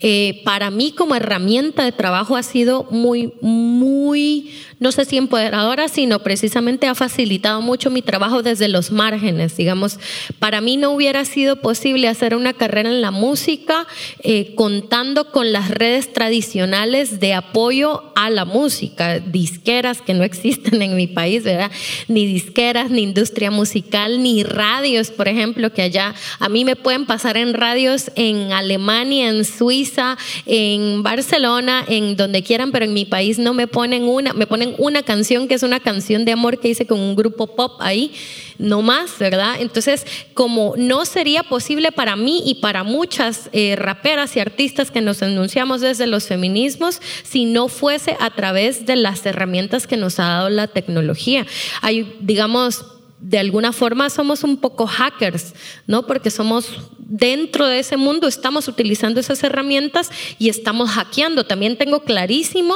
eh, 0.00 0.42
para 0.44 0.70
mí 0.70 0.92
como 0.92 1.14
herramienta 1.14 1.84
de 1.84 1.92
trabajo 1.92 2.36
ha 2.36 2.42
sido 2.42 2.86
muy, 2.90 3.32
muy, 3.40 4.52
no 4.82 4.90
sé 4.90 5.04
si 5.04 5.16
empoderadora, 5.16 5.86
sino 5.86 6.18
precisamente 6.18 6.88
ha 6.88 6.94
facilitado 6.96 7.62
mucho 7.62 7.88
mi 7.88 8.02
trabajo 8.02 8.42
desde 8.42 8.68
los 8.68 8.90
márgenes. 8.90 9.56
Digamos, 9.56 9.98
para 10.40 10.60
mí 10.60 10.76
no 10.76 10.90
hubiera 10.90 11.24
sido 11.24 11.56
posible 11.56 12.08
hacer 12.08 12.34
una 12.34 12.52
carrera 12.52 12.90
en 12.90 13.00
la 13.00 13.12
música 13.12 13.86
eh, 14.24 14.54
contando 14.56 15.30
con 15.30 15.52
las 15.52 15.70
redes 15.70 16.12
tradicionales 16.12 17.20
de 17.20 17.32
apoyo 17.32 18.02
a 18.16 18.28
la 18.28 18.44
música, 18.44 19.20
disqueras 19.20 20.02
que 20.02 20.14
no 20.14 20.24
existen 20.24 20.82
en 20.82 20.96
mi 20.96 21.06
país, 21.06 21.44
¿verdad? 21.44 21.70
Ni 22.08 22.26
disqueras, 22.26 22.90
ni 22.90 23.02
industria 23.02 23.52
musical, 23.52 24.20
ni 24.20 24.42
radios, 24.42 25.12
por 25.12 25.28
ejemplo, 25.28 25.72
que 25.72 25.82
allá 25.82 26.14
a 26.40 26.48
mí 26.48 26.64
me 26.64 26.74
pueden 26.74 27.06
pasar 27.06 27.36
en 27.36 27.54
radios 27.54 28.10
en 28.16 28.52
Alemania, 28.52 29.28
en 29.28 29.44
Suiza, 29.44 30.18
en 30.46 31.04
Barcelona, 31.04 31.84
en 31.86 32.16
donde 32.16 32.42
quieran, 32.42 32.72
pero 32.72 32.84
en 32.84 32.94
mi 32.94 33.04
país 33.04 33.38
no 33.38 33.54
me 33.54 33.68
ponen 33.68 34.04
una, 34.04 34.32
me 34.32 34.48
ponen 34.48 34.71
una 34.78 35.02
canción 35.02 35.48
que 35.48 35.54
es 35.54 35.62
una 35.62 35.80
canción 35.80 36.24
de 36.24 36.32
amor 36.32 36.60
que 36.60 36.68
hice 36.68 36.86
con 36.86 37.00
un 37.00 37.16
grupo 37.16 37.48
pop 37.48 37.76
ahí, 37.80 38.12
no 38.58 38.82
más, 38.82 39.18
¿verdad? 39.18 39.56
Entonces, 39.60 40.06
como 40.34 40.74
no 40.76 41.04
sería 41.04 41.42
posible 41.42 41.92
para 41.92 42.16
mí 42.16 42.42
y 42.44 42.56
para 42.56 42.84
muchas 42.84 43.48
eh, 43.52 43.76
raperas 43.76 44.36
y 44.36 44.40
artistas 44.40 44.90
que 44.90 45.00
nos 45.00 45.22
enunciamos 45.22 45.80
desde 45.80 46.06
los 46.06 46.26
feminismos 46.26 47.00
si 47.22 47.44
no 47.44 47.68
fuese 47.68 48.16
a 48.20 48.30
través 48.30 48.86
de 48.86 48.96
las 48.96 49.24
herramientas 49.26 49.86
que 49.86 49.96
nos 49.96 50.18
ha 50.18 50.24
dado 50.24 50.50
la 50.50 50.68
tecnología. 50.68 51.46
Hay, 51.80 52.16
digamos, 52.20 52.84
de 53.22 53.38
alguna 53.38 53.72
forma 53.72 54.10
somos 54.10 54.42
un 54.42 54.56
poco 54.56 54.86
hackers, 54.86 55.54
¿no? 55.86 56.06
Porque 56.06 56.28
somos 56.28 56.80
dentro 56.98 57.68
de 57.68 57.78
ese 57.78 57.96
mundo, 57.96 58.26
estamos 58.26 58.66
utilizando 58.66 59.20
esas 59.20 59.44
herramientas 59.44 60.10
y 60.40 60.48
estamos 60.48 60.90
hackeando. 60.90 61.44
También 61.44 61.78
tengo 61.78 62.00
clarísimo 62.00 62.74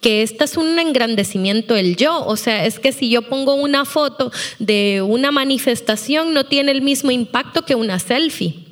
que 0.00 0.22
este 0.22 0.44
es 0.44 0.56
un 0.56 0.78
engrandecimiento 0.78 1.74
del 1.74 1.96
yo. 1.96 2.24
O 2.24 2.36
sea, 2.36 2.64
es 2.64 2.78
que 2.78 2.92
si 2.92 3.10
yo 3.10 3.22
pongo 3.22 3.54
una 3.54 3.84
foto 3.84 4.30
de 4.60 5.02
una 5.02 5.32
manifestación, 5.32 6.32
no 6.32 6.46
tiene 6.46 6.70
el 6.70 6.82
mismo 6.82 7.10
impacto 7.10 7.64
que 7.64 7.74
una 7.74 7.98
selfie. 7.98 8.67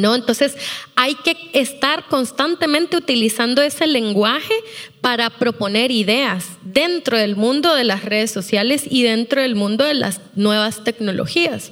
¿No? 0.00 0.14
Entonces 0.14 0.56
hay 0.96 1.14
que 1.14 1.36
estar 1.52 2.06
constantemente 2.08 2.96
utilizando 2.96 3.60
ese 3.60 3.86
lenguaje 3.86 4.54
para 5.02 5.28
proponer 5.28 5.90
ideas 5.90 6.46
dentro 6.62 7.18
del 7.18 7.36
mundo 7.36 7.74
de 7.74 7.84
las 7.84 8.04
redes 8.04 8.30
sociales 8.30 8.84
y 8.88 9.02
dentro 9.02 9.42
del 9.42 9.56
mundo 9.56 9.84
de 9.84 9.94
las 9.94 10.20
nuevas 10.34 10.84
tecnologías. 10.84 11.70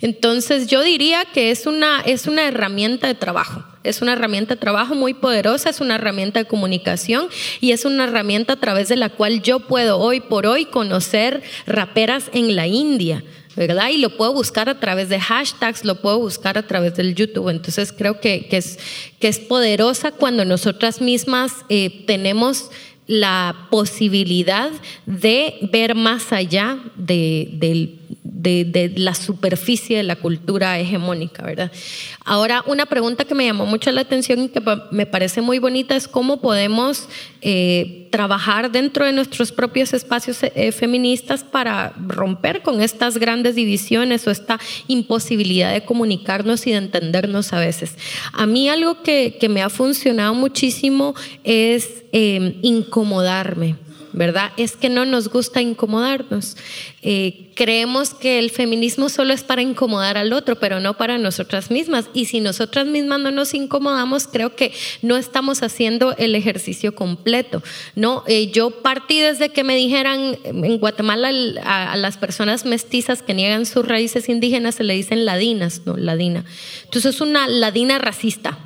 Entonces 0.00 0.68
yo 0.68 0.82
diría 0.82 1.26
que 1.26 1.50
es 1.50 1.66
una, 1.66 2.00
es 2.00 2.26
una 2.26 2.48
herramienta 2.48 3.06
de 3.06 3.14
trabajo. 3.14 3.62
Es 3.82 4.02
una 4.02 4.12
herramienta 4.12 4.54
de 4.54 4.60
trabajo 4.60 4.94
muy 4.94 5.14
poderosa, 5.14 5.70
es 5.70 5.80
una 5.80 5.96
herramienta 5.96 6.40
de 6.40 6.44
comunicación 6.46 7.28
y 7.60 7.72
es 7.72 7.84
una 7.84 8.04
herramienta 8.04 8.54
a 8.54 8.60
través 8.60 8.88
de 8.88 8.96
la 8.96 9.08
cual 9.08 9.42
yo 9.42 9.60
puedo 9.60 9.98
hoy 9.98 10.20
por 10.20 10.46
hoy 10.46 10.66
conocer 10.66 11.42
raperas 11.66 12.30
en 12.32 12.56
la 12.56 12.66
India, 12.66 13.22
¿verdad? 13.56 13.88
Y 13.90 13.98
lo 13.98 14.16
puedo 14.16 14.32
buscar 14.32 14.68
a 14.68 14.80
través 14.80 15.08
de 15.08 15.20
hashtags, 15.20 15.84
lo 15.84 16.00
puedo 16.00 16.18
buscar 16.18 16.58
a 16.58 16.66
través 16.66 16.96
del 16.96 17.14
YouTube. 17.14 17.48
Entonces 17.48 17.92
creo 17.92 18.20
que, 18.20 18.48
es, 18.50 18.78
que 19.18 19.28
es 19.28 19.38
poderosa 19.38 20.12
cuando 20.12 20.44
nosotras 20.44 21.00
mismas 21.00 21.52
eh, 21.68 22.04
tenemos 22.06 22.70
la 23.06 23.68
posibilidad 23.70 24.70
de 25.04 25.68
ver 25.72 25.94
más 25.94 26.32
allá 26.32 26.78
de, 26.96 27.48
del 27.54 27.99
de, 28.32 28.92
la 28.96 29.14
superficie 29.14 29.98
de 29.98 30.02
la 30.02 30.16
cultura 30.16 30.78
hegemónica, 30.78 31.42
¿verdad? 31.42 31.70
Ahora, 32.24 32.62
una 32.66 32.86
pregunta 32.86 33.24
que 33.24 33.34
me 33.34 33.44
llamó 33.44 33.66
mucho 33.66 33.90
la 33.92 34.02
atención 34.02 34.42
y 34.42 34.48
que 34.48 34.62
me 34.90 35.06
parece 35.06 35.40
muy 35.40 35.58
bonita 35.58 35.96
es 35.96 36.08
cómo 36.08 36.40
podemos 36.40 37.08
eh, 37.42 38.08
trabajar 38.10 38.70
dentro 38.70 39.04
de 39.04 39.12
nuestros 39.12 39.52
propios 39.52 39.92
espacios 39.92 40.38
eh, 40.42 40.72
feministas 40.72 41.44
para 41.44 41.92
romper 42.06 42.62
con 42.62 42.80
estas 42.80 43.18
grandes 43.18 43.54
divisiones 43.54 44.26
o 44.26 44.30
esta 44.30 44.58
imposibilidad 44.88 45.72
de 45.72 45.84
comunicarnos 45.84 46.66
y 46.66 46.72
de 46.72 46.78
entendernos 46.78 47.52
a 47.52 47.60
veces. 47.60 47.94
A 48.32 48.46
mí 48.46 48.68
algo 48.68 49.02
que, 49.02 49.38
me 49.50 49.62
ha 49.62 49.68
funcionado 49.68 50.32
muchísimo 50.32 51.14
es 51.42 52.04
eh, 52.12 52.56
incomodarme 52.62 53.74
¿verdad? 54.12 54.52
Es 54.56 54.76
que 54.76 54.88
no 54.88 55.04
nos 55.04 55.28
gusta 55.28 55.60
incomodarnos. 55.60 56.56
Eh, 57.02 57.50
creemos 57.54 58.14
que 58.14 58.38
el 58.38 58.50
feminismo 58.50 59.08
solo 59.08 59.32
es 59.32 59.42
para 59.42 59.62
incomodar 59.62 60.16
al 60.16 60.32
otro, 60.32 60.56
pero 60.56 60.80
no 60.80 60.94
para 60.94 61.18
nosotras 61.18 61.70
mismas. 61.70 62.06
Y 62.14 62.26
si 62.26 62.40
nosotras 62.40 62.86
mismas 62.86 63.20
no 63.20 63.30
nos 63.30 63.54
incomodamos, 63.54 64.26
creo 64.26 64.56
que 64.56 64.72
no 65.02 65.16
estamos 65.16 65.62
haciendo 65.62 66.16
el 66.16 66.34
ejercicio 66.34 66.94
completo. 66.94 67.62
¿no? 67.94 68.24
Eh, 68.26 68.50
yo 68.50 68.70
partí 68.70 69.20
desde 69.20 69.50
que 69.50 69.64
me 69.64 69.76
dijeran 69.76 70.38
en 70.44 70.78
Guatemala 70.78 71.30
a, 71.64 71.96
las 71.96 72.16
personas 72.16 72.64
mestizas 72.64 73.22
que 73.22 73.34
niegan 73.34 73.66
sus 73.66 73.86
raíces 73.86 74.28
indígenas 74.28 74.76
se 74.76 74.84
le 74.84 74.94
dicen 74.94 75.24
ladinas, 75.24 75.82
¿no? 75.84 75.96
Ladina. 75.96 76.44
Entonces 76.84 77.14
es 77.14 77.20
una 77.20 77.48
ladina 77.48 77.98
racista. 77.98 78.58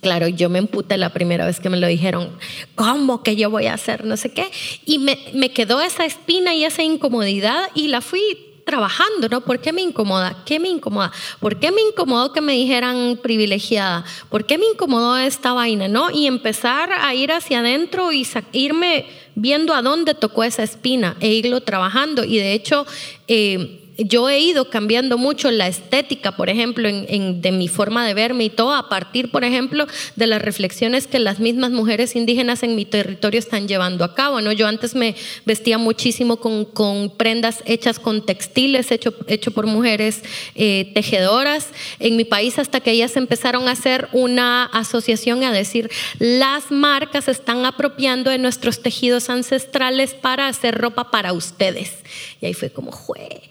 Claro, 0.00 0.28
yo 0.28 0.48
me 0.48 0.58
emputé 0.58 0.96
la 0.96 1.12
primera 1.12 1.44
vez 1.44 1.60
que 1.60 1.68
me 1.68 1.76
lo 1.76 1.86
dijeron, 1.86 2.30
¿cómo 2.74 3.22
que 3.22 3.36
yo 3.36 3.50
voy 3.50 3.66
a 3.66 3.74
hacer 3.74 4.04
no 4.04 4.16
sé 4.16 4.32
qué? 4.32 4.50
Y 4.86 4.98
me, 4.98 5.18
me 5.34 5.52
quedó 5.52 5.80
esa 5.80 6.04
espina 6.04 6.54
y 6.54 6.64
esa 6.64 6.82
incomodidad 6.82 7.68
y 7.74 7.88
la 7.88 8.00
fui 8.00 8.22
trabajando, 8.64 9.28
¿no? 9.28 9.40
¿Por 9.40 9.60
qué 9.60 9.72
me 9.72 9.82
incomoda? 9.82 10.44
¿Qué 10.46 10.60
me 10.60 10.68
incomoda? 10.68 11.10
¿Por 11.40 11.58
qué 11.58 11.72
me 11.72 11.80
incomodó 11.82 12.32
que 12.32 12.40
me 12.40 12.52
dijeran 12.52 13.18
privilegiada? 13.20 14.04
¿Por 14.28 14.46
qué 14.46 14.58
me 14.58 14.66
incomodó 14.66 15.16
esta 15.16 15.52
vaina, 15.52 15.88
no? 15.88 16.10
Y 16.12 16.28
empezar 16.28 16.92
a 16.92 17.12
ir 17.14 17.32
hacia 17.32 17.58
adentro 17.58 18.12
y 18.12 18.26
irme 18.52 19.06
viendo 19.34 19.74
a 19.74 19.82
dónde 19.82 20.14
tocó 20.14 20.44
esa 20.44 20.62
espina 20.62 21.16
e 21.18 21.32
irlo 21.32 21.62
trabajando. 21.62 22.24
Y 22.24 22.38
de 22.38 22.52
hecho, 22.52 22.86
eh, 23.26 23.89
yo 24.04 24.28
he 24.28 24.38
ido 24.38 24.70
cambiando 24.70 25.18
mucho 25.18 25.50
la 25.50 25.68
estética, 25.68 26.32
por 26.32 26.48
ejemplo, 26.48 26.88
de 26.90 27.52
mi 27.52 27.68
forma 27.68 28.06
de 28.06 28.14
verme 28.14 28.44
y 28.44 28.50
todo, 28.50 28.74
a 28.74 28.88
partir, 28.88 29.30
por 29.30 29.44
ejemplo, 29.44 29.86
de 30.16 30.26
las 30.26 30.42
reflexiones 30.42 31.06
que 31.06 31.18
las 31.18 31.40
mismas 31.40 31.70
mujeres 31.70 32.16
indígenas 32.16 32.62
en 32.62 32.76
mi 32.76 32.84
territorio 32.84 33.38
están 33.38 33.68
llevando 33.68 34.04
a 34.04 34.14
cabo. 34.14 34.40
¿no? 34.40 34.52
Yo 34.52 34.66
antes 34.66 34.94
me 34.94 35.14
vestía 35.44 35.78
muchísimo 35.78 36.36
con, 36.36 37.10
prendas 37.16 37.62
hechas 37.66 37.98
con 37.98 38.24
textiles, 38.24 38.90
hecho, 38.90 39.14
hecho 39.26 39.50
por 39.50 39.66
mujeres 39.66 40.22
eh, 40.54 40.90
tejedoras 40.94 41.68
en 41.98 42.16
mi 42.16 42.24
país, 42.24 42.58
hasta 42.58 42.80
que 42.80 42.92
ellas 42.92 43.16
empezaron 43.16 43.68
a 43.68 43.72
hacer 43.72 44.08
una 44.12 44.64
asociación 44.66 45.44
a 45.44 45.52
decir, 45.52 45.90
las 46.18 46.70
marcas 46.70 47.28
están 47.28 47.64
apropiando 47.66 48.30
de 48.30 48.38
nuestros 48.38 48.82
tejidos 48.82 49.30
ancestrales 49.30 50.14
para 50.14 50.48
hacer 50.48 50.76
ropa 50.76 51.10
para 51.10 51.32
ustedes. 51.32 51.98
Y 52.40 52.46
ahí 52.46 52.54
fue 52.54 52.70
como, 52.70 52.90
jue, 52.90 53.42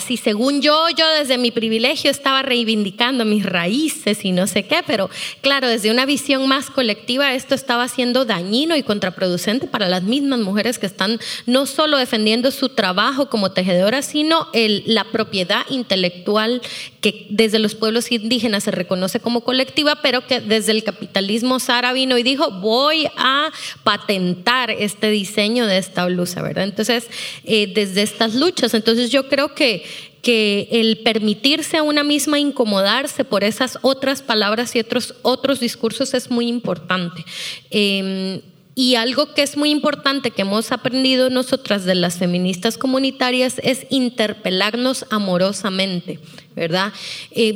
Si 0.00 0.16
según 0.16 0.60
yo, 0.62 0.88
yo 0.96 1.08
desde 1.18 1.38
mi 1.38 1.50
privilegio 1.50 2.10
estaba 2.10 2.42
reivindicando 2.42 3.24
mis 3.24 3.44
raíces 3.44 4.24
y 4.24 4.32
no 4.32 4.46
sé 4.46 4.64
qué, 4.64 4.82
pero 4.86 5.08
claro, 5.40 5.68
desde 5.68 5.90
una 5.90 6.06
visión 6.06 6.46
más 6.48 6.70
colectiva 6.70 7.34
esto 7.34 7.54
estaba 7.54 7.88
siendo 7.88 8.24
dañino 8.24 8.76
y 8.76 8.82
contraproducente 8.82 9.66
para 9.66 9.88
las 9.88 10.02
mismas 10.02 10.40
mujeres 10.40 10.78
que 10.78 10.86
están 10.86 11.18
no 11.46 11.66
solo 11.66 11.96
defendiendo 11.96 12.50
su 12.50 12.68
trabajo 12.70 13.30
como 13.30 13.52
tejedoras, 13.52 14.06
sino 14.06 14.48
la 14.52 15.04
propiedad 15.04 15.62
intelectual 15.70 16.60
que 17.00 17.26
desde 17.30 17.58
los 17.58 17.74
pueblos 17.74 18.12
indígenas 18.12 18.64
se 18.64 18.70
reconoce 18.70 19.20
como 19.20 19.40
colectiva, 19.42 20.00
pero 20.02 20.26
que 20.26 20.40
desde 20.40 20.72
el 20.72 20.84
capitalismo 20.84 21.58
Sara 21.58 21.92
vino 21.92 22.18
y 22.18 22.22
dijo, 22.22 22.50
voy 22.50 23.06
a 23.16 23.50
patentar 23.84 24.70
este 24.70 25.10
diseño 25.10 25.66
de 25.66 25.78
esta 25.78 26.06
blusa, 26.06 26.42
¿verdad? 26.42 26.64
Entonces, 26.64 27.08
eh, 27.44 27.72
desde 27.74 28.02
estas 28.02 28.34
luchas, 28.34 28.74
entonces 28.74 29.10
yo 29.10 29.28
creo 29.28 29.54
que 29.54 29.84
que 30.20 30.68
el 30.70 30.98
permitirse 30.98 31.78
a 31.78 31.82
una 31.82 32.04
misma 32.04 32.38
incomodarse 32.38 33.24
por 33.24 33.42
esas 33.42 33.78
otras 33.80 34.22
palabras 34.22 34.76
y 34.76 34.80
otros, 34.80 35.14
otros 35.22 35.60
discursos 35.60 36.14
es 36.14 36.30
muy 36.30 36.46
importante. 36.46 37.24
Em, 37.70 38.42
y 38.74 38.94
algo 38.94 39.34
que 39.34 39.42
es 39.42 39.56
muy 39.56 39.70
importante 39.70 40.30
que 40.30 40.42
hemos 40.42 40.72
aprendido 40.72 41.28
nosotras 41.28 41.84
de 41.84 41.94
las 41.94 42.18
feministas 42.18 42.78
comunitarias 42.78 43.60
es 43.62 43.86
interpelarnos 43.90 45.06
amorosamente. 45.10 46.18
¿Verdad? 46.54 46.92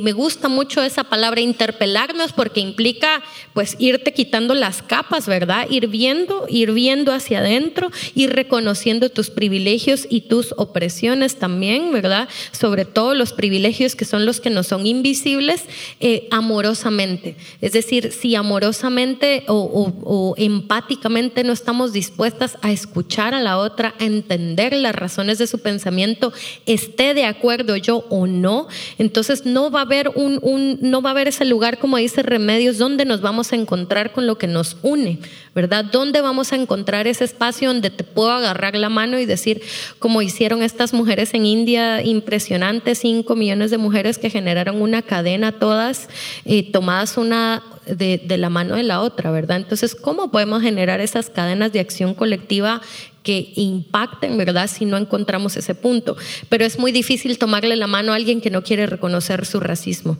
Me 0.01 0.11
gusta 0.13 0.49
mucho 0.49 0.81
esa 0.81 1.03
palabra 1.03 1.41
interpelarnos 1.41 2.33
porque 2.33 2.59
implica 2.59 3.23
pues 3.53 3.75
irte 3.79 4.13
quitando 4.13 4.53
las 4.53 4.81
capas, 4.81 5.27
¿verdad? 5.27 5.67
Ir 5.69 5.87
viendo, 5.87 6.45
ir 6.49 6.71
viendo 6.71 7.13
hacia 7.13 7.39
adentro, 7.39 7.91
ir 8.15 8.33
reconociendo 8.33 9.09
tus 9.09 9.29
privilegios 9.29 10.07
y 10.09 10.21
tus 10.21 10.53
opresiones 10.57 11.37
también, 11.37 11.91
¿verdad? 11.91 12.27
Sobre 12.51 12.85
todo 12.85 13.13
los 13.15 13.33
privilegios 13.33 13.95
que 13.95 14.05
son 14.05 14.25
los 14.25 14.39
que 14.41 14.49
no 14.49 14.63
son 14.63 14.85
invisibles, 14.87 15.63
eh, 15.99 16.27
amorosamente. 16.31 17.35
Es 17.61 17.73
decir, 17.73 18.11
si 18.11 18.35
amorosamente 18.35 19.43
o 19.47 20.35
empáticamente 20.37 21.43
no 21.43 21.53
estamos 21.53 21.93
dispuestas 21.93 22.57
a 22.61 22.71
escuchar 22.71 23.33
a 23.33 23.41
la 23.41 23.57
otra, 23.57 23.95
a 23.99 24.05
entender 24.05 24.73
las 24.73 24.95
razones 24.95 25.37
de 25.37 25.47
su 25.47 25.59
pensamiento, 25.59 26.33
esté 26.65 27.13
de 27.13 27.25
acuerdo 27.25 27.75
yo 27.77 28.05
o 28.09 28.27
no, 28.27 28.67
entonces 28.97 29.45
no 29.45 29.71
va 29.71 29.79
a 29.79 29.83
haber 29.83 30.09
un, 30.15 30.77
no 30.81 31.01
va 31.01 31.09
a 31.09 31.11
haber 31.11 31.27
ese 31.27 31.45
lugar, 31.45 31.79
como 31.79 31.97
dice 31.97 32.23
Remedios, 32.23 32.77
donde 32.77 33.05
nos 33.05 33.21
vamos 33.21 33.53
a 33.53 33.55
encontrar 33.55 34.11
con 34.11 34.27
lo 34.27 34.37
que 34.37 34.47
nos 34.47 34.77
une, 34.81 35.19
¿verdad? 35.53 35.85
¿Dónde 35.85 36.21
vamos 36.21 36.51
a 36.51 36.55
encontrar 36.55 37.07
ese 37.07 37.23
espacio 37.23 37.69
donde 37.69 37.89
te 37.89 38.03
puedo 38.03 38.31
agarrar 38.31 38.75
la 38.75 38.89
mano 38.89 39.19
y 39.19 39.25
decir, 39.25 39.61
como 39.99 40.21
hicieron 40.21 40.63
estas 40.63 40.93
mujeres 40.93 41.33
en 41.33 41.45
India, 41.45 42.01
impresionantes, 42.01 42.99
cinco 42.99 43.35
millones 43.35 43.71
de 43.71 43.77
mujeres 43.77 44.17
que 44.17 44.29
generaron 44.29 44.81
una 44.81 45.01
cadena 45.01 45.53
todas, 45.53 46.09
eh, 46.45 46.71
tomadas 46.71 47.17
una 47.17 47.63
de, 47.85 48.17
de, 48.17 48.37
la 48.37 48.49
mano 48.49 48.75
de 48.75 48.83
la 48.83 49.01
otra, 49.01 49.31
¿verdad? 49.31 49.57
Entonces, 49.57 49.95
¿cómo 49.95 50.31
podemos 50.31 50.61
generar 50.61 50.99
esas 51.01 51.29
cadenas 51.29 51.71
de 51.71 51.79
acción 51.79 52.15
colectiva 52.15 52.81
que 53.25 53.51
impacten, 53.55 54.37
¿verdad? 54.37 54.69
Si 54.69 54.85
no 54.85 54.95
encontramos 54.95 55.57
ese 55.57 55.75
punto. 55.75 56.15
Pero 56.47 56.63
es 56.63 56.79
muy 56.79 56.93
difícil 56.93 57.37
tomarle 57.37 57.75
la 57.75 57.87
mano 57.87 58.13
a 58.13 58.15
alguien 58.15 58.39
que 58.39 58.51
no 58.51 58.63
quiere 58.63 58.85
reconocer 58.85 59.45
su 59.45 59.59
racismo. 59.59 60.17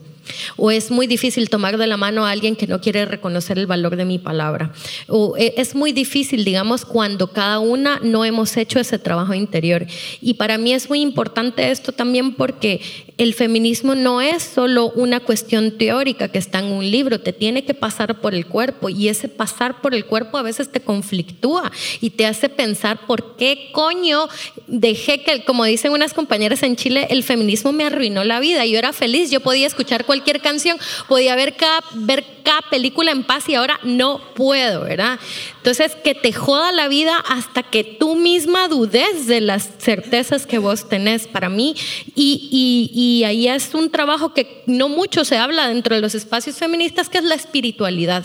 O 0.57 0.71
es 0.71 0.91
muy 0.91 1.07
difícil 1.07 1.49
tomar 1.49 1.77
de 1.77 1.87
la 1.87 1.97
mano 1.97 2.25
a 2.25 2.31
alguien 2.31 2.55
que 2.55 2.67
no 2.67 2.81
quiere 2.81 3.05
reconocer 3.05 3.57
el 3.57 3.67
valor 3.67 3.95
de 3.95 4.05
mi 4.05 4.19
palabra. 4.19 4.71
O 5.07 5.35
e, 5.37 5.53
es 5.57 5.75
muy 5.75 5.91
difícil, 5.91 6.45
digamos, 6.45 6.85
cuando 6.85 7.27
cada 7.27 7.59
una 7.59 7.99
no 8.01 8.25
hemos 8.25 8.57
hecho 8.57 8.79
ese 8.79 8.99
trabajo 8.99 9.33
interior. 9.33 9.85
Y 10.21 10.35
para 10.35 10.57
mí 10.57 10.73
es 10.73 10.89
muy 10.89 11.01
importante 11.01 11.71
esto 11.71 11.91
también 11.91 12.33
porque 12.33 12.81
el 13.17 13.33
feminismo 13.33 13.95
no 13.95 14.21
es 14.21 14.43
solo 14.43 14.91
una 14.95 15.19
cuestión 15.19 15.77
teórica 15.77 16.27
que 16.27 16.37
está 16.37 16.59
en 16.59 16.65
un 16.65 16.89
libro, 16.89 17.21
te 17.21 17.31
tiene 17.31 17.63
que 17.63 17.73
pasar 17.73 18.19
por 18.19 18.35
el 18.35 18.45
cuerpo 18.45 18.89
y 18.89 19.07
ese 19.07 19.29
pasar 19.29 19.81
por 19.81 19.95
el 19.95 20.05
cuerpo 20.05 20.37
a 20.37 20.41
veces 20.41 20.71
te 20.71 20.81
conflictúa 20.81 21.71
y 22.01 22.09
te 22.11 22.25
hace 22.25 22.49
pensar 22.49 23.05
por 23.07 23.35
qué 23.37 23.69
coño 23.71 24.27
dejé 24.67 25.23
que, 25.23 25.45
como 25.45 25.63
dicen 25.65 25.91
unas 25.91 26.13
compañeras 26.13 26.63
en 26.63 26.75
Chile, 26.75 27.07
el 27.09 27.23
feminismo 27.23 27.71
me 27.71 27.85
arruinó 27.85 28.23
la 28.23 28.39
vida. 28.39 28.65
Yo 28.65 28.77
era 28.77 28.93
feliz, 28.93 29.31
yo 29.31 29.39
podía 29.39 29.67
escuchar 29.67 30.05
cualquier 30.05 30.14
canción, 30.41 30.77
podía 31.07 31.35
ver 31.35 31.55
cada, 31.55 31.81
ver 31.93 32.25
cada 32.43 32.61
película 32.69 33.11
en 33.11 33.23
paz 33.23 33.49
y 33.49 33.55
ahora 33.55 33.79
no 33.83 34.21
puedo, 34.35 34.81
¿verdad? 34.81 35.19
Entonces, 35.57 35.95
que 36.03 36.13
te 36.13 36.31
joda 36.31 36.71
la 36.71 36.87
vida 36.87 37.17
hasta 37.27 37.63
que 37.63 37.83
tú 37.83 38.15
misma 38.15 38.67
dudes 38.67 39.27
de 39.27 39.41
las 39.41 39.69
certezas 39.79 40.45
que 40.45 40.59
vos 40.59 40.87
tenés 40.87 41.27
para 41.27 41.49
mí. 41.49 41.75
Y, 42.15 42.49
y, 42.51 42.99
y 42.99 43.23
ahí 43.23 43.47
es 43.47 43.73
un 43.73 43.89
trabajo 43.89 44.33
que 44.33 44.63
no 44.67 44.89
mucho 44.89 45.25
se 45.25 45.37
habla 45.37 45.67
dentro 45.67 45.95
de 45.95 46.01
los 46.01 46.15
espacios 46.15 46.57
feministas, 46.57 47.09
que 47.09 47.17
es 47.17 47.23
la 47.23 47.35
espiritualidad, 47.35 48.23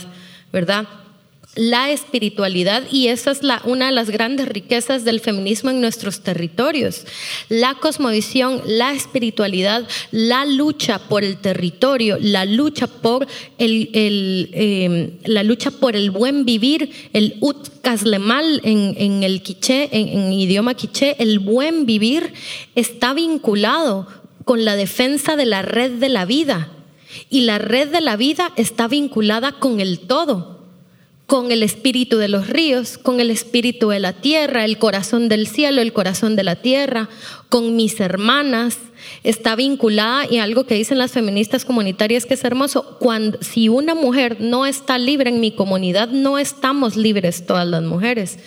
¿verdad? 0.53 0.87
La 1.56 1.90
espiritualidad 1.90 2.85
y 2.93 3.09
esa 3.09 3.32
es 3.32 3.40
una 3.64 3.86
de 3.86 3.93
las 3.93 4.10
grandes 4.10 4.47
riquezas 4.48 5.05
del 5.05 5.18
feminismo 5.18 5.70
en 5.70 5.81
nuestros 5.81 6.20
territorios. 6.20 7.06
La 7.48 7.74
cosmovisión, 7.74 8.62
la 8.66 8.93
espiritualidad, 8.93 9.86
la 10.12 10.44
lucha 10.44 11.01
por 11.01 11.24
el 11.24 11.39
territorio, 11.39 12.18
la 12.20 12.44
lucha 12.44 12.86
por 12.86 13.27
el, 13.59 14.51
em, 14.52 15.10
la 15.24 15.43
lucha 15.43 15.72
por 15.72 15.97
el 15.97 16.12
buen 16.12 16.44
vivir, 16.44 16.93
el 17.12 17.36
ut 17.40 17.68
kaslemal 17.82 18.60
en, 18.62 18.94
en 18.97 19.24
el 19.24 19.43
quiché, 19.43 19.89
en, 19.90 20.09
en 20.09 20.32
idioma 20.32 20.74
quiché, 20.74 21.16
el 21.18 21.40
buen 21.40 21.85
vivir 21.85 22.32
está 22.77 23.12
vinculado 23.12 24.06
con 24.44 24.64
la 24.64 24.77
defensa 24.77 25.35
de 25.35 25.47
la 25.47 25.62
red 25.62 25.93
de 25.93 26.09
la 26.10 26.24
vida. 26.27 26.70
Y 27.28 27.40
la 27.40 27.59
red 27.59 27.89
de 27.89 28.01
la 28.01 28.14
vida 28.14 28.52
está 28.55 28.86
vinculada 28.86 29.51
con 29.51 29.81
el 29.81 29.98
todo 29.98 30.60
con 31.31 31.52
el 31.52 31.62
espíritu 31.62 32.16
de 32.16 32.27
los 32.27 32.48
ríos, 32.48 32.98
con 32.98 33.20
el 33.20 33.31
espíritu 33.31 33.90
de 33.90 34.01
la 34.01 34.15
tierra, 34.15 34.65
el 34.65 34.78
corazón 34.78 35.28
del 35.28 35.47
cielo, 35.47 35.81
el 35.81 35.93
corazón 35.93 36.35
de 36.35 36.43
la 36.43 36.57
tierra, 36.57 37.09
con 37.48 37.77
mis 37.77 38.01
hermanas. 38.01 38.78
Está 39.23 39.55
vinculada 39.55 40.27
y 40.28 40.39
algo 40.39 40.65
que 40.65 40.74
dicen 40.74 40.98
las 40.98 41.12
feministas 41.12 41.65
comunitarias 41.65 42.27
que 42.27 42.35
es 42.35 42.43
hermoso, 42.43 42.97
cuando 42.98 43.39
si 43.43 43.69
una 43.69 43.94
mujer 43.94 44.39
no 44.40 44.66
está 44.66 44.98
libre 44.98 45.31
en 45.31 45.39
mi 45.39 45.52
comunidad, 45.52 46.09
no 46.09 46.36
estamos 46.36 46.97
libres 46.97 47.47
todas 47.47 47.69
las 47.69 47.85
mujeres. 47.85 48.40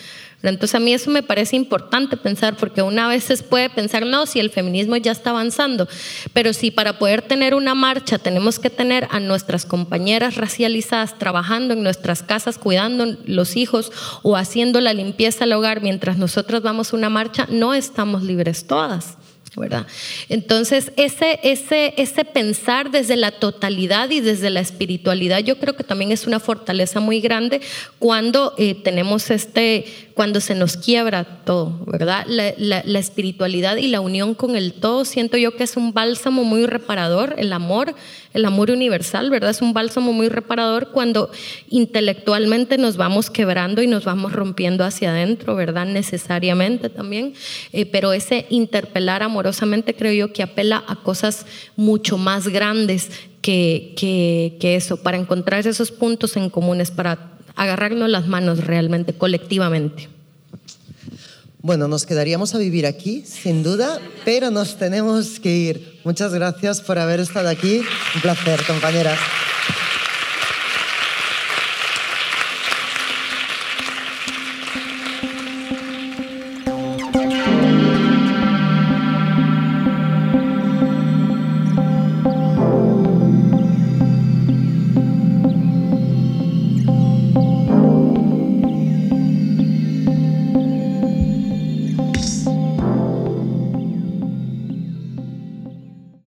Entonces 0.50 0.76
a 0.76 0.80
mí 0.80 0.94
eso 0.94 1.10
me 1.10 1.24
parece 1.24 1.56
importante 1.56 2.18
pensar, 2.18 2.58
porque 2.58 2.82
una 2.82 3.08
vez 3.08 3.24
se 3.24 3.38
puede 3.38 3.70
pensar, 3.70 4.06
no, 4.06 4.26
si 4.26 4.40
el 4.40 4.50
feminismo 4.50 4.98
ya 4.98 5.12
está 5.12 5.30
avanzando, 5.30 5.88
pero 6.34 6.54
si 6.54 6.70
para 6.70 7.00
poder 7.00 7.22
tener 7.22 7.56
una 7.56 7.76
marcha 7.76 8.18
tenemos 8.18 8.60
que 8.60 8.70
tener 8.70 9.08
a 9.12 9.20
nuestras 9.20 9.66
compañeras 9.66 10.36
racializadas 10.36 11.18
trabajando 11.18 11.74
en 11.74 11.84
nuestras 11.84 12.24
casas, 12.24 12.58
cuidando 12.58 13.18
los 13.26 13.56
hijos 13.56 13.92
o 14.22 14.36
haciendo 14.36 14.82
la 14.82 14.94
limpieza 14.94 15.46
al 15.46 15.54
hogar 15.54 15.82
mientras 15.82 16.18
nosotros 16.18 16.62
vamos 16.62 16.94
a 16.94 16.98
una 16.98 17.10
marcha, 17.10 17.48
no 17.50 17.74
estamos 17.74 18.24
libres 18.24 18.68
todas. 18.68 19.18
¿Verdad? 19.56 19.88
Entonces, 20.30 20.92
ese, 20.96 21.40
ese, 21.44 21.94
ese 21.98 22.26
pensar 22.26 22.92
desde 22.92 23.16
la 23.16 23.32
totalidad 23.32 24.10
y 24.10 24.20
desde 24.20 24.50
la 24.50 24.60
espiritualidad, 24.60 25.40
yo 25.40 25.60
creo 25.60 25.76
que 25.76 25.84
también 25.84 26.12
es 26.12 26.28
una 26.28 26.40
fortaleza 26.40 27.00
muy 27.00 27.22
grande 27.22 27.62
cuando 28.00 28.54
eh, 28.58 28.76
tenemos 28.76 29.30
este, 29.32 29.86
cuando 30.14 30.40
se 30.40 30.56
nos 30.56 30.78
quiebra 30.78 31.24
todo, 31.46 31.80
¿verdad? 31.86 32.26
La, 32.28 32.54
la, 32.58 33.00
espiritualidad 33.00 33.78
y 33.78 33.88
la 33.88 34.02
unión 34.02 34.36
con 34.36 34.56
el 34.56 34.74
todo, 34.74 35.06
siento 35.06 35.38
yo 35.38 35.56
que 35.56 35.64
es 35.64 35.76
un 35.78 35.94
bálsamo 35.94 36.44
muy 36.44 36.66
reparador, 36.66 37.36
el 37.38 37.52
amor, 37.52 37.96
el 38.34 38.46
amor 38.46 38.72
universal, 38.72 39.30
¿verdad? 39.30 39.52
Es 39.52 39.62
un 39.62 39.74
bálsamo 39.74 40.14
muy 40.14 40.30
reparador 40.30 40.90
cuando 40.90 41.30
intelectualmente 41.70 42.78
nos 42.78 42.98
vamos 42.98 43.30
quebrando 43.30 43.82
y 43.82 43.88
nos 43.88 44.06
vamos 44.06 44.34
rompiendo 44.34 44.84
hacia 44.84 45.12
adentro, 45.12 45.56
¿verdad? 45.56 45.86
Necesariamente 45.86 46.90
también, 46.90 47.34
eh, 47.72 47.86
pero 47.86 48.14
ese 48.14 48.46
interpelar 48.50 49.24
amorosamente 49.24 49.94
creo 49.96 50.14
yo 50.14 50.34
que 50.34 50.44
apela 50.44 50.84
a 50.88 50.96
cosas 50.96 51.46
mucho 51.76 52.18
más 52.18 52.48
grandes 52.48 53.12
que, 53.42 53.94
que, 53.98 54.58
que 54.60 54.76
eso, 54.76 54.98
para 54.98 55.18
encontrar 55.18 55.68
esos 55.68 55.92
puntos 55.92 56.38
en 56.38 56.50
comunes, 56.50 56.92
para 56.92 57.34
agarrarnos 57.56 58.10
las 58.10 58.28
manos 58.28 58.66
realmente, 58.66 59.14
colectivamente. 59.14 60.13
Bueno, 61.66 61.88
nos 61.88 62.06
quedaríamos 62.06 62.54
a 62.56 62.58
vivir 62.58 62.86
aquí, 62.86 63.24
sin 63.26 63.64
duda, 63.64 63.98
pero 64.26 64.52
nos 64.52 64.78
tenemos 64.78 65.40
que 65.40 65.56
ir. 65.56 66.02
Muchas 66.04 66.34
gracias 66.34 66.82
por 66.82 67.00
haber 67.00 67.22
estado 67.22 67.48
aquí. 67.48 67.82
Un 68.16 68.22
placer, 68.22 68.60
compañeras. 68.68 69.18